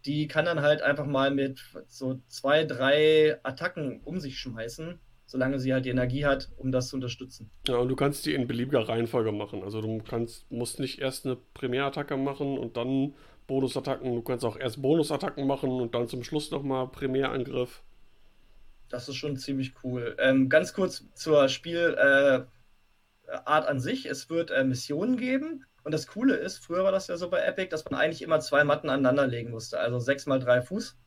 die 0.05 0.27
kann 0.27 0.45
dann 0.45 0.61
halt 0.61 0.81
einfach 0.81 1.05
mal 1.05 1.29
mit 1.29 1.61
so 1.87 2.21
zwei, 2.27 2.63
drei 2.63 3.37
Attacken 3.43 4.01
um 4.03 4.19
sich 4.19 4.39
schmeißen, 4.39 4.99
solange 5.29 5.59
sie 5.59 5.73
halt 5.73 5.85
die 5.85 5.91
Energie 5.91 6.25
hat, 6.25 6.49
um 6.57 6.71
das 6.71 6.87
zu 6.87 6.95
unterstützen. 6.95 7.51
Ja, 7.67 7.77
und 7.77 7.87
du 7.87 7.95
kannst 7.95 8.25
die 8.25 8.33
in 8.33 8.47
beliebiger 8.47 8.89
Reihenfolge 8.89 9.31
machen. 9.31 9.61
Also 9.63 9.79
du 9.79 9.99
kannst, 9.99 10.51
musst 10.51 10.79
nicht 10.79 10.99
erst 10.99 11.27
eine 11.27 11.37
Primärattacke 11.53 12.17
machen 12.17 12.57
und 12.57 12.77
dann 12.77 13.13
Bonusattacken. 13.45 14.15
Du 14.15 14.23
kannst 14.23 14.43
auch 14.43 14.57
erst 14.57 14.81
Bonusattacken 14.81 15.45
machen 15.45 15.69
und 15.69 15.93
dann 15.93 16.07
zum 16.07 16.23
Schluss 16.23 16.49
nochmal 16.49 16.87
Primärangriff. 16.87 17.83
Das 18.89 19.07
ist 19.07 19.17
schon 19.17 19.37
ziemlich 19.37 19.73
cool. 19.83 20.15
Ähm, 20.17 20.49
ganz 20.49 20.73
kurz 20.73 21.05
zur 21.13 21.47
Spielart 21.47 22.47
äh, 23.27 23.37
an 23.45 23.79
sich. 23.79 24.07
Es 24.07 24.31
wird 24.31 24.49
äh, 24.49 24.63
Missionen 24.63 25.15
geben. 25.15 25.63
Und 25.83 25.91
das 25.91 26.07
Coole 26.07 26.37
ist, 26.37 26.57
früher 26.57 26.83
war 26.83 26.91
das 26.91 27.05
ja 27.05 27.17
so 27.17 27.29
bei 27.29 27.41
Epic, 27.43 27.69
dass 27.69 27.85
man 27.85 27.99
eigentlich 27.99 28.23
immer 28.23 28.39
zwei 28.39 28.63
Matten 28.63 28.89
aneinander 28.89 29.27
legen 29.27 29.51
musste. 29.51 29.79
Also 29.79 29.99
sechs 29.99 30.25
mal 30.25 30.39
drei 30.39 30.63
Fuß. 30.63 30.97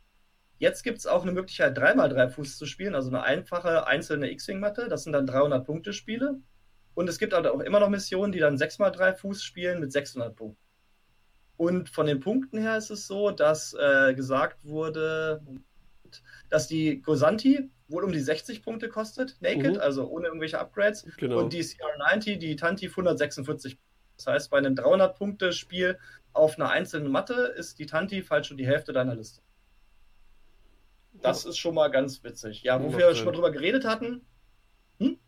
Jetzt 0.63 0.85
gibt 0.85 0.99
es 0.99 1.09
auch 1.09 1.23
eine 1.23 1.33
Möglichkeit, 1.33 1.77
drei 1.77 1.93
mal 1.93 2.09
drei 2.09 2.29
Fuß 2.29 2.57
zu 2.57 2.67
spielen. 2.67 2.95
Also 2.95 3.09
eine 3.09 3.25
einfache 3.25 3.89
einzelne 3.89 4.31
X-Wing-Matte. 4.31 4.87
Das 4.87 5.03
sind 5.03 5.13
dann 5.13 5.27
300 5.27 5.67
Punkte 5.67 5.93
Spiele. 5.93 6.39
Und 6.95 7.09
es 7.09 7.19
gibt 7.19 7.35
auch 7.35 7.59
immer 7.59 7.81
noch 7.81 7.89
Missionen, 7.89 8.31
die 8.31 8.39
dann 8.39 8.57
6 8.57 8.79
mal 8.79 8.91
3 8.91 9.15
Fuß 9.15 9.43
spielen 9.43 9.81
mit 9.81 9.91
600 9.91 10.37
Punkten. 10.37 10.63
Und 11.57 11.89
von 11.89 12.07
den 12.07 12.21
Punkten 12.21 12.59
her 12.59 12.77
ist 12.77 12.91
es 12.91 13.09
so, 13.09 13.33
dass 13.33 13.75
äh, 13.75 14.15
gesagt 14.15 14.65
wurde, 14.65 15.43
dass 16.49 16.69
die 16.69 17.03
Gosanti 17.03 17.69
wohl 17.89 18.05
um 18.05 18.13
die 18.13 18.21
60 18.21 18.63
Punkte 18.63 18.89
kostet, 18.89 19.39
naked, 19.41 19.75
mhm. 19.75 19.81
also 19.81 20.07
ohne 20.07 20.29
irgendwelche 20.29 20.61
Upgrades. 20.61 21.05
Genau. 21.17 21.41
Und 21.41 21.53
die 21.53 21.65
CR90, 21.65 22.37
die 22.37 22.55
Tanti 22.55 22.87
146. 22.87 23.79
Das 24.17 24.29
heißt, 24.29 24.51
bei 24.51 24.59
einem 24.59 24.77
300-Punkte-Spiel 24.77 25.99
auf 26.33 26.57
einer 26.57 26.71
einzelnen 26.71 27.11
Matte 27.11 27.53
ist 27.57 27.81
die 27.81 27.87
Tanti 27.87 28.23
falsch 28.23 28.47
schon 28.47 28.59
die 28.59 28.67
Hälfte 28.67 28.93
deiner 28.93 29.17
Liste. 29.17 29.43
Das 31.23 31.45
ist 31.45 31.59
schon 31.59 31.75
mal 31.75 31.89
ganz 31.89 32.23
witzig. 32.25 32.63
Ja, 32.63 32.83
wo 32.83 32.97
wir 32.97 33.15
schon 33.15 33.27
mal 33.27 33.33
drüber 33.33 33.51
geredet 33.51 33.85
hatten. 33.85 34.27
Hm? 34.99 35.19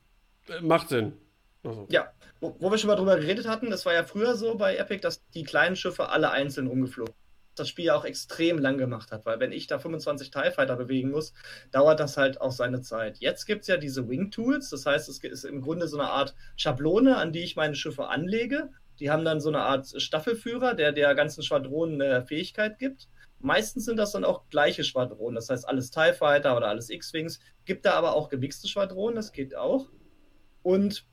Macht 0.62 0.88
Sinn. 0.88 1.14
Also. 1.62 1.86
Ja, 1.90 2.12
wo, 2.40 2.56
wo, 2.58 2.70
wir 2.70 2.78
schon 2.78 2.88
mal 2.88 2.96
drüber 2.96 3.16
geredet 3.16 3.48
hatten, 3.48 3.70
das 3.70 3.86
war 3.86 3.94
ja 3.94 4.04
früher 4.04 4.34
so 4.36 4.56
bei 4.56 4.76
Epic, 4.76 5.00
dass 5.00 5.26
die 5.30 5.44
kleinen 5.44 5.76
Schiffe 5.76 6.10
alle 6.10 6.30
einzeln 6.30 6.66
rumgeflogen 6.66 7.14
das 7.54 7.68
Spiel 7.68 7.86
ja 7.86 7.94
auch 7.94 8.04
extrem 8.04 8.58
lang 8.58 8.78
gemacht 8.78 9.12
hat, 9.12 9.26
weil 9.26 9.40
wenn 9.40 9.52
ich 9.52 9.66
da 9.66 9.78
25 9.78 10.30
TIE 10.30 10.50
Fighter 10.50 10.76
bewegen 10.76 11.10
muss, 11.10 11.32
dauert 11.70 12.00
das 12.00 12.16
halt 12.16 12.40
auch 12.40 12.52
seine 12.52 12.82
Zeit. 12.82 13.18
Jetzt 13.18 13.46
gibt 13.46 13.62
es 13.62 13.68
ja 13.68 13.76
diese 13.76 14.08
Wing 14.08 14.30
Tools, 14.30 14.70
das 14.70 14.86
heißt, 14.86 15.08
es 15.08 15.18
ist 15.18 15.44
im 15.44 15.60
Grunde 15.60 15.88
so 15.88 15.98
eine 15.98 16.10
Art 16.10 16.34
Schablone, 16.56 17.16
an 17.16 17.32
die 17.32 17.44
ich 17.44 17.56
meine 17.56 17.74
Schiffe 17.74 18.08
anlege. 18.08 18.70
Die 19.00 19.10
haben 19.10 19.24
dann 19.24 19.40
so 19.40 19.48
eine 19.48 19.60
Art 19.60 20.00
Staffelführer, 20.00 20.74
der 20.74 20.92
der 20.92 21.14
ganzen 21.14 21.42
Schwadronen 21.42 22.00
eine 22.00 22.24
Fähigkeit 22.24 22.78
gibt. 22.78 23.08
Meistens 23.44 23.84
sind 23.84 23.98
das 23.98 24.12
dann 24.12 24.24
auch 24.24 24.48
gleiche 24.48 24.84
Schwadronen, 24.84 25.34
das 25.34 25.50
heißt 25.50 25.68
alles 25.68 25.90
TIE 25.90 26.14
Fighter 26.14 26.56
oder 26.56 26.68
alles 26.68 26.88
X-Wings. 26.88 27.40
Gibt 27.66 27.84
da 27.84 27.92
aber 27.92 28.14
auch 28.14 28.30
gemixte 28.30 28.68
Schwadronen, 28.68 29.16
das 29.16 29.32
geht 29.32 29.54
auch. 29.54 29.90
Und 30.62 31.06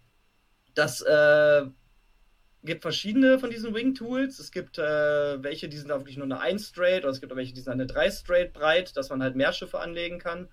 das 0.73 1.01
äh, 1.01 1.63
gibt 2.63 2.83
verschiedene 2.83 3.37
von 3.37 3.49
diesen 3.49 3.75
Wing 3.75 3.95
Tools. 3.95 4.39
Es 4.39 4.51
gibt 4.51 4.77
äh, 4.77 5.43
welche, 5.43 5.67
die 5.67 5.75
sind 5.75 5.91
auch 5.91 5.99
wirklich 5.99 6.15
nur 6.15 6.23
eine 6.23 6.39
1 6.39 6.69
straight, 6.69 7.03
oder 7.03 7.11
es 7.11 7.19
gibt 7.19 7.33
auch 7.33 7.35
welche, 7.35 7.53
die 7.53 7.59
sind 7.59 7.73
eine 7.73 7.85
3 7.85 8.09
straight 8.11 8.53
breit, 8.53 8.95
dass 8.95 9.09
man 9.09 9.21
halt 9.21 9.35
mehr 9.35 9.51
Schiffe 9.51 9.79
anlegen 9.79 10.17
kann. 10.17 10.47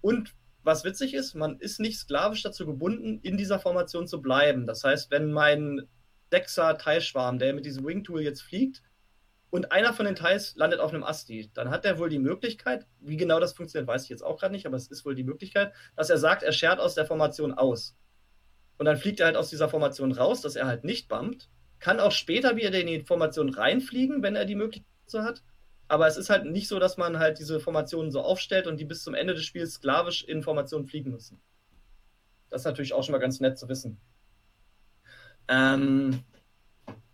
Und 0.00 0.34
was 0.62 0.84
witzig 0.84 1.12
ist, 1.12 1.34
man 1.34 1.58
ist 1.60 1.78
nicht 1.78 1.98
sklavisch 1.98 2.42
dazu 2.42 2.64
gebunden, 2.64 3.20
in 3.22 3.36
dieser 3.36 3.58
Formation 3.58 4.06
zu 4.06 4.22
bleiben. 4.22 4.66
Das 4.66 4.82
heißt, 4.82 5.10
wenn 5.10 5.30
mein 5.30 5.86
Sechser 6.30 6.78
Teilschwarm, 6.78 7.38
der 7.38 7.52
mit 7.52 7.66
diesem 7.66 7.84
Wing 7.84 8.02
Tool 8.02 8.22
jetzt 8.22 8.40
fliegt, 8.40 8.82
und 9.50 9.72
einer 9.72 9.94
von 9.94 10.04
den 10.04 10.14
Teils 10.14 10.54
landet 10.56 10.80
auf 10.80 10.92
einem 10.92 11.04
Asti, 11.04 11.50
dann 11.54 11.70
hat 11.70 11.84
er 11.84 11.98
wohl 11.98 12.10
die 12.10 12.18
Möglichkeit, 12.18 12.86
wie 13.00 13.16
genau 13.16 13.40
das 13.40 13.54
funktioniert, 13.54 13.88
weiß 13.88 14.04
ich 14.04 14.10
jetzt 14.10 14.22
auch 14.22 14.38
gerade 14.38 14.52
nicht, 14.52 14.66
aber 14.66 14.76
es 14.76 14.88
ist 14.88 15.04
wohl 15.04 15.14
die 15.14 15.24
Möglichkeit, 15.24 15.72
dass 15.96 16.10
er 16.10 16.18
sagt, 16.18 16.42
er 16.42 16.52
schert 16.52 16.80
aus 16.80 16.94
der 16.94 17.06
Formation 17.06 17.54
aus. 17.54 17.96
Und 18.76 18.86
dann 18.86 18.96
fliegt 18.96 19.20
er 19.20 19.26
halt 19.26 19.36
aus 19.36 19.50
dieser 19.50 19.68
Formation 19.68 20.12
raus, 20.12 20.42
dass 20.42 20.54
er 20.54 20.66
halt 20.66 20.84
nicht 20.84 21.08
bumpt. 21.08 21.48
Kann 21.80 21.98
auch 22.00 22.12
später 22.12 22.56
wieder 22.56 22.78
in 22.78 22.86
die 22.86 23.02
Formation 23.02 23.48
reinfliegen, 23.48 24.22
wenn 24.22 24.36
er 24.36 24.44
die 24.44 24.54
Möglichkeit 24.54 24.86
so 25.06 25.22
hat. 25.22 25.42
Aber 25.88 26.06
es 26.06 26.16
ist 26.16 26.28
halt 26.28 26.44
nicht 26.44 26.68
so, 26.68 26.78
dass 26.78 26.98
man 26.98 27.18
halt 27.18 27.38
diese 27.38 27.60
Formationen 27.60 28.10
so 28.10 28.20
aufstellt 28.20 28.66
und 28.66 28.78
die 28.78 28.84
bis 28.84 29.02
zum 29.02 29.14
Ende 29.14 29.34
des 29.34 29.44
Spiels 29.44 29.74
sklavisch 29.74 30.22
in 30.24 30.42
Formationen 30.42 30.86
fliegen 30.86 31.10
müssen. 31.10 31.40
Das 32.50 32.62
ist 32.62 32.66
natürlich 32.66 32.92
auch 32.92 33.02
schon 33.02 33.12
mal 33.12 33.18
ganz 33.18 33.40
nett 33.40 33.58
zu 33.58 33.68
wissen. 33.68 33.98
Ähm, 35.48 36.22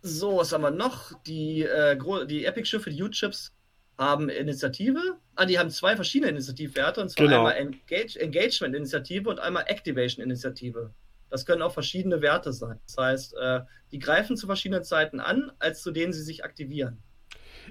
so, 0.05 0.37
was 0.37 0.53
haben 0.53 0.61
wir 0.61 0.71
noch? 0.71 1.11
Die, 1.23 1.63
äh, 1.63 1.97
die 2.27 2.45
Epic-Schiffe, 2.45 2.89
die 2.89 3.01
U-Chips, 3.01 3.51
haben 3.97 4.29
Initiative. 4.29 4.99
Ah, 5.35 5.45
die 5.45 5.57
haben 5.57 5.69
zwei 5.69 5.95
verschiedene 5.95 6.31
Initiativwerte, 6.31 7.01
und 7.01 7.09
zwar 7.09 7.25
genau. 7.25 7.45
einmal 7.45 7.55
Engage 7.55 8.19
Engagement-Initiative 8.19 9.29
und 9.29 9.39
einmal 9.39 9.65
Activation-Initiative. 9.67 10.91
Das 11.29 11.45
können 11.45 11.61
auch 11.61 11.73
verschiedene 11.73 12.21
Werte 12.21 12.53
sein. 12.53 12.79
Das 12.87 12.97
heißt, 12.97 13.35
äh, 13.35 13.61
die 13.91 13.99
greifen 13.99 14.37
zu 14.37 14.47
verschiedenen 14.47 14.83
Zeiten 14.83 15.19
an, 15.19 15.51
als 15.59 15.81
zu 15.81 15.91
denen 15.91 16.13
sie 16.13 16.21
sich 16.21 16.43
aktivieren. 16.43 17.01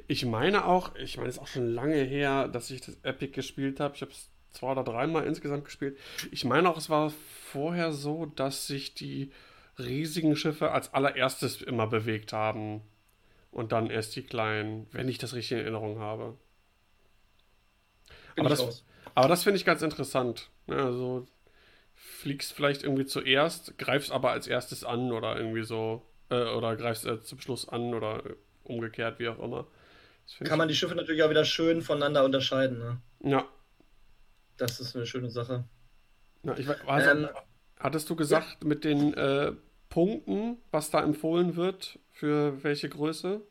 Ich 0.08 0.26
meine 0.26 0.64
auch, 0.64 0.94
ich 0.96 1.16
meine, 1.16 1.28
es 1.28 1.36
ist 1.36 1.40
auch 1.42 1.46
schon 1.46 1.72
lange 1.72 1.96
her, 1.96 2.48
dass 2.48 2.70
ich 2.70 2.80
das 2.80 2.98
Epic 3.02 3.32
gespielt 3.32 3.78
habe. 3.80 3.94
Ich 3.94 4.02
habe 4.02 4.10
es 4.10 4.28
zwei 4.50 4.72
oder 4.72 4.82
dreimal 4.82 5.24
insgesamt 5.24 5.64
gespielt. 5.64 5.98
Ich 6.30 6.44
meine 6.44 6.68
auch, 6.68 6.76
es 6.76 6.90
war 6.90 7.12
vorher 7.52 7.92
so, 7.92 8.26
dass 8.26 8.66
sich 8.66 8.94
die 8.94 9.30
riesigen 9.78 10.36
Schiffe 10.36 10.70
als 10.70 10.92
allererstes 10.94 11.62
immer 11.62 11.86
bewegt 11.86 12.32
haben. 12.32 12.82
Und 13.50 13.70
dann 13.70 13.88
erst 13.88 14.16
die 14.16 14.24
kleinen, 14.24 14.88
wenn 14.90 15.08
ich 15.08 15.18
das 15.18 15.34
richtig 15.34 15.52
in 15.52 15.58
Erinnerung 15.58 16.00
habe. 16.00 16.36
aber 18.36 18.48
das, 18.48 18.84
aber 19.14 19.28
das 19.28 19.44
finde 19.44 19.58
ich 19.58 19.64
ganz 19.64 19.80
interessant. 19.82 20.50
Also 20.66 21.26
fliegst 21.94 22.52
vielleicht 22.52 22.82
irgendwie 22.82 23.06
zuerst, 23.06 23.78
greifst 23.78 24.10
aber 24.10 24.32
als 24.32 24.46
erstes 24.46 24.82
an 24.82 25.12
oder 25.12 25.36
irgendwie 25.36 25.62
so, 25.62 26.02
äh, 26.30 26.42
oder 26.42 26.74
greifst 26.74 27.06
äh, 27.06 27.22
zum 27.22 27.40
Schluss 27.40 27.68
an 27.68 27.94
oder 27.94 28.22
umgekehrt, 28.64 29.18
wie 29.18 29.28
auch 29.28 29.38
immer. 29.38 29.66
Kann 30.42 30.58
man 30.58 30.68
die 30.68 30.74
Schiffe 30.74 30.94
natürlich 30.94 31.22
auch 31.22 31.30
wieder 31.30 31.44
schön 31.44 31.82
voneinander 31.82 32.24
unterscheiden, 32.24 32.78
ne? 32.78 33.00
Ja. 33.22 33.48
Das 34.56 34.80
ist 34.80 34.96
eine 34.96 35.06
schöne 35.06 35.30
Sache. 35.30 35.64
Ja, 36.42 36.56
ich, 36.56 36.68
also, 36.88 37.10
ähm, 37.10 37.28
hattest 37.78 38.08
du 38.10 38.16
gesagt 38.16 38.58
ja. 38.62 38.68
mit 38.68 38.84
den 38.84 39.14
äh, 39.14 39.52
Punkten, 39.88 40.58
was 40.70 40.90
da 40.90 41.02
empfohlen 41.02 41.56
wird, 41.56 41.98
für 42.10 42.62
welche 42.64 42.88
Größe? 42.88 43.42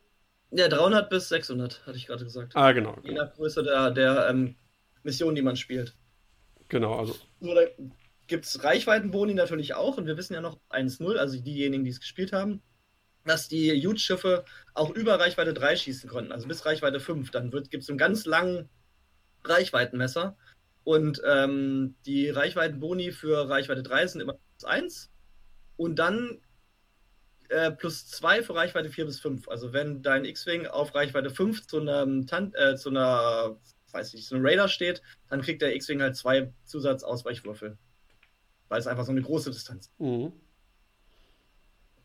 Ja, 0.51 0.67
300 0.67 1.09
bis 1.09 1.29
600, 1.29 1.85
hatte 1.87 1.97
ich 1.97 2.07
gerade 2.07 2.23
gesagt. 2.23 2.55
Ah, 2.55 2.71
genau. 2.73 2.97
Je 3.03 3.13
nach 3.13 3.33
Größe 3.33 3.63
der, 3.63 3.91
der 3.91 4.27
ähm, 4.29 4.55
Mission, 5.03 5.35
die 5.35 5.41
man 5.41 5.55
spielt. 5.55 5.95
Genau, 6.69 6.99
also. 6.99 7.15
Nur 7.39 7.55
gibt 8.27 8.45
es 8.45 8.63
Reichweitenboni 8.63 9.33
natürlich 9.33 9.73
auch 9.73 9.97
und 9.97 10.05
wir 10.05 10.17
wissen 10.17 10.33
ja 10.33 10.41
noch 10.41 10.59
1-0, 10.69 11.15
also 11.17 11.39
diejenigen, 11.39 11.83
die 11.83 11.89
es 11.89 11.99
gespielt 11.99 12.33
haben, 12.33 12.61
dass 13.25 13.47
die 13.47 13.71
Huge-Schiffe 13.85 14.45
auch 14.73 14.89
über 14.91 15.19
Reichweite 15.19 15.53
3 15.53 15.75
schießen 15.75 16.09
konnten, 16.09 16.31
also 16.31 16.47
bis 16.47 16.65
Reichweite 16.65 16.99
5. 16.99 17.31
Dann 17.31 17.51
gibt 17.51 17.83
es 17.83 17.89
einen 17.89 17.97
ganz 17.97 18.25
langen 18.25 18.69
Reichweitenmesser 19.43 20.37
und 20.83 21.21
ähm, 21.25 21.95
die 22.05 22.29
Reichweitenboni 22.29 23.11
für 23.11 23.49
Reichweite 23.49 23.83
3 23.83 24.07
sind 24.07 24.21
immer 24.21 24.33
plus 24.33 24.65
1 24.65 25.11
und 25.77 25.97
dann 25.97 26.39
äh, 27.49 27.71
plus 27.71 28.07
2 28.07 28.43
für 28.43 28.55
Reichweite 28.55 28.89
4 28.89 29.05
bis 29.05 29.19
5. 29.19 29.47
Also 29.47 29.73
wenn 29.73 30.01
dein 30.01 30.25
X-Wing 30.25 30.67
auf 30.67 30.93
Reichweite 30.95 31.29
5 31.29 31.67
zu, 31.67 31.79
einem 31.79 32.27
Tan 32.27 32.53
äh, 32.55 32.75
zu 32.75 32.89
einer, 32.89 33.57
weiß 33.91 34.13
ich, 34.13 34.25
zu 34.25 34.35
einem 34.35 34.45
Radar 34.45 34.67
steht, 34.67 35.01
dann 35.29 35.41
kriegt 35.41 35.61
der 35.61 35.75
X-Wing 35.75 36.01
halt 36.01 36.15
zwei 36.15 36.51
Zusatzausweichwürfel 36.65 37.77
weil 38.73 38.79
es 38.79 38.87
einfach 38.87 39.05
so 39.05 39.11
eine 39.11 39.21
große 39.21 39.51
Distanz 39.51 39.85
ist. 39.85 39.99
Mhm. 39.99 40.33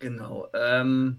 Genau. 0.00 0.48
Ähm, 0.52 1.18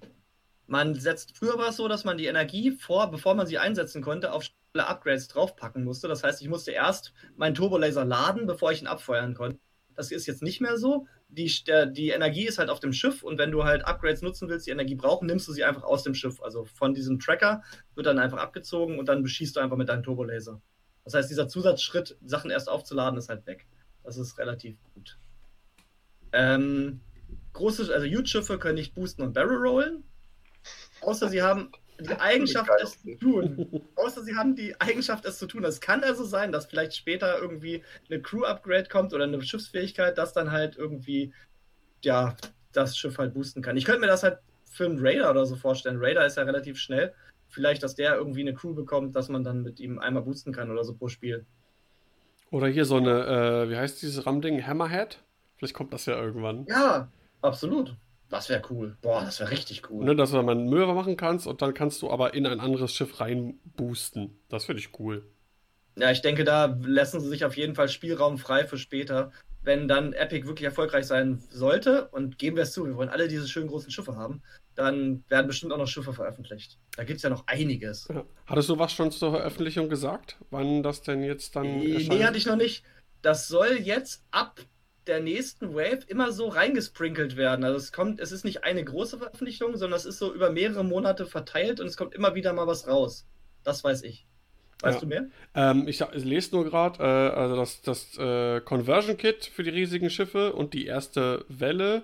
man 0.68 0.94
setzt, 0.94 1.36
früher 1.36 1.58
war 1.58 1.70
es 1.70 1.78
so, 1.78 1.88
dass 1.88 2.04
man 2.04 2.20
die 2.20 2.28
Energie 2.28 2.70
vor, 2.70 3.10
bevor 3.10 3.34
man 3.34 3.48
sie 3.48 3.58
einsetzen 3.58 4.04
konnte, 4.04 4.32
auf 4.32 4.44
Upgrades 4.76 5.28
draufpacken 5.28 5.84
musste. 5.84 6.08
Das 6.08 6.24
heißt, 6.24 6.42
ich 6.42 6.50
musste 6.50 6.72
erst 6.72 7.14
meinen 7.36 7.56
Turbolaser 7.56 8.06
laden, 8.06 8.46
bevor 8.46 8.72
ich 8.72 8.82
ihn 8.82 8.88
abfeuern 8.88 9.34
konnte. 9.34 9.60
Das 9.96 10.12
ist 10.12 10.28
jetzt 10.28 10.44
nicht 10.44 10.62
mehr 10.62 10.78
so. 10.78 11.08
Die, 11.28 11.52
der, 11.68 11.86
die 11.86 12.10
Energie 12.10 12.48
ist 12.48 12.58
halt 12.58 12.70
auf 12.70 12.80
dem 12.80 12.94
Schiff 12.94 13.22
und 13.22 13.38
wenn 13.38 13.52
du 13.52 13.66
halt 13.66 13.86
Upgrades 13.86 14.22
nutzen 14.22 14.48
willst, 14.48 14.66
die 14.66 14.72
Energie 14.72 14.96
brauchen, 14.96 15.26
nimmst 15.26 15.48
du 15.48 15.52
sie 15.52 15.64
einfach 15.64 15.84
aus 15.84 16.04
dem 16.04 16.14
Schiff. 16.14 16.42
Also 16.42 16.66
von 16.66 16.94
diesem 16.94 17.20
Tracker 17.20 17.64
wird 17.96 18.08
dann 18.08 18.20
einfach 18.20 18.38
abgezogen 18.38 18.98
und 18.98 19.10
dann 19.10 19.24
beschießt 19.24 19.56
du 19.56 19.60
einfach 19.60 19.78
mit 19.78 19.90
deinem 19.90 20.04
Turbolaser. 20.04 20.62
Das 21.04 21.14
heißt, 21.14 21.30
dieser 21.30 21.48
Zusatzschritt, 21.48 22.18
Sachen 22.24 22.52
erst 22.52 22.70
aufzuladen, 22.70 23.18
ist 23.18 23.30
halt 23.30 23.46
weg. 23.46 23.68
Das 24.04 24.18
ist 24.18 24.38
relativ 24.38 24.78
gut. 24.94 25.18
Ähm, 26.32 27.02
große, 27.54 27.94
also 27.94 28.06
Huge-Schiffe 28.06 28.60
können 28.60 28.76
nicht 28.76 28.96
boosten 28.96 29.22
und 29.22 29.34
Barrel 29.34 29.58
rollen. 29.58 30.04
Außer 31.02 31.30
sie 31.30 31.42
haben 31.42 31.72
die 32.00 32.20
Eigenschaft, 32.20 32.70
es 32.82 33.02
zu 33.02 33.16
tun. 33.18 33.82
Außer 33.96 34.24
sie 34.24 34.36
haben 34.36 34.56
die 34.56 34.80
Eigenschaft, 34.80 35.26
es 35.26 35.38
zu 35.38 35.48
tun. 35.48 35.64
Es 35.64 35.82
kann 35.82 36.04
also 36.04 36.24
sein, 36.24 36.52
dass 36.52 36.66
vielleicht 36.66 36.96
später 36.96 37.40
irgendwie 37.40 37.84
eine 38.10 38.22
Crew-Upgrade 38.22 38.90
kommt 38.90 39.14
oder 39.14 39.26
eine 39.26 39.42
Schiffsfähigkeit, 39.42 40.18
dass 40.18 40.34
dann 40.34 40.52
halt 40.52 40.78
irgendwie, 40.78 41.34
ja, 42.04 42.36
das 42.72 42.98
Schiff 42.98 43.18
halt 43.18 43.34
boosten 43.34 43.62
kann. 43.62 43.78
Ich 43.78 43.86
könnte 43.86 44.02
mir 44.02 44.08
das 44.08 44.24
halt 44.24 44.40
für 44.70 44.86
einen 44.86 45.00
Raider 45.00 45.30
oder 45.30 45.46
so 45.46 45.56
vorstellen. 45.56 45.98
Raider 46.00 46.26
ist 46.26 46.38
ja 46.38 46.44
relativ 46.44 46.78
schnell. 46.78 47.14
Vielleicht, 47.48 47.82
dass 47.82 47.96
der 47.96 48.16
irgendwie 48.16 48.42
eine 48.42 48.54
Crew 48.54 48.74
bekommt, 48.74 49.16
dass 49.16 49.28
man 49.28 49.44
dann 49.44 49.64
mit 49.64 49.80
ihm 49.80 50.00
einmal 50.00 50.24
boosten 50.24 50.54
kann 50.54 50.70
oder 50.70 50.84
so 50.84 50.94
pro 50.94 51.08
Spiel. 51.08 51.46
Oder 52.52 52.68
hier 52.68 52.86
so 52.86 52.98
eine, 52.98 53.66
äh, 53.66 53.70
wie 53.70 53.78
heißt 53.78 54.02
dieses 54.02 54.26
RAM-Ding? 54.26 54.66
Hammerhead? 54.66 55.20
Vielleicht 55.58 55.74
kommt 55.74 55.94
das 55.94 56.06
ja 56.06 56.20
irgendwann. 56.20 56.66
Ja, 56.68 57.12
absolut. 57.42 57.96
Das 58.30 58.48
wäre 58.48 58.62
cool. 58.70 58.96
Boah, 59.02 59.24
das 59.26 59.40
wäre 59.40 59.52
richtig 59.52 59.90
cool. 59.90 60.06
Ne, 60.06 60.16
dass 60.16 60.32
du 60.32 60.42
mal 60.42 60.52
einen 60.52 60.70
Möwe 60.70 60.94
machen 60.94 61.18
kannst 61.18 61.48
und 61.48 61.62
dann 61.62 61.74
kannst 61.74 62.02
du 62.02 62.12
aber 62.12 62.34
in 62.36 62.46
ein 62.46 62.60
anderes 62.60 62.94
Schiff 62.94 63.20
reinboosten. 63.20 64.40
Das 64.50 64.66
finde 64.66 64.82
ich 64.82 65.00
cool. 65.00 65.26
Ja, 65.98 66.12
ich 66.12 66.22
denke, 66.22 66.44
da 66.44 66.78
lassen 66.82 67.20
sie 67.20 67.28
sich 67.28 67.44
auf 67.44 67.58
jeden 67.58 67.76
Fall 67.76 67.90
Spielraum 67.90 68.38
frei 68.38 68.66
für 68.66 68.78
später. 68.78 69.32
Wenn 69.62 69.88
dann 69.90 70.14
Epic 70.14 70.48
wirklich 70.48 70.66
erfolgreich 70.66 71.06
sein 71.06 71.44
sollte, 71.50 72.08
und 72.10 72.38
geben 72.38 72.56
wir 72.56 72.64
es 72.64 72.72
zu, 72.72 72.86
wir 72.86 72.96
wollen 72.96 73.10
alle 73.10 73.28
diese 73.28 73.48
schönen 73.48 73.68
großen 73.68 73.92
Schiffe 73.92 74.16
haben, 74.16 74.42
dann 74.76 75.26
werden 75.28 75.48
bestimmt 75.48 75.74
auch 75.74 75.78
noch 75.78 75.88
Schiffe 75.88 76.14
veröffentlicht. 76.14 76.78
Da 76.96 77.04
gibt 77.04 77.18
es 77.18 77.24
ja 77.24 77.30
noch 77.30 77.46
einiges. 77.48 78.08
Ja. 78.08 78.24
Hattest 78.46 78.70
du 78.70 78.80
was 78.80 78.94
schon 78.94 79.12
zur 79.12 79.32
Veröffentlichung 79.32 79.90
gesagt? 79.90 80.38
Wann 80.50 80.84
das 80.84 81.02
denn 81.02 81.24
jetzt 81.24 81.58
dann. 81.58 81.80
Nee, 81.80 81.96
erscheint? 81.96 82.10
nee, 82.14 82.24
hatte 82.24 82.38
ich 82.38 82.46
noch 82.46 82.56
nicht. 82.56 82.86
Das 83.22 83.50
soll 83.50 83.80
jetzt 83.82 84.24
ab 84.32 84.62
der 85.10 85.20
nächsten 85.20 85.74
Wave 85.74 86.06
immer 86.08 86.32
so 86.32 86.48
reingesprinkelt 86.48 87.36
werden. 87.36 87.66
Also 87.66 87.78
es 87.78 87.92
kommt, 87.92 88.20
es 88.20 88.32
ist 88.32 88.46
nicht 88.46 88.64
eine 88.64 88.84
große 88.84 89.18
Veröffentlichung, 89.18 89.76
sondern 89.76 89.98
es 89.98 90.06
ist 90.06 90.20
so 90.20 90.34
über 90.34 90.52
mehrere 90.52 90.86
Monate 90.86 91.26
verteilt 91.26 91.80
und 91.80 91.88
es 91.88 91.98
kommt 91.98 92.14
immer 92.14 92.36
wieder 92.36 92.54
mal 92.54 92.68
was 92.68 92.88
raus. 92.88 93.28
Das 93.64 93.84
weiß 93.84 94.04
ich. 94.04 94.28
Weißt 94.82 94.98
ja. 94.98 95.02
du 95.02 95.08
mehr? 95.08 95.28
Ähm, 95.56 95.88
ich, 95.88 96.00
ich, 96.00 96.24
lese 96.24 96.56
nur 96.56 96.64
gerade, 96.64 97.04
äh, 97.04 97.38
also 97.38 97.56
das, 97.56 97.82
das 97.82 98.18
äh, 98.18 98.62
Conversion 98.62 99.18
Kit 99.18 99.46
für 99.46 99.64
die 99.64 99.72
riesigen 99.72 100.10
Schiffe 100.10 100.54
und 100.54 100.74
die 100.74 100.86
erste 100.86 101.44
Welle 101.50 102.04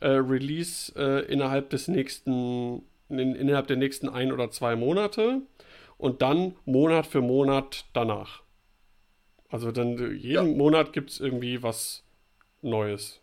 äh, 0.00 0.08
Release 0.08 0.92
äh, 0.96 1.30
innerhalb 1.30 1.70
des 1.70 1.88
nächsten, 1.88 2.82
in, 3.08 3.36
innerhalb 3.36 3.68
der 3.68 3.76
nächsten 3.76 4.08
ein 4.08 4.32
oder 4.32 4.50
zwei 4.50 4.74
Monate 4.74 5.42
und 5.98 6.22
dann 6.22 6.56
Monat 6.64 7.06
für 7.06 7.20
Monat 7.20 7.84
danach. 7.92 8.42
Also 9.48 9.70
dann 9.70 9.98
äh, 9.98 10.12
jeden 10.12 10.50
ja. 10.50 10.56
Monat 10.56 10.92
gibt 10.92 11.10
es 11.10 11.20
irgendwie 11.20 11.62
was 11.62 12.05
Neues. 12.62 13.20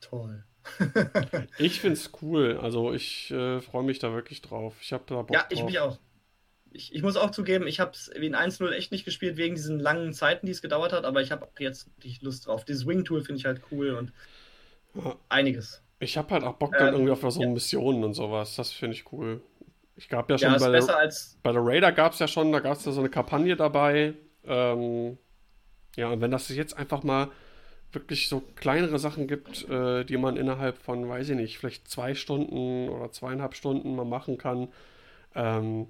Toll. 0.00 0.44
ich 1.58 1.80
finde 1.80 1.94
es 1.94 2.10
cool. 2.22 2.58
Also 2.62 2.92
ich 2.92 3.30
äh, 3.30 3.60
freue 3.60 3.84
mich 3.84 3.98
da 3.98 4.12
wirklich 4.12 4.42
drauf. 4.42 4.76
Ich 4.80 4.92
habe 4.92 5.04
da 5.06 5.22
Bock 5.22 5.32
Ja, 5.32 5.46
ich 5.50 5.60
drauf. 5.60 5.66
mich 5.66 5.78
auch. 5.78 5.98
Ich, 6.70 6.94
ich, 6.94 7.02
muss 7.02 7.16
auch 7.16 7.30
zugeben, 7.30 7.66
ich 7.66 7.80
habe 7.80 7.92
es 7.92 8.10
wie 8.14 8.26
in 8.26 8.36
1.0 8.36 8.70
echt 8.72 8.92
nicht 8.92 9.06
gespielt, 9.06 9.38
wegen 9.38 9.54
diesen 9.54 9.80
langen 9.80 10.12
Zeiten, 10.12 10.44
die 10.44 10.52
es 10.52 10.60
gedauert 10.60 10.92
hat, 10.92 11.06
aber 11.06 11.22
ich 11.22 11.32
habe 11.32 11.48
jetzt 11.58 11.86
wirklich 11.96 12.20
Lust 12.20 12.46
drauf. 12.46 12.66
Dieses 12.66 12.86
Wing-Tool 12.86 13.22
finde 13.22 13.38
ich 13.38 13.46
halt 13.46 13.62
cool 13.70 13.92
und 13.92 14.12
ja. 14.94 15.16
einiges. 15.30 15.82
Ich 15.98 16.18
habe 16.18 16.30
halt 16.34 16.44
auch 16.44 16.56
Bock 16.56 16.76
dann 16.76 16.88
ähm, 16.88 16.94
irgendwie 16.94 17.12
auf 17.12 17.32
so 17.32 17.40
ja. 17.40 17.48
Missionen 17.48 18.04
und 18.04 18.12
sowas. 18.12 18.54
Das 18.56 18.70
finde 18.70 18.96
ich 18.96 19.10
cool. 19.12 19.40
Ich 19.96 20.08
gab 20.08 20.30
ja 20.30 20.38
schon 20.38 20.52
ja, 20.52 20.58
bei, 20.58 20.70
der, 20.70 21.12
bei 21.42 21.52
der 21.52 21.64
Raider 21.64 21.90
gab 21.90 22.12
es 22.12 22.18
ja 22.18 22.28
schon, 22.28 22.52
da 22.52 22.60
gab 22.60 22.76
es 22.76 22.84
ja 22.84 22.92
so 22.92 23.00
eine 23.00 23.08
Kampagne 23.08 23.56
dabei. 23.56 24.14
Ähm, 24.44 25.18
ja, 25.96 26.08
und 26.10 26.20
wenn 26.20 26.30
das 26.30 26.48
jetzt 26.48 26.76
einfach 26.76 27.02
mal 27.02 27.28
wirklich 27.92 28.28
so 28.28 28.40
kleinere 28.56 28.98
Sachen 28.98 29.26
gibt, 29.26 29.68
äh, 29.68 30.04
die 30.04 30.16
man 30.16 30.36
innerhalb 30.36 30.78
von, 30.78 31.08
weiß 31.08 31.30
ich 31.30 31.36
nicht, 31.36 31.58
vielleicht 31.58 31.88
zwei 31.88 32.14
Stunden 32.14 32.88
oder 32.88 33.10
zweieinhalb 33.12 33.54
Stunden 33.54 33.96
mal 33.96 34.04
machen 34.04 34.36
kann. 34.36 34.68
Ähm, 35.34 35.88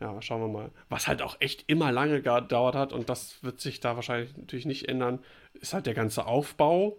ja, 0.00 0.20
schauen 0.20 0.40
wir 0.40 0.48
mal. 0.48 0.70
Was 0.88 1.06
halt 1.06 1.22
auch 1.22 1.36
echt 1.38 1.64
immer 1.68 1.92
lange 1.92 2.22
gedauert 2.22 2.74
hat 2.74 2.92
und 2.92 3.08
das 3.08 3.42
wird 3.44 3.60
sich 3.60 3.78
da 3.78 3.94
wahrscheinlich 3.94 4.36
natürlich 4.36 4.66
nicht 4.66 4.88
ändern, 4.88 5.20
ist 5.54 5.74
halt 5.74 5.86
der 5.86 5.94
ganze 5.94 6.26
Aufbau 6.26 6.98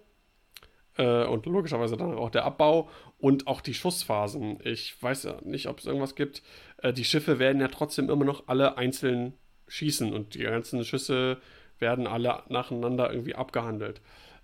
äh, 0.97 1.25
und 1.25 1.45
logischerweise 1.45 1.97
dann 1.97 2.13
auch 2.13 2.29
der 2.29 2.45
Abbau 2.45 2.89
und 3.17 3.47
auch 3.47 3.59
die 3.59 3.73
Schussphasen. 3.73 4.59
Ich 4.63 5.01
weiß 5.01 5.23
ja 5.23 5.37
nicht, 5.43 5.67
ob 5.67 5.79
es 5.79 5.85
irgendwas 5.85 6.15
gibt. 6.15 6.43
Äh, 6.77 6.93
die 6.93 7.03
Schiffe 7.03 7.39
werden 7.39 7.61
ja 7.61 7.67
trotzdem 7.67 8.09
immer 8.09 8.25
noch 8.25 8.47
alle 8.47 8.77
einzeln 8.77 9.33
schießen 9.67 10.13
und 10.13 10.35
die 10.35 10.43
ganzen 10.43 10.85
Schüsse 10.85 11.41
werden 11.79 12.07
alle 12.07 12.43
nacheinander 12.49 13.11
irgendwie 13.11 13.35
abgehandelt. 13.35 14.01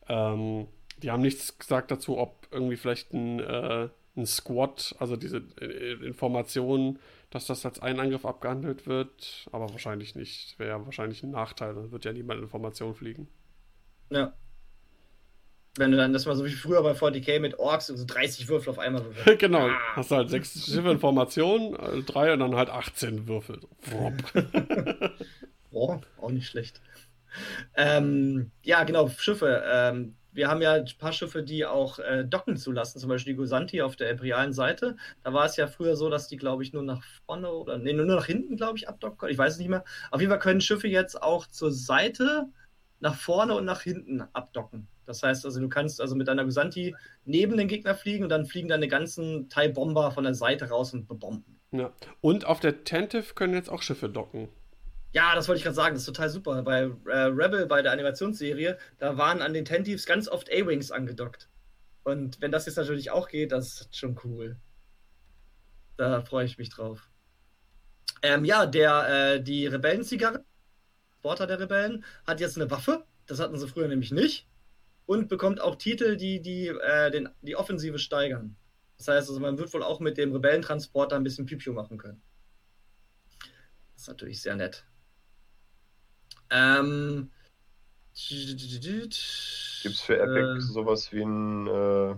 Ähm, 0.07 0.67
die 1.01 1.11
haben 1.11 1.21
nichts 1.21 1.57
gesagt 1.57 1.91
dazu, 1.91 2.17
ob 2.17 2.47
irgendwie 2.51 2.75
vielleicht 2.75 3.13
ein, 3.13 3.39
äh, 3.39 3.89
ein 4.17 4.25
Squad, 4.25 4.95
also 4.99 5.15
diese 5.15 5.43
äh, 5.61 5.93
Informationen, 6.05 6.99
dass 7.29 7.45
das 7.45 7.65
als 7.65 7.79
ein 7.79 7.99
Angriff 7.99 8.25
abgehandelt 8.25 8.87
wird, 8.87 9.47
aber 9.51 9.69
wahrscheinlich 9.69 10.15
nicht. 10.15 10.57
Wäre 10.57 10.69
ja 10.71 10.85
wahrscheinlich 10.85 11.23
ein 11.23 11.31
Nachteil, 11.31 11.75
dann 11.75 11.91
wird 11.91 12.05
ja 12.05 12.13
niemand 12.13 12.41
Informationen 12.41 12.95
fliegen. 12.95 13.27
Ja. 14.09 14.33
Wenn 15.77 15.91
du 15.91 15.97
dann 15.97 16.11
das 16.11 16.25
mal 16.25 16.35
so 16.35 16.43
wie 16.45 16.49
früher 16.49 16.81
bei 16.81 16.91
40k 16.91 17.39
mit 17.39 17.59
Orks 17.59 17.87
so 17.87 18.05
30 18.05 18.47
Würfel 18.49 18.71
auf 18.71 18.79
einmal 18.79 19.05
würfelst. 19.15 19.39
genau, 19.39 19.67
ah. 19.67 19.77
hast 19.95 20.11
du 20.11 20.15
halt 20.15 20.29
sechs 20.29 20.65
Schiffe 20.65 20.89
Informationen, 20.89 21.75
äh, 21.75 22.01
drei 22.01 22.33
und 22.33 22.39
dann 22.39 22.55
halt 22.55 22.69
18 22.69 23.27
Würfel. 23.27 23.61
Boah, 25.71 26.01
auch 26.19 26.31
nicht 26.31 26.47
schlecht. 26.47 26.81
Ähm, 27.75 28.51
ja, 28.63 28.83
genau, 28.83 29.09
Schiffe. 29.09 29.63
Ähm, 29.65 30.15
wir 30.31 30.47
haben 30.47 30.61
ja 30.61 30.73
ein 30.73 30.85
paar 30.97 31.11
Schiffe, 31.11 31.43
die 31.43 31.65
auch 31.65 31.99
äh, 31.99 32.23
docken 32.23 32.55
zulassen, 32.55 32.99
zum 32.99 33.09
Beispiel 33.09 33.33
die 33.33 33.37
Gosanti 33.37 33.81
auf 33.81 33.95
der 33.95 34.11
imperialen 34.11 34.53
Seite. 34.53 34.95
Da 35.23 35.33
war 35.33 35.45
es 35.45 35.57
ja 35.57 35.67
früher 35.67 35.95
so, 35.95 36.09
dass 36.09 36.27
die, 36.27 36.37
glaube 36.37 36.63
ich, 36.63 36.71
nur 36.71 36.83
nach 36.83 37.03
vorne 37.25 37.51
oder 37.51 37.77
nee, 37.77 37.93
nur 37.93 38.05
nach 38.05 38.25
hinten, 38.25 38.55
glaube 38.55 38.77
ich, 38.77 38.87
abdocken. 38.87 39.29
Ich 39.29 39.37
weiß 39.37 39.53
es 39.53 39.59
nicht 39.59 39.69
mehr. 39.69 39.83
Auf 40.11 40.21
jeden 40.21 40.31
Fall 40.31 40.39
können 40.39 40.61
Schiffe 40.61 40.87
jetzt 40.87 41.21
auch 41.21 41.47
zur 41.47 41.71
Seite, 41.71 42.47
nach 42.99 43.15
vorne 43.15 43.55
und 43.55 43.65
nach 43.65 43.81
hinten 43.81 44.21
abdocken. 44.33 44.87
Das 45.05 45.23
heißt 45.23 45.45
also, 45.45 45.59
du 45.59 45.69
kannst 45.69 46.01
also 46.01 46.15
mit 46.15 46.27
deiner 46.27 46.43
Gosanti 46.43 46.95
neben 47.25 47.57
den 47.57 47.67
Gegner 47.67 47.95
fliegen 47.95 48.23
und 48.23 48.29
dann 48.29 48.45
fliegen 48.45 48.67
deine 48.67 48.87
ganzen 48.87 49.49
Thai-Bomber 49.49 50.11
von 50.11 50.23
der 50.23 50.35
Seite 50.35 50.69
raus 50.69 50.93
und 50.93 51.07
bebomben. 51.07 51.59
Ja. 51.71 51.91
Und 52.21 52.45
auf 52.45 52.59
der 52.59 52.83
Tentive 52.83 53.33
können 53.33 53.53
jetzt 53.53 53.69
auch 53.69 53.81
Schiffe 53.81 54.09
docken. 54.09 54.49
Ja, 55.11 55.33
das 55.33 55.47
wollte 55.47 55.57
ich 55.57 55.63
gerade 55.63 55.75
sagen, 55.75 55.95
das 55.95 56.03
ist 56.03 56.07
total 56.07 56.29
super. 56.29 56.61
Bei 56.61 56.91
äh, 57.07 57.17
Rebel, 57.17 57.65
bei 57.65 57.81
der 57.81 57.91
Animationsserie, 57.91 58.77
da 58.99 59.17
waren 59.17 59.41
an 59.41 59.53
den 59.53 59.65
Tentives 59.65 60.05
ganz 60.05 60.27
oft 60.27 60.51
A-Wings 60.51 60.91
angedockt. 60.91 61.49
Und 62.03 62.41
wenn 62.41 62.51
das 62.51 62.65
jetzt 62.67 62.75
natürlich 62.75 63.09
auch 63.11 63.27
geht, 63.27 63.51
das 63.51 63.81
ist 63.81 63.97
schon 63.97 64.19
cool. 64.23 64.57
Da 65.97 66.21
freue 66.21 66.45
ich 66.45 66.57
mich 66.57 66.69
drauf. 66.69 67.09
Ähm, 68.21 68.45
ja, 68.45 68.65
der, 68.65 69.35
äh, 69.35 69.41
die 69.41 69.65
Rebellenzigarre, 69.67 70.43
Porter 71.21 71.47
der 71.47 71.59
Rebellen, 71.59 72.05
hat 72.25 72.39
jetzt 72.39 72.57
eine 72.57 72.69
Waffe. 72.69 73.05
Das 73.25 73.39
hatten 73.39 73.57
sie 73.57 73.67
früher 73.67 73.87
nämlich 73.87 74.11
nicht. 74.11 74.47
Und 75.05 75.27
bekommt 75.27 75.59
auch 75.59 75.75
Titel, 75.75 76.17
die 76.17 76.41
die, 76.41 76.67
äh, 76.67 77.09
den, 77.09 77.29
die 77.41 77.55
Offensive 77.55 77.97
steigern. 77.97 78.55
Das 78.97 79.07
heißt 79.07 79.29
also, 79.29 79.39
man 79.39 79.57
wird 79.57 79.73
wohl 79.73 79.81
auch 79.81 79.99
mit 79.99 80.17
dem 80.17 80.33
Rebellentransporter 80.33 81.15
ein 81.15 81.23
bisschen 81.23 81.45
Pipiu 81.45 81.73
machen 81.73 81.97
können. 81.97 82.21
Das 83.93 84.03
ist 84.03 84.07
natürlich 84.07 84.41
sehr 84.41 84.55
nett. 84.55 84.85
Ähm, 86.51 87.29
Gibt 88.13 89.95
es 89.95 90.01
für 90.01 90.19
Epic 90.19 90.57
äh, 90.57 90.61
sowas 90.61 91.11
wie 91.13 91.21
ein 91.21 91.67
äh, 91.67 92.15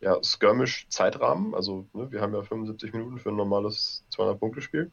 ja, 0.00 0.22
Skirmish-Zeitrahmen? 0.22 1.54
Also, 1.54 1.88
ne, 1.92 2.10
wir 2.12 2.20
haben 2.20 2.34
ja 2.34 2.42
75 2.42 2.92
Minuten 2.92 3.18
für 3.18 3.30
ein 3.30 3.36
normales 3.36 4.04
200-Punkte-Spiel. 4.12 4.90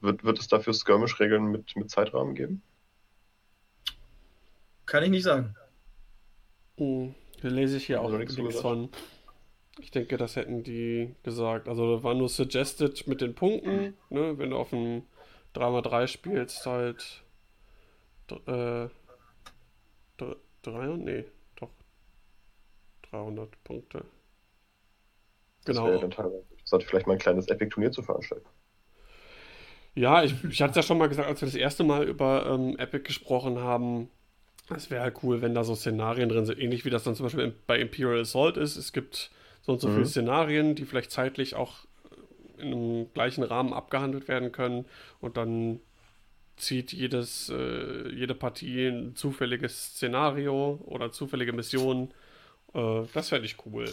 Wird, 0.00 0.24
wird 0.24 0.38
es 0.38 0.48
dafür 0.48 0.72
Skirmish-Regeln 0.72 1.46
mit, 1.50 1.76
mit 1.76 1.90
Zeitrahmen 1.90 2.34
geben? 2.34 2.62
Kann 4.86 5.04
ich 5.04 5.10
nicht 5.10 5.24
sagen. 5.24 5.54
Hm, 6.78 7.14
lese 7.42 7.76
ich 7.76 7.86
hier 7.86 8.00
auch 8.00 8.10
nichts 8.10 8.36
von. 8.60 8.88
Ich 9.78 9.90
denke, 9.90 10.16
das 10.16 10.36
hätten 10.36 10.62
die 10.62 11.14
gesagt. 11.22 11.68
Also, 11.68 11.96
da 11.96 12.02
war 12.02 12.14
nur 12.14 12.28
suggested 12.28 13.06
mit 13.06 13.20
den 13.20 13.34
Punkten. 13.34 13.94
Ne? 14.08 14.38
Wenn 14.38 14.50
du 14.50 14.56
auf 14.56 14.70
dem 14.70 15.02
3x3 15.54 16.06
spielst, 16.06 16.66
halt. 16.66 17.22
Äh, 18.46 18.88
300? 20.62 20.98
Nee, 20.98 21.24
doch. 21.56 21.70
300 23.10 23.64
Punkte. 23.64 24.04
Genau. 25.64 25.90
Das 25.90 26.00
wäre 26.02 26.08
dann 26.08 26.32
sollte 26.64 26.86
vielleicht 26.86 27.06
mal 27.06 27.14
ein 27.14 27.18
kleines 27.18 27.48
Epic-Turnier 27.48 27.92
zu 27.92 28.02
veranstalten. 28.02 28.48
Ja, 29.94 30.22
ich, 30.22 30.32
ich 30.44 30.62
hatte 30.62 30.70
es 30.70 30.76
ja 30.76 30.82
schon 30.82 30.98
mal 30.98 31.08
gesagt, 31.08 31.28
als 31.28 31.40
wir 31.40 31.46
das 31.46 31.56
erste 31.56 31.82
Mal 31.82 32.04
über 32.04 32.46
ähm, 32.46 32.78
Epic 32.78 33.04
gesprochen 33.04 33.58
haben. 33.58 34.08
Es 34.74 34.88
wäre 34.88 35.02
halt 35.02 35.16
cool, 35.24 35.42
wenn 35.42 35.54
da 35.54 35.64
so 35.64 35.74
Szenarien 35.74 36.28
drin 36.28 36.46
sind, 36.46 36.60
ähnlich 36.60 36.84
wie 36.84 36.90
das 36.90 37.02
dann 37.02 37.16
zum 37.16 37.26
Beispiel 37.26 37.52
bei 37.66 37.78
Imperial 37.80 38.20
Assault 38.20 38.56
ist. 38.56 38.76
Es 38.76 38.92
gibt 38.92 39.32
so 39.62 39.72
und 39.72 39.80
so 39.80 39.88
mhm. 39.88 39.94
viele 39.94 40.06
Szenarien, 40.06 40.74
die 40.76 40.84
vielleicht 40.84 41.10
zeitlich 41.10 41.56
auch 41.56 41.86
in 42.60 42.72
einem 42.72 43.12
gleichen 43.12 43.42
Rahmen 43.42 43.72
abgehandelt 43.72 44.28
werden 44.28 44.52
können 44.52 44.86
und 45.20 45.36
dann 45.36 45.80
zieht 46.56 46.92
jedes, 46.92 47.48
äh, 47.48 48.08
jede 48.12 48.34
Partie 48.34 48.86
ein 48.86 49.16
zufälliges 49.16 49.94
Szenario 49.94 50.80
oder 50.84 51.10
zufällige 51.10 51.52
Mission. 51.52 52.12
Äh, 52.74 53.02
das 53.14 53.30
fände 53.30 53.46
ich 53.46 53.56
cool. 53.66 53.90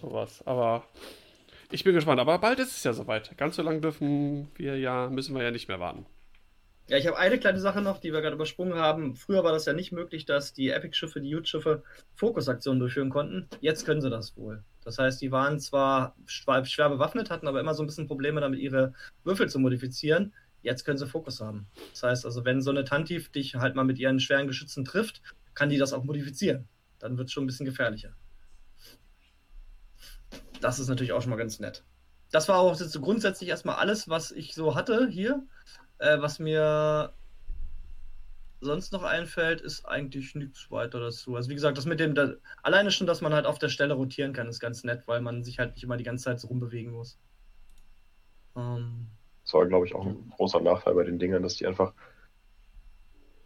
Sowas. 0.00 0.46
Aber 0.46 0.84
ich 1.70 1.84
bin 1.84 1.94
gespannt. 1.94 2.20
Aber 2.20 2.38
bald 2.38 2.58
ist 2.58 2.76
es 2.76 2.84
ja 2.84 2.92
soweit. 2.92 3.36
Ganz 3.36 3.56
so 3.56 3.62
lange 3.62 3.80
dürfen 3.80 4.50
wir 4.56 4.78
ja, 4.78 5.08
müssen 5.08 5.34
wir 5.34 5.42
ja 5.42 5.50
nicht 5.50 5.68
mehr 5.68 5.80
warten. 5.80 6.06
Ja, 6.88 6.96
ich 6.96 7.06
habe 7.06 7.18
eine 7.18 7.38
kleine 7.38 7.60
Sache 7.60 7.82
noch, 7.82 8.00
die 8.00 8.14
wir 8.14 8.22
gerade 8.22 8.34
übersprungen 8.34 8.74
haben. 8.74 9.14
Früher 9.14 9.44
war 9.44 9.52
das 9.52 9.66
ja 9.66 9.74
nicht 9.74 9.92
möglich, 9.92 10.24
dass 10.24 10.54
die 10.54 10.70
Epic-Schiffe, 10.70 11.20
die 11.20 11.34
Ute-Schiffe 11.36 11.82
Fokusaktionen 12.14 12.80
durchführen 12.80 13.10
konnten. 13.10 13.46
Jetzt 13.60 13.84
können 13.84 14.00
sie 14.00 14.08
das 14.08 14.38
wohl. 14.38 14.64
Das 14.88 14.96
heißt, 14.96 15.20
die 15.20 15.30
waren 15.30 15.60
zwar 15.60 16.16
schwer 16.24 16.88
bewaffnet, 16.88 17.28
hatten 17.28 17.46
aber 17.46 17.60
immer 17.60 17.74
so 17.74 17.82
ein 17.82 17.86
bisschen 17.86 18.06
Probleme 18.06 18.40
damit, 18.40 18.58
ihre 18.58 18.94
Würfel 19.22 19.46
zu 19.46 19.58
modifizieren. 19.58 20.32
Jetzt 20.62 20.86
können 20.86 20.96
sie 20.96 21.06
Fokus 21.06 21.42
haben. 21.42 21.66
Das 21.92 22.04
heißt 22.04 22.24
also, 22.24 22.46
wenn 22.46 22.62
so 22.62 22.70
eine 22.70 22.84
Tantiv 22.84 23.28
dich 23.30 23.56
halt 23.56 23.74
mal 23.74 23.84
mit 23.84 23.98
ihren 23.98 24.18
schweren 24.18 24.46
Geschützen 24.46 24.86
trifft, 24.86 25.20
kann 25.52 25.68
die 25.68 25.76
das 25.76 25.92
auch 25.92 26.04
modifizieren. 26.04 26.68
Dann 27.00 27.18
wird 27.18 27.28
es 27.28 27.34
schon 27.34 27.44
ein 27.44 27.46
bisschen 27.46 27.66
gefährlicher. 27.66 28.14
Das 30.62 30.78
ist 30.78 30.88
natürlich 30.88 31.12
auch 31.12 31.20
schon 31.20 31.28
mal 31.28 31.36
ganz 31.36 31.60
nett. 31.60 31.84
das 32.30 32.48
war 32.48 32.56
auch 32.56 32.74
so 32.74 33.00
grundsätzlich 33.02 33.50
erstmal 33.50 33.76
alles, 33.76 34.08
was 34.08 34.32
ich 34.32 34.54
so 34.54 34.74
hatte 34.74 35.06
hier. 35.08 35.46
Äh, 35.98 36.18
was 36.22 36.38
mir 36.38 37.12
sonst 38.60 38.92
noch 38.92 39.04
einfällt, 39.04 39.60
ist 39.60 39.84
eigentlich 39.84 40.34
nichts 40.34 40.70
weiter 40.70 41.00
dazu. 41.00 41.36
Also 41.36 41.48
wie 41.50 41.54
gesagt, 41.54 41.78
das 41.78 41.86
mit 41.86 42.00
dem, 42.00 42.14
da, 42.14 42.34
alleine 42.62 42.90
schon, 42.90 43.06
dass 43.06 43.20
man 43.20 43.32
halt 43.32 43.46
auf 43.46 43.58
der 43.58 43.68
Stelle 43.68 43.94
rotieren 43.94 44.32
kann, 44.32 44.48
ist 44.48 44.60
ganz 44.60 44.84
nett, 44.84 45.06
weil 45.06 45.20
man 45.20 45.44
sich 45.44 45.58
halt 45.58 45.74
nicht 45.74 45.84
immer 45.84 45.96
die 45.96 46.04
ganze 46.04 46.24
Zeit 46.24 46.40
so 46.40 46.48
rumbewegen 46.48 46.92
muss. 46.92 47.18
Ähm, 48.56 49.06
das 49.44 49.54
war, 49.54 49.66
glaube 49.66 49.86
ich, 49.86 49.94
auch 49.94 50.04
ein 50.04 50.30
großer 50.36 50.60
Nachteil 50.60 50.94
bei 50.94 51.04
den 51.04 51.18
Dingern, 51.18 51.42
dass 51.42 51.54
die 51.54 51.66
einfach 51.66 51.94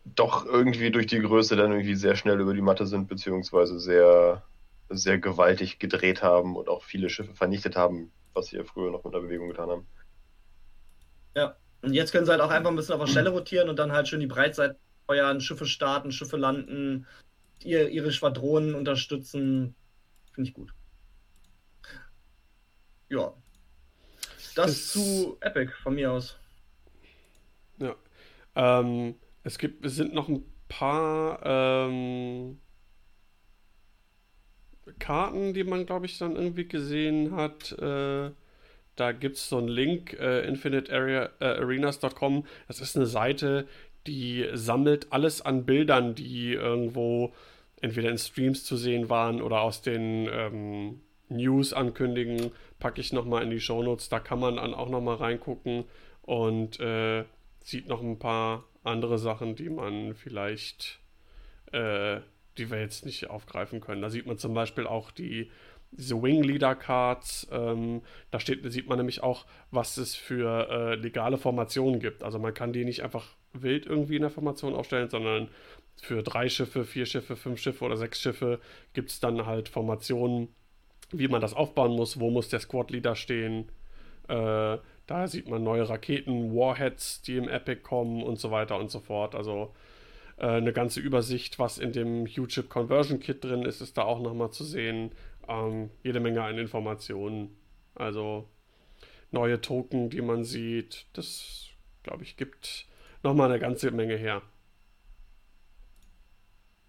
doch 0.05 0.47
irgendwie 0.47 0.91
durch 0.91 1.07
die 1.07 1.21
Größe 1.21 1.57
dann 1.57 1.71
irgendwie 1.71 1.95
sehr 1.95 2.17
schnell 2.17 2.41
über 2.41 2.55
die 2.55 2.63
Matte 2.63 2.87
sind, 2.87 3.07
beziehungsweise 3.09 3.79
sehr, 3.79 4.43
sehr 4.89 5.19
gewaltig 5.19 5.79
gedreht 5.79 6.23
haben 6.23 6.57
und 6.57 6.69
auch 6.69 6.83
viele 6.83 7.09
Schiffe 7.09 7.35
vernichtet 7.35 7.77
haben, 7.77 8.11
was 8.35 8.47
sie 8.47 8.57
ja 8.57 8.65
früher 8.65 8.91
noch 8.91 9.05
mit 9.05 9.15
der 9.15 9.21
Bewegung 9.21 9.49
getan 9.49 9.71
haben. 9.71 9.87
Ja, 11.37 11.57
und 11.83 11.95
jetzt 11.95 12.13
können 12.13 12.25
sie 12.27 12.33
halt 12.33 12.41
auch 12.41 12.51
einfach 12.51 12.71
ein 12.71 12.77
bisschen 12.77 12.95
auf 12.95 13.01
der 13.01 13.11
Stelle 13.11 13.31
rotieren 13.31 13.69
und 13.69 13.79
dann 13.79 13.93
halt 13.93 14.09
schön 14.09 14.21
die 14.21 14.27
Breitseite 14.27 14.77
feuern, 15.13 15.43
Schiffe 15.43 15.67
starten, 15.67 16.11
Schiffe 16.11 16.39
landen, 16.39 17.07
ihr, 17.63 17.91
ihre 17.91 18.13
Schwadronen 18.13 18.75
unterstützen. 18.75 19.75
Finde 20.33 20.49
ich 20.49 20.55
gut. 20.55 20.73
Ja. 23.11 23.35
Das, 24.55 24.55
das 24.55 24.93
zu 24.93 25.37
Epic 25.41 25.71
von 25.83 25.97
mir 25.97 26.13
aus. 26.13 26.39
Ja. 27.79 27.95
Ähm, 28.55 29.17
es 29.45 29.59
gibt, 29.59 29.85
es 29.85 29.97
sind 29.97 30.15
noch 30.15 30.29
ein 30.29 30.45
paar 30.69 31.41
ähm, 31.45 32.59
Karten, 34.99 35.53
die 35.53 35.65
man, 35.65 35.85
glaube 35.85 36.07
ich, 36.07 36.17
dann 36.17 36.37
irgendwie 36.37 36.67
gesehen 36.67 37.37
hat. 37.37 37.73
Äh, 37.73 38.31
da 38.97 39.13
gibt 39.13 39.37
es 39.37 39.49
so 39.49 39.59
einen 39.59 39.69
Link, 39.69 40.15
äh, 40.15 40.47
infinitearenas.com. 40.47 42.39
Äh, 42.39 42.43
das 42.69 42.81
ist 42.81 42.97
eine 42.97 43.07
Seite, 43.07 43.67
die 44.07 44.49
sammelt 44.55 45.13
alles 45.13 45.43
an 45.43 45.65
Bildern, 45.65 46.15
die 46.15 46.53
irgendwo 46.53 47.33
entweder 47.81 48.11
in 48.11 48.19
Streams 48.19 48.65
zu 48.65 48.77
sehen 48.77 49.09
waren 49.09 49.43
oder 49.43 49.61
aus 49.61 49.83
den 49.83 50.29
ähm, 50.33 51.01
News 51.29 51.73
ankündigen, 51.73 52.53
packe 52.79 53.01
ich 53.01 53.13
nochmal 53.13 53.43
in 53.43 53.51
die 53.51 53.61
Shownotes. 53.61 54.09
Da 54.09 54.21
kann 54.21 54.39
man 54.39 54.57
dann 54.57 54.75
auch 54.75 54.89
nochmal 54.89 55.17
reingucken 55.17 55.85
und 56.23 56.79
äh, 56.81 57.25
sieht 57.61 57.89
noch 57.89 58.03
ein 58.03 58.19
paar 58.19 58.65
andere 58.85 59.19
Sachen, 59.19 59.57
die 59.57 59.71
man 59.71 60.15
vielleicht, 60.15 61.01
äh, 61.73 62.21
die 62.59 62.71
wir 62.71 62.81
jetzt 62.81 63.07
nicht 63.07 63.31
aufgreifen 63.31 63.81
können. 63.81 64.03
Da 64.03 64.11
sieht 64.11 64.27
man 64.27 64.39
zum 64.39 64.55
Beispiel 64.55 64.87
auch 64.87 65.11
die 65.11 65.51
diese 65.93 66.23
Wing 66.23 66.43
Leader 66.43 66.75
Cards. 66.75 67.47
Ähm, 67.53 68.03
da 68.31 68.41
steht, 68.41 68.61
sieht 68.73 68.89
man 68.89 68.99
nämlich 68.99 69.23
auch, 69.23 69.47
was 69.71 69.99
es 69.99 70.15
für 70.15 70.69
äh, 70.71 70.95
legale 70.95 71.37
Formationen 71.37 72.01
gibt. 72.01 72.23
Also 72.23 72.39
man 72.39 72.55
kann 72.55 72.73
die 72.73 72.85
nicht 72.85 73.03
einfach 73.03 73.35
wild 73.53 73.87
irgendwie 73.87 74.17
in 74.17 74.23
der 74.23 74.31
Formation 74.31 74.75
aufstellen, 74.75 75.09
sondern 75.11 75.49
für 76.01 76.23
drei 76.23 76.49
Schiffe, 76.49 76.85
vier 76.85 77.07
Schiffe, 77.07 77.37
fünf 77.37 77.61
Schiffe 77.61 77.85
oder 77.85 77.97
sechs 77.97 78.21
Schiffe 78.21 78.61
gibt 78.93 79.11
es 79.11 79.21
dann 79.21 79.47
halt 79.47 79.69
Formationen, 79.69 80.49
wie 81.11 81.29
man 81.29 81.41
das 81.41 81.55
aufbauen 81.55 81.93
muss, 81.93 82.19
wo 82.19 82.31
muss 82.31 82.49
der 82.49 82.61
Squad 82.61 82.91
Leader 82.91 83.15
stehen. 83.15 83.69
Äh, 84.29 84.79
da 85.07 85.29
sieht 85.29 85.49
man 85.49 85.63
neue 85.63 85.89
Raketen, 85.89 86.55
Warheads, 86.55 87.23
die 87.23 87.37
im 87.37 87.49
Epic 87.49 87.83
kommen 87.83 88.23
und 88.23 88.39
so 88.39 88.51
weiter 88.51 88.79
und 88.79 88.91
so 88.91 89.01
fort. 89.01 89.35
Also 89.35 89.75
äh, 90.39 90.47
eine 90.47 90.73
ganze 90.73 91.01
Übersicht, 91.01 91.59
was 91.59 91.79
in 91.79 91.93
dem 91.93 92.27
Huge 92.27 92.63
Conversion 92.63 93.21
Kit 93.21 93.45
drin 93.45 93.63
ist, 93.63 93.81
ist 93.81 93.99
da 93.99 94.05
auch 94.05 94.21
nochmal 94.21 94.51
zu 94.51 94.65
sehen. 94.65 95.13
Ähm, 95.49 95.91
jede 96.03 96.21
Menge 96.21 96.43
an 96.43 96.59
Informationen. 96.59 97.57
Also 97.95 98.49
neue 99.31 99.61
Token, 99.61 100.09
die 100.09 100.23
man 100.23 100.45
sieht. 100.45 101.07
Das, 101.13 101.69
glaube 102.03 102.23
ich, 102.23 102.37
gibt 102.37 102.87
nochmal 103.23 103.51
eine 103.51 103.61
ganze 103.61 103.91
Menge 103.91 104.17
her. 104.17 104.43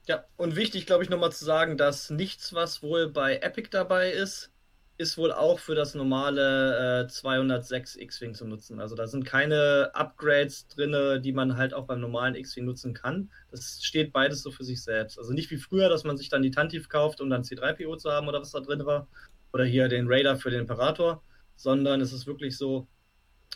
Ja, 0.07 0.25
und 0.35 0.55
wichtig, 0.55 0.85
glaube 0.85 1.03
ich, 1.03 1.09
nochmal 1.09 1.31
zu 1.31 1.45
sagen, 1.45 1.77
dass 1.77 2.09
nichts, 2.09 2.53
was 2.53 2.83
wohl 2.83 3.09
bei 3.09 3.37
Epic 3.37 3.69
dabei 3.71 4.11
ist, 4.11 4.51
ist 4.97 5.17
wohl 5.17 5.31
auch 5.31 5.59
für 5.59 5.75
das 5.75 5.95
normale 5.95 7.05
äh, 7.05 7.07
206 7.07 7.95
X-Wing 7.95 8.33
zu 8.35 8.45
nutzen. 8.45 8.79
Also 8.79 8.95
da 8.95 9.07
sind 9.07 9.25
keine 9.25 9.91
Upgrades 9.93 10.67
drin, 10.67 11.21
die 11.21 11.31
man 11.31 11.57
halt 11.57 11.73
auch 11.73 11.87
beim 11.87 11.99
normalen 11.99 12.35
X-Wing 12.35 12.65
nutzen 12.65 12.93
kann. 12.93 13.31
Das 13.49 13.79
steht 13.81 14.13
beides 14.13 14.43
so 14.43 14.51
für 14.51 14.63
sich 14.63 14.83
selbst. 14.83 15.17
Also 15.17 15.33
nicht 15.33 15.49
wie 15.51 15.57
früher, 15.57 15.89
dass 15.89 16.03
man 16.03 16.17
sich 16.17 16.29
dann 16.29 16.43
die 16.43 16.51
Tantiv 16.51 16.89
kauft, 16.89 17.21
um 17.21 17.29
dann 17.29 17.43
C3PO 17.43 17.97
zu 17.97 18.11
haben 18.11 18.27
oder 18.27 18.41
was 18.41 18.51
da 18.51 18.59
drin 18.59 18.85
war. 18.85 19.07
Oder 19.51 19.65
hier 19.65 19.87
den 19.87 20.07
Raider 20.07 20.35
für 20.35 20.51
den 20.51 20.61
Imperator. 20.61 21.23
Sondern 21.55 22.01
es 22.01 22.13
ist 22.13 22.27
wirklich 22.27 22.57
so, 22.57 22.87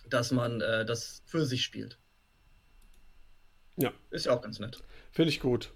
dass 0.09 0.31
man 0.31 0.61
äh, 0.61 0.85
das 0.85 1.21
für 1.25 1.45
sich 1.45 1.63
spielt. 1.63 1.99
Ja. 3.77 3.91
Ist 4.09 4.25
ja 4.25 4.33
auch 4.33 4.41
ganz 4.41 4.59
nett. 4.59 4.83
Finde 5.11 5.29
ich 5.29 5.39
gut. 5.39 5.71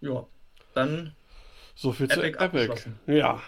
Ja. 0.00 0.26
Dann. 0.74 1.14
So 1.74 1.92
viel 1.92 2.10
Epic 2.10 2.38
zu 2.38 2.44
Epic. 2.44 2.90
Ja. 3.06 3.42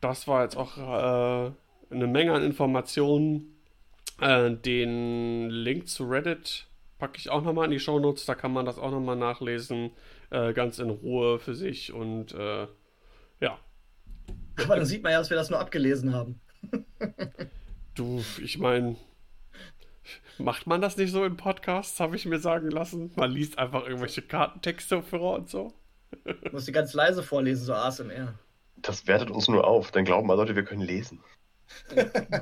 Das 0.00 0.28
war 0.28 0.42
jetzt 0.42 0.56
auch 0.56 0.76
äh, 0.76 1.52
eine 1.90 2.06
Menge 2.06 2.32
an 2.32 2.42
Informationen. 2.42 3.56
Äh, 4.20 4.52
den 4.52 5.48
Link 5.50 5.88
zu 5.88 6.04
Reddit 6.04 6.66
packe 6.98 7.18
ich 7.18 7.30
auch 7.30 7.42
nochmal 7.42 7.66
in 7.66 7.70
die 7.70 7.80
Show 7.80 7.98
Notes. 7.98 8.26
Da 8.26 8.34
kann 8.34 8.52
man 8.52 8.66
das 8.66 8.78
auch 8.78 8.90
nochmal 8.90 9.16
nachlesen. 9.16 9.90
Äh, 10.30 10.52
ganz 10.52 10.78
in 10.78 10.90
Ruhe 10.90 11.38
für 11.38 11.54
sich. 11.54 11.92
Und 11.92 12.32
äh, 12.32 12.66
ja. 13.40 13.58
Aber 14.56 14.76
dann 14.76 14.86
sieht 14.86 15.02
man 15.02 15.12
ja, 15.12 15.18
dass 15.18 15.30
wir 15.30 15.36
das 15.36 15.50
nur 15.50 15.58
abgelesen 15.58 16.14
haben. 16.14 16.40
du, 17.94 18.22
ich 18.42 18.58
meine, 18.58 18.96
Macht 20.38 20.66
man 20.66 20.80
das 20.80 20.96
nicht 20.96 21.12
so 21.12 21.24
in 21.24 21.36
Podcasts, 21.36 21.98
habe 22.00 22.16
ich 22.16 22.26
mir 22.26 22.38
sagen 22.38 22.70
lassen? 22.70 23.12
Man 23.16 23.30
liest 23.30 23.58
einfach 23.58 23.84
irgendwelche 23.84 24.22
Kartentexte 24.22 25.02
vor 25.02 25.34
und 25.36 25.48
so. 25.48 25.72
Du 26.24 26.50
musst 26.52 26.68
die 26.68 26.72
ganz 26.72 26.92
leise 26.92 27.22
vorlesen, 27.22 27.64
so 27.64 27.74
ASMR. 27.74 28.38
Das 28.76 29.06
wertet 29.06 29.30
uns 29.30 29.48
nur 29.48 29.66
auf, 29.66 29.90
dann 29.90 30.04
glauben 30.04 30.26
mal 30.26 30.34
Leute, 30.34 30.56
wir 30.56 30.64
können 30.64 30.82
lesen. 30.82 31.20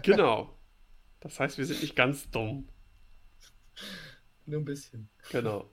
genau. 0.02 0.56
Das 1.20 1.38
heißt, 1.38 1.58
wir 1.58 1.64
sind 1.64 1.82
nicht 1.82 1.94
ganz 1.94 2.30
dumm. 2.30 2.68
Nur 4.46 4.60
ein 4.60 4.64
bisschen. 4.64 5.08
Genau. 5.30 5.70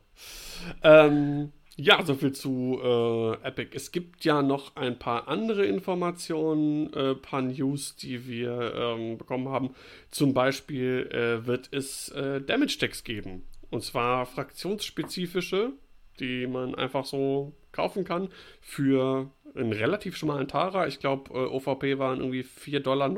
Ähm, 0.83 1.51
ja, 1.79 2.03
soviel 2.05 2.33
zu 2.33 2.79
äh, 2.83 3.47
Epic. 3.47 3.69
Es 3.73 3.91
gibt 3.91 4.25
ja 4.25 4.41
noch 4.41 4.75
ein 4.75 4.99
paar 4.99 5.29
andere 5.29 5.65
Informationen, 5.65 6.91
äh, 6.93 7.15
paar 7.15 7.41
News, 7.41 7.95
die 7.95 8.27
wir 8.27 8.73
ähm, 8.75 9.17
bekommen 9.17 9.47
haben. 9.47 9.73
Zum 10.11 10.33
Beispiel 10.33 11.09
äh, 11.11 11.47
wird 11.47 11.69
es 11.71 12.09
äh, 12.09 12.41
Damage-Decks 12.41 13.05
geben. 13.05 13.43
Und 13.69 13.83
zwar 13.83 14.25
fraktionsspezifische, 14.25 15.71
die 16.19 16.47
man 16.47 16.75
einfach 16.75 17.05
so 17.05 17.53
kaufen 17.71 18.03
kann 18.03 18.27
für 18.59 19.31
einen 19.55 19.71
relativ 19.71 20.17
schmalen 20.17 20.49
Tara. 20.49 20.85
Ich 20.85 20.99
glaube, 20.99 21.33
äh, 21.33 21.45
OVP 21.45 21.97
waren 21.97 22.19
irgendwie 22.19 22.43
4,99 22.43 22.81
Dollar. 22.81 23.09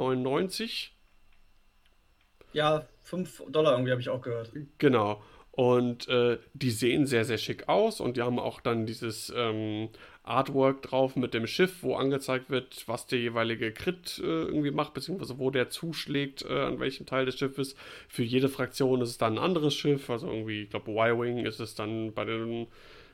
Ja, 2.54 2.86
5 3.04 3.44
Dollar 3.50 3.72
irgendwie 3.72 3.92
habe 3.92 4.02
ich 4.02 4.10
auch 4.10 4.22
gehört. 4.22 4.52
Genau. 4.78 5.22
Und 5.52 6.08
äh, 6.08 6.38
die 6.54 6.72
sehen 6.72 7.06
sehr, 7.06 7.26
sehr 7.26 7.38
schick 7.38 7.68
aus 7.68 8.00
und 8.00 8.16
die 8.16 8.22
haben 8.22 8.40
auch 8.40 8.62
dann 8.62 8.86
dieses 8.86 9.34
ähm, 9.36 9.90
Artwork 10.24 10.82
drauf 10.82 11.18
mit 11.18 11.34
dem 11.34 11.46
Schiff, 11.46 11.84
wo 11.84 11.96
angezeigt 11.96 12.50
wird, 12.50 12.88
was 12.88 13.06
der 13.08 13.20
jeweilige 13.20 13.74
Crit 13.74 14.20
äh, 14.20 14.24
irgendwie 14.24 14.72
macht, 14.72 14.94
beziehungsweise 14.94 15.40
wo 15.40 15.50
der 15.50 15.70
zuschlägt, 15.70 16.46
äh, 16.50 16.62
an 16.62 16.80
welchem 16.80 17.06
Teil 17.06 17.26
des 17.26 17.38
Schiffes. 17.38 17.76
Für 18.08 18.24
jede 18.24 18.48
Fraktion 18.48 19.02
ist 19.02 19.10
es 19.10 19.18
dann 19.18 19.34
ein 19.34 19.44
anderes 19.44 19.76
Schiff, 19.76 20.10
also 20.10 20.28
irgendwie, 20.28 20.64
ich 20.64 20.70
glaube, 20.70 20.92
Y-Wing 20.92 21.46
ist 21.46 21.60
es 21.60 21.76
dann 21.76 22.14
bei 22.14 22.24
den, 22.24 22.68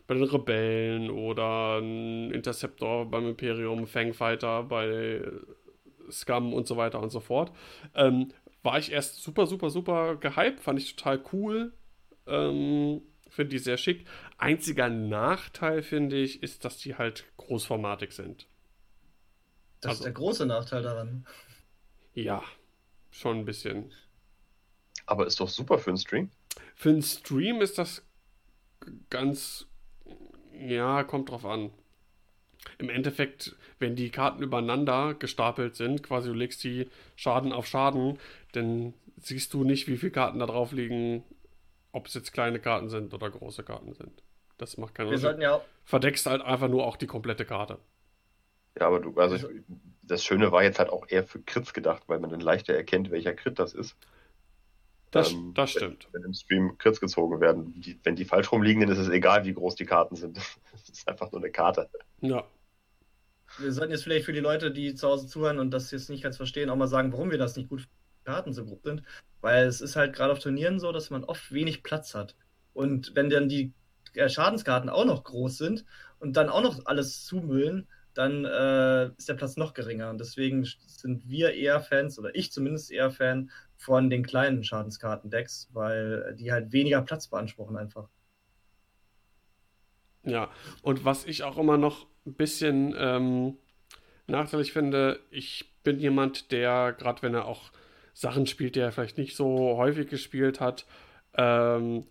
bei 0.05 0.13
den 0.13 0.23
Rebellen 0.23 1.09
oder 1.09 1.79
ein 1.79 2.31
Interceptor 2.31 3.09
beim 3.09 3.29
Imperium, 3.29 3.87
Fangfighter 3.87 4.61
bei 4.63 5.23
Scum 6.11 6.53
und 6.53 6.67
so 6.67 6.77
weiter 6.77 7.01
und 7.01 7.09
so 7.09 7.19
fort. 7.19 7.51
Ähm, 7.95 8.27
war 8.61 8.77
ich 8.77 8.91
erst 8.91 9.23
super, 9.23 9.47
super, 9.47 9.71
super 9.71 10.17
gehypt, 10.17 10.59
fand 10.59 10.79
ich 10.79 10.95
total 10.95 11.23
cool 11.33 11.73
ähm, 12.27 13.01
finde 13.29 13.49
die 13.49 13.59
sehr 13.59 13.77
schick. 13.77 14.05
Einziger 14.37 14.89
Nachteil, 14.89 15.81
finde 15.83 16.17
ich, 16.17 16.43
ist, 16.43 16.65
dass 16.65 16.77
die 16.77 16.95
halt 16.95 17.25
großformatig 17.37 18.11
sind. 18.11 18.47
Das 19.81 19.89
also, 19.89 19.99
ist 19.99 20.05
der 20.05 20.13
große 20.13 20.45
Nachteil 20.45 20.81
daran. 20.81 21.25
Ja, 22.13 22.43
schon 23.11 23.39
ein 23.39 23.45
bisschen. 23.45 23.91
Aber 25.05 25.27
ist 25.27 25.39
doch 25.39 25.49
super 25.49 25.77
für 25.77 25.91
einen 25.91 25.97
Stream. 25.97 26.31
Für 26.75 26.89
einen 26.89 27.03
Stream 27.03 27.61
ist 27.61 27.77
das 27.77 28.03
ganz. 29.09 29.67
Ja, 30.59 31.03
kommt 31.03 31.29
drauf 31.29 31.45
an. 31.45 31.71
Im 32.79 32.89
Endeffekt, 32.89 33.55
wenn 33.79 33.95
die 33.95 34.09
Karten 34.09 34.41
übereinander 34.41 35.13
gestapelt 35.13 35.75
sind, 35.75 36.03
quasi 36.03 36.29
du 36.29 36.33
legst 36.33 36.63
die 36.63 36.89
Schaden 37.15 37.53
auf 37.53 37.67
Schaden, 37.67 38.17
dann 38.51 38.93
siehst 39.17 39.53
du 39.53 39.63
nicht, 39.63 39.87
wie 39.87 39.97
viele 39.97 40.11
Karten 40.11 40.39
da 40.39 40.47
drauf 40.47 40.71
liegen 40.71 41.23
ob 41.97 42.05
es 42.05 42.13
jetzt 42.13 42.31
kleine 42.31 42.59
Karten 42.59 42.89
sind 42.89 43.13
oder 43.13 43.29
große 43.29 43.63
Karten 43.63 43.93
sind. 43.93 44.23
Das 44.57 44.77
macht 44.77 44.95
keinen 44.95 45.09
Unterschied. 45.09 45.41
Ja 45.41 45.61
Verdeckst 45.83 46.25
halt 46.27 46.41
einfach 46.41 46.67
nur 46.67 46.85
auch 46.85 46.95
die 46.95 47.07
komplette 47.07 47.45
Karte. 47.45 47.79
Ja, 48.79 48.87
aber 48.87 48.99
du, 48.99 49.19
also 49.19 49.35
ich, 49.35 49.45
das 50.03 50.23
Schöne 50.23 50.51
war 50.51 50.63
jetzt 50.63 50.79
halt 50.79 50.89
auch 50.89 51.07
eher 51.09 51.23
für 51.23 51.39
Crits 51.41 51.73
gedacht, 51.73 52.03
weil 52.07 52.19
man 52.19 52.29
dann 52.29 52.39
leichter 52.39 52.73
erkennt, 52.73 53.09
welcher 53.09 53.33
Crit 53.33 53.57
das 53.57 53.73
ist. 53.73 53.95
Das, 55.11 55.31
ähm, 55.31 55.53
das 55.55 55.71
stimmt. 55.71 56.07
Wenn, 56.11 56.21
wenn, 56.21 56.27
im 56.27 56.33
Stream 56.33 56.77
Crits 56.77 56.99
gezogen 56.99 57.39
werden. 57.39 57.73
Die, 57.81 57.99
wenn 58.03 58.15
die 58.15 58.25
falsch 58.25 58.51
rumliegen, 58.51 58.81
dann 58.81 58.91
ist 58.91 58.99
es 58.99 59.09
egal, 59.09 59.45
wie 59.45 59.53
groß 59.53 59.75
die 59.75 59.85
Karten 59.85 60.15
sind. 60.15 60.37
Das 60.71 60.89
ist 60.89 61.07
einfach 61.07 61.31
nur 61.31 61.41
eine 61.41 61.51
Karte. 61.51 61.89
Ja. 62.21 62.45
Wir 63.57 63.71
sollten 63.73 63.91
jetzt 63.91 64.03
vielleicht 64.03 64.25
für 64.25 64.33
die 64.33 64.39
Leute, 64.39 64.71
die 64.71 64.93
zu 64.93 65.07
Hause 65.07 65.27
zuhören 65.27 65.59
und 65.59 65.71
das 65.71 65.91
jetzt 65.91 66.09
nicht 66.09 66.23
ganz 66.23 66.37
verstehen, 66.37 66.69
auch 66.69 66.75
mal 66.75 66.87
sagen, 66.87 67.11
warum 67.11 67.31
wir 67.31 67.37
das 67.37 67.55
nicht 67.55 67.69
gut 67.69 67.87
Karten 68.25 68.53
so 68.53 68.65
grob 68.65 68.83
sind. 68.83 69.03
Weil 69.47 69.65
es 69.65 69.79
ist 69.79 69.95
halt 69.95 70.13
gerade 70.13 70.33
auf 70.33 70.39
Turnieren 70.39 70.77
so, 70.77 70.91
dass 70.91 71.09
man 71.09 71.23
oft 71.23 71.53
wenig 71.53 71.81
Platz 71.81 72.13
hat. 72.13 72.35
Und 72.73 73.15
wenn 73.15 73.29
dann 73.29 73.47
die 73.47 73.71
äh, 74.13 74.27
Schadenskarten 74.27 74.89
auch 74.89 75.05
noch 75.05 75.23
groß 75.23 75.57
sind 75.57 75.85
und 76.19 76.35
dann 76.35 76.49
auch 76.49 76.61
noch 76.61 76.85
alles 76.85 77.23
zumüllen, 77.23 77.87
dann 78.13 78.43
äh, 78.43 79.05
ist 79.17 79.29
der 79.29 79.35
Platz 79.35 79.55
noch 79.55 79.73
geringer. 79.73 80.09
Und 80.09 80.19
deswegen 80.19 80.65
sind 80.65 81.29
wir 81.29 81.53
eher 81.53 81.79
Fans, 81.79 82.19
oder 82.19 82.35
ich 82.35 82.51
zumindest 82.51 82.91
eher 82.91 83.09
Fan 83.09 83.49
von 83.77 84.09
den 84.09 84.25
kleinen 84.25 84.65
Schadenskartendecks, 84.65 85.69
weil 85.71 86.35
die 86.37 86.51
halt 86.51 86.73
weniger 86.73 87.01
Platz 87.01 87.29
beanspruchen 87.29 87.77
einfach. 87.77 88.09
Ja, 90.23 90.51
und 90.81 91.05
was 91.05 91.23
ich 91.23 91.43
auch 91.43 91.57
immer 91.57 91.77
noch 91.77 92.05
ein 92.25 92.33
bisschen 92.33 92.93
ähm, 92.97 93.57
nachteilig 94.27 94.73
finde, 94.73 95.21
ich 95.31 95.73
bin 95.83 95.99
jemand, 96.01 96.51
der, 96.51 96.91
gerade 96.91 97.21
wenn 97.21 97.33
er 97.33 97.45
auch 97.45 97.71
Sachen 98.17 98.47
spielt, 98.47 98.75
die 98.75 98.79
er 98.79 98.91
vielleicht 98.91 99.19
nicht 99.19 99.35
so 99.35 99.77
häufig 99.77 100.09
gespielt 100.09 100.59
hat, 100.59 100.87
ähm, 101.35 102.03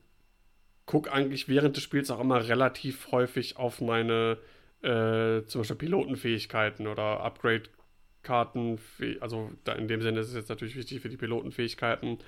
guck 0.86 1.12
eigentlich 1.12 1.48
während 1.48 1.74
des 1.76 1.82
Spiels 1.82 2.12
auch 2.12 2.20
immer 2.20 2.46
relativ 2.46 3.10
häufig 3.10 3.56
auf 3.56 3.80
meine 3.80 4.38
äh, 4.82 5.42
zum 5.46 5.62
Beispiel 5.62 5.76
Pilotenfähigkeiten 5.76 6.86
oder 6.86 7.24
Upgrade-Karten. 7.24 8.78
Also 9.18 9.50
in 9.76 9.88
dem 9.88 10.00
Sinne 10.00 10.20
ist 10.20 10.28
es 10.28 10.34
jetzt 10.34 10.48
natürlich 10.48 10.76
wichtig 10.76 11.00
für 11.00 11.08
die 11.08 11.16
Pilotenfähigkeiten, 11.16 12.18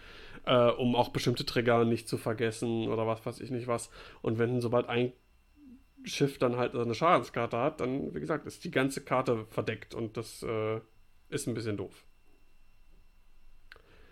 äh, 0.44 0.70
um 0.70 0.96
auch 0.96 1.10
bestimmte 1.10 1.46
Trigger 1.46 1.84
nicht 1.84 2.08
zu 2.08 2.16
vergessen 2.18 2.88
oder 2.88 3.06
was 3.06 3.24
weiß 3.24 3.38
ich 3.38 3.52
nicht 3.52 3.68
was. 3.68 3.90
Und 4.22 4.40
wenn 4.40 4.60
sobald 4.60 4.88
ein 4.88 5.12
Schiff 6.02 6.38
dann 6.38 6.56
halt 6.56 6.74
eine 6.74 6.96
Schadenskarte 6.96 7.56
hat, 7.58 7.80
dann, 7.80 8.12
wie 8.12 8.20
gesagt, 8.20 8.44
ist 8.44 8.64
die 8.64 8.72
ganze 8.72 9.04
Karte 9.04 9.46
verdeckt 9.50 9.94
und 9.94 10.16
das 10.16 10.42
äh, 10.42 10.80
ist 11.28 11.46
ein 11.46 11.54
bisschen 11.54 11.76
doof. 11.76 12.07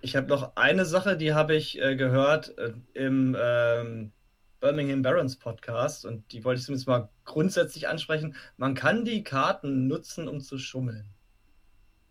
Ich 0.06 0.14
habe 0.14 0.28
noch 0.28 0.54
eine 0.54 0.84
Sache, 0.84 1.16
die 1.16 1.34
habe 1.34 1.56
ich 1.56 1.82
äh, 1.82 1.96
gehört 1.96 2.56
äh, 2.58 2.74
im 2.94 3.36
ähm, 3.36 4.12
Birmingham 4.60 5.02
Barons 5.02 5.36
Podcast 5.36 6.06
und 6.06 6.30
die 6.30 6.44
wollte 6.44 6.60
ich 6.60 6.64
zumindest 6.64 6.86
mal 6.86 7.08
grundsätzlich 7.24 7.88
ansprechen. 7.88 8.36
Man 8.56 8.76
kann 8.76 9.04
die 9.04 9.24
Karten 9.24 9.88
nutzen, 9.88 10.28
um 10.28 10.40
zu 10.40 10.58
schummeln. 10.58 11.12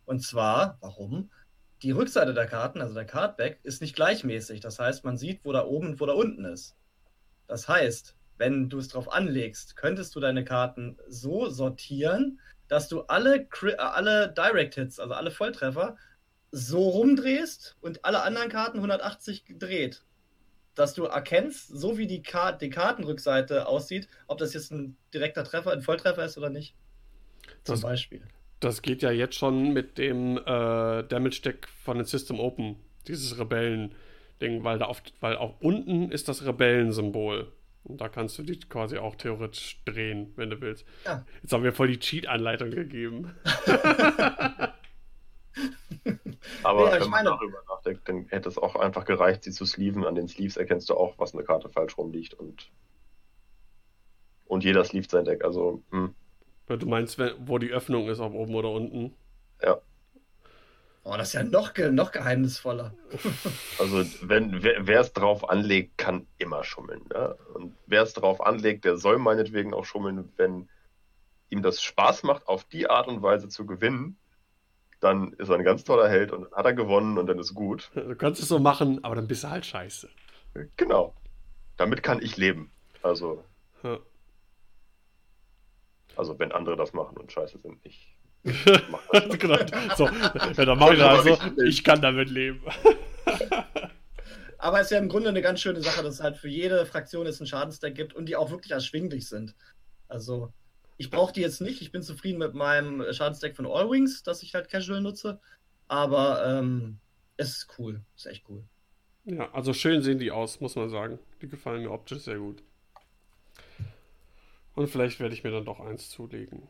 Und 0.04 0.20
zwar, 0.20 0.78
warum? 0.82 1.32
Die 1.84 1.92
Rückseite 1.92 2.34
der 2.34 2.48
Karten, 2.48 2.82
also 2.82 2.94
der 2.94 3.06
Cardback, 3.06 3.62
ist 3.64 3.80
nicht 3.80 3.96
gleichmäßig. 3.96 4.60
Das 4.60 4.78
heißt, 4.78 5.06
man 5.06 5.16
sieht, 5.16 5.46
wo 5.46 5.54
da 5.54 5.64
oben 5.64 5.92
und 5.92 6.02
wo 6.02 6.06
da 6.06 6.14
unten 6.16 6.44
ist. 6.44 6.76
Das 7.48 7.70
heißt, 7.70 8.18
wenn 8.38 8.68
du 8.68 8.80
es 8.80 8.90
drauf 8.90 9.10
anlegst, 9.10 9.78
könntest 9.78 10.14
du 10.18 10.20
deine 10.20 10.44
Karten 10.44 10.98
so 11.08 11.48
sortieren, 11.48 12.42
dass 12.68 12.90
du 12.90 13.04
alle, 13.04 13.48
äh, 13.64 13.76
alle 13.78 14.34
Direct 14.34 14.76
Hits, 14.76 15.00
also 15.00 15.14
alle 15.14 15.32
Volltreffer, 15.32 15.96
so 16.58 16.90
rumdrehst 16.90 17.76
und 17.82 18.06
alle 18.06 18.24
anderen 18.24 18.50
Karten 18.50 18.78
180 18.78 19.46
gedreht 19.46 20.06
dass 20.76 20.94
du 20.94 21.06
erkennst, 21.06 21.68
so 21.70 21.98
wie 21.98 22.06
die, 22.06 22.22
Kar 22.22 22.58
die 22.58 22.70
Kartenrückseite 22.70 23.68
aussieht, 23.68 24.08
ob 24.28 24.38
das 24.38 24.54
jetzt 24.54 24.72
ein 24.72 24.98
direkter 25.14 25.44
Treffer, 25.44 25.72
ein 25.72 25.82
Volltreffer 25.82 26.26
ist 26.26 26.38
oder 26.38 26.50
nicht. 26.50 26.76
Zum 27.64 27.76
das, 27.76 27.82
Beispiel. 27.82 28.22
Das 28.60 28.82
geht 28.82 29.02
ja 29.02 29.12
jetzt 29.12 29.36
schon 29.36 29.74
mit 29.74 29.98
dem 29.98 30.38
äh, 30.38 30.42
Damage 31.04 31.42
Deck 31.44 31.68
von 31.84 31.98
den 31.98 32.06
System 32.06 32.40
Open, 32.40 32.76
dieses 33.08 33.40
Rebellen-Ding, 33.40 34.64
weil 34.64 34.78
da 34.78 34.88
oft, 34.88 35.14
weil 35.22 35.38
auch 35.38 35.60
unten 35.62 36.12
ist 36.12 36.28
das 36.28 36.46
Rebellensymbol. 36.46 37.52
Und 37.84 38.02
da 38.02 38.10
kannst 38.10 38.38
du 38.40 38.44
die 38.44 38.60
quasi 38.60 38.98
auch 38.98 39.16
theoretisch 39.16 39.80
drehen, 39.86 40.34
wenn 40.36 40.50
du 40.50 40.60
willst. 40.60 40.86
Ja. 41.06 41.24
Jetzt 41.42 41.54
haben 41.54 41.64
wir 41.64 41.72
voll 41.72 41.88
die 41.88 42.00
Cheat-Anleitung 42.00 42.72
gegeben. 42.72 43.36
Aber 46.66 46.94
ja, 46.94 47.02
wenn 47.02 47.10
man 47.10 47.26
darüber 47.26 47.60
nachdenkt, 47.70 48.08
dann 48.10 48.26
hätte 48.30 48.50
es 48.50 48.58
auch 48.58 48.76
einfach 48.76 49.06
gereicht, 49.06 49.44
sie 49.44 49.52
zu 49.52 49.66
sleeven. 49.66 50.06
An 50.06 50.16
den 50.16 50.28
Sleeves 50.28 50.58
erkennst 50.58 50.90
du 50.90 50.96
auch, 50.96 51.18
was 51.18 51.34
eine 51.34 51.44
Karte 51.44 51.70
falsch 51.70 51.98
rumliegt 51.98 52.34
und 52.34 52.72
und 54.46 54.64
jeder 54.64 54.84
sleeved 54.84 55.10
sein 55.10 55.26
Deck. 55.26 55.44
Also, 55.44 55.82
hm. 55.92 56.14
Du 56.68 56.86
meinst, 56.88 57.20
wo 57.40 57.58
die 57.58 57.72
Öffnung 57.72 58.08
ist, 58.10 58.20
ob 58.20 58.34
oben 58.34 58.56
oder 58.56 58.72
unten? 58.72 59.14
Ja. 59.62 59.80
Oh, 61.04 61.16
das 61.16 61.28
ist 61.28 61.34
ja 61.34 61.44
noch, 61.44 61.74
noch 61.92 62.12
geheimnisvoller. 62.12 62.94
Also, 63.80 64.04
wenn 64.22 64.64
wer 64.64 65.02
es 65.02 65.14
drauf 65.14 65.48
anlegt, 65.50 65.98
kann 65.98 66.26
immer 66.38 66.64
schummeln. 66.64 67.04
Ne? 67.14 67.36
Und 67.54 67.76
wer 67.86 68.02
es 68.02 68.14
drauf 68.14 68.42
anlegt, 68.42 68.86
der 68.86 68.98
soll 68.98 69.20
meinetwegen 69.20 69.74
auch 69.74 69.86
schummeln, 69.86 70.32
wenn 70.38 70.70
ihm 71.50 71.62
das 71.62 71.82
Spaß 71.82 72.24
macht, 72.24 72.48
auf 72.48 72.64
die 72.64 72.90
Art 72.90 73.08
und 73.08 73.22
Weise 73.22 73.50
zu 73.50 73.66
gewinnen, 73.66 74.18
dann 75.06 75.34
ist 75.34 75.50
er 75.50 75.56
ein 75.56 75.64
ganz 75.64 75.84
toller 75.84 76.10
Held 76.10 76.32
und 76.32 76.46
dann 76.46 76.52
hat 76.54 76.66
er 76.66 76.74
gewonnen 76.74 77.20
und 77.20 77.28
dann 77.28 77.38
ist 77.38 77.54
gut. 77.54 77.92
Du 77.94 78.16
kannst 78.16 78.42
es 78.42 78.48
so 78.48 78.58
machen, 78.58 79.04
aber 79.04 79.14
dann 79.14 79.28
bist 79.28 79.44
du 79.44 79.50
halt 79.50 79.66
scheiße. 79.66 80.10
Genau. 80.78 81.14
Damit 81.78 82.02
kann 82.02 82.22
ich 82.22 82.38
leben. 82.38 82.72
Also. 83.04 83.44
Ja. 83.84 84.00
Also, 86.16 86.40
wenn 86.40 86.52
andere 86.52 86.76
das 86.76 86.94
machen 86.94 87.18
und 87.18 87.32
scheiße 87.32 87.60
sind, 87.60 87.78
ich. 87.84 88.18
genau. 88.44 89.58
So, 89.96 90.06
ja, 90.08 90.66
dann 90.66 90.80
mache 90.80 90.96
ich 90.96 91.04
also, 91.04 91.38
ich 91.64 91.84
kann 91.84 92.02
damit 92.02 92.30
leben. 92.30 92.64
Aber 94.58 94.80
es 94.80 94.88
ist 94.88 94.92
ja 94.92 94.98
im 94.98 95.10
Grunde 95.10 95.30
eine 95.30 95.42
ganz 95.42 95.60
schöne 95.60 95.82
Sache, 95.82 96.02
dass 96.02 96.16
es 96.16 96.24
halt 96.24 96.38
für 96.38 96.48
jede 96.48 96.86
Fraktion 96.86 97.28
es 97.28 97.40
einen 97.40 97.48
Schadensdeck 97.48 97.94
gibt 97.94 98.16
und 98.16 98.28
die 98.28 98.36
auch 98.36 98.50
wirklich 98.50 98.72
erschwinglich 98.72 99.28
sind. 99.28 99.56
Also, 100.08 100.52
ich 100.98 101.10
brauche 101.10 101.34
die 101.34 101.42
jetzt 101.42 101.62
nicht. 101.62 101.82
Ich 101.82 101.92
bin 101.92 102.02
zufrieden 102.02 102.40
mit 102.40 102.54
meinem 102.54 103.04
Schadensdeck 103.12 103.56
von 103.56 103.66
All 103.66 103.90
Wings, 103.90 104.24
das 104.24 104.44
ich 104.44 104.54
halt 104.54 104.70
casual 104.70 105.02
nutze. 105.02 105.40
Aber 105.88 106.46
ähm, 106.46 107.00
es 107.38 107.58
ist 107.58 107.80
cool. 107.80 108.02
Ist 108.16 108.28
echt 108.28 108.46
cool. 108.50 108.64
Ja, 109.26 109.52
also 109.54 109.74
schön 109.74 110.02
sehen 110.02 110.20
die 110.20 110.32
aus, 110.32 110.62
muss 110.62 110.76
man 110.76 110.90
sagen. 110.90 111.20
Die 111.42 111.48
gefallen 111.48 111.82
mir 111.82 111.92
optisch 111.92 112.20
sehr 112.20 112.38
gut. 112.38 112.64
Und 114.76 114.88
vielleicht 114.88 115.20
werde 115.20 115.34
ich 115.34 115.44
mir 115.44 115.52
dann 115.52 115.66
doch 115.66 115.80
eins 115.80 116.10
zulegen. 116.10 116.68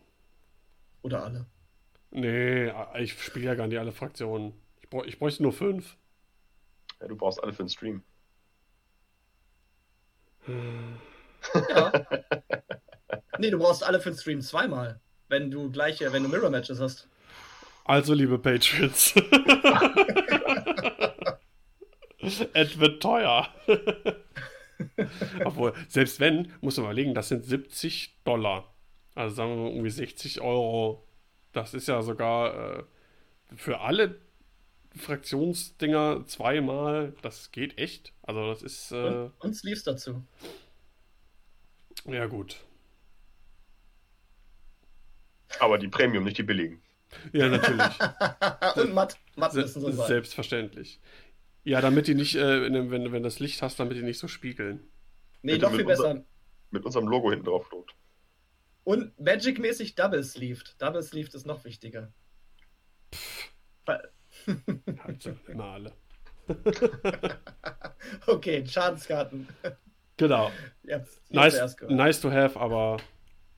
Oder 1.02 1.23
alle. 1.23 1.45
Nee, 2.11 2.72
ich 2.99 3.22
spiele 3.22 3.45
ja 3.45 3.56
gar 3.56 3.68
nicht 3.68 3.80
alle 3.80 3.91
Fraktionen. 3.91 4.53
Ich, 4.81 4.89
bräuch, 4.89 5.07
ich 5.07 5.19
bräuchte 5.19 5.43
nur 5.43 5.53
fünf. 5.53 5.97
Ja, 7.02 7.07
du 7.07 7.15
brauchst 7.15 7.43
alle 7.43 7.53
für 7.53 7.64
den 7.64 7.69
Stream. 7.69 8.03
Ja. 10.47 12.06
Nee, 13.38 13.52
du 13.52 13.60
brauchst 13.60 13.84
alle 13.84 13.99
für 13.99 14.11
den 14.11 14.18
Stream 14.18 14.41
zweimal, 14.41 14.99
wenn 15.30 15.52
du 15.52 15.72
gleiche, 15.72 16.11
wenn 16.11 16.23
du 16.23 16.30
Mirror 16.30 16.49
Matches 16.49 16.80
hast. 16.80 17.07
Also, 17.84 18.14
liebe 18.14 18.40
Patriots. 18.40 19.14
es 22.53 22.80
wird 22.80 23.02
teuer. 23.02 23.48
Obwohl, 25.45 25.73
selbst 25.88 26.19
wenn, 26.19 26.52
muss 26.61 26.77
man 26.77 26.86
überlegen, 26.88 27.14
das 27.14 27.30
sind 27.30 27.45
70 27.45 28.23
Dollar. 28.23 28.73
Also 29.14 29.36
sagen 29.36 29.52
wir 29.52 29.64
mal 29.64 29.69
irgendwie 29.69 29.90
60 29.90 30.41
Euro. 30.41 31.07
Das 31.53 31.73
ist 31.73 31.88
ja 31.88 32.02
sogar 32.02 32.80
äh, 32.80 32.84
für 33.56 33.80
alle 33.80 34.19
Fraktionsdinger 34.95 36.26
zweimal. 36.26 37.14
Das 37.22 37.52
geht 37.52 37.77
echt. 37.77 38.14
Also 38.23 38.48
das 38.48 38.61
ist. 38.61 38.91
Äh, 38.91 38.95
und, 38.95 39.34
und 39.40 39.53
Sleeves 39.53 39.84
dazu. 39.84 40.23
Ja, 42.06 42.26
gut. 42.26 42.57
Aber 45.60 45.77
die 45.77 45.88
Premium, 45.88 46.23
nicht 46.23 46.38
die 46.38 46.44
billigen. 46.44 46.82
Ja, 47.34 47.48
natürlich. 47.49 47.84
Und 48.76 48.94
matt. 48.94 49.18
Matt 49.36 49.53
müssen 49.53 49.82
so 49.82 49.91
sein. 49.91 50.07
Selbstverständlich. 50.07 50.99
Ja, 51.64 51.82
damit 51.82 52.07
die 52.07 52.15
nicht, 52.15 52.36
äh, 52.36 52.72
wenn, 52.72 53.11
wenn 53.11 53.23
das 53.23 53.40
Licht 53.40 53.61
hast, 53.61 53.80
damit 53.80 53.98
die 53.98 54.03
nicht 54.03 54.19
so 54.19 54.27
spiegeln. 54.27 54.88
Nee, 55.41 55.57
noch 55.57 55.73
viel 55.73 55.86
besser. 55.86 56.11
Unser, 56.11 56.26
mit 56.72 56.86
unserem 56.86 57.07
Logo 57.07 57.32
hinten 57.32 57.45
drauf 57.45 57.68
druckt. 57.69 57.95
Und 58.84 59.19
Magic-mäßig 59.19 59.95
Double 59.95 60.23
Sleeved. 60.23 60.76
Double 60.80 61.02
Sleeved 61.02 61.34
ist 61.34 61.45
noch 61.45 61.64
wichtiger. 61.65 62.14
halt 63.88 65.36
immer 65.48 65.65
alle. 65.65 65.91
okay, 68.27 68.65
Schadenskarten. 68.68 69.48
Genau. 70.18 70.52
Jetzt, 70.84 71.22
nice, 71.32 71.76
nice 71.88 72.22
to 72.22 72.32
have, 72.32 72.60
aber 72.60 72.98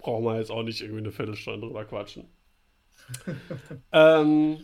brauchen 0.08 0.24
wir 0.24 0.38
jetzt 0.38 0.52
auch 0.52 0.64
nicht 0.64 0.80
irgendwie 0.80 1.00
eine 1.00 1.12
Viertelstunde 1.12 1.68
drüber 1.68 1.84
quatschen. 1.84 2.30
ähm, 3.92 4.58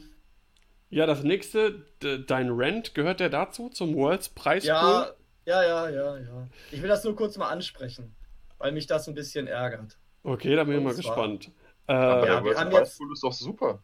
ja, 0.89 1.05
das 1.05 1.23
nächste, 1.23 1.85
dein 1.99 2.49
Rent, 2.49 2.95
gehört 2.95 3.19
der 3.19 3.27
dazu, 3.27 3.67
zum 3.67 3.93
Worlds 3.93 4.29
Preis? 4.29 4.63
Ja, 4.63 5.09
ja, 5.45 5.61
ja, 5.61 5.89
ja, 5.89 6.17
ja. 6.17 6.47
Ich 6.71 6.81
will 6.81 6.87
das 6.87 7.03
nur 7.03 7.17
kurz 7.17 7.35
mal 7.35 7.49
ansprechen, 7.49 8.15
weil 8.57 8.71
mich 8.71 8.87
das 8.87 9.05
ein 9.09 9.15
bisschen 9.15 9.47
ärgert. 9.47 9.97
Okay, 10.23 10.55
da 10.55 10.63
bin 10.63 10.77
ich 10.77 10.83
mal 10.83 10.95
gespannt. 10.95 11.51
Äh, 11.89 11.93
ja, 11.93 12.45
wir 12.45 12.57
haben 12.57 12.71
jetzt... 12.71 13.01
ist 13.01 13.23
doch 13.23 13.33
super. 13.33 13.83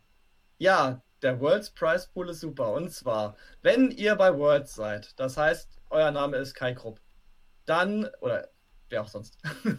Ja, 0.59 1.01
der 1.21 1.41
Worlds 1.41 1.71
Prize 1.71 2.07
Pool 2.13 2.29
ist 2.29 2.39
super. 2.39 2.71
Und 2.71 2.89
zwar, 2.91 3.35
wenn 3.63 3.91
ihr 3.91 4.15
bei 4.15 4.33
Worlds 4.37 4.75
seid, 4.75 5.19
das 5.19 5.35
heißt, 5.35 5.81
euer 5.89 6.11
Name 6.11 6.37
ist 6.37 6.53
Kai 6.53 6.73
Krupp, 6.73 7.01
dann, 7.65 8.07
oder 8.21 8.47
wer 8.89 9.01
auch 9.01 9.07
sonst. 9.07 9.37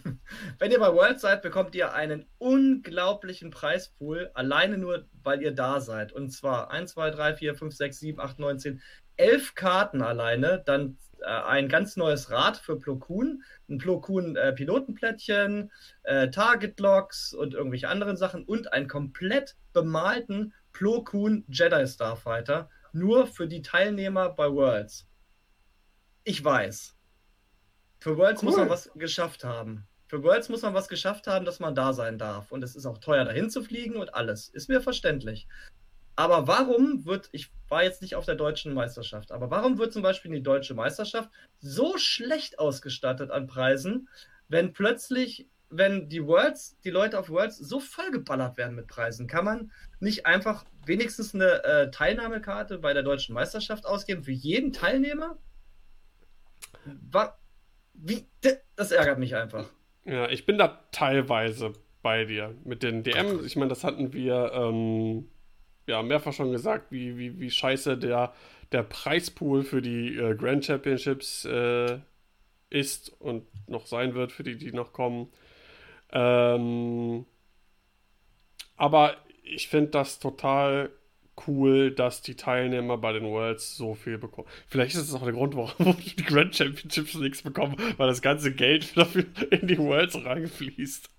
Wenn 0.59 0.71
ihr 0.71 0.79
bei 0.79 0.93
World 0.93 1.19
seid, 1.19 1.41
bekommt 1.41 1.75
ihr 1.75 1.93
einen 1.93 2.25
unglaublichen 2.37 3.51
Preispool, 3.51 4.31
alleine 4.33 4.77
nur, 4.77 5.07
weil 5.23 5.41
ihr 5.41 5.51
da 5.51 5.81
seid. 5.81 6.11
Und 6.11 6.29
zwar 6.29 6.71
1, 6.71 6.91
2, 6.91 7.11
3, 7.11 7.35
4, 7.35 7.55
5, 7.55 7.75
6, 7.75 7.99
7, 7.99 8.19
8, 8.19 8.39
9, 8.39 8.59
10, 8.59 8.81
11 9.17 9.55
Karten 9.55 10.01
alleine. 10.01 10.63
Dann 10.65 10.97
äh, 11.21 11.25
ein 11.25 11.69
ganz 11.69 11.97
neues 11.97 12.31
Rad 12.31 12.57
für 12.57 12.77
Plo 12.79 12.97
Koon, 12.97 13.43
ein 13.69 13.77
Plo 13.77 13.99
Koon 13.99 14.35
äh, 14.35 14.53
Pilotenplättchen, 14.53 15.71
äh, 16.03 16.29
Target 16.29 16.79
Logs 16.79 17.33
und 17.33 17.53
irgendwelche 17.53 17.89
anderen 17.89 18.17
Sachen 18.17 18.43
und 18.43 18.73
einen 18.73 18.87
komplett 18.87 19.55
bemalten 19.73 20.53
Plo 20.73 21.03
Koon 21.03 21.45
Jedi 21.47 21.85
Starfighter. 21.87 22.69
Nur 22.93 23.27
für 23.27 23.47
die 23.47 23.61
Teilnehmer 23.61 24.29
bei 24.29 24.51
Worlds. 24.51 25.07
Ich 26.23 26.43
weiß, 26.43 26.95
für 28.01 28.17
Worlds 28.17 28.41
cool. 28.41 28.49
muss 28.49 28.57
man 28.57 28.69
was 28.69 28.91
geschafft 28.95 29.43
haben. 29.43 29.87
Für 30.07 30.23
Worlds 30.23 30.49
muss 30.49 30.63
man 30.63 30.73
was 30.73 30.89
geschafft 30.89 31.27
haben, 31.27 31.45
dass 31.45 31.59
man 31.59 31.75
da 31.75 31.93
sein 31.93 32.17
darf. 32.17 32.51
Und 32.51 32.63
es 32.63 32.75
ist 32.75 32.85
auch 32.85 32.97
teuer, 32.97 33.23
dahin 33.23 33.49
zu 33.49 33.63
fliegen 33.63 33.95
und 33.95 34.13
alles. 34.13 34.49
Ist 34.49 34.67
mir 34.67 34.81
verständlich. 34.81 35.47
Aber 36.15 36.47
warum 36.47 37.05
wird, 37.05 37.29
ich 37.31 37.51
war 37.69 37.83
jetzt 37.83 38.01
nicht 38.01 38.15
auf 38.15 38.25
der 38.25 38.35
deutschen 38.35 38.73
Meisterschaft, 38.73 39.31
aber 39.31 39.49
warum 39.49 39.77
wird 39.77 39.93
zum 39.93 40.01
Beispiel 40.01 40.31
die 40.31 40.43
deutsche 40.43 40.73
Meisterschaft 40.73 41.29
so 41.59 41.97
schlecht 41.97 42.59
ausgestattet 42.59 43.31
an 43.31 43.47
Preisen, 43.47 44.09
wenn 44.49 44.73
plötzlich, 44.73 45.47
wenn 45.69 46.09
die 46.09 46.25
Worlds, 46.25 46.77
die 46.83 46.89
Leute 46.89 47.17
auf 47.17 47.29
Worlds 47.29 47.57
so 47.57 47.79
vollgeballert 47.79 48.57
werden 48.57 48.75
mit 48.75 48.87
Preisen? 48.87 49.27
Kann 49.27 49.45
man 49.45 49.71
nicht 49.99 50.25
einfach 50.25 50.65
wenigstens 50.85 51.33
eine 51.33 51.63
äh, 51.63 51.91
Teilnahmekarte 51.91 52.79
bei 52.79 52.93
der 52.93 53.03
deutschen 53.03 53.33
Meisterschaft 53.33 53.85
ausgeben 53.85 54.23
für 54.23 54.33
jeden 54.33 54.73
Teilnehmer? 54.73 55.37
Wa 56.85 57.37
wie? 57.93 58.25
Das 58.75 58.91
ärgert 58.91 59.19
mich 59.19 59.35
einfach. 59.35 59.69
Ja, 60.05 60.29
ich 60.29 60.45
bin 60.45 60.57
da 60.57 60.79
teilweise 60.91 61.73
bei 62.01 62.25
dir 62.25 62.55
mit 62.63 62.83
den 62.83 63.03
DM. 63.03 63.45
Ich 63.45 63.55
meine, 63.55 63.69
das 63.69 63.83
hatten 63.83 64.13
wir 64.13 64.51
ähm, 64.53 65.27
ja 65.87 66.01
mehrfach 66.01 66.33
schon 66.33 66.51
gesagt, 66.51 66.91
wie, 66.91 67.17
wie, 67.17 67.39
wie 67.39 67.51
scheiße 67.51 67.97
der, 67.97 68.33
der 68.71 68.83
Preispool 68.83 69.63
für 69.63 69.81
die 69.81 70.15
äh, 70.17 70.35
Grand 70.35 70.65
Championships 70.65 71.45
äh, 71.45 71.99
ist 72.69 73.09
und 73.21 73.45
noch 73.67 73.85
sein 73.85 74.15
wird 74.15 74.31
für 74.31 74.43
die, 74.43 74.57
die 74.57 74.71
noch 74.71 74.93
kommen. 74.93 75.31
Ähm, 76.11 77.25
aber 78.77 79.15
ich 79.43 79.67
finde 79.67 79.91
das 79.91 80.19
total 80.19 80.89
cool, 81.47 81.91
dass 81.91 82.21
die 82.21 82.35
Teilnehmer 82.35 82.97
bei 82.97 83.13
den 83.13 83.23
Worlds 83.23 83.75
so 83.75 83.95
viel 83.95 84.17
bekommen. 84.17 84.47
Vielleicht 84.67 84.95
ist 84.95 85.01
es 85.01 85.13
auch 85.13 85.23
der 85.23 85.33
Grund, 85.33 85.55
warum 85.55 85.97
die 86.17 86.23
Grand 86.23 86.55
Championships 86.55 87.15
nichts 87.15 87.41
bekommen, 87.41 87.75
weil 87.97 88.07
das 88.07 88.21
ganze 88.21 88.53
Geld 88.53 88.95
dafür 88.97 89.25
in 89.49 89.67
die 89.67 89.77
Worlds 89.77 90.23
reinfließt. 90.23 91.09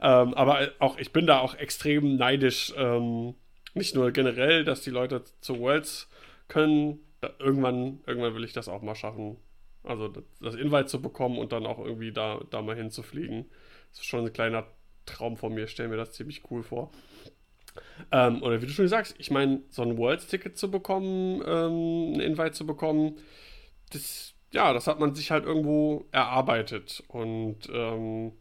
Ähm, 0.00 0.34
aber 0.34 0.70
auch 0.78 0.98
ich 0.98 1.12
bin 1.12 1.26
da 1.26 1.38
auch 1.38 1.54
extrem 1.54 2.16
neidisch. 2.16 2.72
Ähm, 2.76 3.34
nicht 3.74 3.94
nur 3.94 4.10
generell, 4.10 4.64
dass 4.64 4.82
die 4.82 4.90
Leute 4.90 5.24
zu 5.40 5.58
Worlds 5.58 6.08
können. 6.48 7.00
Irgendwann, 7.38 8.00
irgendwann 8.06 8.34
will 8.34 8.44
ich 8.44 8.52
das 8.52 8.68
auch 8.68 8.82
mal 8.82 8.94
schaffen. 8.94 9.36
Also 9.84 10.08
das, 10.08 10.24
das 10.40 10.54
Invite 10.54 10.86
zu 10.86 11.00
bekommen 11.00 11.38
und 11.38 11.52
dann 11.52 11.66
auch 11.66 11.78
irgendwie 11.78 12.12
da, 12.12 12.40
da 12.50 12.62
mal 12.62 12.76
hinzufliegen. 12.76 13.46
Das 13.90 14.00
ist 14.00 14.06
schon 14.06 14.26
ein 14.26 14.32
kleiner 14.32 14.66
Traum 15.06 15.36
von 15.36 15.54
mir. 15.54 15.64
Ich 15.64 15.70
stelle 15.70 15.88
mir 15.88 15.96
das 15.96 16.12
ziemlich 16.12 16.50
cool 16.50 16.62
vor. 16.62 16.90
Ähm, 18.10 18.42
oder 18.42 18.60
wie 18.60 18.66
du 18.66 18.72
schon 18.72 18.88
sagst, 18.88 19.14
ich 19.18 19.30
meine, 19.30 19.62
so 19.70 19.82
ein 19.82 19.96
Worlds-Ticket 19.96 20.56
zu 20.56 20.70
bekommen, 20.70 21.42
ähm, 21.46 22.14
ein 22.14 22.20
Invite 22.20 22.52
zu 22.52 22.66
bekommen, 22.66 23.16
das, 23.92 24.34
ja, 24.52 24.72
das 24.72 24.86
hat 24.86 25.00
man 25.00 25.14
sich 25.14 25.30
halt 25.30 25.44
irgendwo 25.44 26.06
erarbeitet. 26.12 27.02
Und 27.08 27.68
ähm, 27.72 28.32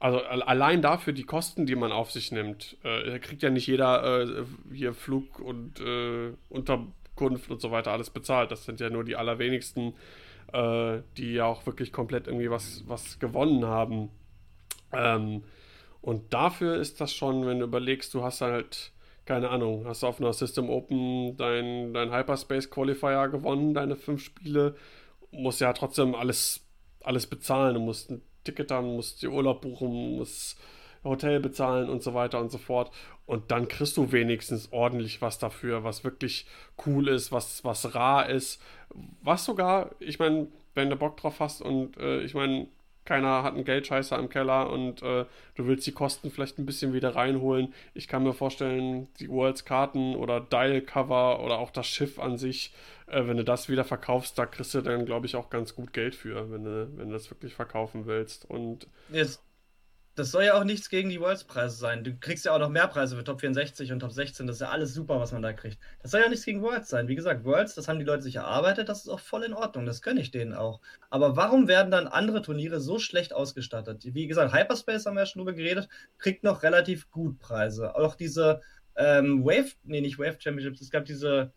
also 0.00 0.18
allein 0.20 0.80
dafür 0.80 1.12
die 1.12 1.24
Kosten, 1.24 1.66
die 1.66 1.76
man 1.76 1.92
auf 1.92 2.10
sich 2.10 2.32
nimmt, 2.32 2.78
äh, 2.84 3.18
kriegt 3.18 3.42
ja 3.42 3.50
nicht 3.50 3.66
jeder 3.66 4.22
äh, 4.22 4.44
hier 4.72 4.94
Flug 4.94 5.38
und 5.40 5.78
äh, 5.80 6.32
Unterkunft 6.48 7.50
und 7.50 7.60
so 7.60 7.70
weiter 7.70 7.92
alles 7.92 8.08
bezahlt. 8.08 8.50
Das 8.50 8.64
sind 8.64 8.80
ja 8.80 8.88
nur 8.88 9.04
die 9.04 9.16
allerwenigsten, 9.16 9.94
äh, 10.54 11.00
die 11.18 11.34
ja 11.34 11.44
auch 11.44 11.66
wirklich 11.66 11.92
komplett 11.92 12.28
irgendwie 12.28 12.50
was, 12.50 12.82
was 12.86 13.18
gewonnen 13.18 13.66
haben. 13.66 14.08
Ähm, 14.92 15.42
und 16.02 16.32
dafür 16.32 16.76
ist 16.76 17.00
das 17.00 17.12
schon, 17.12 17.46
wenn 17.46 17.58
du 17.58 17.64
überlegst, 17.66 18.14
du 18.14 18.22
hast 18.22 18.40
halt, 18.40 18.92
keine 19.26 19.50
Ahnung, 19.50 19.84
hast 19.86 20.02
auf 20.04 20.20
einer 20.20 20.32
System 20.32 20.70
Open 20.70 21.36
dein, 21.36 21.92
dein 21.92 22.12
Hyperspace 22.12 22.70
Qualifier 22.70 23.28
gewonnen, 23.28 23.74
deine 23.74 23.96
fünf 23.96 24.22
Spiele, 24.22 24.76
musst 25.30 25.60
ja 25.60 25.72
trotzdem 25.72 26.14
alles, 26.14 26.66
alles 27.02 27.26
bezahlen. 27.26 27.74
Du 27.74 27.80
musst 27.80 28.10
ein 28.10 28.22
Ticket 28.44 28.70
haben, 28.70 28.96
musst 28.96 29.22
dir 29.22 29.30
Urlaub 29.30 29.60
buchen, 29.60 30.16
musst 30.16 30.58
Hotel 31.04 31.40
bezahlen 31.40 31.88
und 31.88 32.02
so 32.02 32.14
weiter 32.14 32.40
und 32.40 32.50
so 32.50 32.58
fort. 32.58 32.90
Und 33.26 33.50
dann 33.50 33.68
kriegst 33.68 33.96
du 33.96 34.10
wenigstens 34.12 34.72
ordentlich 34.72 35.22
was 35.22 35.38
dafür, 35.38 35.84
was 35.84 36.02
wirklich 36.02 36.46
cool 36.86 37.08
ist, 37.08 37.30
was, 37.30 37.62
was 37.64 37.94
rar 37.94 38.28
ist. 38.28 38.60
Was 39.22 39.44
sogar, 39.44 39.90
ich 40.00 40.18
meine, 40.18 40.48
wenn 40.74 40.90
du 40.90 40.96
Bock 40.96 41.16
drauf 41.16 41.40
hast 41.40 41.62
und 41.62 41.96
äh, 41.98 42.22
ich 42.22 42.34
meine, 42.34 42.68
keiner 43.10 43.42
hat 43.42 43.54
einen 43.54 43.64
Geldscheißer 43.64 44.16
im 44.20 44.28
Keller 44.28 44.70
und 44.70 45.02
äh, 45.02 45.24
du 45.56 45.66
willst 45.66 45.84
die 45.84 45.90
Kosten 45.90 46.30
vielleicht 46.30 46.60
ein 46.60 46.64
bisschen 46.64 46.92
wieder 46.92 47.16
reinholen. 47.16 47.74
Ich 47.92 48.06
kann 48.06 48.22
mir 48.22 48.34
vorstellen, 48.34 49.08
die 49.18 49.28
Worlds-Karten 49.28 50.14
oder 50.14 50.40
Dial-Cover 50.40 51.40
oder 51.40 51.58
auch 51.58 51.72
das 51.72 51.88
Schiff 51.88 52.20
an 52.20 52.38
sich, 52.38 52.72
äh, 53.08 53.26
wenn 53.26 53.36
du 53.36 53.42
das 53.42 53.68
wieder 53.68 53.84
verkaufst, 53.84 54.38
da 54.38 54.46
kriegst 54.46 54.74
du 54.74 54.80
dann, 54.80 55.06
glaube 55.06 55.26
ich, 55.26 55.34
auch 55.34 55.50
ganz 55.50 55.74
gut 55.74 55.92
Geld 55.92 56.14
für, 56.14 56.52
wenn 56.52 56.62
du, 56.62 56.88
wenn 56.94 57.08
du 57.08 57.14
das 57.14 57.28
wirklich 57.32 57.52
verkaufen 57.52 58.06
willst. 58.06 58.48
Und 58.48 58.86
Jetzt 59.12 59.42
das 60.16 60.32
soll 60.32 60.44
ja 60.44 60.54
auch 60.54 60.64
nichts 60.64 60.90
gegen 60.90 61.08
die 61.08 61.20
Worlds-Preise 61.20 61.76
sein. 61.76 62.04
Du 62.04 62.14
kriegst 62.14 62.44
ja 62.44 62.52
auch 62.52 62.58
noch 62.58 62.68
mehr 62.68 62.88
Preise 62.88 63.16
für 63.16 63.24
Top 63.24 63.40
64 63.40 63.92
und 63.92 64.00
Top 64.00 64.12
16. 64.12 64.46
Das 64.46 64.56
ist 64.56 64.60
ja 64.60 64.70
alles 64.70 64.92
super, 64.92 65.20
was 65.20 65.32
man 65.32 65.42
da 65.42 65.52
kriegt. 65.52 65.78
Das 66.02 66.10
soll 66.10 66.20
ja 66.20 66.28
nichts 66.28 66.44
gegen 66.44 66.62
Worlds 66.62 66.88
sein. 66.88 67.08
Wie 67.08 67.14
gesagt, 67.14 67.44
Worlds, 67.44 67.74
das 67.76 67.88
haben 67.88 67.98
die 67.98 68.04
Leute 68.04 68.22
sich 68.22 68.36
erarbeitet. 68.36 68.88
Das 68.88 69.00
ist 69.00 69.08
auch 69.08 69.20
voll 69.20 69.44
in 69.44 69.54
Ordnung. 69.54 69.86
Das 69.86 70.02
gönne 70.02 70.20
ich 70.20 70.30
denen 70.30 70.52
auch. 70.52 70.80
Aber 71.10 71.36
warum 71.36 71.68
werden 71.68 71.90
dann 71.90 72.08
andere 72.08 72.42
Turniere 72.42 72.80
so 72.80 72.98
schlecht 72.98 73.32
ausgestattet? 73.32 74.02
Wie 74.04 74.26
gesagt, 74.26 74.52
Hyperspace 74.52 75.06
haben 75.06 75.14
wir 75.14 75.20
ja 75.20 75.26
schon 75.26 75.40
drüber 75.40 75.54
geredet, 75.54 75.88
kriegt 76.18 76.42
noch 76.42 76.62
relativ 76.64 77.10
gut 77.10 77.38
Preise. 77.38 77.94
Auch 77.94 78.16
diese 78.16 78.60
ähm, 78.96 79.44
Wave, 79.44 79.72
nee, 79.84 80.00
nicht 80.00 80.18
Wave 80.18 80.38
Championships, 80.40 80.80
es 80.80 80.90
gab 80.90 81.04
diese, 81.04 81.52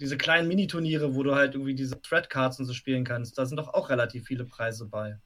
diese 0.00 0.16
kleinen 0.16 0.48
Mini-Turniere, 0.48 1.14
wo 1.14 1.22
du 1.24 1.34
halt 1.34 1.54
irgendwie 1.54 1.74
diese 1.74 2.00
Thread-Cards 2.00 2.60
und 2.60 2.66
so 2.66 2.72
spielen 2.72 3.04
kannst. 3.04 3.36
Da 3.36 3.46
sind 3.46 3.56
doch 3.56 3.74
auch 3.74 3.90
relativ 3.90 4.26
viele 4.26 4.44
Preise 4.44 4.86
bei. 4.86 5.18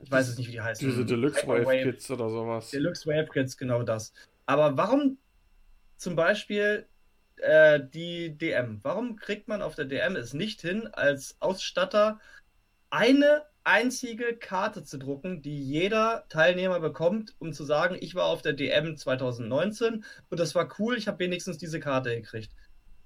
Ich 0.00 0.10
weiß 0.10 0.28
es 0.28 0.38
nicht, 0.38 0.48
wie 0.48 0.52
die 0.52 0.60
heißen. 0.60 0.88
Diese 0.88 1.04
Deluxe 1.04 1.46
Wave, 1.46 1.66
Wave 1.66 1.82
Kits 1.82 2.10
oder 2.10 2.28
sowas. 2.30 2.70
Deluxe 2.70 3.06
Wave 3.06 3.28
Kits, 3.32 3.56
genau 3.56 3.82
das. 3.82 4.12
Aber 4.46 4.76
warum 4.76 5.18
zum 5.96 6.14
Beispiel 6.14 6.86
äh, 7.36 7.80
die 7.92 8.36
DM? 8.36 8.80
Warum 8.82 9.16
kriegt 9.16 9.48
man 9.48 9.62
auf 9.62 9.74
der 9.74 9.86
DM 9.86 10.16
es 10.16 10.34
nicht 10.34 10.60
hin, 10.60 10.86
als 10.92 11.36
Ausstatter 11.40 12.20
eine 12.90 13.42
einzige 13.64 14.34
Karte 14.34 14.82
zu 14.82 14.98
drucken, 14.98 15.42
die 15.42 15.62
jeder 15.62 16.24
Teilnehmer 16.30 16.80
bekommt, 16.80 17.34
um 17.38 17.52
zu 17.52 17.64
sagen, 17.64 17.98
ich 18.00 18.14
war 18.14 18.24
auf 18.24 18.40
der 18.40 18.54
DM 18.54 18.96
2019 18.96 20.04
und 20.30 20.40
das 20.40 20.54
war 20.54 20.72
cool, 20.78 20.96
ich 20.96 21.06
habe 21.06 21.18
wenigstens 21.18 21.58
diese 21.58 21.78
Karte 21.78 22.14
gekriegt. 22.14 22.50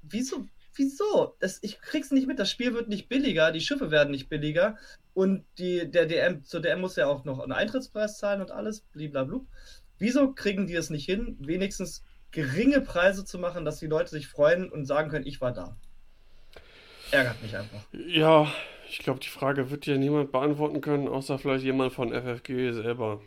Wieso? 0.03 0.47
Wieso? 0.75 1.37
Das, 1.39 1.59
ich 1.63 1.81
krieg's 1.81 2.11
nicht 2.11 2.27
mit. 2.27 2.39
Das 2.39 2.51
Spiel 2.51 2.75
wird 2.75 2.89
nicht 2.89 3.09
billiger, 3.09 3.53
die 3.53 3.61
Schiffe 3.61 3.91
werden 3.91 4.11
nicht 4.11 4.29
billiger. 4.29 4.77
Und 5.15 5.45
die, 5.59 5.91
der 5.91 6.07
DM, 6.07 6.45
zur 6.45 6.61
DM 6.61 6.81
muss 6.81 6.97
ja 6.97 7.07
auch 7.07 7.25
noch 7.25 7.41
einen 7.41 7.53
Eintrittspreis 7.53 8.19
zahlen 8.19 8.41
und 8.41 8.51
alles, 8.51 8.81
blablabla. 8.93 9.41
Wieso 9.99 10.33
kriegen 10.33 10.67
die 10.67 10.75
es 10.75 10.91
nicht 10.91 11.05
hin, 11.05 11.37
wenigstens 11.39 12.03
geringe 12.31 12.81
Preise 12.81 13.25
zu 13.25 13.39
machen, 13.39 13.65
dass 13.65 13.79
die 13.79 13.87
Leute 13.87 14.11
sich 14.11 14.27
freuen 14.27 14.71
und 14.71 14.87
sagen 14.87 15.11
können, 15.11 15.27
ich 15.27 15.41
war 15.41 15.53
da? 15.53 15.77
Ärgert 17.11 17.43
mich 17.43 17.57
einfach. 17.57 17.85
Ja, 17.93 18.51
ich 18.89 18.99
glaube, 18.99 19.21
die 19.21 19.29
Frage 19.29 19.71
wird 19.71 19.87
ja 19.87 19.99
niemand 19.99 20.33
beantworten 20.33 20.81
können, 20.81 21.09
außer 21.09 21.39
vielleicht 21.39 21.65
jemand 21.65 21.93
von 21.93 22.13
FFG 22.13 22.73
selber. 22.73 23.21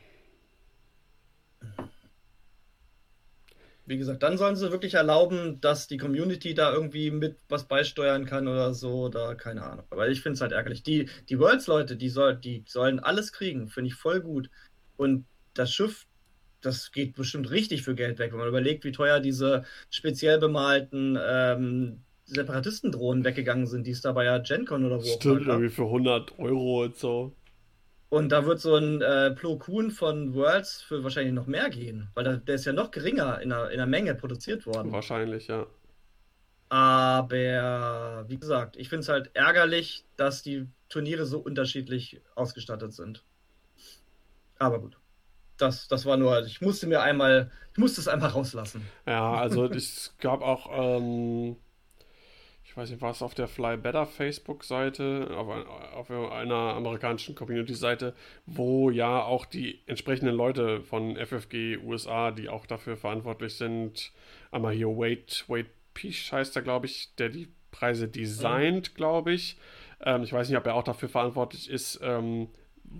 Wie 3.86 3.98
gesagt, 3.98 4.24
dann 4.24 4.38
sollen 4.38 4.56
sie 4.56 4.72
wirklich 4.72 4.96
erlauben, 4.96 5.62
dass 5.62 5.88
die 5.88 5.98
Community 5.98 6.54
da 6.54 6.74
irgendwie 6.74 7.12
mit 7.12 7.38
was 7.50 7.68
beisteuern 7.68 8.26
kann 8.26 8.48
oder 8.48 8.74
so, 8.74 9.06
oder 9.06 9.36
keine 9.36 9.64
Ahnung. 9.64 9.86
Aber 9.92 10.08
ich 10.10 10.22
finde 10.22 10.36
es 10.36 10.42
halt 10.42 10.54
ärgerlich. 10.54 10.82
Die, 10.82 11.08
die 11.30 11.40
Worlds-Leute, 11.40 11.96
die, 11.96 12.10
soll, 12.10 12.36
die 12.36 12.64
sollen 12.68 13.00
alles 13.00 13.32
kriegen, 13.32 13.68
finde 13.68 13.90
ich 13.90 13.96
voll 13.96 14.22
gut. 14.22 14.50
Und 14.98 15.26
das 15.54 15.72
Schiff, 15.72 16.08
das 16.62 16.92
geht 16.92 17.16
bestimmt 17.16 17.52
richtig 17.52 17.84
für 17.84 17.94
Geld 17.94 18.18
weg, 18.18 18.32
wenn 18.32 18.40
man 18.40 18.48
überlegt, 18.48 18.86
wie 18.86 18.92
teuer 18.92 19.20
diese 19.20 19.66
speziell 19.92 20.40
bemalten 20.40 21.18
ähm, 21.24 22.00
Separatistendrohnen 22.26 23.24
weggegangen 23.24 23.68
sind, 23.68 23.86
die 23.86 23.92
es 23.92 24.02
da 24.02 24.12
bei 24.12 24.26
ja 24.26 24.40
GenCon 24.40 24.86
oder 24.86 24.98
wo 24.98 25.04
Stimmt, 25.04 25.46
irgendwie 25.46 25.70
für 25.70 25.84
100 25.84 26.40
Euro 26.40 26.84
und 26.84 26.98
so. 26.98 27.34
Und 28.10 28.30
da 28.30 28.46
wird 28.46 28.60
so 28.60 28.76
ein 28.76 29.02
äh, 29.02 29.32
Plo 29.32 29.58
Koon 29.58 29.92
von 29.92 30.34
Worlds 30.36 30.82
für 30.82 31.04
wahrscheinlich 31.04 31.34
noch 31.34 31.48
mehr 31.48 31.70
gehen, 31.70 32.10
weil 32.14 32.24
der, 32.24 32.38
der 32.38 32.56
ist 32.56 32.66
ja 32.66 32.74
noch 32.74 32.92
geringer 32.92 33.42
in 33.42 33.50
der, 33.50 33.72
in 33.72 33.78
der 33.78 33.88
Menge 33.88 34.16
produziert 34.16 34.66
worden. 34.66 34.92
Wahrscheinlich, 34.92 35.48
ja. 35.48 35.66
Aber 36.70 38.26
wie 38.28 38.38
gesagt, 38.38 38.76
ich 38.78 38.90
finde 38.90 39.02
es 39.02 39.10
halt 39.10 39.32
ärgerlich, 39.34 40.06
dass 40.18 40.44
die 40.44 40.68
Turniere 40.90 41.26
so 41.26 41.40
unterschiedlich 41.40 42.22
ausgestattet 42.36 42.94
sind. 42.94 43.24
Aber 44.60 44.80
gut. 44.80 44.98
Das, 45.58 45.88
das 45.88 46.06
war 46.06 46.18
nur, 46.18 46.46
ich 46.46 46.60
musste 46.60 46.86
mir 46.86 47.02
einmal, 47.02 47.50
ich 47.72 47.78
musste 47.78 48.02
es 48.02 48.08
einfach 48.08 48.36
rauslassen. 48.36 48.86
Ja, 49.06 49.34
also 49.36 49.66
es 49.72 50.14
gab 50.20 50.42
auch 50.42 50.70
ähm, 50.98 51.56
ich 52.76 52.78
weiß 52.78 52.90
nicht, 52.90 53.02
war 53.02 53.12
es 53.12 53.22
auf 53.22 53.34
der 53.34 53.48
Fly 53.48 53.78
Better 53.78 54.06
Facebook-Seite, 54.06 55.30
auf, 55.34 55.48
auf, 55.96 56.12
einer 56.12 56.76
amerikanischen 56.76 57.34
Community-Seite, 57.34 58.14
wo 58.46 58.90
ja 58.90 59.24
auch 59.24 59.46
die 59.46 59.80
entsprechenden 59.86 60.36
Leute 60.36 60.82
von 60.82 61.16
FFG 61.16 61.78
USA, 61.78 62.32
die 62.32 62.50
auch 62.50 62.66
dafür 62.66 62.98
verantwortlich 62.98 63.56
sind, 63.56 64.12
einmal 64.52 64.74
hier 64.74 64.90
Wade, 64.90 65.24
Wade 65.48 65.70
Peach 65.94 66.34
heißt 66.34 66.54
er, 66.58 66.64
glaube 66.64 66.88
ich, 66.88 67.16
der 67.16 67.30
die 67.30 67.48
Preise 67.72 68.10
designt, 68.10 68.94
glaube 68.96 69.32
ich. 69.32 69.56
Ähm, 70.02 70.24
ich 70.24 70.34
weiß 70.34 70.50
nicht, 70.50 70.58
ob 70.58 70.66
er 70.66 70.76
auch 70.76 70.84
dafür 70.84 71.08
verantwortlich 71.08 71.70
ist, 71.70 72.02
ähm, 72.04 72.50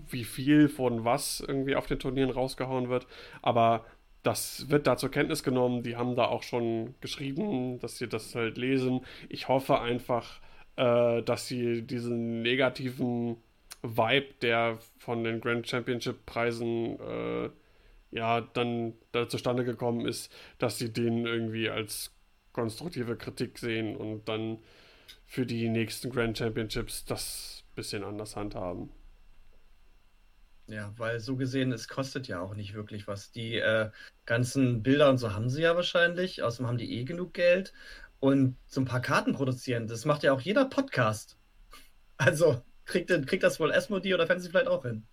wie 0.08 0.24
viel 0.24 0.70
von 0.70 1.04
was 1.04 1.40
irgendwie 1.46 1.76
auf 1.76 1.86
den 1.86 1.98
Turnieren 1.98 2.30
rausgehauen 2.30 2.88
wird, 2.88 3.06
aber 3.42 3.84
das 4.26 4.68
wird 4.70 4.86
da 4.88 4.96
zur 4.96 5.10
Kenntnis 5.10 5.42
genommen. 5.44 5.82
Die 5.82 5.96
haben 5.96 6.16
da 6.16 6.26
auch 6.26 6.42
schon 6.42 6.94
geschrieben, 7.00 7.78
dass 7.78 7.98
sie 7.98 8.08
das 8.08 8.34
halt 8.34 8.58
lesen. 8.58 9.02
Ich 9.28 9.46
hoffe 9.46 9.80
einfach, 9.80 10.40
äh, 10.76 11.22
dass 11.22 11.46
sie 11.46 11.82
diesen 11.82 12.42
negativen 12.42 13.36
Vibe, 13.82 14.34
der 14.42 14.78
von 14.98 15.22
den 15.22 15.40
Grand 15.40 15.68
Championship 15.68 16.26
Preisen 16.26 16.98
äh, 16.98 17.50
ja 18.10 18.40
dann 18.40 18.94
da 19.12 19.28
zustande 19.28 19.64
gekommen 19.64 20.06
ist, 20.06 20.32
dass 20.58 20.78
sie 20.78 20.92
den 20.92 21.24
irgendwie 21.26 21.70
als 21.70 22.12
konstruktive 22.52 23.16
Kritik 23.16 23.58
sehen 23.58 23.94
und 23.96 24.28
dann 24.28 24.58
für 25.24 25.46
die 25.46 25.68
nächsten 25.68 26.10
Grand 26.10 26.38
Championships 26.38 27.04
das 27.04 27.64
bisschen 27.76 28.02
anders 28.02 28.34
handhaben. 28.34 28.90
Ja, 30.68 30.92
weil 30.96 31.20
so 31.20 31.36
gesehen, 31.36 31.72
es 31.72 31.86
kostet 31.86 32.26
ja 32.26 32.40
auch 32.40 32.54
nicht 32.54 32.74
wirklich 32.74 33.06
was. 33.06 33.30
Die 33.30 33.56
äh, 33.58 33.90
ganzen 34.24 34.82
Bilder 34.82 35.08
und 35.10 35.18
so 35.18 35.32
haben 35.32 35.48
sie 35.48 35.62
ja 35.62 35.76
wahrscheinlich. 35.76 36.42
Außerdem 36.42 36.66
haben 36.66 36.78
die 36.78 36.98
eh 36.98 37.04
genug 37.04 37.34
Geld. 37.34 37.72
Und 38.18 38.56
so 38.66 38.80
ein 38.80 38.86
paar 38.86 39.00
Karten 39.00 39.34
produzieren, 39.34 39.86
das 39.86 40.04
macht 40.04 40.22
ja 40.22 40.32
auch 40.32 40.40
jeder 40.40 40.64
Podcast. 40.66 41.38
Also 42.18 42.62
kriegt, 42.86 43.10
kriegt 43.26 43.42
das 43.42 43.60
wohl 43.60 43.70
Esmodi 43.70 44.14
oder 44.14 44.26
Fantasy 44.26 44.48
Flight 44.48 44.68
auch 44.68 44.84
hin? 44.84 45.06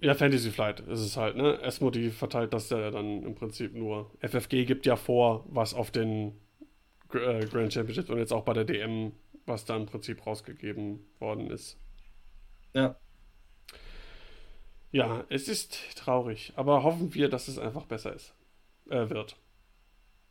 Ja, 0.00 0.16
Fantasy 0.16 0.50
Flight 0.50 0.80
ist 0.80 0.98
es 0.98 1.16
halt, 1.16 1.36
ne? 1.36 1.60
Esmodi 1.62 2.10
verteilt 2.10 2.52
das 2.52 2.70
ja 2.70 2.90
dann 2.90 3.22
im 3.22 3.36
Prinzip 3.36 3.72
nur. 3.72 4.10
FFG 4.20 4.64
gibt 4.64 4.84
ja 4.84 4.96
vor, 4.96 5.44
was 5.48 5.74
auf 5.74 5.92
den 5.92 6.32
äh, 7.12 7.46
Grand 7.46 7.72
Championships 7.72 8.10
und 8.10 8.18
jetzt 8.18 8.32
auch 8.32 8.44
bei 8.44 8.52
der 8.52 8.64
DM, 8.64 9.12
was 9.46 9.64
da 9.64 9.76
im 9.76 9.86
Prinzip 9.86 10.26
rausgegeben 10.26 11.06
worden 11.20 11.50
ist. 11.50 11.78
Ja. 12.74 12.96
Ja, 14.90 15.24
es 15.28 15.48
ist 15.48 15.96
traurig, 15.96 16.52
aber 16.56 16.82
hoffen 16.82 17.14
wir, 17.14 17.28
dass 17.28 17.48
es 17.48 17.58
einfach 17.58 17.84
besser 17.84 18.14
ist. 18.14 18.34
Äh, 18.88 19.10
wird. 19.10 19.36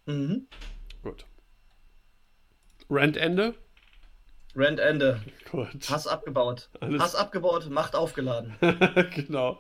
Mhm. 0.05 0.47
Gut. 1.03 1.25
Rentende? 2.89 3.53
Rentende. 4.55 5.21
Gut. 5.51 5.89
Hass 5.89 6.07
abgebaut. 6.07 6.69
Alles... 6.79 7.01
Hass 7.01 7.15
abgebaut, 7.15 7.69
Macht 7.69 7.95
aufgeladen. 7.95 8.55
genau. 9.15 9.59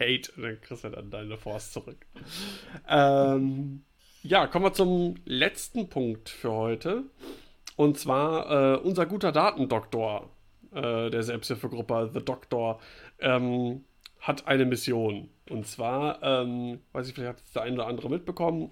Hate, 0.00 0.32
dann 0.36 0.60
kriegst 0.62 0.84
du 0.84 0.88
dann 0.88 1.10
deine 1.10 1.36
Force 1.36 1.72
zurück. 1.72 2.06
Ähm, 2.88 3.84
ja, 4.22 4.46
kommen 4.46 4.64
wir 4.64 4.72
zum 4.72 5.16
letzten 5.26 5.88
Punkt 5.88 6.30
für 6.30 6.52
heute. 6.52 7.04
Und 7.76 7.98
zwar 7.98 8.76
äh, 8.76 8.78
unser 8.78 9.04
guter 9.04 9.32
Datendoktor 9.32 10.30
äh, 10.72 11.10
der 11.10 11.22
Selbsthilfegruppe 11.22 12.10
The 12.12 12.24
Doctor 12.24 12.80
ähm, 13.20 13.84
hat 14.20 14.46
eine 14.46 14.64
Mission. 14.64 15.28
Und 15.48 15.66
zwar, 15.66 16.22
ähm, 16.22 16.80
weiß 16.92 17.08
ich, 17.08 17.14
vielleicht 17.14 17.38
hat 17.38 17.42
es 17.44 17.52
der 17.52 17.62
eine 17.62 17.76
oder 17.76 17.86
andere 17.86 18.10
mitbekommen, 18.10 18.70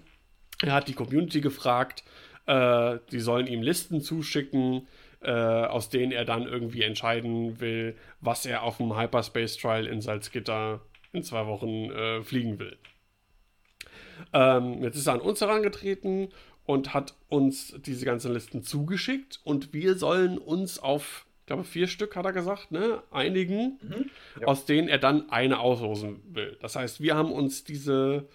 er 0.61 0.73
hat 0.73 0.87
die 0.87 0.93
Community 0.93 1.41
gefragt, 1.41 2.03
äh, 2.45 2.99
die 3.11 3.19
sollen 3.19 3.47
ihm 3.47 3.61
Listen 3.61 4.01
zuschicken, 4.01 4.87
äh, 5.21 5.31
aus 5.31 5.89
denen 5.89 6.11
er 6.11 6.25
dann 6.25 6.43
irgendwie 6.43 6.83
entscheiden 6.83 7.59
will, 7.59 7.97
was 8.21 8.45
er 8.45 8.63
auf 8.63 8.77
dem 8.77 8.97
Hyperspace 8.97 9.57
Trial 9.57 9.85
in 9.85 10.01
Salzgitter 10.01 10.81
in 11.11 11.23
zwei 11.23 11.47
Wochen 11.47 11.91
äh, 11.91 12.23
fliegen 12.23 12.59
will. 12.59 12.77
Ähm, 14.33 14.83
jetzt 14.83 14.97
ist 14.97 15.07
er 15.07 15.13
an 15.13 15.21
uns 15.21 15.41
herangetreten 15.41 16.29
und 16.65 16.93
hat 16.93 17.15
uns 17.27 17.75
diese 17.81 18.05
ganzen 18.05 18.33
Listen 18.33 18.63
zugeschickt 18.63 19.39
und 19.43 19.73
wir 19.73 19.95
sollen 19.95 20.37
uns 20.37 20.79
auf 20.79 21.25
ich 21.45 21.47
glaube, 21.47 21.63
vier 21.63 21.85
Stück 21.85 22.15
hat 22.15 22.25
er 22.25 22.33
gesagt, 22.33 22.71
ne? 22.71 23.03
Einigen, 23.11 23.77
mhm. 23.79 24.09
ja. 24.41 24.47
aus 24.47 24.65
denen 24.65 24.87
er 24.87 24.97
dann 24.97 25.29
eine 25.29 25.59
auslosen 25.59 26.23
will. 26.33 26.57
Das 26.59 26.75
heißt, 26.75 27.01
wir 27.01 27.15
haben 27.15 27.31
uns 27.31 27.63
diese, 27.63 28.27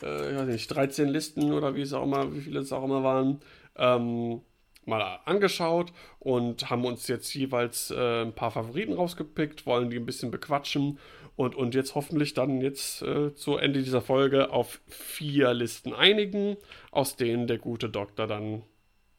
äh, 0.00 0.30
ich 0.30 0.38
weiß 0.38 0.46
nicht, 0.46 0.68
13 0.68 1.08
Listen 1.08 1.52
oder 1.52 1.74
wie 1.74 1.80
es 1.80 1.92
auch 1.92 2.04
immer, 2.04 2.32
wie 2.32 2.40
viele 2.40 2.60
es 2.60 2.70
auch 2.70 2.84
immer 2.84 3.02
waren, 3.02 3.40
ähm, 3.74 4.42
mal 4.84 5.18
angeschaut 5.24 5.92
und 6.20 6.70
haben 6.70 6.84
uns 6.84 7.08
jetzt 7.08 7.34
jeweils 7.34 7.90
äh, 7.90 8.22
ein 8.22 8.32
paar 8.32 8.52
Favoriten 8.52 8.92
rausgepickt, 8.92 9.66
wollen 9.66 9.90
die 9.90 9.96
ein 9.96 10.06
bisschen 10.06 10.30
bequatschen 10.30 11.00
und, 11.34 11.56
und 11.56 11.74
jetzt 11.74 11.96
hoffentlich 11.96 12.32
dann 12.32 12.60
jetzt 12.60 13.02
äh, 13.02 13.34
zu 13.34 13.56
Ende 13.56 13.82
dieser 13.82 14.02
Folge 14.02 14.52
auf 14.52 14.80
vier 14.86 15.52
Listen 15.52 15.94
einigen, 15.94 16.56
aus 16.92 17.16
denen 17.16 17.48
der 17.48 17.58
gute 17.58 17.90
Doktor 17.90 18.28
dann 18.28 18.62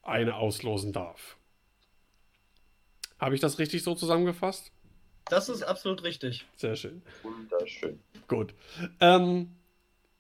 eine 0.01 0.37
auslosen 0.37 0.93
darf. 0.93 1.35
Habe 3.23 3.35
ich 3.35 3.41
das 3.41 3.57
richtig 3.57 3.83
so 3.83 3.95
zusammengefasst? 3.95 4.73
Das 5.29 5.47
ist 5.47 5.63
absolut 5.63 6.03
richtig. 6.03 6.45
Sehr 6.57 6.75
schön. 6.75 7.01
Wunderschön. 7.21 8.01
Gut. 8.27 8.53
Ähm, 8.99 9.55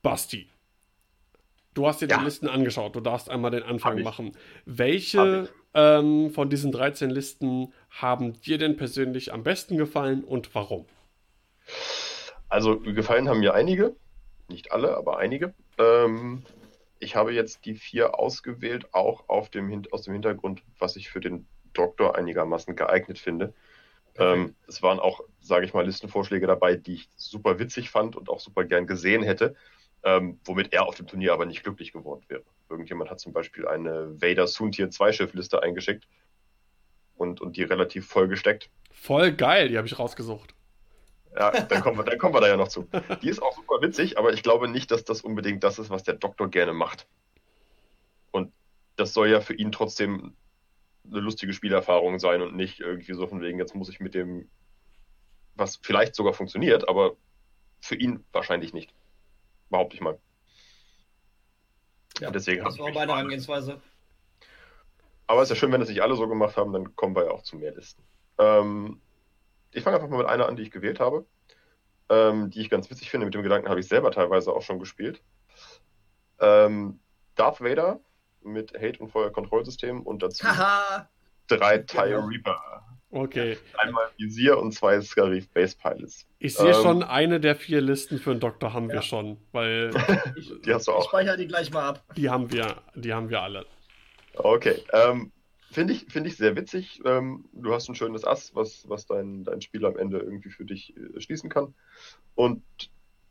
Basti, 0.01 0.47
du 1.73 1.85
hast 1.85 1.99
dir 1.99 2.07
ja. 2.07 2.19
die 2.19 2.23
Listen 2.23 2.47
angeschaut. 2.47 2.95
Du 2.95 3.01
darfst 3.01 3.29
einmal 3.29 3.51
den 3.51 3.63
Anfang 3.63 4.01
machen. 4.03 4.37
Welche 4.63 5.49
ähm, 5.73 6.31
von 6.31 6.49
diesen 6.49 6.71
13 6.71 7.09
Listen 7.09 7.73
haben 7.89 8.39
dir 8.39 8.57
denn 8.57 8.77
persönlich 8.77 9.33
am 9.33 9.43
besten 9.43 9.75
gefallen 9.75 10.23
und 10.23 10.55
warum? 10.55 10.85
Also, 12.47 12.79
gefallen 12.79 13.27
haben 13.27 13.41
mir 13.41 13.53
einige. 13.53 13.97
Nicht 14.47 14.71
alle, 14.71 14.95
aber 14.95 15.17
einige. 15.17 15.53
Ähm, 15.77 16.43
ich 16.99 17.17
habe 17.17 17.33
jetzt 17.33 17.65
die 17.65 17.75
vier 17.75 18.17
ausgewählt, 18.17 18.93
auch 18.93 19.27
auf 19.27 19.49
dem, 19.49 19.83
aus 19.91 20.03
dem 20.03 20.13
Hintergrund, 20.13 20.63
was 20.79 20.95
ich 20.95 21.09
für 21.09 21.19
den 21.19 21.45
Doktor 21.73 22.15
einigermaßen 22.15 22.75
geeignet 22.75 23.19
finde. 23.19 23.53
Ähm, 24.15 24.55
es 24.67 24.81
waren 24.83 24.99
auch, 24.99 25.21
sage 25.41 25.65
ich 25.65 25.73
mal, 25.73 25.85
Listenvorschläge 25.85 26.47
dabei, 26.47 26.75
die 26.75 26.95
ich 26.95 27.09
super 27.15 27.59
witzig 27.59 27.89
fand 27.89 28.15
und 28.15 28.29
auch 28.29 28.39
super 28.39 28.63
gern 28.63 28.85
gesehen 28.85 29.23
hätte, 29.23 29.55
ähm, 30.03 30.39
womit 30.45 30.73
er 30.73 30.87
auf 30.87 30.95
dem 30.95 31.07
Turnier 31.07 31.33
aber 31.33 31.45
nicht 31.45 31.63
glücklich 31.63 31.91
geworden 31.91 32.23
wäre. 32.27 32.43
Irgendjemand 32.69 33.09
hat 33.09 33.19
zum 33.19 33.33
Beispiel 33.33 33.67
eine 33.67 34.21
Vader 34.21 34.47
Soontier 34.47 34.89
2 34.89 35.13
Schiffliste 35.13 35.63
eingeschickt 35.63 36.07
und, 37.15 37.41
und 37.41 37.57
die 37.57 37.63
relativ 37.63 38.07
voll 38.07 38.27
gesteckt. 38.27 38.69
Voll 38.91 39.31
geil, 39.31 39.69
die 39.69 39.77
habe 39.77 39.87
ich 39.87 39.97
rausgesucht. 39.97 40.53
Ja, 41.35 41.49
dann 41.51 41.81
kommen, 41.81 41.97
wir, 41.97 42.03
dann 42.03 42.19
kommen 42.19 42.35
wir 42.35 42.41
da 42.41 42.47
ja 42.47 42.57
noch 42.57 42.67
zu. 42.67 42.87
Die 43.23 43.29
ist 43.29 43.41
auch 43.41 43.55
super 43.55 43.81
witzig, 43.81 44.19
aber 44.19 44.33
ich 44.33 44.43
glaube 44.43 44.67
nicht, 44.67 44.91
dass 44.91 45.03
das 45.03 45.21
unbedingt 45.21 45.63
das 45.63 45.79
ist, 45.79 45.89
was 45.89 46.03
der 46.03 46.13
Doktor 46.13 46.47
gerne 46.49 46.73
macht. 46.73 47.07
Und 48.31 48.53
das 48.97 49.13
soll 49.13 49.29
ja 49.29 49.41
für 49.41 49.55
ihn 49.55 49.71
trotzdem 49.71 50.35
eine 51.05 51.19
lustige 51.19 51.53
Spielerfahrung 51.53 52.19
sein 52.19 52.41
und 52.41 52.55
nicht 52.55 52.79
irgendwie 52.79 53.13
so 53.13 53.27
von 53.27 53.41
wegen, 53.41 53.59
jetzt 53.59 53.75
muss 53.75 53.89
ich 53.89 53.99
mit 53.99 54.13
dem, 54.13 54.49
was 55.55 55.77
vielleicht 55.77 56.15
sogar 56.15 56.33
funktioniert, 56.33 56.87
aber 56.87 57.15
für 57.81 57.95
ihn 57.95 58.23
wahrscheinlich 58.31 58.73
nicht. 58.73 58.93
Behaupte 59.69 59.95
ich 59.95 60.01
mal. 60.01 60.17
Ja, 62.19 62.31
deswegen 62.31 62.63
das 62.63 62.79
war 62.79 62.91
meine 62.91 63.11
Herangehensweise. 63.11 63.81
Aber 65.27 65.41
es 65.41 65.49
ist 65.49 65.55
ja 65.55 65.59
schön, 65.59 65.71
wenn 65.71 65.79
das 65.79 65.89
nicht 65.89 66.01
alle 66.01 66.15
so 66.15 66.27
gemacht 66.27 66.57
haben, 66.57 66.73
dann 66.73 66.95
kommen 66.95 67.15
wir 67.15 67.25
ja 67.25 67.31
auch 67.31 67.43
zu 67.43 67.57
mehr 67.57 67.73
Listen. 67.73 68.03
Ähm, 68.37 69.01
ich 69.71 69.83
fange 69.83 69.97
einfach 69.97 70.09
mal 70.09 70.17
mit 70.17 70.27
einer 70.27 70.47
an, 70.47 70.55
die 70.55 70.63
ich 70.63 70.71
gewählt 70.71 70.99
habe, 70.99 71.25
ähm, 72.09 72.49
die 72.49 72.61
ich 72.61 72.69
ganz 72.69 72.89
witzig 72.89 73.09
finde. 73.09 73.25
Mit 73.25 73.33
dem 73.33 73.43
Gedanken 73.43 73.69
habe 73.69 73.79
ich 73.79 73.87
selber 73.87 74.11
teilweise 74.11 74.53
auch 74.53 74.61
schon 74.61 74.79
gespielt. 74.79 75.21
Ähm, 76.39 76.99
Darth 77.35 77.61
Vader 77.61 77.99
mit 78.45 78.73
Hate- 78.73 78.99
und 78.99 79.09
Feuerkontrollsystem 79.09 80.01
und 80.01 80.23
dazu 80.23 80.45
drei 81.47 81.77
Tire 81.79 82.27
Reaper. 82.27 82.83
Okay. 83.11 83.57
Einmal 83.77 84.05
Visier 84.17 84.57
und 84.57 84.71
zwei 84.71 84.99
Scarif 84.99 85.47
Base 85.49 85.75
Pilots. 85.77 86.25
Ich 86.39 86.55
sehe 86.55 86.71
ähm, 86.71 86.81
schon, 86.81 87.03
eine 87.03 87.39
der 87.39 87.55
vier 87.55 87.79
Listen 87.79 88.17
für 88.17 88.31
den 88.33 88.39
Doktor 88.39 88.73
haben 88.73 88.87
ja. 88.87 88.95
wir 88.95 89.01
schon, 89.03 89.37
weil. 89.51 89.91
Ich, 90.35 90.51
die 90.65 90.73
hast 90.73 90.87
du 90.87 90.93
auch. 90.93 91.01
Ich 91.01 91.09
speichere 91.09 91.37
die 91.37 91.47
gleich 91.47 91.71
mal 91.71 91.89
ab. 91.89 92.03
Die 92.17 92.29
haben 92.29 92.51
wir, 92.51 92.81
die 92.95 93.13
haben 93.13 93.29
wir 93.29 93.41
alle. 93.41 93.67
Okay. 94.33 94.81
Ähm, 94.93 95.31
Finde 95.73 95.93
ich, 95.93 96.05
find 96.05 96.27
ich 96.27 96.37
sehr 96.37 96.55
witzig. 96.55 97.01
Ähm, 97.03 97.45
du 97.51 97.73
hast 97.73 97.89
ein 97.89 97.95
schönes 97.95 98.23
Ass, 98.23 98.51
was, 98.53 98.87
was 98.89 99.07
dein, 99.07 99.43
dein 99.43 99.59
Spiel 99.59 99.85
am 99.85 99.97
Ende 99.97 100.19
irgendwie 100.19 100.51
für 100.51 100.65
dich 100.65 100.95
äh, 100.95 101.19
schließen 101.19 101.49
kann. 101.49 101.73
Und 102.35 102.61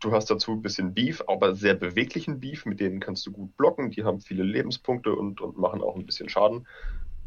du 0.03 0.13
hast 0.13 0.31
dazu 0.31 0.53
ein 0.53 0.63
bisschen 0.63 0.95
Beef, 0.95 1.23
aber 1.27 1.55
sehr 1.55 1.75
beweglichen 1.75 2.41
Beef, 2.41 2.67
mit 2.67 2.81
denen 2.81 3.01
kannst 3.01 3.27
du 3.27 3.33
gut 3.33 3.57
blocken. 3.57 3.91
Die 3.91 4.05
haben 4.05 4.21
viele 4.21 4.43
Lebenspunkte 4.43 5.15
und, 5.15 5.41
und 5.41 5.59
machen 5.59 5.83
auch 5.83 5.97
ein 5.97 6.07
bisschen 6.07 6.29
Schaden. 6.29 6.67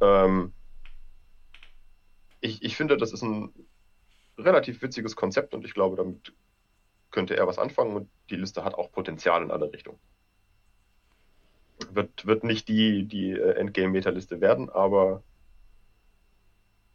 Ähm, 0.02 0.54
ich, 2.42 2.64
ich 2.64 2.76
finde, 2.76 2.98
das 2.98 3.14
ist 3.14 3.24
ein 3.24 3.54
relativ 4.38 4.82
witziges 4.82 5.16
Konzept 5.16 5.54
und 5.54 5.66
ich 5.66 5.74
glaube, 5.74 5.96
damit 5.96 6.34
könnte 7.12 7.38
er 7.38 7.48
was 7.48 7.60
anfangen 7.60 7.96
und 7.96 8.10
die 8.30 8.36
Liste 8.36 8.64
hat 8.66 8.76
auch 8.76 8.92
Potenzial 8.92 9.42
in 9.42 9.52
alle 9.52 9.72
Richtungen 9.72 10.00
wird, 11.92 12.26
wird 12.26 12.44
nicht 12.44 12.68
die, 12.68 13.06
die 13.06 13.32
äh, 13.32 13.54
Endgame-Meta-Liste 13.54 14.42
werden, 14.42 14.70
aber 14.70 15.24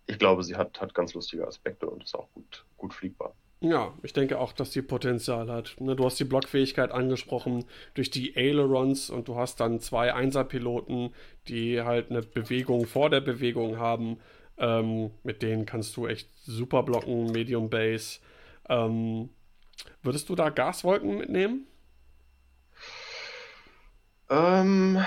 ich 0.07 0.19
glaube, 0.19 0.43
sie 0.43 0.57
hat, 0.57 0.81
hat 0.81 0.95
ganz 0.95 1.15
lustige 1.15 1.47
Aspekte 1.47 1.89
und 1.89 2.03
ist 2.03 2.15
auch 2.15 2.31
gut, 2.33 2.67
gut 2.77 2.95
fliegbar. 2.95 3.35
Ja, 3.63 3.93
ich 4.03 4.15
denke 4.15 4.39
auch, 4.39 4.53
dass 4.53 4.73
sie 4.73 4.81
Potenzial 4.81 5.51
hat. 5.51 5.77
Ne, 5.81 5.95
du 5.95 6.05
hast 6.07 6.19
die 6.19 6.25
Blockfähigkeit 6.25 6.93
angesprochen 6.93 7.65
durch 7.95 8.11
die 8.11 8.35
Ailerons 8.37 9.11
und 9.11 9.29
du 9.29 9.37
hast 9.37 9.61
dann 9.61 9.81
zwei 9.81 10.15
Einserpiloten, 10.15 11.15
die 11.49 11.83
halt 11.83 12.11
eine 12.11 12.23
Bewegung 12.23 12.87
vor 12.87 13.11
der 13.11 13.21
Bewegung 13.21 13.77
haben. 13.79 14.19
Ähm, 14.57 15.11
mit 15.25 15.43
denen 15.43 15.67
kannst 15.67 15.97
du 15.97 16.07
echt 16.07 16.29
super 16.45 16.83
blocken, 16.83 17.27
Medium 17.33 17.69
Base. 17.69 18.21
Ähm, 18.69 19.29
würdest 20.03 20.29
du 20.31 20.35
da 20.37 20.51
Gaswolken 20.51 21.19
mitnehmen? 21.19 21.67
Ähm. 24.31 25.05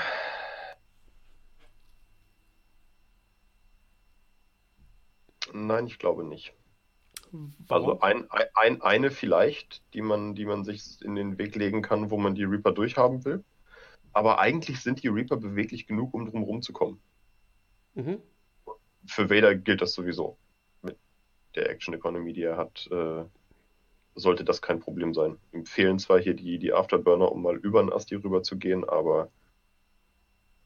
Nein, 5.53 5.87
ich 5.87 5.99
glaube 5.99 6.25
nicht. 6.25 6.53
Warum? 7.33 7.55
Also 7.67 7.99
ein, 8.01 8.27
ein, 8.53 8.81
eine 8.81 9.09
vielleicht, 9.09 9.81
die 9.93 10.01
man, 10.01 10.35
die 10.35 10.45
man 10.45 10.63
sich 10.63 11.01
in 11.01 11.15
den 11.15 11.37
Weg 11.39 11.55
legen 11.55 11.81
kann, 11.81 12.11
wo 12.11 12.17
man 12.17 12.35
die 12.35 12.43
Reaper 12.43 12.71
durchhaben 12.71 13.25
will. 13.25 13.43
Aber 14.11 14.39
eigentlich 14.39 14.81
sind 14.81 15.01
die 15.01 15.07
Reaper 15.07 15.37
beweglich 15.37 15.87
genug, 15.87 16.13
um 16.13 16.27
drum 16.27 16.43
rumzukommen. 16.43 16.99
Mhm. 17.95 18.21
Für 19.07 19.29
Vader 19.29 19.55
gilt 19.55 19.81
das 19.81 19.93
sowieso. 19.93 20.37
Mit 20.83 20.97
der 21.55 21.69
Action 21.71 21.95
Economy, 21.95 22.33
die 22.33 22.43
er 22.43 22.57
hat, 22.57 22.87
äh, 22.91 23.25
sollte 24.13 24.43
das 24.43 24.61
kein 24.61 24.79
Problem 24.79 25.15
sein. 25.15 25.37
Ihm 25.51 25.65
fehlen 25.65 25.97
zwar 25.97 26.19
hier 26.19 26.35
die, 26.35 26.59
die 26.59 26.73
Afterburner, 26.73 27.31
um 27.31 27.41
mal 27.41 27.57
über 27.57 27.81
den 27.81 27.91
Asti 27.91 28.15
rüber 28.15 28.43
zu 28.43 28.57
gehen, 28.57 28.87
aber 28.87 29.31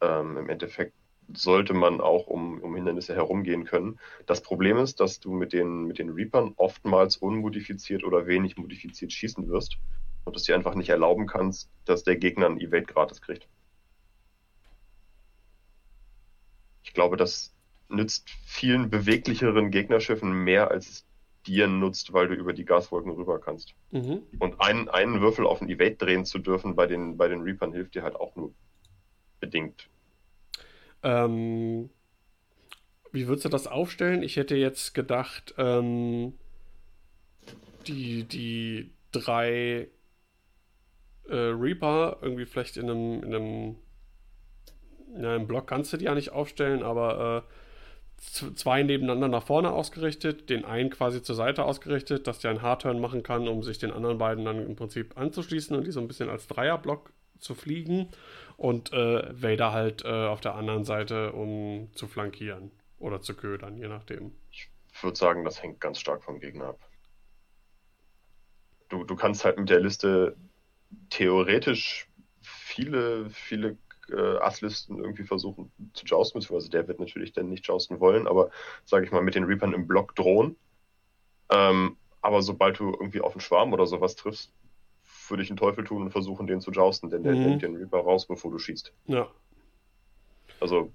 ähm, 0.02 0.35
im 0.35 0.49
Endeffekt 0.49 0.94
sollte 1.34 1.74
man 1.74 2.02
auch 2.02 2.28
um, 2.28 2.62
um 2.62 2.76
Hindernisse 2.76 3.14
herumgehen 3.14 3.66
können. 3.66 3.99
Das 4.26 4.41
Problem 4.41 4.78
ist, 4.78 4.99
dass 4.99 5.20
du 5.20 5.32
mit 5.32 5.54
den, 5.54 5.86
mit 5.86 5.99
den 5.99 6.10
Reapern 6.10 6.54
oftmals 6.56 7.18
unmodifiziert 7.18 8.04
oder 8.04 8.28
wenig 8.28 8.58
modifiziert 8.58 9.12
schießen 9.12 9.48
wirst 9.49 9.78
und 10.26 10.36
es 10.36 10.44
dir 10.44 10.56
einfach 10.56 10.76
nicht 10.76 10.90
erlauben 10.90 11.28
kannst, 11.28 11.70
dass 11.86 12.04
der 12.04 12.16
Gegner 12.16 12.48
ein 12.48 12.60
Evade 12.60 12.86
gratis 12.86 13.22
kriegt. 13.22 13.48
Ich 16.84 16.94
glaube, 16.94 17.18
das 17.18 17.54
nützt 17.90 18.30
vielen 18.45 18.90
beweglicheren 18.90 19.72
Gegnerschiffen 19.72 20.32
mehr, 20.32 20.72
als 20.72 20.90
es 20.90 21.06
dir 21.45 21.68
nutzt, 21.68 22.14
weil 22.14 22.28
du 22.28 22.36
über 22.36 22.54
die 22.54 22.66
Gaswolken 22.66 23.12
rüber 23.12 23.40
kannst. 23.40 23.74
Mhm. 23.91 24.24
Und 24.40 24.60
einen, 24.60 24.90
einen 24.90 25.22
Würfel 25.22 25.45
auf 25.45 25.62
ein 25.62 25.70
Evade 25.70 25.95
drehen 25.95 26.26
zu 26.26 26.40
dürfen 26.40 26.76
bei 26.76 26.88
den, 26.88 27.18
bei 27.18 27.28
den 27.28 27.41
Reapern 27.41 27.72
hilft 27.72 27.95
dir 27.95 28.04
halt 28.04 28.16
auch 28.16 28.36
nur 28.36 28.54
bedingt. 29.40 29.90
Ähm, 31.03 31.90
wie 33.11 33.28
würdest 33.28 33.45
du 33.45 33.49
das 33.49 33.68
aufstellen? 33.68 34.24
Ich 34.24 34.36
hätte 34.36 34.56
jetzt 34.56 34.94
gedacht, 34.94 35.53
ähm, 35.57 36.34
die, 37.88 38.24
die 38.26 38.91
drei 39.11 39.88
äh, 41.28 41.36
Reaper 41.36 42.18
irgendwie 42.22 42.45
vielleicht 42.45 42.78
in 42.78 42.90
einem, 42.90 43.24
in 43.24 43.36
einem, 43.36 43.76
in 45.15 45.26
einem 45.26 45.48
Block 45.48 45.68
kannst 45.68 45.94
du 45.94 45.98
die 45.98 46.06
ja 46.06 46.15
nicht 46.15 46.32
aufstellen, 46.32 46.84
aber 46.84 47.45
äh, 47.45 47.57
zwei 48.56 48.84
nebeneinander 48.84 49.28
nach 49.28 49.44
vorne 49.44 49.72
ausgerichtet, 49.72 50.49
den 50.49 50.65
einen 50.65 50.90
quasi 50.90 51.22
zur 51.22 51.36
Seite 51.36 51.64
ausgerichtet, 51.64 52.28
dass 52.28 52.40
der 52.40 52.52
einen 52.52 52.61
Hardturn 52.61 52.99
machen 52.99 53.24
kann, 53.24 53.48
um 53.48 53.64
sich 53.64 53.78
den 53.78 53.91
anderen 53.91 54.18
beiden 54.18 54.44
dann 54.44 54.65
im 54.65 54.76
Prinzip 54.76 55.18
anzuschließen 55.18 55.76
und 55.76 55.86
die 55.86 55.91
so 55.91 55.99
ein 55.99 56.07
bisschen 56.07 56.30
als 56.30 56.48
Dreierblock 56.48 57.11
zu 57.40 57.53
fliegen 57.53 58.10
und 58.57 58.91
äh, 58.91 59.41
Vader 59.41 59.71
halt 59.71 60.03
äh, 60.03 60.27
auf 60.27 60.41
der 60.41 60.55
anderen 60.55 60.84
Seite, 60.84 61.31
um 61.31 61.89
zu 61.93 62.07
flankieren 62.07 62.71
oder 62.99 63.21
zu 63.21 63.35
ködern, 63.35 63.77
je 63.77 63.88
nachdem. 63.88 64.35
Ich 64.51 64.69
würde 65.01 65.17
sagen, 65.17 65.45
das 65.45 65.61
hängt 65.61 65.79
ganz 65.79 65.99
stark 65.99 66.23
vom 66.23 66.39
Gegner 66.39 66.69
ab. 66.69 66.79
Du, 68.89 69.03
du 69.03 69.15
kannst 69.15 69.45
halt 69.45 69.59
mit 69.59 69.69
der 69.69 69.79
Liste 69.79 70.35
theoretisch 71.09 72.09
viele, 72.41 73.29
viele 73.29 73.77
äh, 74.09 74.38
Asslisten 74.38 74.97
irgendwie 74.97 75.23
versuchen 75.23 75.71
zu 75.93 76.05
jousten, 76.05 76.39
beziehungsweise 76.39 76.71
der 76.71 76.88
wird 76.88 76.99
natürlich 76.99 77.34
dann 77.34 77.49
nicht 77.49 77.67
jousten 77.67 77.99
wollen, 77.99 78.27
aber 78.27 78.49
sage 78.85 79.05
ich 79.05 79.11
mal, 79.11 79.21
mit 79.21 79.35
den 79.35 79.43
Reapern 79.43 79.73
im 79.73 79.88
Block 79.88 80.15
drohen. 80.15 80.55
Ähm, 81.49 81.97
aber 82.21 82.41
sobald 82.41 82.79
du 82.79 82.91
irgendwie 82.91 83.21
auf 83.21 83.34
einen 83.34 83.41
Schwarm 83.41 83.73
oder 83.73 83.85
sowas 83.85 84.15
triffst, 84.15 84.51
würde 85.30 85.44
ich 85.44 85.49
einen 85.49 85.58
Teufel 85.58 85.84
tun 85.84 86.04
und 86.04 86.12
versuchen, 86.12 86.48
den 86.48 86.62
zu 86.62 86.72
jousten, 86.72 87.10
denn 87.10 87.24
der 87.24 87.36
mhm. 87.36 87.44
nimmt 87.44 87.62
den 87.62 87.76
Reaper 87.76 87.99
raus, 87.99 88.26
bevor 88.28 88.52
du 88.52 88.60
schießt. 88.60 88.94
Ja. 89.08 89.28
Also, 90.60 90.91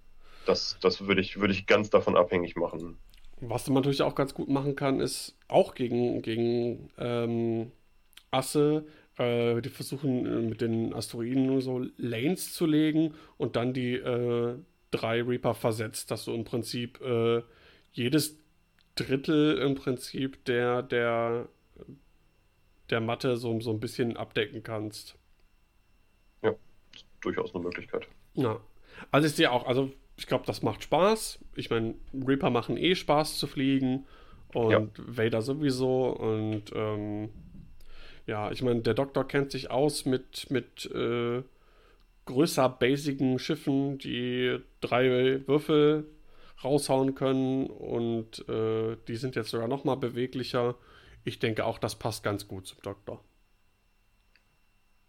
das, 0.47 0.79
das 0.81 1.07
würde 1.07 1.21
ich, 1.21 1.41
würde 1.41 1.53
ich 1.53 1.67
ganz 1.67 1.91
davon 1.91 2.17
abhängig 2.17 2.57
machen. 2.57 2.99
Was 3.41 3.67
man 3.69 3.77
natürlich 3.77 4.03
auch 4.03 4.15
ganz 4.15 4.35
gut 4.35 4.49
machen 4.49 4.77
kann, 4.77 5.01
ist 5.01 5.37
auch 5.49 5.75
gegen, 5.75 6.23
gegen 6.23 6.91
ähm, 6.99 7.73
Asse, 8.31 8.87
äh, 9.19 9.61
die 9.61 9.69
versuchen 9.69 10.27
äh, 10.27 10.49
mit 10.49 10.61
den 10.61 10.95
Asteroiden 10.95 11.47
nur 11.47 11.61
so 11.61 11.85
Lanes 11.97 12.55
zu 12.55 12.67
legen 12.67 13.15
und 13.37 13.57
dann 13.57 13.73
die 13.73 13.95
äh, 13.95 14.55
drei 14.91 15.23
Reaper 15.23 15.55
versetzt, 15.55 16.11
dass 16.11 16.25
du 16.25 16.33
im 16.33 16.45
Prinzip 16.45 17.01
äh, 17.01 17.43
jedes 17.93 18.39
Drittel 18.95 19.59
im 19.59 19.75
Prinzip 19.75 20.45
der, 20.45 20.83
der 20.83 21.49
der 22.91 23.01
Matte 23.01 23.37
so, 23.37 23.61
so 23.61 23.71
ein 23.71 23.81
bisschen 23.81 24.17
abdecken 24.17 24.63
kannst. 24.63 25.17
Ja, 26.43 26.55
durchaus 27.21 27.55
eine 27.55 27.65
Möglichkeit. 27.65 28.09
Ja. 28.35 28.61
Also 29.11 29.27
ich 29.27 29.35
sehe 29.35 29.51
auch, 29.51 29.67
also 29.67 29.93
ich 30.17 30.27
glaube, 30.27 30.45
das 30.47 30.63
macht 30.63 30.83
Spaß. 30.83 31.39
Ich 31.57 31.71
meine, 31.71 31.95
Reaper 32.15 32.51
machen 32.51 32.77
eh 32.77 32.95
Spaß 32.95 33.39
zu 33.39 33.47
fliegen 33.47 34.07
und 34.53 34.71
ja. 34.71 34.87
Vader 34.99 35.43
sowieso 35.43 36.11
und 36.11 36.65
ähm, 36.75 37.31
ja, 38.27 38.51
ich 38.51 38.63
meine, 38.63 38.83
der 38.83 38.95
Doktor 38.95 39.27
kennt 39.27 39.51
sich 39.51 39.71
aus 39.71 40.05
mit, 40.05 40.51
mit 40.51 40.87
äh, 40.95 41.43
größer 42.27 42.69
basischen 42.69 43.39
Schiffen, 43.39 43.99
die 43.99 44.59
drei 44.81 45.47
Würfel 45.47 46.07
raushauen 46.63 47.15
können 47.15 47.67
und 47.67 48.49
äh, 48.49 48.97
die 49.09 49.17
sind 49.17 49.35
jetzt 49.35 49.51
sogar 49.51 49.67
noch 49.67 49.85
mal 49.85 49.97
beweglicher 49.97 50.77
ich 51.25 51.39
denke 51.39 51.65
auch, 51.65 51.79
das 51.79 51.99
passt 51.99 52.23
ganz 52.23 52.49
gut 52.49 52.67
zum 52.67 52.81
Doktor. 52.83 53.23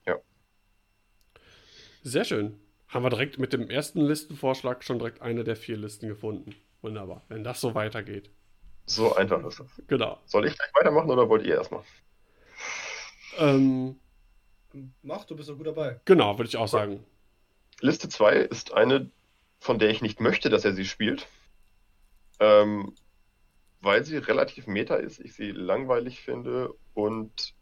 Ja. 0.06 0.18
Sehr 2.02 2.26
schön. 2.26 2.60
Haben 2.88 3.04
wir 3.06 3.10
direkt 3.10 3.40
mit 3.40 3.54
dem 3.54 3.70
ersten 3.70 4.02
Listenvorschlag 4.02 4.84
schon 4.84 5.00
direkt 5.00 5.22
eine 5.22 5.44
der 5.44 5.56
vier 5.56 5.78
Listen 5.78 6.08
gefunden. 6.08 6.56
Wunderbar, 6.82 7.24
wenn 7.30 7.44
das 7.44 7.62
so 7.62 7.74
weitergeht. 7.76 8.30
So 8.86 9.16
einfach 9.16 9.44
ist 9.46 9.60
das. 9.60 9.68
Genau. 9.88 10.20
Soll 10.26 10.46
ich 10.46 10.56
gleich 10.56 10.70
weitermachen 10.74 11.10
oder 11.10 11.30
wollt 11.30 11.46
ihr 11.46 11.56
erstmal? 11.56 11.84
Ähm, 13.38 13.96
Mach, 15.02 15.26
du 15.26 15.36
bist 15.36 15.50
doch 15.50 15.58
gut 15.58 15.68
dabei. 15.68 16.00
Genau, 16.06 16.38
würde 16.38 16.48
ich 16.48 16.58
auch 16.58 16.68
sagen. 16.68 17.06
Liste 17.80 18.10
2 18.10 18.38
ist 18.38 18.74
eine, 18.74 19.10
von 19.60 19.78
der 19.78 19.90
ich 19.90 20.02
nicht 20.02 20.20
möchte, 20.20 20.50
dass 20.50 20.66
er 20.66 20.74
sie 20.74 20.86
spielt. 20.86 21.28
Ähm, 22.40 22.96
weil 23.84 24.06
sie 24.06 24.18
relativ 24.18 24.66
meta 24.66 24.96
ist, 24.96 25.20
ich 25.20 25.34
sie 25.34 25.52
langweilig 25.52 26.22
finde 26.22 26.74
und 26.94 27.54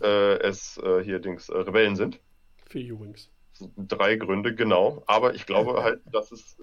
äh, 0.00 0.38
es 0.38 0.78
äh, 0.78 1.04
hier 1.04 1.18
Dings 1.18 1.50
äh, 1.50 1.58
Rebellen 1.58 1.94
sind. 1.94 2.18
Für 2.66 2.78
U-Wings. 2.78 3.30
Drei 3.76 4.16
Gründe, 4.16 4.54
genau. 4.54 5.04
Aber 5.06 5.34
ich 5.34 5.44
glaube 5.44 5.82
halt, 5.82 6.00
dass 6.06 6.32
es 6.32 6.56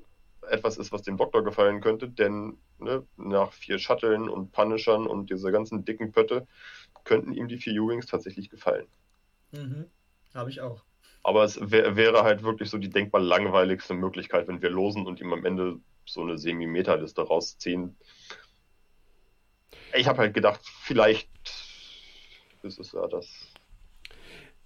etwas 0.50 0.78
ist, 0.78 0.92
was 0.92 1.04
dem 1.04 1.18
Doktor 1.18 1.44
gefallen 1.44 1.82
könnte, 1.82 2.10
denn 2.10 2.58
ne, 2.80 3.06
nach 3.16 3.54
vier 3.54 3.78
Shuttlen 3.78 4.28
und 4.28 4.52
Punishern 4.52 5.06
und 5.06 5.30
dieser 5.30 5.52
ganzen 5.52 5.86
dicken 5.86 6.12
Pötte 6.12 6.48
könnten 7.04 7.34
ihm 7.34 7.48
die 7.48 7.58
vier 7.58 7.80
U-Wings 7.80 8.08
tatsächlich 8.08 8.50
gefallen. 8.50 8.88
Mhm. 9.52 9.86
Habe 10.34 10.50
ich 10.50 10.62
auch. 10.62 10.84
Aber 11.22 11.44
es 11.44 11.60
wär, 11.72 11.96
wäre 11.96 12.24
halt 12.24 12.42
wirklich 12.42 12.72
so 12.72 12.80
die 12.80 12.90
denkbar 12.90 13.22
langweiligste 13.22 13.94
Möglichkeit, 13.94 14.48
wenn 14.48 14.64
wir 14.64 14.72
losen 14.72 15.06
und 15.06 15.22
ihm 15.22 15.32
am 15.32 15.46
Ende 15.46 15.80
so 16.12 16.22
eine 16.22 16.38
Semi-Meta-Liste 16.38 17.22
rausziehen. 17.22 17.96
Ich 19.96 20.08
habe 20.08 20.20
halt 20.20 20.34
gedacht, 20.34 20.62
vielleicht 20.82 21.30
ist 22.64 22.80
es 22.80 22.92
ja 22.92 23.08
das. 23.08 23.28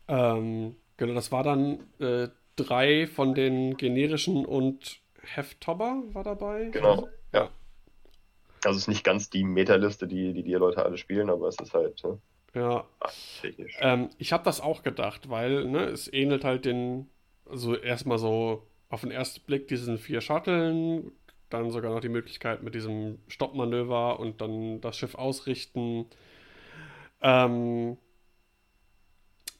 Ähm, 0.08 0.76
genau, 0.98 1.14
das 1.14 1.32
war 1.32 1.44
dann 1.44 1.80
äh, 2.00 2.30
drei 2.56 3.08
von 3.08 3.34
den 3.34 3.78
generischen 3.78 4.46
und 4.46 5.00
Heftobber 5.22 6.04
war 6.12 6.24
dabei. 6.24 6.66
Genau, 6.72 7.08
ja. 7.34 7.50
Also 8.66 8.78
es 8.78 8.84
ist 8.84 8.88
nicht 8.88 9.04
ganz 9.04 9.30
die 9.30 9.44
Meta-Liste, 9.44 10.08
die, 10.08 10.34
die 10.34 10.44
die 10.44 10.54
Leute 10.54 10.84
alle 10.84 10.98
spielen, 10.98 11.30
aber 11.30 11.48
es 11.48 11.60
ist 11.60 11.74
halt. 11.74 12.04
Ne? 12.04 12.20
Ja. 12.54 12.86
Ähm, 13.80 14.10
ich 14.18 14.32
habe 14.32 14.44
das 14.44 14.62
auch 14.62 14.84
gedacht, 14.84 15.30
weil 15.30 15.66
ne, 15.66 15.86
es 15.86 16.12
ähnelt 16.12 16.44
halt 16.44 16.66
den, 16.66 17.10
also 17.50 17.76
erstmal 17.76 18.20
so 18.20 18.68
auf 18.90 19.02
den 19.02 19.12
ersten 19.12 19.42
Blick 19.46 19.68
diesen 19.68 19.98
vier 19.98 20.22
Shuttlen, 20.22 21.12
dann 21.54 21.72
sogar 21.72 21.94
noch 21.94 22.02
die 22.02 22.10
Möglichkeit 22.10 22.64
mit 22.64 22.76
diesem 22.76 23.20
Stoppmanöver 23.28 24.20
und 24.20 24.42
dann 24.42 24.82
das 24.82 24.98
Schiff 24.98 25.16
ausrichten. 25.16 26.06
Ähm, 27.22 27.98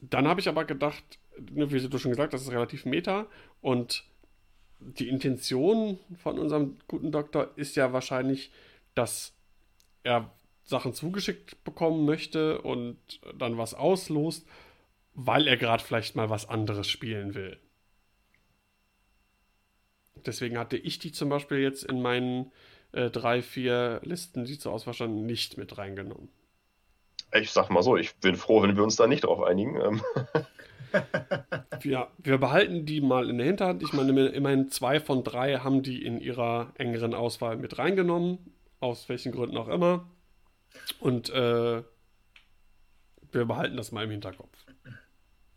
dann 0.00 0.28
habe 0.28 0.40
ich 0.40 0.48
aber 0.48 0.64
gedacht, 0.64 1.04
ne, 1.50 1.70
wie 1.70 1.88
du 1.88 1.98
schon 1.98 2.10
gesagt 2.10 2.32
hast, 2.32 2.42
das 2.42 2.48
ist 2.48 2.54
relativ 2.54 2.84
meta 2.84 3.26
und 3.60 4.04
die 4.80 5.08
Intention 5.08 5.98
von 6.18 6.38
unserem 6.38 6.76
guten 6.88 7.10
Doktor 7.10 7.50
ist 7.56 7.76
ja 7.76 7.92
wahrscheinlich, 7.92 8.50
dass 8.94 9.32
er 10.02 10.30
Sachen 10.64 10.92
zugeschickt 10.92 11.62
bekommen 11.64 12.04
möchte 12.04 12.60
und 12.60 12.98
dann 13.38 13.58
was 13.58 13.74
auslost, 13.74 14.46
weil 15.14 15.46
er 15.46 15.56
gerade 15.56 15.82
vielleicht 15.82 16.16
mal 16.16 16.30
was 16.30 16.48
anderes 16.48 16.88
spielen 16.88 17.34
will. 17.34 17.58
Deswegen 20.26 20.58
hatte 20.58 20.76
ich 20.76 20.98
die 20.98 21.12
zum 21.12 21.28
Beispiel 21.28 21.58
jetzt 21.58 21.84
in 21.84 22.00
meinen 22.00 22.52
äh, 22.92 23.10
drei, 23.10 23.42
vier 23.42 24.00
Listen, 24.04 24.44
die 24.44 24.58
zur 24.58 24.72
Auswahl 24.72 24.94
standen, 24.94 25.26
nicht 25.26 25.58
mit 25.58 25.76
reingenommen. 25.78 26.28
Ich 27.32 27.50
sag 27.50 27.70
mal 27.70 27.82
so, 27.82 27.96
ich 27.96 28.14
bin 28.16 28.36
froh, 28.36 28.62
wenn 28.62 28.76
wir 28.76 28.84
uns 28.84 28.96
da 28.96 29.06
nicht 29.06 29.24
drauf 29.24 29.42
einigen. 29.42 29.80
Ähm. 29.80 30.02
ja, 31.84 32.08
wir 32.18 32.38
behalten 32.38 32.86
die 32.86 33.00
mal 33.00 33.28
in 33.28 33.38
der 33.38 33.46
Hinterhand. 33.46 33.82
Ich 33.82 33.92
meine, 33.92 34.26
immerhin 34.28 34.70
zwei 34.70 35.00
von 35.00 35.24
drei 35.24 35.58
haben 35.58 35.82
die 35.82 36.04
in 36.04 36.20
ihrer 36.20 36.72
engeren 36.76 37.14
Auswahl 37.14 37.56
mit 37.56 37.78
reingenommen. 37.78 38.38
Aus 38.80 39.08
welchen 39.08 39.32
Gründen 39.32 39.56
auch 39.56 39.68
immer. 39.68 40.08
Und 41.00 41.30
äh, 41.30 41.82
wir 43.32 43.44
behalten 43.44 43.76
das 43.76 43.92
mal 43.92 44.04
im 44.04 44.10
Hinterkopf. 44.10 44.63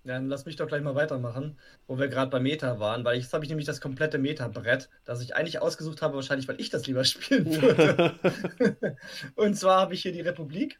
Dann 0.07 0.29
lass 0.29 0.45
mich 0.45 0.55
doch 0.55 0.67
gleich 0.67 0.81
mal 0.81 0.95
weitermachen, 0.95 1.57
wo 1.85 1.99
wir 1.99 2.07
gerade 2.07 2.31
bei 2.31 2.39
Meta 2.39 2.79
waren, 2.79 3.03
weil 3.03 3.19
jetzt 3.19 3.33
habe 3.33 3.43
ich 3.43 3.49
nämlich 3.49 3.65
das 3.65 3.81
komplette 3.81 4.17
Meta-Brett, 4.17 4.89
das 5.03 5.21
ich 5.21 5.35
eigentlich 5.35 5.59
ausgesucht 5.59 6.01
habe, 6.01 6.15
wahrscheinlich, 6.15 6.47
weil 6.47 6.61
ich 6.61 6.69
das 6.69 6.87
lieber 6.87 7.03
spielen 7.05 7.45
würde. 7.45 8.97
und 9.35 9.55
zwar 9.55 9.81
habe 9.81 9.93
ich 9.93 10.01
hier 10.01 10.13
die 10.13 10.21
Republik. 10.21 10.79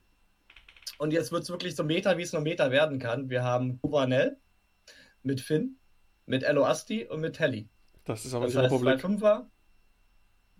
Und 0.98 1.12
jetzt 1.12 1.32
wird 1.32 1.44
es 1.44 1.50
wirklich 1.50 1.76
so 1.76 1.84
Meta, 1.84 2.18
wie 2.18 2.22
es 2.22 2.32
nur 2.32 2.42
Meta 2.42 2.72
werden 2.72 3.00
kann. 3.00 3.30
Wir 3.30 3.44
haben 3.44 3.80
Kuvanel 3.82 4.38
mit 5.24 5.42
Finn, 5.42 5.78
mit 6.26 6.44
Elo 6.44 6.66
Asti 6.66 7.06
und 7.06 7.20
mit 7.20 7.36
Telly. 7.36 7.68
Das 8.06 8.26
ist 8.26 8.34
aber 8.34 8.46
das 8.46 8.56
nicht 8.56 8.64
heißt, 8.64 8.74
Republik. 8.74 9.04
5er, 9.04 9.46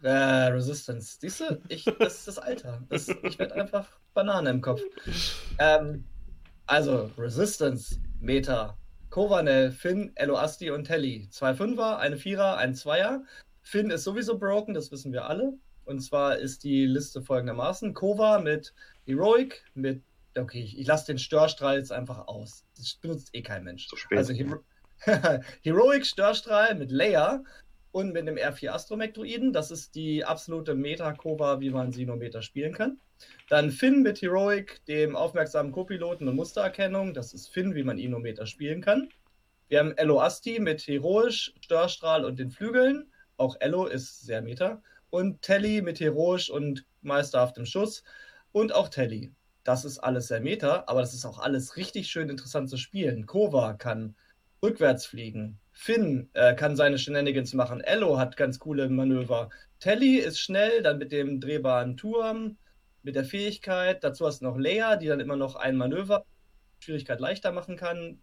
äh, 0.04 0.52
Resistance. 0.52 1.18
Siehst 1.22 1.40
du, 1.40 1.62
ich, 1.70 1.86
das 1.86 2.20
ist 2.20 2.28
das 2.28 2.38
Alter. 2.38 2.84
Das, 2.90 3.08
ich 3.08 3.40
werde 3.40 3.56
einfach 3.56 3.90
Banane 4.14 4.50
im 4.50 4.62
Kopf. 4.62 4.82
Ähm, 5.60 6.04
also, 6.68 7.12
Resistance, 7.18 8.00
Meta, 8.20 8.78
Kovanel, 9.10 9.72
Finn, 9.72 10.12
Eloasti 10.16 10.70
und 10.70 10.84
Telly. 10.84 11.28
Zwei 11.32 11.54
Fünfer, 11.54 11.98
eine 12.00 12.18
Vierer, 12.18 12.58
ein 12.58 12.76
Zweier. 12.76 13.24
Finn 13.62 13.90
ist 13.90 14.04
sowieso 14.04 14.38
broken, 14.38 14.74
das 14.74 14.92
wissen 14.92 15.12
wir 15.12 15.26
alle. 15.26 15.54
Und 15.86 16.02
zwar 16.02 16.38
ist 16.38 16.64
die 16.64 16.86
Liste 16.86 17.22
folgendermaßen: 17.22 17.94
Kova 17.94 18.40
mit 18.40 18.74
Heroic, 19.06 19.64
mit. 19.74 20.04
Okay, 20.38 20.62
ich, 20.62 20.78
ich 20.78 20.86
lasse 20.86 21.08
den 21.08 21.18
Störstrahl 21.18 21.78
jetzt 21.78 21.92
einfach 21.92 22.28
aus. 22.28 22.66
Das 22.76 22.94
benutzt 22.96 23.30
eh 23.34 23.42
kein 23.42 23.64
Mensch. 23.64 23.88
Zu 23.88 23.96
spät. 23.96 24.18
Also 24.18 24.34
Hero 24.34 24.60
Heroic 25.62 26.06
Störstrahl 26.06 26.76
mit 26.76 26.92
Leia 26.92 27.44
und 27.92 28.14
mit 28.14 28.28
dem 28.28 28.36
R4 28.36 28.70
Astromech-Druiden. 28.70 29.54
Das 29.54 29.72
ist 29.72 29.96
die 29.96 30.26
absolute 30.26 30.76
Meta-Kova, 30.76 31.60
wie 31.60 31.70
man 31.70 31.92
sie 31.92 32.06
nur 32.06 32.18
Meta 32.18 32.42
spielen 32.42 32.74
kann. 32.74 33.00
Dann 33.50 33.72
Finn 33.72 34.02
mit 34.02 34.22
Heroic, 34.22 34.86
dem 34.88 35.16
aufmerksamen 35.16 35.72
Co-Piloten 35.72 36.28
und 36.28 36.36
Mustererkennung. 36.36 37.14
Das 37.14 37.34
ist 37.34 37.48
Finn, 37.48 37.76
wie 37.76 37.84
man 37.84 37.98
Meta 37.98 38.46
spielen 38.46 38.82
kann. 38.82 39.10
Wir 39.70 39.80
haben 39.80 39.98
Ello 39.98 40.22
Asti 40.22 40.60
mit 40.60 40.82
Heroisch, 40.88 41.54
Störstrahl 41.62 42.26
und 42.26 42.40
den 42.40 42.52
Flügeln. 42.52 43.12
Auch 43.38 43.56
Ello 43.60 43.86
ist 43.86 44.22
sehr 44.22 44.42
Meta. 44.42 44.82
Und 45.10 45.42
Telly 45.42 45.82
mit 45.82 46.00
Heroisch 46.00 46.50
und 46.50 46.86
meisterhaftem 47.02 47.66
Schuss. 47.66 48.04
Und 48.52 48.74
auch 48.74 48.90
Telly. 48.90 49.34
Das 49.64 49.84
ist 49.84 50.00
alles 50.00 50.28
sehr 50.28 50.40
Meta, 50.40 50.86
aber 50.88 51.02
das 51.02 51.14
ist 51.14 51.26
auch 51.26 51.40
alles 51.40 51.76
richtig 51.76 52.08
schön 52.08 52.30
interessant 52.30 52.70
zu 52.70 52.78
spielen. 52.78 53.26
Kova 53.26 53.74
kann 53.74 54.16
rückwärts 54.64 55.06
fliegen. 55.06 55.60
Finn 55.72 56.30
äh, 56.34 56.56
kann 56.56 56.76
seine 56.76 56.98
Shenanigans 56.98 57.54
machen. 57.54 57.82
Ello 57.82 58.18
hat 58.18 58.38
ganz 58.38 58.60
coole 58.60 58.90
Manöver. 58.90 59.50
Telly 59.80 60.18
ist 60.18 60.40
schnell, 60.40 60.82
dann 60.82 60.98
mit 60.98 61.12
dem 61.12 61.40
drehbaren 61.40 61.98
Turm, 61.98 62.58
mit 63.08 63.16
der 63.16 63.24
Fähigkeit. 63.24 64.04
Dazu 64.04 64.28
hast 64.28 64.42
du 64.42 64.46
noch 64.46 64.58
Leia, 64.58 64.98
die 64.98 65.08
dann 65.08 65.22
immer 65.22 65.38
noch 65.38 65.56
ein 65.56 65.78
Manöver, 65.78 66.26
Schwierigkeit 66.80 67.22
leichter 67.22 67.54
machen 67.54 67.78
kann. 67.78 68.20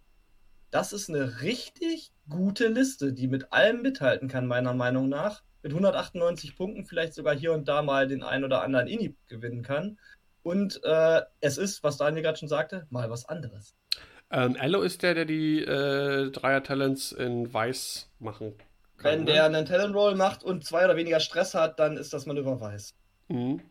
Das 0.70 0.92
ist 0.92 1.08
eine 1.08 1.40
richtig 1.40 2.12
gute 2.28 2.68
Liste, 2.68 3.14
die 3.14 3.26
mit 3.26 3.50
allem 3.50 3.80
mithalten 3.80 4.28
kann, 4.28 4.46
meiner 4.46 4.74
Meinung 4.74 5.08
nach. 5.08 5.42
Mit 5.62 5.72
198 5.72 6.54
Punkten 6.54 6.84
vielleicht 6.84 7.14
sogar 7.14 7.34
hier 7.34 7.54
und 7.54 7.66
da 7.66 7.80
mal 7.80 8.06
den 8.06 8.22
einen 8.22 8.44
oder 8.44 8.62
anderen 8.62 8.86
Ini 8.86 9.16
gewinnen 9.26 9.62
kann. 9.62 9.98
Und 10.42 10.84
äh, 10.84 11.22
es 11.40 11.56
ist, 11.56 11.82
was 11.82 11.96
Daniel 11.96 12.22
gerade 12.22 12.36
schon 12.36 12.48
sagte, 12.48 12.86
mal 12.90 13.08
was 13.08 13.24
anderes. 13.24 13.74
Ähm, 14.30 14.54
Ello 14.56 14.82
ist 14.82 15.02
der, 15.02 15.14
der 15.14 15.24
die 15.24 15.60
äh, 15.60 16.30
Dreier-Talents 16.30 17.12
in 17.12 17.50
Weiß 17.50 18.10
machen 18.18 18.58
kann. 18.98 19.12
Wenn 19.12 19.20
ne? 19.20 19.32
der 19.32 19.44
einen 19.46 19.64
Talent-Roll 19.64 20.14
macht 20.14 20.44
und 20.44 20.62
zwei 20.66 20.84
oder 20.84 20.96
weniger 20.96 21.20
Stress 21.20 21.54
hat, 21.54 21.78
dann 21.78 21.96
ist 21.96 22.12
das 22.12 22.26
Manöver 22.26 22.60
Weiß. 22.60 22.94
Mhm. 23.28 23.62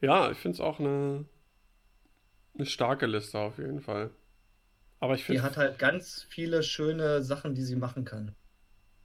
Ja, 0.00 0.30
ich 0.30 0.38
finde 0.38 0.56
es 0.56 0.60
auch 0.60 0.78
eine, 0.78 1.24
eine 2.54 2.66
starke 2.66 3.06
Liste 3.06 3.38
auf 3.38 3.58
jeden 3.58 3.80
Fall. 3.80 4.10
Aber 5.00 5.14
ich 5.14 5.24
finde. 5.24 5.40
Die 5.40 5.46
hat 5.46 5.56
halt 5.56 5.78
ganz 5.78 6.26
viele 6.28 6.62
schöne 6.62 7.22
Sachen, 7.22 7.54
die 7.54 7.62
sie 7.62 7.76
machen 7.76 8.04
kann. 8.04 8.34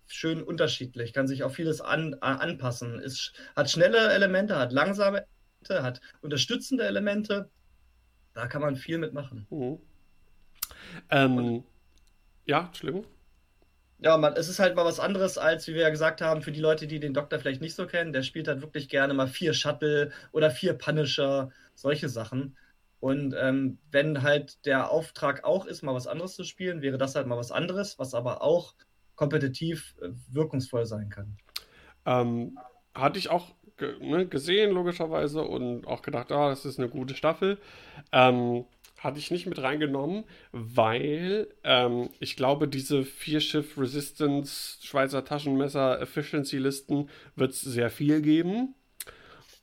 Schön 0.08 0.44
unterschiedlich, 0.44 1.14
kann 1.14 1.28
sich 1.28 1.44
auf 1.44 1.56
vieles 1.56 1.80
an, 1.80 2.16
anpassen. 2.16 3.00
Ist, 3.00 3.34
hat 3.56 3.70
schnelle 3.70 4.12
Elemente, 4.12 4.58
hat 4.58 4.74
langsame 4.74 5.26
Elemente, 5.64 5.84
hat 5.84 6.02
unterstützende 6.22 6.86
Elemente 6.86 7.50
da 8.34 8.48
kann 8.48 8.62
man 8.62 8.76
viel 8.76 8.98
mitmachen. 8.98 9.46
Mhm. 9.50 9.80
Ähm, 11.10 11.64
ja, 12.46 12.66
Entschuldigung. 12.68 13.06
Ja, 14.04 14.18
man, 14.18 14.34
es 14.34 14.50
ist 14.50 14.60
halt 14.60 14.76
mal 14.76 14.84
was 14.84 15.00
anderes, 15.00 15.38
als 15.38 15.68
wie 15.68 15.76
wir 15.76 15.84
ja 15.84 15.90
gesagt 15.92 16.22
haben, 16.22 16.42
für 16.42 16.52
die 16.52 16.60
Leute, 16.60 16.88
die 16.88 17.00
den 17.00 17.14
Doktor 17.14 17.40
vielleicht 17.40 17.62
nicht 17.62 17.76
so 17.76 17.86
kennen, 17.86 18.14
der 18.14 18.24
spielt 18.24 18.48
halt 18.48 18.62
wirklich 18.62 18.90
gerne 18.90 19.14
mal 19.14 19.28
vier 19.28 19.54
Shuttle 19.54 20.12
oder 20.32 20.50
vier 20.50 20.74
Punisher, 20.74 21.52
solche 21.76 22.10
Sachen. 22.10 22.58
Und 23.00 23.36
ähm, 23.40 23.78
wenn 23.92 24.24
halt 24.24 24.66
der 24.66 24.92
Auftrag 24.92 25.44
auch 25.44 25.66
ist, 25.66 25.84
mal 25.84 25.94
was 25.94 26.08
anderes 26.08 26.36
zu 26.36 26.44
spielen, 26.44 26.82
wäre 26.82 26.98
das 26.98 27.16
halt 27.16 27.28
mal 27.28 27.38
was 27.38 27.52
anderes, 27.52 28.00
was 28.00 28.16
aber 28.16 28.42
auch 28.42 28.74
kompetitiv 29.16 29.96
äh, 30.02 30.10
wirkungsvoll 30.32 30.88
sein 30.88 31.10
kann. 31.10 31.38
Ähm, 32.06 32.58
hatte 32.96 33.20
ich 33.20 33.30
auch 33.30 33.54
ne, 34.00 34.28
gesehen, 34.28 34.72
logischerweise, 34.72 35.44
und 35.44 35.86
auch 35.86 36.02
gedacht, 36.02 36.32
ah, 36.32 36.50
das 36.50 36.66
ist 36.66 36.80
eine 36.80 36.90
gute 36.90 37.16
Staffel. 37.16 37.60
Ähm, 38.12 38.66
hatte 39.02 39.18
ich 39.18 39.32
nicht 39.32 39.48
mit 39.48 39.62
reingenommen, 39.62 40.26
weil 40.52 41.48
ähm, 41.64 42.10
ich 42.20 42.36
glaube, 42.36 42.68
diese 42.68 43.04
Vier-Schiff 43.04 43.78
Resistance 43.78 44.78
Schweizer 44.86 45.26
Taschenmesser 45.26 46.00
Efficiency 46.00 46.60
Listen 46.60 47.10
wird 47.36 47.52
es 47.52 47.62
sehr 47.62 47.90
viel 47.90 48.22
geben. 48.22 48.76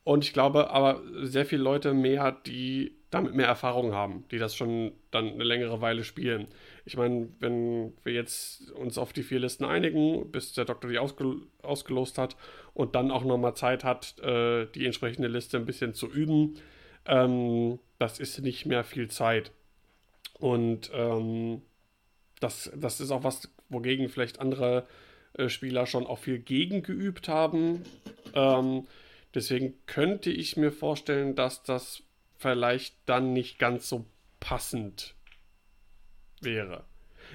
Und 0.03 0.25
ich 0.25 0.33
glaube 0.33 0.71
aber 0.71 1.03
sehr 1.23 1.47
viele 1.47 1.63
Leute 1.63 1.95
mehr, 1.95 2.33
die 2.33 2.97
damit 3.11 3.35
mehr 3.35 3.47
Erfahrung 3.47 3.95
haben, 3.95 4.25
die 4.31 4.39
das 4.39 4.57
schon 4.57 4.93
dann 5.11 5.29
eine 5.29 5.45
längere 5.45 5.81
Weile 5.81 6.03
spielen. 6.03 6.49
Ich 6.85 6.97
meine, 6.97 7.29
wenn 7.39 7.93
wir 8.03 8.13
jetzt 8.13 8.73
uns 8.73 8.99
auf 8.99 9.13
die 9.13 9.23
vier 9.23 9.39
Listen 9.39 9.65
einigen, 9.65 10.31
bis 10.33 10.53
der 10.53 10.65
Doktor 10.65 10.91
die 10.91 10.99
ausgel 10.99 11.43
ausgelost 11.63 12.19
hat 12.19 12.37
und 12.75 12.97
dann 12.97 13.11
auch 13.11 13.25
nochmal 13.25 13.55
Zeit 13.55 13.85
hat, 13.85 14.19
äh, 14.21 14.67
die 14.75 14.85
entsprechende 14.85 15.29
Liste 15.29 15.59
ein 15.59 15.65
bisschen 15.65 15.95
zu 15.95 16.07
üben, 16.11 16.57
ähm, 17.09 17.79
das 17.99 18.21
ist 18.21 18.39
nicht 18.41 18.67
mehr 18.67 18.85
viel 18.85 19.09
Zeit. 19.09 19.51
Und 20.39 20.91
ähm, 20.95 21.63
das, 22.41 22.71
das 22.77 23.01
ist 23.01 23.11
auch 23.11 23.25
was, 23.25 23.49
wogegen 23.69 24.09
vielleicht 24.09 24.41
andere 24.41 24.87
äh, 25.35 25.49
Spieler 25.49 25.87
schon 25.87 26.07
auch 26.07 26.19
viel 26.19 26.39
gegen 26.39 26.83
geübt 26.83 27.29
haben. 27.29 27.83
Ähm, 28.35 28.87
deswegen 29.35 29.75
könnte 29.87 30.31
ich 30.31 30.57
mir 30.57 30.71
vorstellen, 30.71 31.35
dass 31.35 31.63
das 31.63 32.03
vielleicht 32.39 32.95
dann 33.07 33.33
nicht 33.33 33.59
ganz 33.59 33.89
so 33.89 34.05
passend 34.39 35.15
wäre. 36.41 36.85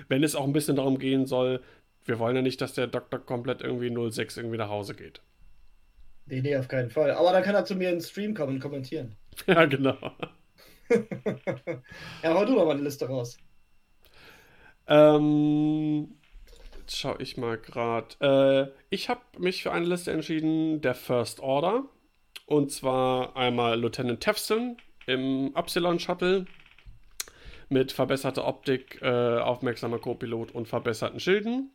Wenn 0.07 0.23
es 0.23 0.35
auch 0.35 0.45
ein 0.45 0.53
bisschen 0.53 0.77
darum 0.77 0.97
gehen 0.97 1.25
soll, 1.25 1.61
wir 2.05 2.19
wollen 2.19 2.35
ja 2.35 2.41
nicht, 2.41 2.61
dass 2.61 2.73
der 2.73 2.87
Doktor 2.87 3.19
komplett 3.19 3.61
irgendwie 3.61 4.11
06 4.11 4.37
irgendwie 4.37 4.57
nach 4.57 4.69
Hause 4.69 4.95
geht. 4.95 5.21
Nee, 6.25 6.41
nee, 6.41 6.55
auf 6.55 6.69
keinen 6.69 6.89
Fall. 6.89 7.11
Aber 7.11 7.33
dann 7.33 7.43
kann 7.43 7.55
er 7.55 7.65
zu 7.65 7.75
mir 7.75 7.89
in 7.89 7.95
den 7.95 8.01
Stream 8.01 8.33
kommen 8.33 8.55
und 8.55 8.59
kommentieren. 8.61 9.15
Ja, 9.47 9.65
genau. 9.65 9.97
ja, 12.23 12.33
hau 12.33 12.45
du 12.45 12.55
doch 12.55 12.65
mal 12.65 12.71
eine 12.71 12.81
Liste 12.83 13.07
raus. 13.07 13.37
Ähm, 14.87 16.15
Jetzt 16.83 16.99
schaue 16.99 17.21
ich 17.21 17.37
mal 17.37 17.57
gerade. 17.57 18.15
Äh, 18.19 18.77
ich 18.89 19.07
habe 19.07 19.21
mich 19.37 19.63
für 19.63 19.71
eine 19.71 19.85
Liste 19.85 20.11
entschieden, 20.11 20.81
der 20.81 20.95
First 20.95 21.39
Order. 21.39 21.85
Und 22.45 22.73
zwar 22.73 23.37
einmal 23.37 23.79
Lieutenant 23.79 24.19
Tefson 24.19 24.75
im 25.07 25.55
Upsilon 25.55 25.99
Shuttle 25.99 26.45
mit 27.69 27.93
verbesserter 27.93 28.45
Optik, 28.45 29.01
äh, 29.01 29.37
aufmerksamer 29.39 29.99
Co-Pilot 29.99 30.51
und 30.51 30.67
verbesserten 30.67 31.21
Schilden. 31.21 31.71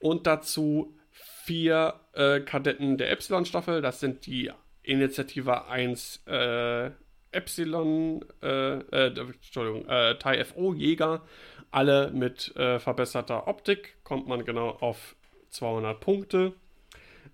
Und 0.00 0.26
dazu 0.26 0.96
vier 1.44 1.94
äh, 2.14 2.40
Kadetten 2.40 2.98
der 2.98 3.12
Epsilon-Staffel. 3.12 3.80
Das 3.80 4.00
sind 4.00 4.26
die 4.26 4.50
Initiative 4.88 5.66
1 5.68 6.22
äh, 6.26 6.90
Epsilon, 7.30 8.24
äh, 8.42 8.78
äh, 8.78 9.20
Entschuldigung, 9.20 9.86
äh, 9.88 10.16
TIE 10.18 10.44
FO 10.44 10.74
Jäger. 10.74 11.22
Alle 11.70 12.10
mit 12.10 12.56
äh, 12.56 12.78
verbesserter 12.78 13.46
Optik. 13.46 14.02
Kommt 14.02 14.26
man 14.26 14.44
genau 14.44 14.70
auf 14.70 15.16
200 15.50 16.00
Punkte. 16.00 16.54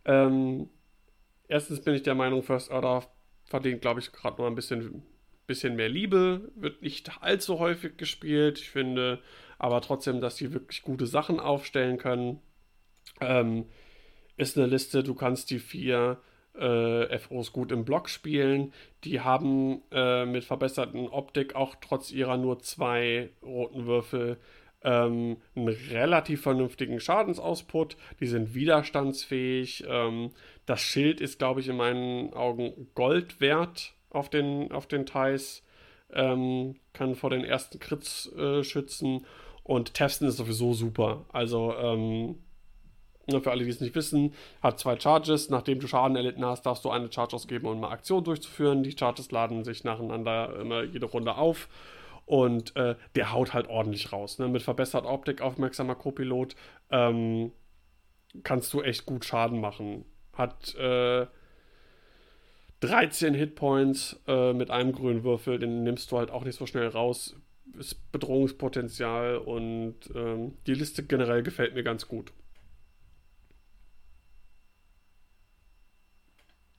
Ähm, 0.05 0.69
erstens 1.47 1.83
bin 1.83 1.95
ich 1.95 2.03
der 2.03 2.17
Meinung, 2.17 2.43
First 2.43 2.71
Order 2.71 3.05
verdient, 3.45 3.81
glaube 3.81 4.01
ich, 4.01 4.11
gerade 4.11 4.41
noch 4.41 4.49
ein 4.49 4.55
bisschen 4.55 5.05
bisschen 5.47 5.77
mehr 5.77 5.89
Liebe, 5.89 6.51
wird 6.55 6.83
nicht 6.83 7.23
allzu 7.23 7.59
häufig 7.59 7.97
gespielt. 7.97 8.59
Ich 8.59 8.71
finde 8.71 9.21
aber 9.59 9.81
trotzdem, 9.81 10.21
dass 10.21 10.37
die 10.37 10.53
wirklich 10.53 10.83
gute 10.83 11.07
Sachen 11.07 11.39
aufstellen 11.39 11.99
können. 11.99 12.41
Ähm, 13.21 13.67
ist 14.37 14.57
eine 14.57 14.67
Liste, 14.67 15.03
du 15.03 15.15
kannst 15.15 15.51
die 15.51 15.59
vier 15.59 16.19
äh, 16.59 17.19
FOs 17.19 17.53
gut 17.53 17.73
im 17.73 17.85
Block 17.85 18.09
spielen. 18.09 18.73
Die 19.05 19.21
haben 19.21 19.83
äh, 19.91 20.25
mit 20.25 20.45
verbesserten 20.45 21.09
Optik 21.09 21.55
auch 21.55 21.75
trotz 21.81 22.11
ihrer 22.11 22.37
nur 22.37 22.61
zwei 22.61 23.31
roten 23.43 23.87
Würfel 23.87 24.39
ähm, 24.83 25.39
einen 25.57 25.69
relativ 25.69 26.43
vernünftigen 26.43 27.01
Schadensoutput. 27.01 27.97
Die 28.21 28.27
sind 28.27 28.55
widerstandsfähig. 28.55 29.85
Ähm, 29.89 30.31
das 30.67 30.81
Schild 30.81 31.21
ist, 31.21 31.39
glaube 31.39 31.61
ich, 31.61 31.69
in 31.69 31.77
meinen 31.77 32.33
Augen 32.35 32.89
Gold 32.95 33.41
wert 33.41 33.95
auf 34.11 34.31
den, 34.31 34.71
auf 34.71 34.87
den 34.87 35.07
Thais, 35.07 35.63
ähm, 36.13 36.77
kann 36.93 37.17
vor 37.17 37.31
den 37.31 37.45
ersten 37.45 37.81
Crits 37.81 38.31
äh, 38.37 38.63
schützen 38.63 39.27
und 39.65 39.95
Tefson 39.95 40.29
ist 40.29 40.37
sowieso 40.37 40.75
super. 40.75 41.25
Also, 41.33 41.75
ähm, 41.75 42.37
für 43.29 43.51
alle, 43.51 43.65
die 43.65 43.71
es 43.71 43.81
nicht 43.81 43.95
wissen, 43.95 44.35
hat 44.63 44.79
zwei 44.79 44.99
Charges. 44.99 45.51
Nachdem 45.51 45.81
du 45.81 45.87
Schaden 45.87 46.17
erlitten 46.17 46.45
hast, 46.45 46.67
darfst 46.67 46.85
du 46.85 46.91
eine 46.91 47.11
Charge 47.11 47.37
ausgeben, 47.37 47.67
um 47.67 47.79
eine 47.79 47.89
Aktion 47.89 48.25
durchzuführen. 48.25 48.83
Die 48.83 48.97
Charges 48.97 49.31
laden 49.31 49.65
sich 49.65 49.85
nacheinander 49.85 50.57
immer 50.61 50.83
jede 50.83 51.07
Runde 51.07 51.37
auf. 51.37 51.69
Und 52.27 52.75
äh, 52.77 52.97
der 53.17 53.33
haut 53.33 53.53
halt 53.53 53.69
ordentlich 53.69 54.13
raus. 54.13 54.39
Ne? 54.39 54.49
Mit 54.49 54.63
verbesserter 54.63 55.11
Optik, 55.11 55.41
aufmerksamer 55.41 55.95
Co-Pilot, 55.95 56.55
ähm, 56.91 57.53
kannst 58.43 58.73
du 58.73 58.83
echt 58.83 59.07
gut 59.07 59.25
Schaden 59.25 59.61
machen. 59.61 60.05
Hat 60.33 60.75
äh, 60.77 61.27
13 62.81 63.35
Hitpoints 63.35 64.21
äh, 64.27 64.53
mit 64.53 64.71
einem 64.71 64.93
grünen 64.93 65.25
Würfel, 65.25 65.59
den 65.59 65.85
nimmst 65.85 66.11
du 66.13 66.19
halt 66.19 66.31
auch 66.31 66.45
nicht 66.45 66.59
so 66.59 66.67
schnell 66.67 66.89
raus. 66.89 67.37
Ist 67.79 68.13
Bedrohungspotenzial 68.13 69.39
und 69.39 69.97
ähm, 70.15 70.55
die 70.67 70.75
Liste 70.75 71.03
generell 71.03 71.43
gefällt 71.43 71.75
mir 71.75 71.83
ganz 71.83 72.07
gut. 72.09 72.33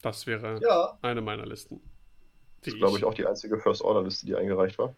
Das 0.05 0.27
wäre 0.27 0.59
ja. 0.61 0.99
eine 1.01 1.19
meiner 1.19 1.47
Listen. 1.47 1.81
Das 2.61 2.75
ist, 2.75 2.77
glaube 2.77 2.95
ich, 2.95 3.03
auch 3.03 3.15
die 3.15 3.25
einzige 3.25 3.57
First-Order-Liste, 3.57 4.27
die 4.27 4.35
eingereicht 4.35 4.77
war. 4.77 4.93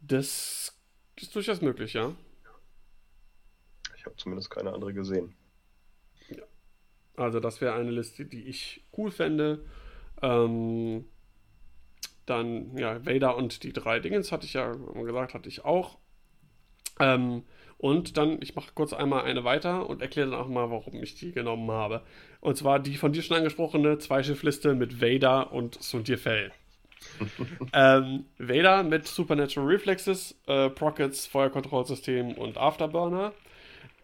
Das 0.00 0.72
ist 1.16 1.34
durchaus 1.34 1.60
möglich, 1.62 1.94
ja. 1.94 2.14
Ich 3.96 4.06
habe 4.06 4.14
zumindest 4.14 4.48
keine 4.48 4.72
andere 4.72 4.94
gesehen. 4.94 5.34
Ja. 6.28 6.44
Also, 7.16 7.40
das 7.40 7.60
wäre 7.60 7.74
eine 7.74 7.90
Liste, 7.90 8.24
die 8.24 8.46
ich 8.46 8.84
cool 8.96 9.10
fände. 9.10 9.64
Ähm, 10.22 11.06
dann, 12.24 12.78
ja, 12.78 13.04
Vader 13.04 13.36
und 13.36 13.64
die 13.64 13.72
drei 13.72 13.98
Dingens 13.98 14.30
hatte 14.30 14.46
ich 14.46 14.52
ja 14.52 14.70
gesagt, 14.70 15.34
hatte 15.34 15.48
ich 15.48 15.64
auch. 15.64 15.98
Ähm, 17.00 17.42
und 17.80 18.18
dann, 18.18 18.42
ich 18.42 18.54
mache 18.54 18.72
kurz 18.74 18.92
einmal 18.92 19.24
eine 19.24 19.42
weiter 19.42 19.88
und 19.88 20.02
erkläre 20.02 20.30
dann 20.30 20.38
auch 20.38 20.48
mal, 20.48 20.70
warum 20.70 21.02
ich 21.02 21.14
die 21.14 21.32
genommen 21.32 21.70
habe. 21.70 22.02
Und 22.42 22.58
zwar 22.58 22.78
die 22.78 22.98
von 22.98 23.14
dir 23.14 23.22
schon 23.22 23.38
angesprochene 23.38 23.96
Zweischiffliste 23.96 24.74
mit 24.74 25.00
Vader 25.00 25.50
und 25.50 25.82
Sundir 25.82 26.18
Fell. 26.18 26.52
ähm, 27.72 28.26
Vader 28.36 28.82
mit 28.82 29.06
Supernatural 29.06 29.66
Reflexes, 29.66 30.38
äh, 30.46 30.68
Prockets, 30.68 31.26
Feuerkontrollsystem 31.26 32.32
und 32.32 32.58
Afterburner. 32.58 33.32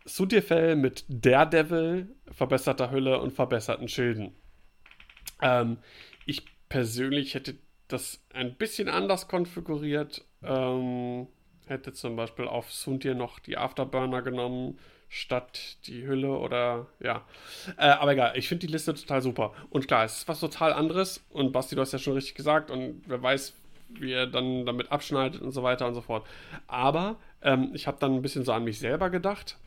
Sundir 0.07 0.74
mit 0.77 1.05
Daredevil, 1.09 2.09
verbesserter 2.32 2.90
Hülle 2.90 3.20
und 3.20 3.35
verbesserten 3.35 3.89
Schilden. 3.89 4.35
Ähm, 5.43 5.77
ich 6.24 6.47
persönlich 6.70 7.35
hätte 7.35 7.57
das 7.89 8.24
ein 8.32 8.55
bisschen 8.55 8.89
anders 8.89 9.28
konfiguriert. 9.28 10.24
Ähm, 10.43 11.27
hätte 11.66 11.93
zum 11.93 12.16
Beispiel 12.16 12.47
auf 12.47 12.72
Sundir 12.72 13.14
noch 13.14 13.38
die 13.38 13.56
Afterburner 13.56 14.22
genommen, 14.22 14.78
statt 15.09 15.76
die 15.86 16.06
Hülle 16.06 16.30
oder 16.38 16.86
ja. 17.01 17.24
Äh, 17.76 17.88
aber 17.88 18.12
egal, 18.12 18.32
ich 18.36 18.48
finde 18.48 18.66
die 18.66 18.72
Liste 18.72 18.94
total 18.94 19.22
super. 19.22 19.52
Und 19.70 19.86
klar, 19.86 20.05
es 20.05 20.18
ist 20.18 20.28
was 20.28 20.40
total 20.40 20.72
anderes. 20.72 21.24
Und 21.30 21.52
Basti, 21.52 21.74
du 21.74 21.80
hast 21.80 21.93
ja 21.93 21.98
schon 21.98 22.14
richtig 22.14 22.34
gesagt. 22.34 22.70
Und 22.70 23.02
wer 23.06 23.22
weiß, 23.22 23.55
wie 23.88 24.12
er 24.12 24.26
dann 24.26 24.66
damit 24.66 24.90
abschneidet 24.90 25.40
und 25.40 25.52
so 25.52 25.62
weiter 25.62 25.86
und 25.86 25.94
so 25.94 26.01
fort. 26.01 26.26
Aber 26.66 27.16
ähm, 27.43 27.70
ich 27.74 27.86
habe 27.86 27.98
dann 28.01 28.14
ein 28.14 28.22
bisschen 28.22 28.44
so 28.44 28.52
an 28.52 28.64
mich 28.64 28.78
selber 28.78 29.10
gedacht. 29.10 29.59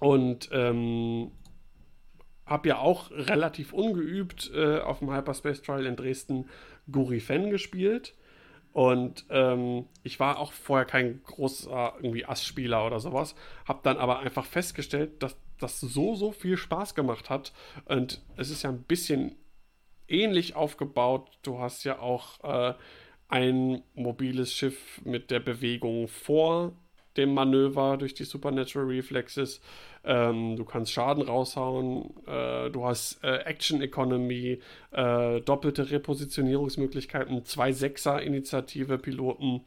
Und 0.00 0.48
ähm, 0.52 1.32
habe 2.46 2.68
ja 2.68 2.78
auch 2.78 3.10
relativ 3.10 3.72
ungeübt 3.72 4.50
äh, 4.54 4.78
auf 4.78 5.00
dem 5.00 5.12
Hyperspace 5.12 5.62
Trial 5.62 5.86
in 5.86 5.96
Dresden 5.96 6.48
Guri 6.90 7.20
Fan 7.20 7.50
gespielt. 7.50 8.14
Und 8.78 9.24
ähm, 9.30 9.86
ich 10.04 10.20
war 10.20 10.38
auch 10.38 10.52
vorher 10.52 10.86
kein 10.86 11.20
großer 11.24 11.94
irgendwie 11.96 12.24
Ass-Spieler 12.24 12.86
oder 12.86 13.00
sowas. 13.00 13.34
Habe 13.64 13.80
dann 13.82 13.96
aber 13.96 14.20
einfach 14.20 14.44
festgestellt, 14.44 15.20
dass 15.20 15.36
das 15.58 15.80
so, 15.80 16.14
so 16.14 16.30
viel 16.30 16.56
Spaß 16.56 16.94
gemacht 16.94 17.28
hat. 17.28 17.52
Und 17.86 18.22
es 18.36 18.50
ist 18.50 18.62
ja 18.62 18.70
ein 18.70 18.84
bisschen 18.84 19.34
ähnlich 20.06 20.54
aufgebaut. 20.54 21.28
Du 21.42 21.58
hast 21.58 21.82
ja 21.82 21.98
auch 21.98 22.44
äh, 22.44 22.74
ein 23.26 23.82
mobiles 23.94 24.54
Schiff 24.54 25.00
mit 25.04 25.32
der 25.32 25.40
Bewegung 25.40 26.06
vor 26.06 26.70
dem 27.18 27.34
Manöver 27.34 27.96
durch 27.98 28.14
die 28.14 28.24
Supernatural 28.24 28.86
Reflexes. 28.86 29.60
Ähm, 30.04 30.56
du 30.56 30.64
kannst 30.64 30.92
Schaden 30.92 31.22
raushauen. 31.22 32.14
Äh, 32.26 32.70
du 32.70 32.84
hast 32.84 33.22
äh, 33.22 33.38
Action 33.38 33.82
Economy, 33.82 34.60
äh, 34.92 35.40
doppelte 35.40 35.90
Repositionierungsmöglichkeiten, 35.90 37.44
zwei 37.44 37.72
Sechser-Initiative 37.72 38.98
Piloten. 38.98 39.62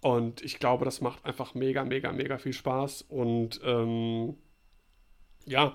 Und 0.00 0.42
ich 0.42 0.58
glaube, 0.58 0.84
das 0.84 1.00
macht 1.00 1.24
einfach 1.24 1.54
mega, 1.54 1.84
mega, 1.84 2.12
mega 2.12 2.38
viel 2.38 2.52
Spaß. 2.52 3.02
Und 3.08 3.60
ähm, 3.64 4.36
ja, 5.46 5.74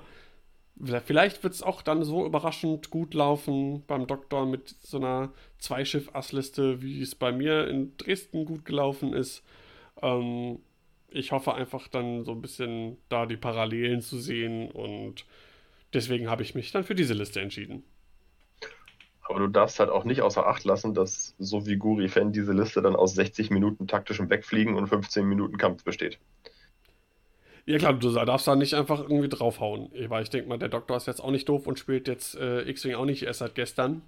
vielleicht 1.05 1.43
wird 1.43 1.53
es 1.53 1.63
auch 1.63 1.81
dann 1.81 2.03
so 2.03 2.25
überraschend 2.25 2.89
gut 2.89 3.13
laufen 3.13 3.83
beim 3.87 4.07
Doktor 4.07 4.45
mit 4.45 4.69
so 4.81 4.97
einer 4.97 5.31
Zweischiff-Assliste, 5.59 6.81
wie 6.81 7.01
es 7.01 7.15
bei 7.15 7.31
mir 7.31 7.67
in 7.67 7.95
Dresden 7.97 8.45
gut 8.45 8.65
gelaufen 8.65 9.13
ist. 9.13 9.43
Ähm, 10.01 10.59
ich 11.09 11.31
hoffe 11.31 11.53
einfach 11.53 11.87
dann 11.87 12.23
so 12.23 12.31
ein 12.31 12.41
bisschen 12.41 12.97
da 13.09 13.25
die 13.25 13.37
Parallelen 13.37 14.01
zu 14.01 14.19
sehen 14.19 14.71
und 14.71 15.25
deswegen 15.93 16.29
habe 16.29 16.43
ich 16.43 16.55
mich 16.55 16.71
dann 16.71 16.83
für 16.83 16.95
diese 16.95 17.13
Liste 17.13 17.41
entschieden. 17.41 17.83
Aber 19.27 19.39
du 19.39 19.47
darfst 19.47 19.79
halt 19.79 19.89
auch 19.89 20.03
nicht 20.03 20.21
außer 20.21 20.45
Acht 20.45 20.63
lassen, 20.65 20.93
dass 20.93 21.35
so 21.39 21.65
wie 21.65 21.77
Guri-Fan 21.77 22.31
diese 22.31 22.53
Liste 22.53 22.81
dann 22.81 22.95
aus 22.95 23.15
60 23.15 23.49
Minuten 23.49 23.87
taktischem 23.87 24.29
Wegfliegen 24.29 24.75
und 24.75 24.87
15 24.87 25.25
Minuten 25.25 25.57
Kampf 25.57 25.83
besteht. 25.83 26.19
Ja 27.65 27.79
klar, 27.79 27.93
du 27.93 28.11
darfst 28.13 28.47
da 28.47 28.55
nicht 28.55 28.75
einfach 28.75 29.01
irgendwie 29.01 29.29
draufhauen. 29.29 29.89
Weil 30.09 30.21
ich 30.21 30.29
denke 30.29 30.47
mal, 30.47 30.59
der 30.59 30.69
Doktor 30.69 30.97
ist 30.97 31.07
jetzt 31.07 31.21
auch 31.21 31.31
nicht 31.31 31.49
doof 31.49 31.65
und 31.65 31.79
spielt 31.79 32.07
jetzt 32.07 32.35
äh, 32.35 32.61
X-Wing 32.69 32.93
auch 32.93 33.05
nicht 33.05 33.23
erst 33.23 33.39
seit 33.39 33.55
gestern. 33.55 34.03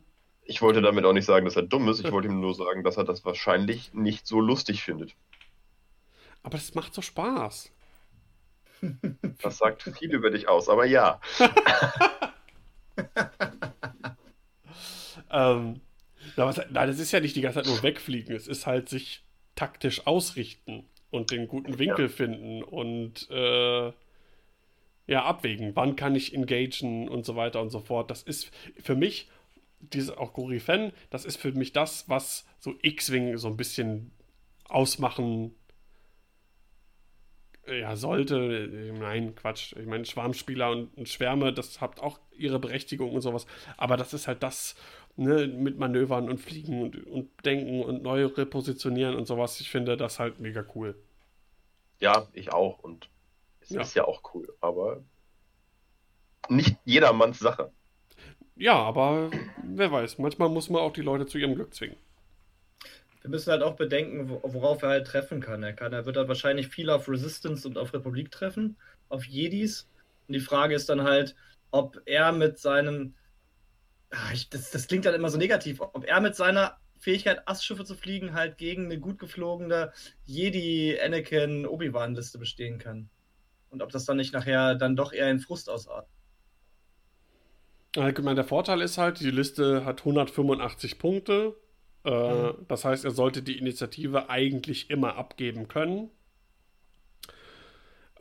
Ich 0.45 0.61
wollte 0.61 0.82
damit 0.82 1.03
auch 1.06 1.14
nicht 1.14 1.26
sagen, 1.26 1.45
dass 1.45 1.56
er 1.56 1.64
dumm 1.64 1.90
ist. 1.90 1.99
Ich 1.99 2.11
wollte 2.11 2.28
ihm 2.28 2.40
nur 2.40 2.53
sagen, 2.53 2.84
dass 2.84 2.98
er 2.98 3.03
das 3.03 3.26
wahrscheinlich 3.26 3.94
nicht 3.94 4.28
so 4.28 4.40
lustig 4.40 4.84
findet. 4.84 5.15
Aber 6.48 6.57
es 6.57 6.74
macht 6.76 6.94
so 6.94 7.02
Spaß. 7.02 7.74
Das 9.41 9.57
sagt 9.57 9.84
viel 9.84 10.14
über 10.14 10.30
dich 10.30 10.48
aus, 10.48 10.69
aber 10.69 10.86
ja. 10.86 11.19
ähm, 15.30 15.82
was, 16.38 16.61
nein, 16.69 16.88
das 16.88 16.99
ist 16.99 17.11
ja 17.11 17.19
nicht 17.19 17.36
die 17.36 17.41
ganze 17.41 17.60
Zeit 17.60 17.65
nur 17.65 17.84
wegfliegen. 17.84 18.34
Es 18.34 18.48
ist 18.48 18.65
halt 18.65 18.88
sich 18.88 19.26
taktisch 19.56 20.07
ausrichten 20.07 20.86
und 21.10 21.32
den 21.32 21.49
guten 21.49 21.80
Winkel 21.80 22.06
ja. 22.06 22.11
finden 22.11 22.64
und 22.64 23.30
äh, 23.30 23.91
ja, 25.07 25.26
abwägen. 25.26 25.76
Wann 25.76 25.98
kann 25.98 26.15
ich 26.15 26.34
engagen 26.34 27.10
und 27.10 27.26
so 27.26 27.36
weiter 27.36 27.61
und 27.61 27.72
so 27.72 27.82
fort. 27.82 28.10
Das 28.10 28.24
ist 28.24 28.52
für 28.82 28.95
mich, 28.95 29.30
diese, 29.82 30.18
auch 30.18 30.32
Gori 30.32 30.61
Fan, 30.61 30.94
das 31.10 31.26
ist 31.26 31.36
für 31.36 31.52
mich 31.52 31.74
das, 31.74 32.07
was 32.07 32.45
so 32.60 32.74
X-Wing 32.82 33.38
so 33.38 33.49
ein 33.49 33.57
bisschen 33.57 34.11
ausmachen 34.69 35.53
ja, 37.68 37.95
sollte, 37.95 38.94
nein, 38.99 39.35
Quatsch. 39.35 39.73
Ich 39.77 39.85
meine, 39.85 40.06
Schwarmspieler 40.06 40.72
und 40.72 41.07
Schwärme, 41.07 41.53
das 41.53 41.81
hat 41.81 41.99
auch 41.99 42.19
ihre 42.31 42.60
Berechtigung 42.60 43.14
und 43.14 43.22
sowas. 43.22 43.45
Aber 43.77 43.98
das 43.98 44.14
ist 44.14 44.27
halt 44.27 44.44
das, 44.44 44.76
ne, 45.15 45.48
mit 45.48 45.77
Manövern 45.77 46.30
und 46.30 46.39
Fliegen 46.39 46.81
und, 46.81 47.07
und 47.07 47.45
Denken 47.45 47.84
und 47.84 48.03
neu 48.03 48.26
repositionieren 48.26 49.15
und 49.15 49.27
sowas. 49.27 49.60
Ich 49.60 49.69
finde 49.69 49.98
das 49.98 50.19
halt 50.19 50.39
mega 50.39 50.65
cool. 50.76 50.95
Ja, 51.99 52.27
ich 52.34 52.53
auch. 52.53 52.80
Und 52.80 53.10
es 53.60 53.69
ja. 53.69 53.81
ist 53.81 53.95
ja 53.95 54.06
auch 54.06 54.22
cool, 54.34 54.48
aber 54.61 55.03
nicht 56.49 56.77
jedermanns 56.85 57.39
Sache. 57.39 57.72
Ja, 58.56 58.76
aber 58.76 59.30
wer 59.64 59.91
weiß, 59.91 60.18
manchmal 60.18 60.49
muss 60.49 60.69
man 60.69 60.81
auch 60.81 60.94
die 60.94 61.02
Leute 61.02 61.26
zu 61.26 61.38
ihrem 61.38 61.56
Glück 61.56 61.73
zwingen. 61.73 61.98
Wir 63.27 63.31
müssen 63.31 63.51
halt 63.51 63.61
auch 63.61 63.75
bedenken, 63.75 64.29
worauf 64.29 64.83
er 64.83 64.89
halt 64.89 65.07
treffen 65.07 65.41
kann. 65.41 65.61
Er, 65.61 65.73
kann, 65.73 65.91
er 65.91 66.05
wird 66.05 66.15
halt 66.15 66.29
wahrscheinlich 66.29 66.69
viel 66.69 66.89
auf 66.89 67.09
Resistance 67.09 67.67
und 67.67 67.77
auf 67.77 67.93
Republik 67.93 68.31
treffen, 68.31 68.77
auf 69.09 69.25
Jedis. 69.25 69.89
Und 70.29 70.35
die 70.35 70.39
Frage 70.39 70.73
ist 70.73 70.87
dann 70.87 71.03
halt, 71.03 71.35
ob 71.71 72.01
er 72.05 72.31
mit 72.31 72.57
seinem. 72.57 73.15
Ach, 74.11 74.31
ich, 74.31 74.49
das, 74.49 74.71
das 74.71 74.87
klingt 74.87 75.05
halt 75.05 75.17
immer 75.17 75.27
so 75.27 75.37
negativ. 75.37 75.81
Ob 75.81 76.05
er 76.05 76.21
mit 76.21 76.37
seiner 76.37 76.77
Fähigkeit, 76.99 77.45
Assschiffe 77.49 77.83
zu 77.83 77.95
fliegen, 77.95 78.33
halt 78.33 78.57
gegen 78.57 78.85
eine 78.85 78.97
gut 78.97 79.19
geflogene 79.19 79.91
Jedi-Anakin-Obi-Wan-Liste 80.23 82.37
bestehen 82.37 82.79
kann. 82.79 83.09
Und 83.71 83.81
ob 83.81 83.91
das 83.91 84.05
dann 84.05 84.15
nicht 84.15 84.31
nachher 84.31 84.75
dann 84.75 84.95
doch 84.95 85.11
eher 85.11 85.29
in 85.29 85.41
Frust 85.41 85.69
ausartet. 85.69 86.09
Ich 87.93 88.19
meine, 88.19 88.35
der 88.35 88.45
Vorteil 88.45 88.81
ist 88.81 88.97
halt, 88.97 89.19
die 89.19 89.31
Liste 89.31 89.83
hat 89.83 89.99
185 89.99 90.97
Punkte. 90.97 91.57
Äh, 92.07 92.51
mhm. 92.53 92.65
Das 92.69 92.85
heißt, 92.85 93.03
er 93.03 93.11
sollte 93.11 93.43
die 93.43 93.57
Initiative 93.57 94.29
eigentlich 94.29 94.89
immer 94.89 95.17
abgeben 95.17 95.67
können. 95.67 96.09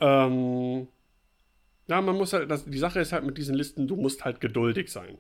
Ähm, 0.01 0.89
ja, 1.87 2.01
man 2.01 2.17
muss 2.17 2.33
halt, 2.33 2.51
das, 2.51 2.65
die 2.65 2.79
Sache 2.79 2.99
ist 2.99 3.13
halt 3.13 3.25
mit 3.25 3.39
diesen 3.39 3.55
Listen, 3.55 3.87
du 3.87 3.95
musst 3.95 4.25
halt 4.25 4.41
geduldig 4.41 4.91
sein. 4.91 5.19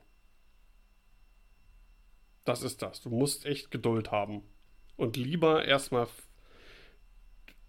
Das 2.44 2.62
ist 2.62 2.82
das. 2.82 3.00
Du 3.00 3.10
musst 3.10 3.46
echt 3.46 3.70
Geduld 3.70 4.10
haben. 4.10 4.42
Und 4.96 5.16
lieber 5.16 5.64
erstmal 5.64 6.08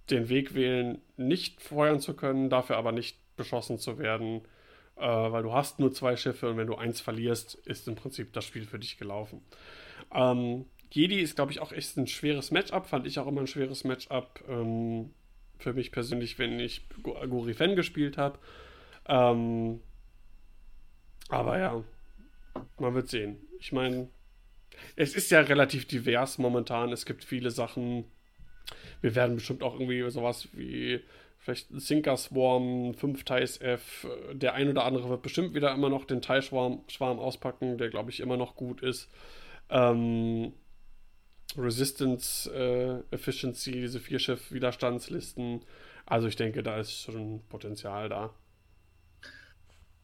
den 0.10 0.30
Weg 0.30 0.56
wählen, 0.56 1.02
nicht 1.16 1.62
feuern 1.62 2.00
zu 2.00 2.16
können, 2.16 2.50
dafür 2.50 2.78
aber 2.78 2.92
nicht 2.92 3.20
beschossen 3.36 3.78
zu 3.78 4.00
werden 4.00 4.42
äh, 4.96 5.02
weil 5.02 5.44
du 5.44 5.54
hast 5.54 5.80
nur 5.80 5.92
zwei 5.92 6.16
Schiffe 6.16 6.50
und 6.50 6.58
wenn 6.58 6.68
du 6.68 6.76
eins 6.76 7.02
verlierst, 7.02 7.56
ist 7.56 7.88
im 7.88 7.96
Prinzip 7.96 8.34
das 8.34 8.46
Spiel 8.46 8.66
für 8.66 8.80
dich 8.80 8.98
gelaufen. 8.98 9.42
Ähm, 10.12 10.66
Jedi 10.92 11.20
ist, 11.20 11.36
glaube 11.36 11.52
ich, 11.52 11.60
auch 11.60 11.72
echt 11.72 11.98
ein 11.98 12.08
schweres 12.08 12.52
Matchup, 12.52 12.88
fand 12.88 13.06
ich 13.08 13.20
auch 13.20 13.28
immer 13.28 13.42
ein 13.42 13.48
schweres 13.48 13.84
Matchup. 13.84 14.44
Ähm, 14.48 15.12
für 15.60 15.74
mich 15.74 15.92
persönlich, 15.92 16.38
wenn 16.40 16.60
ich 16.60 16.82
Guri 17.04 17.54
Fan 17.54 17.76
gespielt 17.76 18.18
habe. 18.18 18.40
Ähm, 19.08 19.80
aber 21.30 21.60
ja, 21.60 21.84
man 22.80 22.94
wird 22.94 23.10
sehen. 23.10 23.38
Ich 23.60 23.72
meine, 23.72 24.08
es 24.96 25.16
ist 25.16 25.32
ja 25.32 25.42
relativ 25.42 25.88
divers 25.88 26.38
momentan. 26.38 26.92
Es 26.92 27.06
gibt 27.06 27.24
viele 27.24 27.52
Sachen. 27.52 28.06
Wir 29.02 29.16
werden 29.16 29.36
bestimmt 29.36 29.64
auch 29.64 29.74
irgendwie 29.74 30.10
sowas 30.10 30.50
wie 30.54 31.02
vielleicht 31.40 31.68
Sinker 31.72 32.18
Swarm, 32.18 32.94
5 32.94 33.24
Thais 33.24 33.62
F. 33.62 34.08
Der 34.34 34.54
ein 34.54 34.70
oder 34.70 34.86
andere 34.86 35.10
wird 35.10 35.22
bestimmt 35.22 35.54
wieder 35.54 35.74
immer 35.74 35.90
noch 35.90 36.06
den 36.06 36.22
Thai 36.22 36.42
Schwarm, 36.42 36.82
Schwarm 36.88 37.20
auspacken, 37.20 37.78
der 37.78 37.90
glaube 37.90 38.12
ich 38.12 38.20
immer 38.20 38.38
noch 38.38 38.56
gut 38.56 38.82
ist. 38.82 39.10
Ähm, 39.70 40.54
Resistance 41.56 42.52
äh, 42.52 43.14
Efficiency, 43.14 43.72
diese 43.72 44.00
Vierschiff-Widerstandslisten. 44.00 45.62
Also 46.06 46.28
ich 46.28 46.36
denke, 46.36 46.64
da 46.64 46.80
ist 46.80 47.02
schon 47.02 47.42
Potenzial 47.48 48.10
da. 48.10 48.34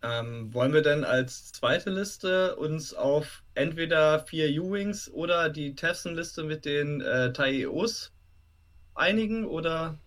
Ähm, 0.02 0.53
wollen 0.53 0.74
wir 0.74 0.82
denn 0.82 1.06
als 1.06 1.53
zweite 1.53 1.90
Liste 1.90 2.57
uns 2.57 2.94
auf 2.94 3.44
entweder 3.56 4.20
vier 4.20 4.61
U-Wings 4.61 5.10
oder 5.10 5.49
die 5.49 5.76
Tefson-Liste 5.76 6.44
mit 6.44 6.65
den 6.65 6.99
äh, 6.99 7.32
TAIOs 7.32 8.11
einigen 8.95 9.45
oder 9.45 9.98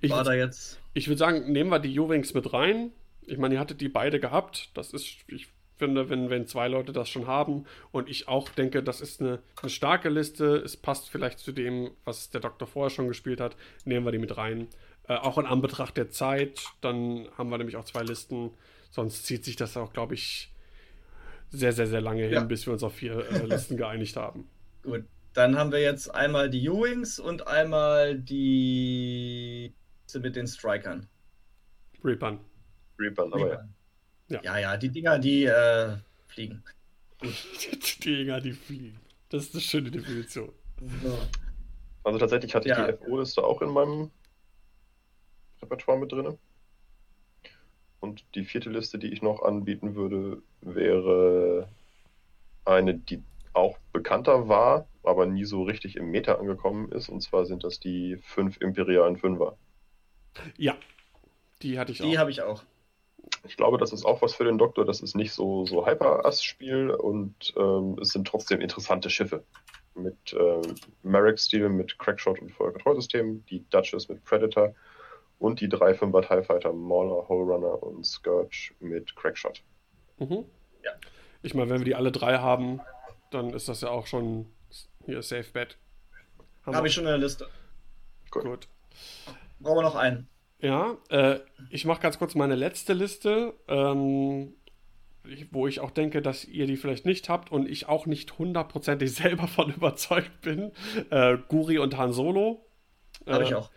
ich 0.00 0.10
war 0.10 0.24
da 0.24 0.34
jetzt. 0.34 0.78
Ich 0.92 1.08
würde 1.08 1.18
sagen, 1.18 1.50
nehmen 1.50 1.70
wir 1.70 1.78
die 1.78 1.98
U-Wings 1.98 2.34
mit 2.34 2.52
rein. 2.52 2.92
Ich 3.22 3.38
meine, 3.38 3.54
ihr 3.54 3.60
hattet 3.60 3.80
die 3.80 3.88
beide 3.88 4.20
gehabt. 4.20 4.70
Das 4.74 4.92
ist, 4.92 5.16
ich 5.28 5.48
finde, 5.78 6.10
wenn, 6.10 6.28
wenn 6.28 6.46
zwei 6.46 6.68
Leute 6.68 6.92
das 6.92 7.08
schon 7.08 7.26
haben 7.26 7.64
und 7.92 8.08
ich 8.08 8.28
auch 8.28 8.48
denke, 8.48 8.82
das 8.82 9.00
ist 9.00 9.20
eine, 9.20 9.38
eine 9.62 9.70
starke 9.70 10.08
Liste, 10.08 10.56
es 10.56 10.76
passt 10.76 11.08
vielleicht 11.08 11.38
zu 11.38 11.52
dem, 11.52 11.90
was 12.04 12.30
der 12.30 12.40
Doktor 12.40 12.66
vorher 12.66 12.90
schon 12.90 13.08
gespielt 13.08 13.40
hat, 13.40 13.56
nehmen 13.84 14.04
wir 14.04 14.12
die 14.12 14.18
mit 14.18 14.36
rein. 14.36 14.68
Äh, 15.08 15.14
auch 15.14 15.38
in 15.38 15.46
Anbetracht 15.46 15.96
der 15.96 16.10
Zeit, 16.10 16.60
dann 16.80 17.28
haben 17.38 17.48
wir 17.48 17.58
nämlich 17.58 17.76
auch 17.76 17.84
zwei 17.84 18.02
Listen. 18.02 18.50
Sonst 18.90 19.24
zieht 19.24 19.44
sich 19.44 19.56
das 19.56 19.76
auch, 19.76 19.92
glaube 19.92 20.14
ich, 20.14 20.52
sehr, 21.50 21.72
sehr, 21.72 21.86
sehr 21.86 22.00
lange 22.00 22.28
ja. 22.28 22.40
hin, 22.40 22.48
bis 22.48 22.66
wir 22.66 22.72
uns 22.72 22.82
auf 22.82 22.94
vier 22.94 23.24
äh, 23.30 23.38
Listen 23.46 23.76
geeinigt 23.76 24.16
haben. 24.16 24.48
Gut, 24.82 25.04
dann 25.32 25.56
haben 25.56 25.72
wir 25.72 25.80
jetzt 25.80 26.14
einmal 26.14 26.50
die 26.50 26.68
U-Wings 26.68 27.18
und 27.18 27.46
einmal 27.46 28.18
die 28.18 29.72
mit 30.14 30.36
den 30.36 30.46
Strikern. 30.46 31.06
Reapern. 32.02 32.40
Reapern, 32.98 33.32
aber 33.32 33.44
Reapern. 33.46 33.66
Ja. 33.68 33.77
Ja. 34.28 34.58
Ja, 34.58 34.76
die 34.76 34.90
Dinger, 34.90 35.18
die 35.18 35.44
äh, 35.44 35.96
fliegen. 36.28 36.62
die 37.22 38.00
Dinger, 38.00 38.40
die 38.40 38.52
fliegen. 38.52 38.98
Das 39.28 39.44
ist 39.44 39.54
eine 39.54 39.60
schöne 39.60 39.90
Definition. 39.90 40.52
So. 41.02 41.18
Also 42.04 42.18
tatsächlich 42.18 42.54
hatte 42.54 42.68
ich 42.68 42.76
ja. 42.76 42.90
die 42.90 42.96
FO-Liste 42.96 43.44
auch 43.44 43.60
in 43.60 43.70
meinem 43.70 44.10
Repertoire 45.60 45.98
mit 45.98 46.12
drin. 46.12 46.38
Und 48.00 48.24
die 48.34 48.44
vierte 48.44 48.70
Liste, 48.70 48.98
die 48.98 49.08
ich 49.08 49.22
noch 49.22 49.42
anbieten 49.42 49.94
würde, 49.94 50.40
wäre 50.60 51.68
eine, 52.64 52.94
die 52.94 53.22
auch 53.54 53.78
bekannter 53.92 54.48
war, 54.48 54.86
aber 55.02 55.26
nie 55.26 55.44
so 55.44 55.64
richtig 55.64 55.96
im 55.96 56.10
Meta 56.10 56.36
angekommen 56.36 56.92
ist. 56.92 57.08
Und 57.08 57.22
zwar 57.22 57.44
sind 57.44 57.64
das 57.64 57.80
die 57.80 58.16
fünf 58.18 58.60
imperialen 58.60 59.16
Fünfer. 59.16 59.56
Ja, 60.56 60.76
die 61.62 61.78
hatte 61.78 61.92
ich 61.92 62.00
auch. 62.00 62.06
Die 62.06 62.18
habe 62.18 62.30
ich 62.30 62.42
auch. 62.42 62.62
Ich 63.44 63.56
glaube, 63.56 63.78
das 63.78 63.92
ist 63.92 64.04
auch 64.04 64.22
was 64.22 64.34
für 64.34 64.44
den 64.44 64.58
Doktor. 64.58 64.84
Das 64.84 65.00
ist 65.00 65.16
nicht 65.16 65.32
so, 65.32 65.64
so 65.66 65.86
Hyper-Ass-Spiel 65.86 66.90
und 66.90 67.54
ähm, 67.56 67.96
es 68.00 68.10
sind 68.10 68.26
trotzdem 68.26 68.60
interessante 68.60 69.10
Schiffe. 69.10 69.44
Mit 69.94 70.32
ähm, 70.32 70.74
Merrick-Stil, 71.02 71.68
mit 71.68 71.98
Crackshot 71.98 72.40
und 72.40 72.52
Vollkontrollsystem, 72.52 73.44
die 73.46 73.64
Duchess 73.70 74.08
mit 74.08 74.24
Predator 74.24 74.74
und 75.38 75.60
die 75.60 75.68
drei 75.68 75.92
5er 75.92 76.22
TIE 76.22 76.42
Fighter 76.42 76.72
Mauler, 76.72 77.28
Hole 77.28 77.52
Runner 77.52 77.82
und 77.82 78.06
Scourge 78.06 78.74
mit 78.80 79.14
Crackshot. 79.16 79.62
Mhm. 80.18 80.44
Ja. 80.84 80.92
Ich 81.42 81.54
meine, 81.54 81.70
wenn 81.70 81.78
wir 81.78 81.84
die 81.84 81.94
alle 81.94 82.12
drei 82.12 82.38
haben, 82.38 82.80
dann 83.30 83.50
ist 83.50 83.68
das 83.68 83.80
ja 83.80 83.90
auch 83.90 84.06
schon 84.06 84.46
hier 85.04 85.22
Safe 85.22 85.46
Bet. 85.52 85.78
Habe 86.64 86.76
hab 86.76 86.84
ich 86.84 86.92
schon 86.92 87.04
in 87.04 87.10
der 87.10 87.18
Liste. 87.18 87.48
Gut. 88.30 88.44
Gut. 88.44 88.68
Brauchen 89.60 89.78
wir 89.78 89.82
noch 89.82 89.94
einen. 89.94 90.28
Ja, 90.60 90.96
äh, 91.08 91.38
ich 91.70 91.84
mache 91.84 92.00
ganz 92.00 92.18
kurz 92.18 92.34
meine 92.34 92.56
letzte 92.56 92.92
Liste, 92.92 93.54
ähm, 93.68 94.54
wo 95.52 95.66
ich 95.66 95.80
auch 95.80 95.90
denke, 95.90 96.20
dass 96.20 96.44
ihr 96.44 96.66
die 96.66 96.76
vielleicht 96.76 97.06
nicht 97.06 97.28
habt 97.28 97.52
und 97.52 97.68
ich 97.68 97.88
auch 97.88 98.06
nicht 98.06 98.38
hundertprozentig 98.38 99.12
selber 99.14 99.46
von 99.46 99.72
überzeugt 99.72 100.40
bin. 100.40 100.72
Äh, 101.10 101.38
Guri 101.48 101.78
und 101.78 101.96
Han 101.96 102.12
Solo. 102.12 102.66
Habe 103.26 103.44
ich 103.44 103.52
äh, 103.52 103.54
auch. 103.54 103.70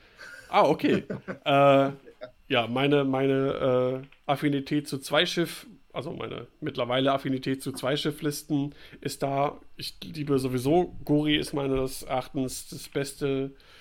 Ah, 0.50 0.64
okay. 0.64 1.04
äh, 1.46 1.92
ja, 2.48 2.68
meine, 2.68 3.06
meine 3.06 4.04
äh, 4.04 4.08
Affinität 4.26 4.88
zu 4.88 4.98
Zweischiff 4.98 5.68
also 5.94 6.14
meine 6.14 6.48
mittlerweile 6.62 7.12
Affinität 7.12 7.62
zu 7.62 7.74
Zweischifflisten 7.74 8.74
ist 9.02 9.24
da. 9.24 9.60
Ich 9.76 9.98
liebe 10.02 10.40
sowieso, 10.40 10.96
Gori 11.04 11.36
ist 11.36 11.52
meines 11.54 12.04
Erachtens 12.04 12.70
das 12.70 12.88
beste 12.88 13.52
äh, 13.54 13.81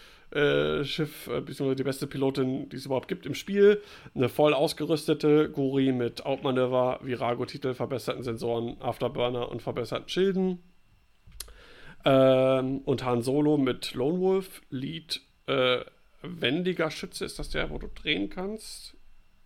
Schiff, 0.85 1.27
äh, 1.27 1.41
beziehungsweise 1.41 1.77
die 1.77 1.83
beste 1.83 2.07
Pilotin, 2.07 2.69
die 2.69 2.77
es 2.77 2.87
überhaupt 2.87 3.09
gibt 3.09 3.27
im 3.27 3.35
Spiel. 3.35 3.83
Eine 4.15 4.29
voll 4.29 4.55
ausgerüstete 4.55 5.51
Gori 5.51 5.93
mit 5.93 6.25
Outmanöver, 6.25 7.01
Virago-Titel, 7.03 7.75
verbesserten 7.75 8.23
Sensoren, 8.23 8.81
Afterburner 8.81 9.49
und 9.49 9.61
verbesserten 9.61 10.09
Schilden. 10.09 10.63
Ähm, 12.05 12.79
und 12.85 13.05
Han 13.05 13.23
Solo 13.23 13.59
mit 13.59 13.95
Lone 13.95 14.21
Wolf, 14.21 14.63
Lead, 14.71 15.21
äh, 15.47 15.81
wendiger 16.23 16.91
Schütze, 16.91 17.25
ist 17.25 17.39
das 17.39 17.51
der, 17.51 17.71
wo 17.71 17.79
du 17.79 17.89
drehen 17.89 18.31
kannst? 18.31 18.97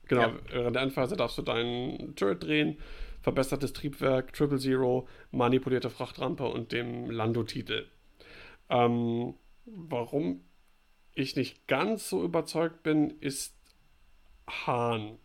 Genau, 0.06 0.22
ja. 0.22 0.34
während 0.50 0.76
der 0.76 0.82
Endphase 0.82 1.16
darfst 1.16 1.38
du 1.38 1.42
deinen 1.42 2.14
Turret 2.14 2.42
drehen, 2.42 2.78
verbessertes 3.22 3.72
Triebwerk, 3.72 4.34
Triple 4.34 4.58
Zero, 4.58 5.08
manipulierte 5.30 5.88
Frachtrampe 5.88 6.44
und 6.44 6.72
dem 6.72 7.10
Lando-Titel. 7.10 7.86
Ähm, 8.68 9.34
warum 9.64 10.42
ich 11.14 11.36
nicht 11.36 11.66
ganz 11.66 12.08
so 12.08 12.22
überzeugt 12.22 12.82
bin, 12.82 13.10
ist 13.20 13.56
Hahn. 14.48 15.18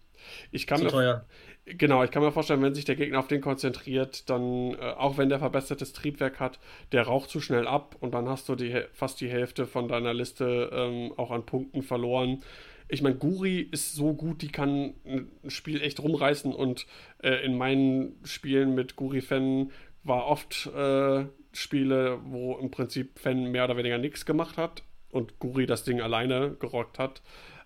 Ich 0.51 0.67
kann 0.67 0.79
Zu 0.79 0.85
mir, 0.85 0.91
teuer. 0.91 1.25
Genau, 1.65 2.03
ich 2.03 2.11
kann 2.11 2.23
mir 2.23 2.31
vorstellen, 2.31 2.61
wenn 2.61 2.73
sich 2.73 2.85
der 2.85 2.95
Gegner 2.95 3.19
auf 3.19 3.27
den 3.27 3.41
konzentriert, 3.41 4.29
dann, 4.29 4.73
äh, 4.73 4.93
auch 4.97 5.17
wenn 5.17 5.29
der 5.29 5.39
verbessertes 5.39 5.93
Triebwerk 5.93 6.39
hat, 6.39 6.59
der 6.91 7.03
raucht 7.03 7.29
zu 7.29 7.39
schnell 7.39 7.67
ab 7.67 7.95
und 7.99 8.13
dann 8.13 8.27
hast 8.27 8.49
du 8.49 8.55
die, 8.55 8.83
fast 8.93 9.21
die 9.21 9.29
Hälfte 9.29 9.67
von 9.67 9.87
deiner 9.87 10.13
Liste 10.13 10.69
ähm, 10.73 11.13
auch 11.17 11.31
an 11.31 11.45
Punkten 11.45 11.83
verloren 11.83 12.43
ich 12.91 13.03
meine, 13.03 13.15
Guri 13.15 13.59
ist 13.59 13.93
so 13.93 14.13
gut, 14.13 14.41
die 14.41 14.51
kann 14.51 14.95
ein 15.05 15.29
Spiel 15.47 15.81
echt 15.81 16.01
rumreißen 16.01 16.51
und 16.51 16.87
äh, 17.21 17.45
in 17.45 17.55
meinen 17.55 18.19
Spielen 18.23 18.73
mit 18.73 18.95
Guri-Fan 18.95 19.71
war 20.03 20.25
oft 20.25 20.65
äh, 20.75 21.25
Spiele, 21.53 22.19
wo 22.25 22.57
im 22.57 22.71
Prinzip 22.71 23.19
Fan 23.19 23.51
mehr 23.51 23.65
oder 23.65 23.77
weniger 23.77 23.99
nichts 23.99 24.25
gemacht 24.25 24.57
hat 24.57 24.83
und 25.11 25.39
Guri 25.39 25.65
das 25.65 25.83
Ding 25.83 26.01
alleine 26.01 26.55
gerockt 26.59 26.99
hat. 26.99 27.21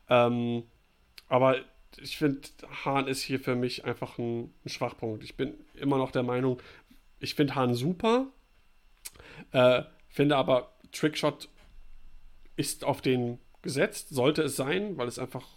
Ähm, 0.10 0.64
aber 1.28 1.58
ich 2.02 2.18
finde, 2.18 2.42
Hahn 2.86 3.08
ist 3.08 3.22
hier 3.22 3.40
für 3.40 3.56
mich 3.56 3.86
einfach 3.86 4.18
ein, 4.18 4.54
ein, 4.66 4.70
Schwachpunkt. 4.70 5.24
Ich 5.24 5.36
bin 5.36 5.54
immer 5.76 5.98
noch 5.98 6.12
der 6.12 6.24
Meinung, 6.24 6.62
ich 7.20 7.36
finde 7.36 7.56
Hahn 7.56 7.74
super, 7.74 8.28
äh, 9.52 9.84
finde 10.10 10.36
aber 10.38 10.74
Trickshot 10.92 11.50
ist 12.56 12.84
auf 12.84 13.02
den 13.02 13.40
gesetzt, 13.62 14.10
sollte 14.10 14.44
es 14.44 14.56
sein, 14.56 14.98
weil 14.98 15.08
es 15.08 15.20
einfach, 15.20 15.48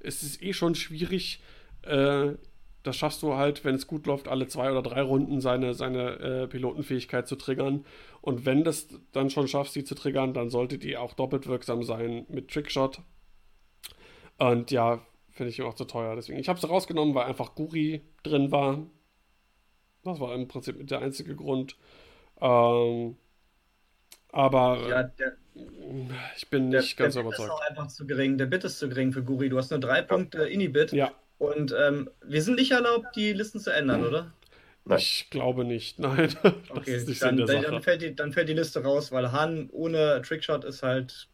es 0.00 0.22
ist 0.22 0.42
eh 0.42 0.52
schon 0.52 0.74
schwierig, 0.74 1.42
äh, 1.82 2.32
das 2.82 2.96
schaffst 2.96 3.22
du 3.22 3.34
halt, 3.34 3.64
wenn 3.64 3.74
es 3.74 3.86
gut 3.86 4.06
läuft, 4.06 4.28
alle 4.28 4.46
zwei 4.46 4.70
oder 4.70 4.82
drei 4.82 5.02
Runden 5.02 5.40
seine, 5.40 5.74
seine 5.74 6.18
äh, 6.20 6.46
Pilotenfähigkeit 6.46 7.28
zu 7.28 7.36
triggern. 7.36 7.84
Und 8.22 8.46
wenn 8.46 8.64
das 8.64 8.88
dann 9.12 9.30
schon 9.30 9.48
schaffst, 9.48 9.74
sie 9.74 9.84
zu 9.84 9.94
triggern, 9.94 10.32
dann 10.32 10.50
sollte 10.50 10.78
die 10.78 10.96
auch 10.96 11.12
doppelt 11.14 11.46
wirksam 11.46 11.82
sein 11.82 12.26
mit 12.28 12.50
Trickshot. 12.50 13.02
Und 14.38 14.70
ja, 14.70 15.00
finde 15.30 15.50
ich 15.50 15.62
auch 15.62 15.74
zu 15.74 15.84
teuer. 15.84 16.16
Deswegen, 16.16 16.38
ich 16.38 16.48
habe 16.48 16.58
es 16.58 16.68
rausgenommen, 16.68 17.14
weil 17.14 17.26
einfach 17.26 17.54
Guri 17.54 18.02
drin 18.22 18.50
war. 18.50 18.86
Das 20.02 20.18
war 20.18 20.34
im 20.34 20.48
Prinzip 20.48 20.86
der 20.86 21.00
einzige 21.00 21.36
Grund. 21.36 21.76
Ähm, 22.40 23.16
aber 24.32 24.88
ja, 24.88 25.02
der, 25.02 25.36
ich 26.36 26.48
bin 26.48 26.68
nicht 26.68 26.98
der, 26.98 27.04
ganz 27.04 27.14
der 27.14 27.22
überzeugt. 27.22 27.40
Der 27.40 27.44
Bit 27.44 27.44
ist 27.44 27.50
auch 27.50 27.68
einfach 27.68 27.86
zu 27.88 28.06
gering. 28.06 28.38
Der 28.38 28.46
Bit 28.46 28.64
ist 28.64 28.78
zu 28.78 28.88
gering 28.88 29.12
für 29.12 29.22
Guri. 29.22 29.50
Du 29.50 29.58
hast 29.58 29.70
nur 29.70 29.80
drei 29.80 30.00
Punkte 30.02 30.44
Inhibit. 30.44 30.92
Ja. 30.92 31.12
Und 31.40 31.74
ähm, 31.74 32.10
wir 32.22 32.42
sind 32.42 32.56
nicht 32.56 32.70
erlaubt, 32.70 33.16
die 33.16 33.32
Listen 33.32 33.60
zu 33.60 33.72
ändern, 33.72 34.04
oder? 34.04 34.30
Nein. 34.84 34.98
Ich 34.98 35.28
glaube 35.30 35.64
nicht, 35.64 35.98
nein. 35.98 36.36
okay, 36.68 37.02
dann, 37.18 37.38
dann, 37.38 37.82
fällt 37.82 38.02
die, 38.02 38.14
dann 38.14 38.34
fällt 38.34 38.50
die 38.50 38.54
Liste 38.54 38.82
raus, 38.82 39.10
weil 39.10 39.32
Han 39.32 39.70
ohne 39.70 40.20
Trickshot 40.20 40.66
ist 40.66 40.82
halt, 40.82 41.28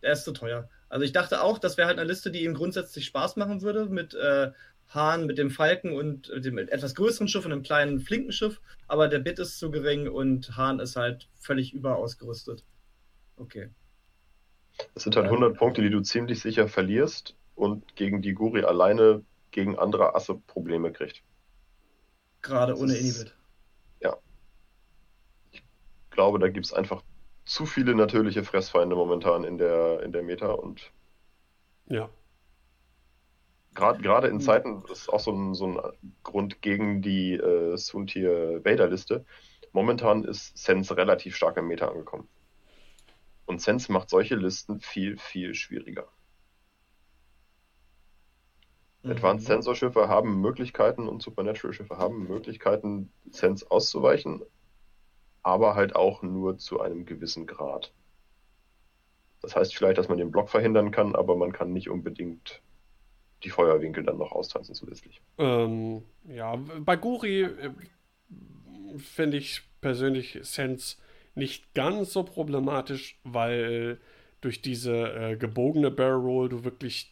er 0.00 0.14
ist 0.14 0.24
zu 0.24 0.32
teuer. 0.32 0.70
Also 0.88 1.04
ich 1.04 1.12
dachte 1.12 1.42
auch, 1.42 1.58
das 1.58 1.76
wäre 1.76 1.86
halt 1.86 1.98
eine 1.98 2.08
Liste, 2.08 2.30
die 2.30 2.44
ihm 2.44 2.54
grundsätzlich 2.54 3.04
Spaß 3.04 3.36
machen 3.36 3.60
würde 3.60 3.90
mit 3.90 4.14
äh, 4.14 4.52
Hahn, 4.88 5.26
mit 5.26 5.36
dem 5.36 5.50
Falken 5.50 5.92
und 5.92 6.32
dem 6.34 6.56
etwas 6.56 6.94
größeren 6.94 7.28
Schiff 7.28 7.44
und 7.44 7.52
einem 7.52 7.62
kleinen 7.62 8.00
flinken 8.00 8.32
Schiff. 8.32 8.58
Aber 8.88 9.08
der 9.08 9.18
Bit 9.18 9.38
ist 9.38 9.58
zu 9.58 9.70
gering 9.70 10.08
und 10.08 10.56
Hahn 10.56 10.80
ist 10.80 10.96
halt 10.96 11.28
völlig 11.34 11.74
überausgerüstet. 11.74 12.64
Okay. 13.36 13.68
Das 14.94 15.02
sind 15.02 15.14
halt 15.14 15.26
100 15.26 15.58
Punkte, 15.58 15.82
die 15.82 15.90
du 15.90 16.00
ziemlich 16.00 16.40
sicher 16.40 16.68
verlierst 16.68 17.36
und 17.54 17.96
gegen 17.96 18.22
die 18.22 18.32
Guri 18.32 18.64
alleine 18.64 19.22
gegen 19.52 19.78
andere 19.78 20.14
Asse 20.14 20.34
Probleme 20.34 20.92
kriegt. 20.92 21.22
Gerade 22.42 22.76
ohne 22.76 22.96
Inhibit. 22.96 23.34
Ja. 24.00 24.16
Ich 25.52 25.62
glaube, 26.10 26.38
da 26.38 26.48
gibt 26.48 26.66
es 26.66 26.72
einfach 26.72 27.02
zu 27.44 27.66
viele 27.66 27.94
natürliche 27.94 28.44
Fressfeinde 28.44 28.96
momentan 28.96 29.44
in 29.44 29.58
der, 29.58 30.02
in 30.02 30.12
der 30.12 30.22
Meta 30.22 30.52
und 30.52 30.92
ja. 31.86 32.08
Gerade 33.74 34.28
in 34.28 34.40
Zeiten, 34.40 34.82
das 34.86 35.00
ist 35.00 35.08
auch 35.08 35.20
so 35.20 35.32
ein, 35.32 35.54
so 35.54 35.66
ein 35.66 35.80
Grund 36.22 36.60
gegen 36.60 37.00
die 37.00 37.34
äh, 37.34 37.76
Suntier 37.76 38.62
Vader-Liste. 38.64 39.24
Momentan 39.72 40.24
ist 40.24 40.56
Sense 40.58 40.94
relativ 40.94 41.36
stark 41.36 41.56
im 41.56 41.68
Meta 41.68 41.88
angekommen. 41.88 42.28
Und 43.46 43.62
Sense 43.62 43.90
macht 43.90 44.10
solche 44.10 44.36
Listen 44.36 44.80
viel, 44.80 45.16
viel 45.16 45.54
schwieriger. 45.54 46.06
Mhm. 49.02 49.10
Advanced 49.12 49.46
Sensor 49.46 49.74
Schiffe 49.74 50.08
haben 50.08 50.40
Möglichkeiten 50.40 51.08
und 51.08 51.22
Supernatural 51.22 51.72
Schiffe 51.72 51.98
haben 51.98 52.26
Möglichkeiten, 52.28 53.10
Sense 53.30 53.68
auszuweichen, 53.70 54.42
aber 55.42 55.74
halt 55.74 55.96
auch 55.96 56.22
nur 56.22 56.58
zu 56.58 56.80
einem 56.80 57.04
gewissen 57.04 57.46
Grad. 57.46 57.92
Das 59.40 59.56
heißt 59.56 59.74
vielleicht, 59.74 59.98
dass 59.98 60.08
man 60.08 60.18
den 60.18 60.30
Block 60.30 60.48
verhindern 60.48 60.92
kann, 60.92 61.16
aber 61.16 61.36
man 61.36 61.52
kann 61.52 61.72
nicht 61.72 61.90
unbedingt 61.90 62.62
die 63.42 63.50
Feuerwinkel 63.50 64.04
dann 64.04 64.18
noch 64.18 64.30
austanzen 64.30 64.74
zusätzlich. 64.74 65.20
Ähm, 65.38 66.02
ja, 66.28 66.54
bei 66.56 66.94
Guri 66.94 67.42
äh, 67.42 67.70
finde 68.98 69.38
ich 69.38 69.62
persönlich 69.80 70.38
Sense 70.42 70.96
nicht 71.34 71.74
ganz 71.74 72.12
so 72.12 72.22
problematisch, 72.22 73.18
weil 73.24 73.98
durch 74.40 74.62
diese 74.62 74.94
äh, 75.12 75.36
gebogene 75.36 75.90
Barrel 75.90 76.20
Roll 76.20 76.48
du 76.48 76.64
wirklich 76.64 77.11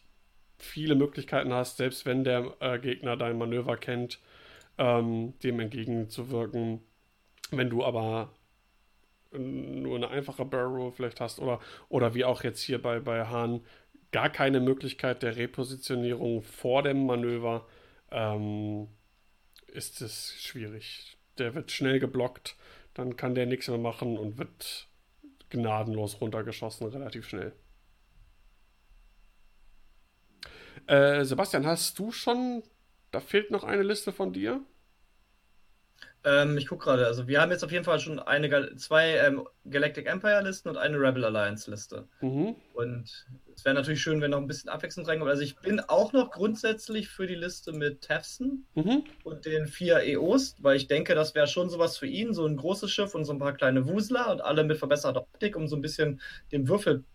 viele 0.63 0.95
Möglichkeiten 0.95 1.53
hast, 1.53 1.77
selbst 1.77 2.05
wenn 2.05 2.23
der 2.23 2.55
äh, 2.59 2.79
Gegner 2.79 3.17
dein 3.17 3.37
Manöver 3.37 3.77
kennt, 3.77 4.19
ähm, 4.77 5.33
dem 5.43 5.59
entgegenzuwirken. 5.59 6.81
Wenn 7.51 7.69
du 7.69 7.83
aber 7.83 8.29
nur 9.37 9.95
eine 9.95 10.09
einfache 10.09 10.45
Barrel 10.45 10.75
Roll 10.75 10.91
vielleicht 10.91 11.21
hast 11.21 11.39
oder, 11.39 11.59
oder 11.89 12.13
wie 12.13 12.25
auch 12.25 12.43
jetzt 12.43 12.61
hier 12.61 12.81
bei, 12.81 12.99
bei 12.99 13.25
Hahn 13.25 13.61
gar 14.11 14.29
keine 14.29 14.59
Möglichkeit 14.59 15.23
der 15.23 15.37
Repositionierung 15.37 16.41
vor 16.41 16.83
dem 16.83 17.05
Manöver, 17.05 17.65
ähm, 18.11 18.87
ist 19.67 20.01
es 20.01 20.35
schwierig. 20.37 21.17
Der 21.37 21.55
wird 21.55 21.71
schnell 21.71 21.99
geblockt, 21.99 22.55
dann 22.93 23.15
kann 23.15 23.35
der 23.35 23.45
nichts 23.45 23.69
mehr 23.69 23.77
machen 23.77 24.17
und 24.17 24.37
wird 24.37 24.87
gnadenlos 25.49 26.19
runtergeschossen, 26.19 26.87
relativ 26.87 27.27
schnell. 27.27 27.53
Äh, 30.87 31.23
Sebastian, 31.23 31.65
hast 31.65 31.97
du 31.99 32.11
schon, 32.11 32.63
da 33.11 33.19
fehlt 33.19 33.51
noch 33.51 33.63
eine 33.63 33.83
Liste 33.83 34.11
von 34.11 34.33
dir? 34.33 34.61
Ähm, 36.23 36.57
ich 36.57 36.67
gucke 36.67 36.85
gerade. 36.85 37.07
Also 37.07 37.27
wir 37.27 37.41
haben 37.41 37.51
jetzt 37.51 37.63
auf 37.63 37.71
jeden 37.71 37.83
Fall 37.83 37.99
schon 37.99 38.19
eine, 38.19 38.75
zwei 38.75 39.15
ähm, 39.17 39.47
Galactic 39.65 40.07
Empire 40.07 40.41
Listen 40.43 40.69
und 40.69 40.77
eine 40.77 40.99
Rebel 40.99 41.25
Alliance 41.25 41.69
Liste. 41.69 42.07
Mhm. 42.21 42.55
Und 42.73 43.25
es 43.55 43.65
wäre 43.65 43.73
natürlich 43.73 44.01
schön, 44.01 44.21
wenn 44.21 44.31
noch 44.31 44.37
ein 44.37 44.47
bisschen 44.47 44.69
Abwechslung 44.69 45.05
reinkommt. 45.05 45.31
Also 45.31 45.41
ich 45.41 45.55
bin 45.57 45.79
auch 45.79 46.13
noch 46.13 46.29
grundsätzlich 46.29 47.09
für 47.09 47.25
die 47.25 47.35
Liste 47.35 47.71
mit 47.71 48.01
Tefson 48.01 48.65
mhm. 48.75 49.03
und 49.23 49.45
den 49.45 49.65
vier 49.65 50.03
EOs, 50.03 50.57
weil 50.59 50.77
ich 50.77 50.87
denke, 50.87 51.15
das 51.15 51.33
wäre 51.33 51.47
schon 51.47 51.69
sowas 51.69 51.97
für 51.97 52.07
ihn, 52.07 52.33
so 52.33 52.45
ein 52.45 52.57
großes 52.57 52.91
Schiff 52.91 53.15
und 53.15 53.25
so 53.25 53.33
ein 53.33 53.39
paar 53.39 53.53
kleine 53.53 53.87
Wusler 53.87 54.31
und 54.31 54.41
alle 54.41 54.63
mit 54.63 54.77
verbesserter 54.77 55.21
Optik, 55.21 55.55
um 55.55 55.67
so 55.67 55.75
ein 55.75 55.81
bisschen 55.81 56.21
dem 56.51 56.67
Würfelpech 56.67 57.05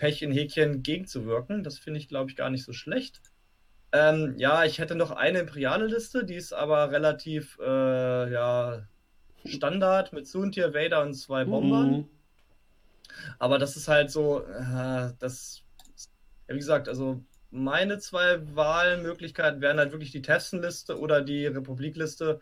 in 0.00 0.32
Häkchen 0.32 0.82
gegenzuwirken. 0.82 1.62
Das 1.62 1.78
finde 1.78 2.00
ich, 2.00 2.08
glaube 2.08 2.30
ich, 2.30 2.36
gar 2.36 2.50
nicht 2.50 2.64
so 2.64 2.72
schlecht. 2.72 3.20
Ähm, 3.92 4.34
ja, 4.38 4.64
ich 4.64 4.78
hätte 4.80 4.96
noch 4.96 5.12
eine 5.12 5.38
imperiale 5.38 5.86
Liste, 5.86 6.24
die 6.24 6.34
ist 6.34 6.52
aber 6.52 6.90
relativ 6.90 7.58
äh, 7.60 8.32
ja, 8.32 8.86
Standard 9.44 10.12
mit 10.12 10.26
Suntier, 10.26 10.74
Vader 10.74 11.02
und 11.02 11.14
zwei 11.14 11.44
Bombern. 11.44 11.90
Mhm. 11.90 12.08
Aber 13.38 13.58
das 13.58 13.76
ist 13.76 13.86
halt 13.86 14.10
so, 14.10 14.42
äh, 14.42 15.12
das, 15.20 15.62
ja, 16.48 16.54
wie 16.54 16.58
gesagt, 16.58 16.88
also 16.88 17.22
meine 17.50 17.98
zwei 17.98 18.40
Wahlmöglichkeiten 18.56 19.60
wären 19.60 19.78
halt 19.78 19.92
wirklich 19.92 20.10
die 20.10 20.22
Tefson-Liste 20.22 20.98
oder 20.98 21.22
die 21.22 21.46
Republik-Liste, 21.46 22.40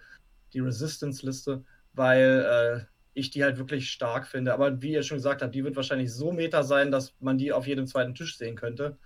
die 0.55 0.61
Resistance-Liste, 0.61 1.65
weil 1.93 2.87
äh, 2.89 2.93
ich 3.15 3.31
die 3.31 3.43
halt 3.45 3.59
wirklich 3.59 3.91
stark 3.91 4.27
finde. 4.27 4.53
Aber 4.53 4.81
wie 4.83 4.93
ihr 4.93 5.03
schon 5.03 5.19
gesagt 5.19 5.43
habt, 5.43 5.55
die 5.55 5.65
wird 5.65 5.77
wahrscheinlich 5.77 6.13
so 6.13 6.33
meta 6.33 6.63
sein, 6.63 6.91
dass 6.91 7.15
man 7.21 7.39
die 7.39 7.53
auf 7.53 7.67
jedem 7.67 7.87
zweiten 7.87 8.15
Tisch 8.15 8.39
sehen 8.39 8.57
könnte. 8.57 8.99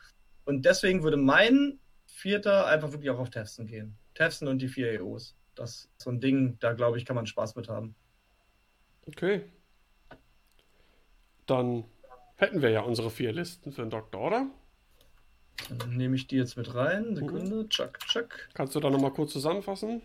Und 0.45 0.65
deswegen 0.65 1.03
würde 1.03 1.17
mein 1.17 1.81
Vierter 2.07 2.67
einfach 2.67 2.93
wirklich 2.93 3.11
auch 3.11 3.19
auf 3.19 3.31
Tefson 3.31 3.67
gehen. 3.67 3.99
Tefson 4.15 4.49
und 4.49 4.63
die 4.63 4.69
vier 4.69 4.93
EOs. 4.93 5.37
Das 5.55 5.71
ist 5.71 5.91
so 5.99 6.11
ein 6.11 6.21
Ding, 6.21 6.59
da 6.61 6.73
glaube 6.73 6.99
ich, 6.99 7.05
kann 7.05 7.17
man 7.17 7.27
Spaß 7.27 7.57
mit 7.57 7.69
haben. 7.69 7.95
Okay. 9.07 9.43
Dann 11.47 11.85
hätten 12.37 12.63
wir 12.63 12.71
ja 12.71 12.83
unsere 12.83 13.11
vier 13.11 13.33
Listen 13.33 13.73
für 13.73 13.83
den 13.83 13.91
Doktor, 13.91 14.21
oder? 14.21 14.47
Dann 15.71 15.97
nehme 15.97 16.17
ich 16.17 16.27
die 16.27 16.37
jetzt 16.37 16.57
mit 16.57 16.75
rein. 16.75 17.15
Sekunde. 17.15 17.65
Mhm. 17.65 17.71
Zack, 17.71 17.99
zack. 18.09 18.49
Kannst 18.55 18.75
du 18.75 18.81
da 18.81 18.91
nochmal 18.91 19.13
kurz 19.13 19.33
zusammenfassen? 19.33 20.03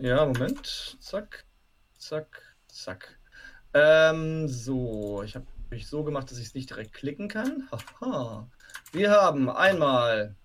Ja, 0.00 0.26
Moment. 0.26 0.96
Zack, 1.00 1.44
zack, 1.98 2.49
zack. 2.74 3.18
Ähm, 3.72 4.48
so, 4.48 5.22
ich 5.22 5.34
habe 5.36 5.46
mich 5.70 5.86
so 5.86 6.02
gemacht, 6.02 6.30
dass 6.30 6.38
ich 6.38 6.46
es 6.46 6.54
nicht 6.54 6.70
direkt 6.70 6.92
klicken 6.92 7.28
kann. 7.28 7.68
Haha. 8.00 8.48
Wir 8.92 9.10
haben 9.10 9.48
einmal 9.48 10.36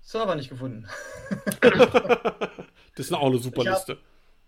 Server 0.00 0.34
nicht 0.36 0.48
gefunden. 0.48 0.86
das 1.60 3.06
ist 3.06 3.12
auch 3.12 3.26
eine 3.26 3.38
super 3.38 3.62
ich 3.62 3.68
Liste. 3.68 3.92
Hab, 3.92 4.00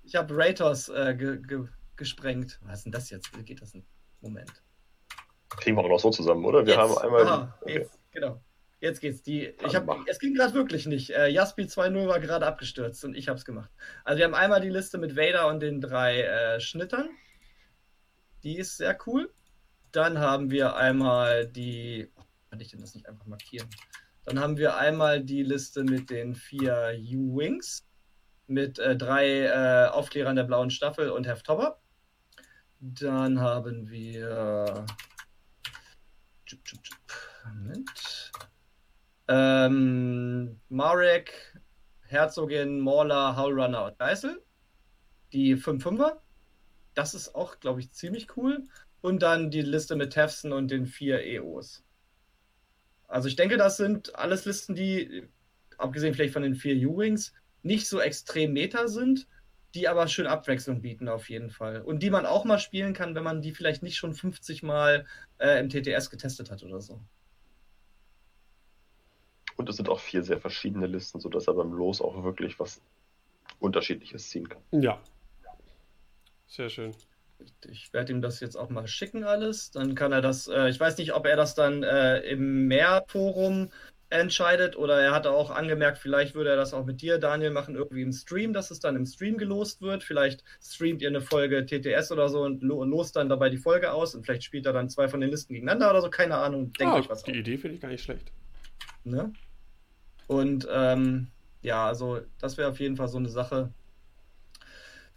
ich 0.05 0.15
habe 0.15 0.37
Ratos 0.37 0.89
äh, 0.89 1.15
ge, 1.16 1.41
ge, 1.43 1.66
gesprengt. 1.97 2.61
Was 2.62 2.79
ist 2.79 2.85
denn 2.85 2.93
das 2.93 3.11
jetzt? 3.11 3.37
Wie 3.37 3.43
geht 3.43 3.61
das 3.61 3.73
denn? 3.73 3.85
Moment. 4.20 4.62
Kriegen 5.51 5.77
wir 5.77 5.85
auch 5.85 5.89
noch 5.89 6.01
so 6.01 6.11
zusammen, 6.11 6.45
oder? 6.45 6.65
Wir 6.65 6.75
jetzt, 6.75 6.79
haben 6.79 6.99
einmal. 6.99 7.27
Aha, 7.27 7.59
okay. 7.61 7.79
jetzt, 7.81 7.99
genau. 8.12 8.41
Jetzt 8.81 9.01
geht's. 9.01 9.23
Die, 9.23 9.55
ich 9.67 9.75
hab, 9.75 9.89
es 10.07 10.19
ging 10.21 10.35
gerade 10.35 10.55
wirklich 10.55 10.87
nicht. 10.87 11.11
Äh, 11.11 11.29
Jaspi 11.29 11.63
2.0 11.63 12.07
war 12.07 12.21
gerade 12.21 12.47
abgestürzt 12.47 13.05
und 13.05 13.17
ich 13.17 13.29
habe 13.29 13.39
es 13.39 13.45
gemacht. 13.45 13.71
Also 14.05 14.19
wir 14.19 14.25
haben 14.25 14.35
einmal 14.35 14.61
die 14.61 14.69
Liste 14.69 14.99
mit 14.99 15.17
Vader 15.17 15.49
und 15.49 15.61
den 15.61 15.81
drei 15.81 16.23
äh, 16.23 16.61
Schnittern. 16.61 17.09
Die 18.45 18.57
ist 18.57 18.77
sehr 18.77 18.97
cool. 19.07 19.33
Dann 19.91 20.19
haben 20.19 20.51
wir 20.51 20.77
einmal 20.77 21.47
die 21.47 22.09
kann 22.51 22.61
ich 22.61 22.71
denn 22.71 22.81
das 22.81 22.95
nicht 22.95 23.09
einfach 23.09 23.27
markieren? 23.27 23.69
Dann 24.25 24.41
haben 24.41 24.57
wir 24.57 24.77
einmal 24.77 25.23
die 25.23 25.43
Liste 25.43 25.85
mit 25.85 26.11
den 26.11 26.35
vier 26.35 26.99
U-Wings, 26.99 27.87
mit 28.47 28.79
äh, 28.79 28.97
drei 28.97 29.45
äh, 29.45 29.89
Aufklärern 29.89 30.37
der 30.37 30.45
blauen 30.45 30.71
Staffel 30.71 31.11
und 31.11 31.27
Heftopper. 31.27 31.81
Dann 32.81 33.41
haben 33.41 33.91
wir. 33.91 34.87
Moment. 37.45 38.28
Ähm, 39.29 40.61
Marek, 40.69 41.61
Herzogin, 42.01 42.81
Mauler, 42.81 43.37
Howlrunner 43.37 43.87
und 43.87 43.99
Geißel. 43.99 44.43
Die 45.33 45.57
5-5er. 45.57 46.19
Das 46.95 47.15
ist 47.15 47.35
auch, 47.35 47.61
glaube 47.61 47.81
ich, 47.81 47.93
ziemlich 47.93 48.37
cool. 48.37 48.65
Und 49.01 49.23
dann 49.23 49.51
die 49.51 49.63
Liste 49.63 49.95
mit 49.95 50.13
Tefson 50.15 50.53
und 50.53 50.71
den 50.71 50.87
vier 50.87 51.25
EOs. 51.25 51.85
Also 53.07 53.29
ich 53.29 53.37
denke, 53.37 53.57
das 53.57 53.77
sind 53.77 54.15
alles 54.17 54.45
Listen, 54.45 54.75
die, 54.75 55.29
abgesehen 55.77 56.15
vielleicht 56.15 56.33
von 56.33 56.43
den 56.43 56.55
vier 56.55 56.89
U-Wings, 56.89 57.33
nicht 57.63 57.89
so 57.89 58.01
extrem 58.01 58.53
meta 58.53 58.89
sind, 58.89 59.29
die 59.75 59.89
aber 59.89 60.09
schön 60.09 60.27
Abwechslung 60.27 60.81
bieten 60.81 61.09
auf 61.09 61.29
jeden 61.29 61.51
Fall. 61.51 61.83
Und 61.83 62.03
die 62.03 62.11
man 62.11 62.27
auch 62.27 62.45
mal 62.45 62.59
spielen 62.59 62.95
kann, 62.95 63.15
wenn 63.15 63.25
man 63.25 63.43
die 63.43 63.53
vielleicht 63.53 63.83
nicht 63.83 63.97
schon 63.97 64.15
50 64.15 64.63
Mal 64.63 65.07
äh, 65.39 65.61
im 65.61 65.69
TTS 65.69 66.11
getestet 66.11 66.51
hat 66.51 66.63
oder 66.63 66.81
so. 66.81 67.01
Und 69.59 69.68
es 69.68 69.76
sind 69.76 69.89
auch 69.89 69.98
vier 69.98 70.22
sehr 70.22 70.40
verschiedene 70.40 70.86
Listen, 70.86 71.20
sodass 71.20 71.48
er 71.48 71.55
beim 71.55 71.72
Los 71.72 72.01
auch 72.01 72.22
wirklich 72.22 72.59
was 72.60 72.80
Unterschiedliches 73.59 74.30
ziehen 74.30 74.48
kann. 74.48 74.62
Ja. 74.70 75.01
Sehr 76.47 76.70
schön. 76.70 76.94
Ich 77.68 77.93
werde 77.93 78.12
ihm 78.12 78.22
das 78.22 78.39
jetzt 78.40 78.56
auch 78.56 78.70
mal 78.70 78.86
schicken, 78.86 79.24
alles. 79.24 79.72
Dann 79.72 79.97
kann 79.97 80.12
er 80.12 80.22
das, 80.22 80.47
äh, 80.47 80.68
ich 80.68 80.78
weiß 80.78 80.97
nicht, 80.98 81.12
ob 81.12 81.26
er 81.26 81.36
das 81.36 81.56
dann 81.56 81.82
äh, 81.82 82.20
im 82.20 82.68
Mehrforum 82.68 83.70
entscheidet 84.10 84.76
oder 84.76 85.01
er 85.01 85.12
hatte 85.12 85.32
auch 85.32 85.51
angemerkt, 85.51 85.98
vielleicht 85.98 86.35
würde 86.35 86.51
er 86.51 86.56
das 86.56 86.72
auch 86.72 86.86
mit 86.86 87.02
dir, 87.02 87.18
Daniel, 87.18 87.51
machen, 87.51 87.74
irgendwie 87.74 88.02
im 88.02 88.12
Stream, 88.12 88.52
dass 88.52 88.70
es 88.70 88.80
dann 88.80 88.97
im 88.97 89.05
Stream 89.05 89.36
gelost 89.36 89.82
wird. 89.82 90.02
Vielleicht 90.02 90.44
streamt 90.62 91.02
ihr 91.02 91.09
eine 91.09 91.20
Folge 91.20 91.66
TTS 91.66 92.10
oder 92.12 92.28
so 92.28 92.43
und 92.43 92.62
lo 92.62 92.85
lost 92.85 93.16
dann 93.16 93.28
dabei 93.28 93.51
die 93.51 93.59
Folge 93.59 93.93
aus 93.93 94.14
und 94.14 94.24
vielleicht 94.24 94.44
spielt 94.44 94.66
er 94.66 94.72
dann 94.72 94.89
zwei 94.89 95.09
von 95.09 95.20
den 95.20 95.30
Listen 95.30 95.52
gegeneinander 95.52 95.90
oder 95.90 96.01
so, 96.01 96.10
keine 96.10 96.36
Ahnung. 96.36 96.72
Denkt 96.74 96.94
ah, 96.94 96.98
euch 96.98 97.10
was 97.10 97.24
Die 97.24 97.32
auf. 97.32 97.36
Idee 97.36 97.59
finde 97.59 97.74
ich 97.74 97.82
gar 97.82 97.89
nicht 97.89 98.05
schlecht. 98.05 98.32
Ne? 99.05 99.32
Und 100.29 100.69
ähm, 100.71 101.29
ja, 101.63 101.87
also 101.87 102.21
das 102.39 102.57
wäre 102.57 102.71
auf 102.71 102.79
jeden 102.79 102.97
Fall 102.97 103.09
so 103.09 103.19
eine 103.19 103.31
Sache. 103.31 103.73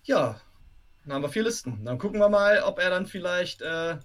Ja, 0.04 0.42
dann 1.04 1.14
haben 1.14 1.22
wir 1.22 1.30
vier 1.30 1.44
Listen. 1.44 1.86
Dann 1.86 2.00
gucken 2.00 2.20
wir 2.20 2.30
mal, 2.30 2.64
ob 2.64 2.80
er 2.80 2.90
dann 2.90 3.06
vielleicht 3.06 3.62
äh, 3.62 3.98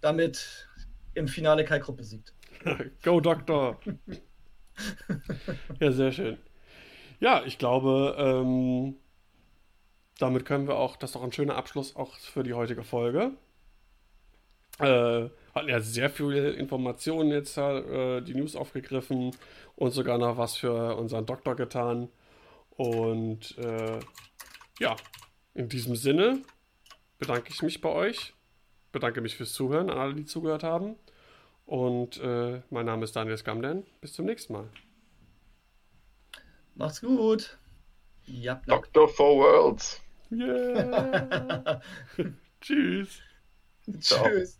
damit 0.00 0.68
im 1.14 1.28
Finale 1.28 1.64
Kai 1.64 1.78
Krupp 1.78 1.98
besiegt. 1.98 2.34
Go, 3.04 3.20
Doktor! 3.20 3.78
ja, 5.80 5.92
sehr 5.92 6.10
schön. 6.10 6.38
Ja, 7.20 7.44
ich 7.44 7.58
glaube, 7.58 8.16
ähm, 8.18 8.96
damit 10.18 10.44
können 10.46 10.66
wir 10.66 10.76
auch, 10.76 10.96
das 10.96 11.10
ist 11.10 11.14
doch 11.14 11.22
ein 11.22 11.32
schöner 11.32 11.56
Abschluss 11.56 11.96
auch 11.96 12.16
für 12.16 12.42
die 12.42 12.54
heutige 12.54 12.82
Folge. 12.82 13.32
Äh, 14.78 15.28
hatten 15.54 15.68
ja 15.68 15.80
sehr 15.80 16.10
viele 16.10 16.50
Informationen 16.50 17.30
jetzt 17.30 17.56
äh, 17.56 18.20
die 18.20 18.34
News 18.34 18.56
aufgegriffen 18.56 19.34
und 19.76 19.90
sogar 19.92 20.18
noch 20.18 20.36
was 20.36 20.56
für 20.56 20.96
unseren 20.96 21.26
Doktor 21.26 21.56
getan. 21.56 22.08
Und 22.70 23.58
äh, 23.58 24.00
ja, 24.78 24.96
in 25.54 25.68
diesem 25.68 25.96
Sinne 25.96 26.42
bedanke 27.18 27.50
ich 27.50 27.62
mich 27.62 27.80
bei 27.80 27.90
euch. 27.90 28.34
Bedanke 28.92 29.20
mich 29.20 29.36
fürs 29.36 29.52
Zuhören 29.52 29.90
an 29.90 29.98
alle, 29.98 30.14
die 30.14 30.24
zugehört 30.24 30.62
haben. 30.62 30.96
Und 31.66 32.18
äh, 32.18 32.62
mein 32.70 32.86
Name 32.86 33.04
ist 33.04 33.14
Daniel 33.14 33.36
Skamden. 33.36 33.86
Bis 34.00 34.14
zum 34.14 34.26
nächsten 34.26 34.54
Mal. 34.54 34.68
Macht's 36.74 37.00
gut. 37.00 37.58
Ja, 38.24 38.60
Doctor 38.66 39.08
for 39.08 39.36
Worlds. 39.36 40.00
Yeah. 40.32 41.80
Tschüss. 42.60 43.20
Ciao. 44.00 44.24
Tschüss. 44.24 44.59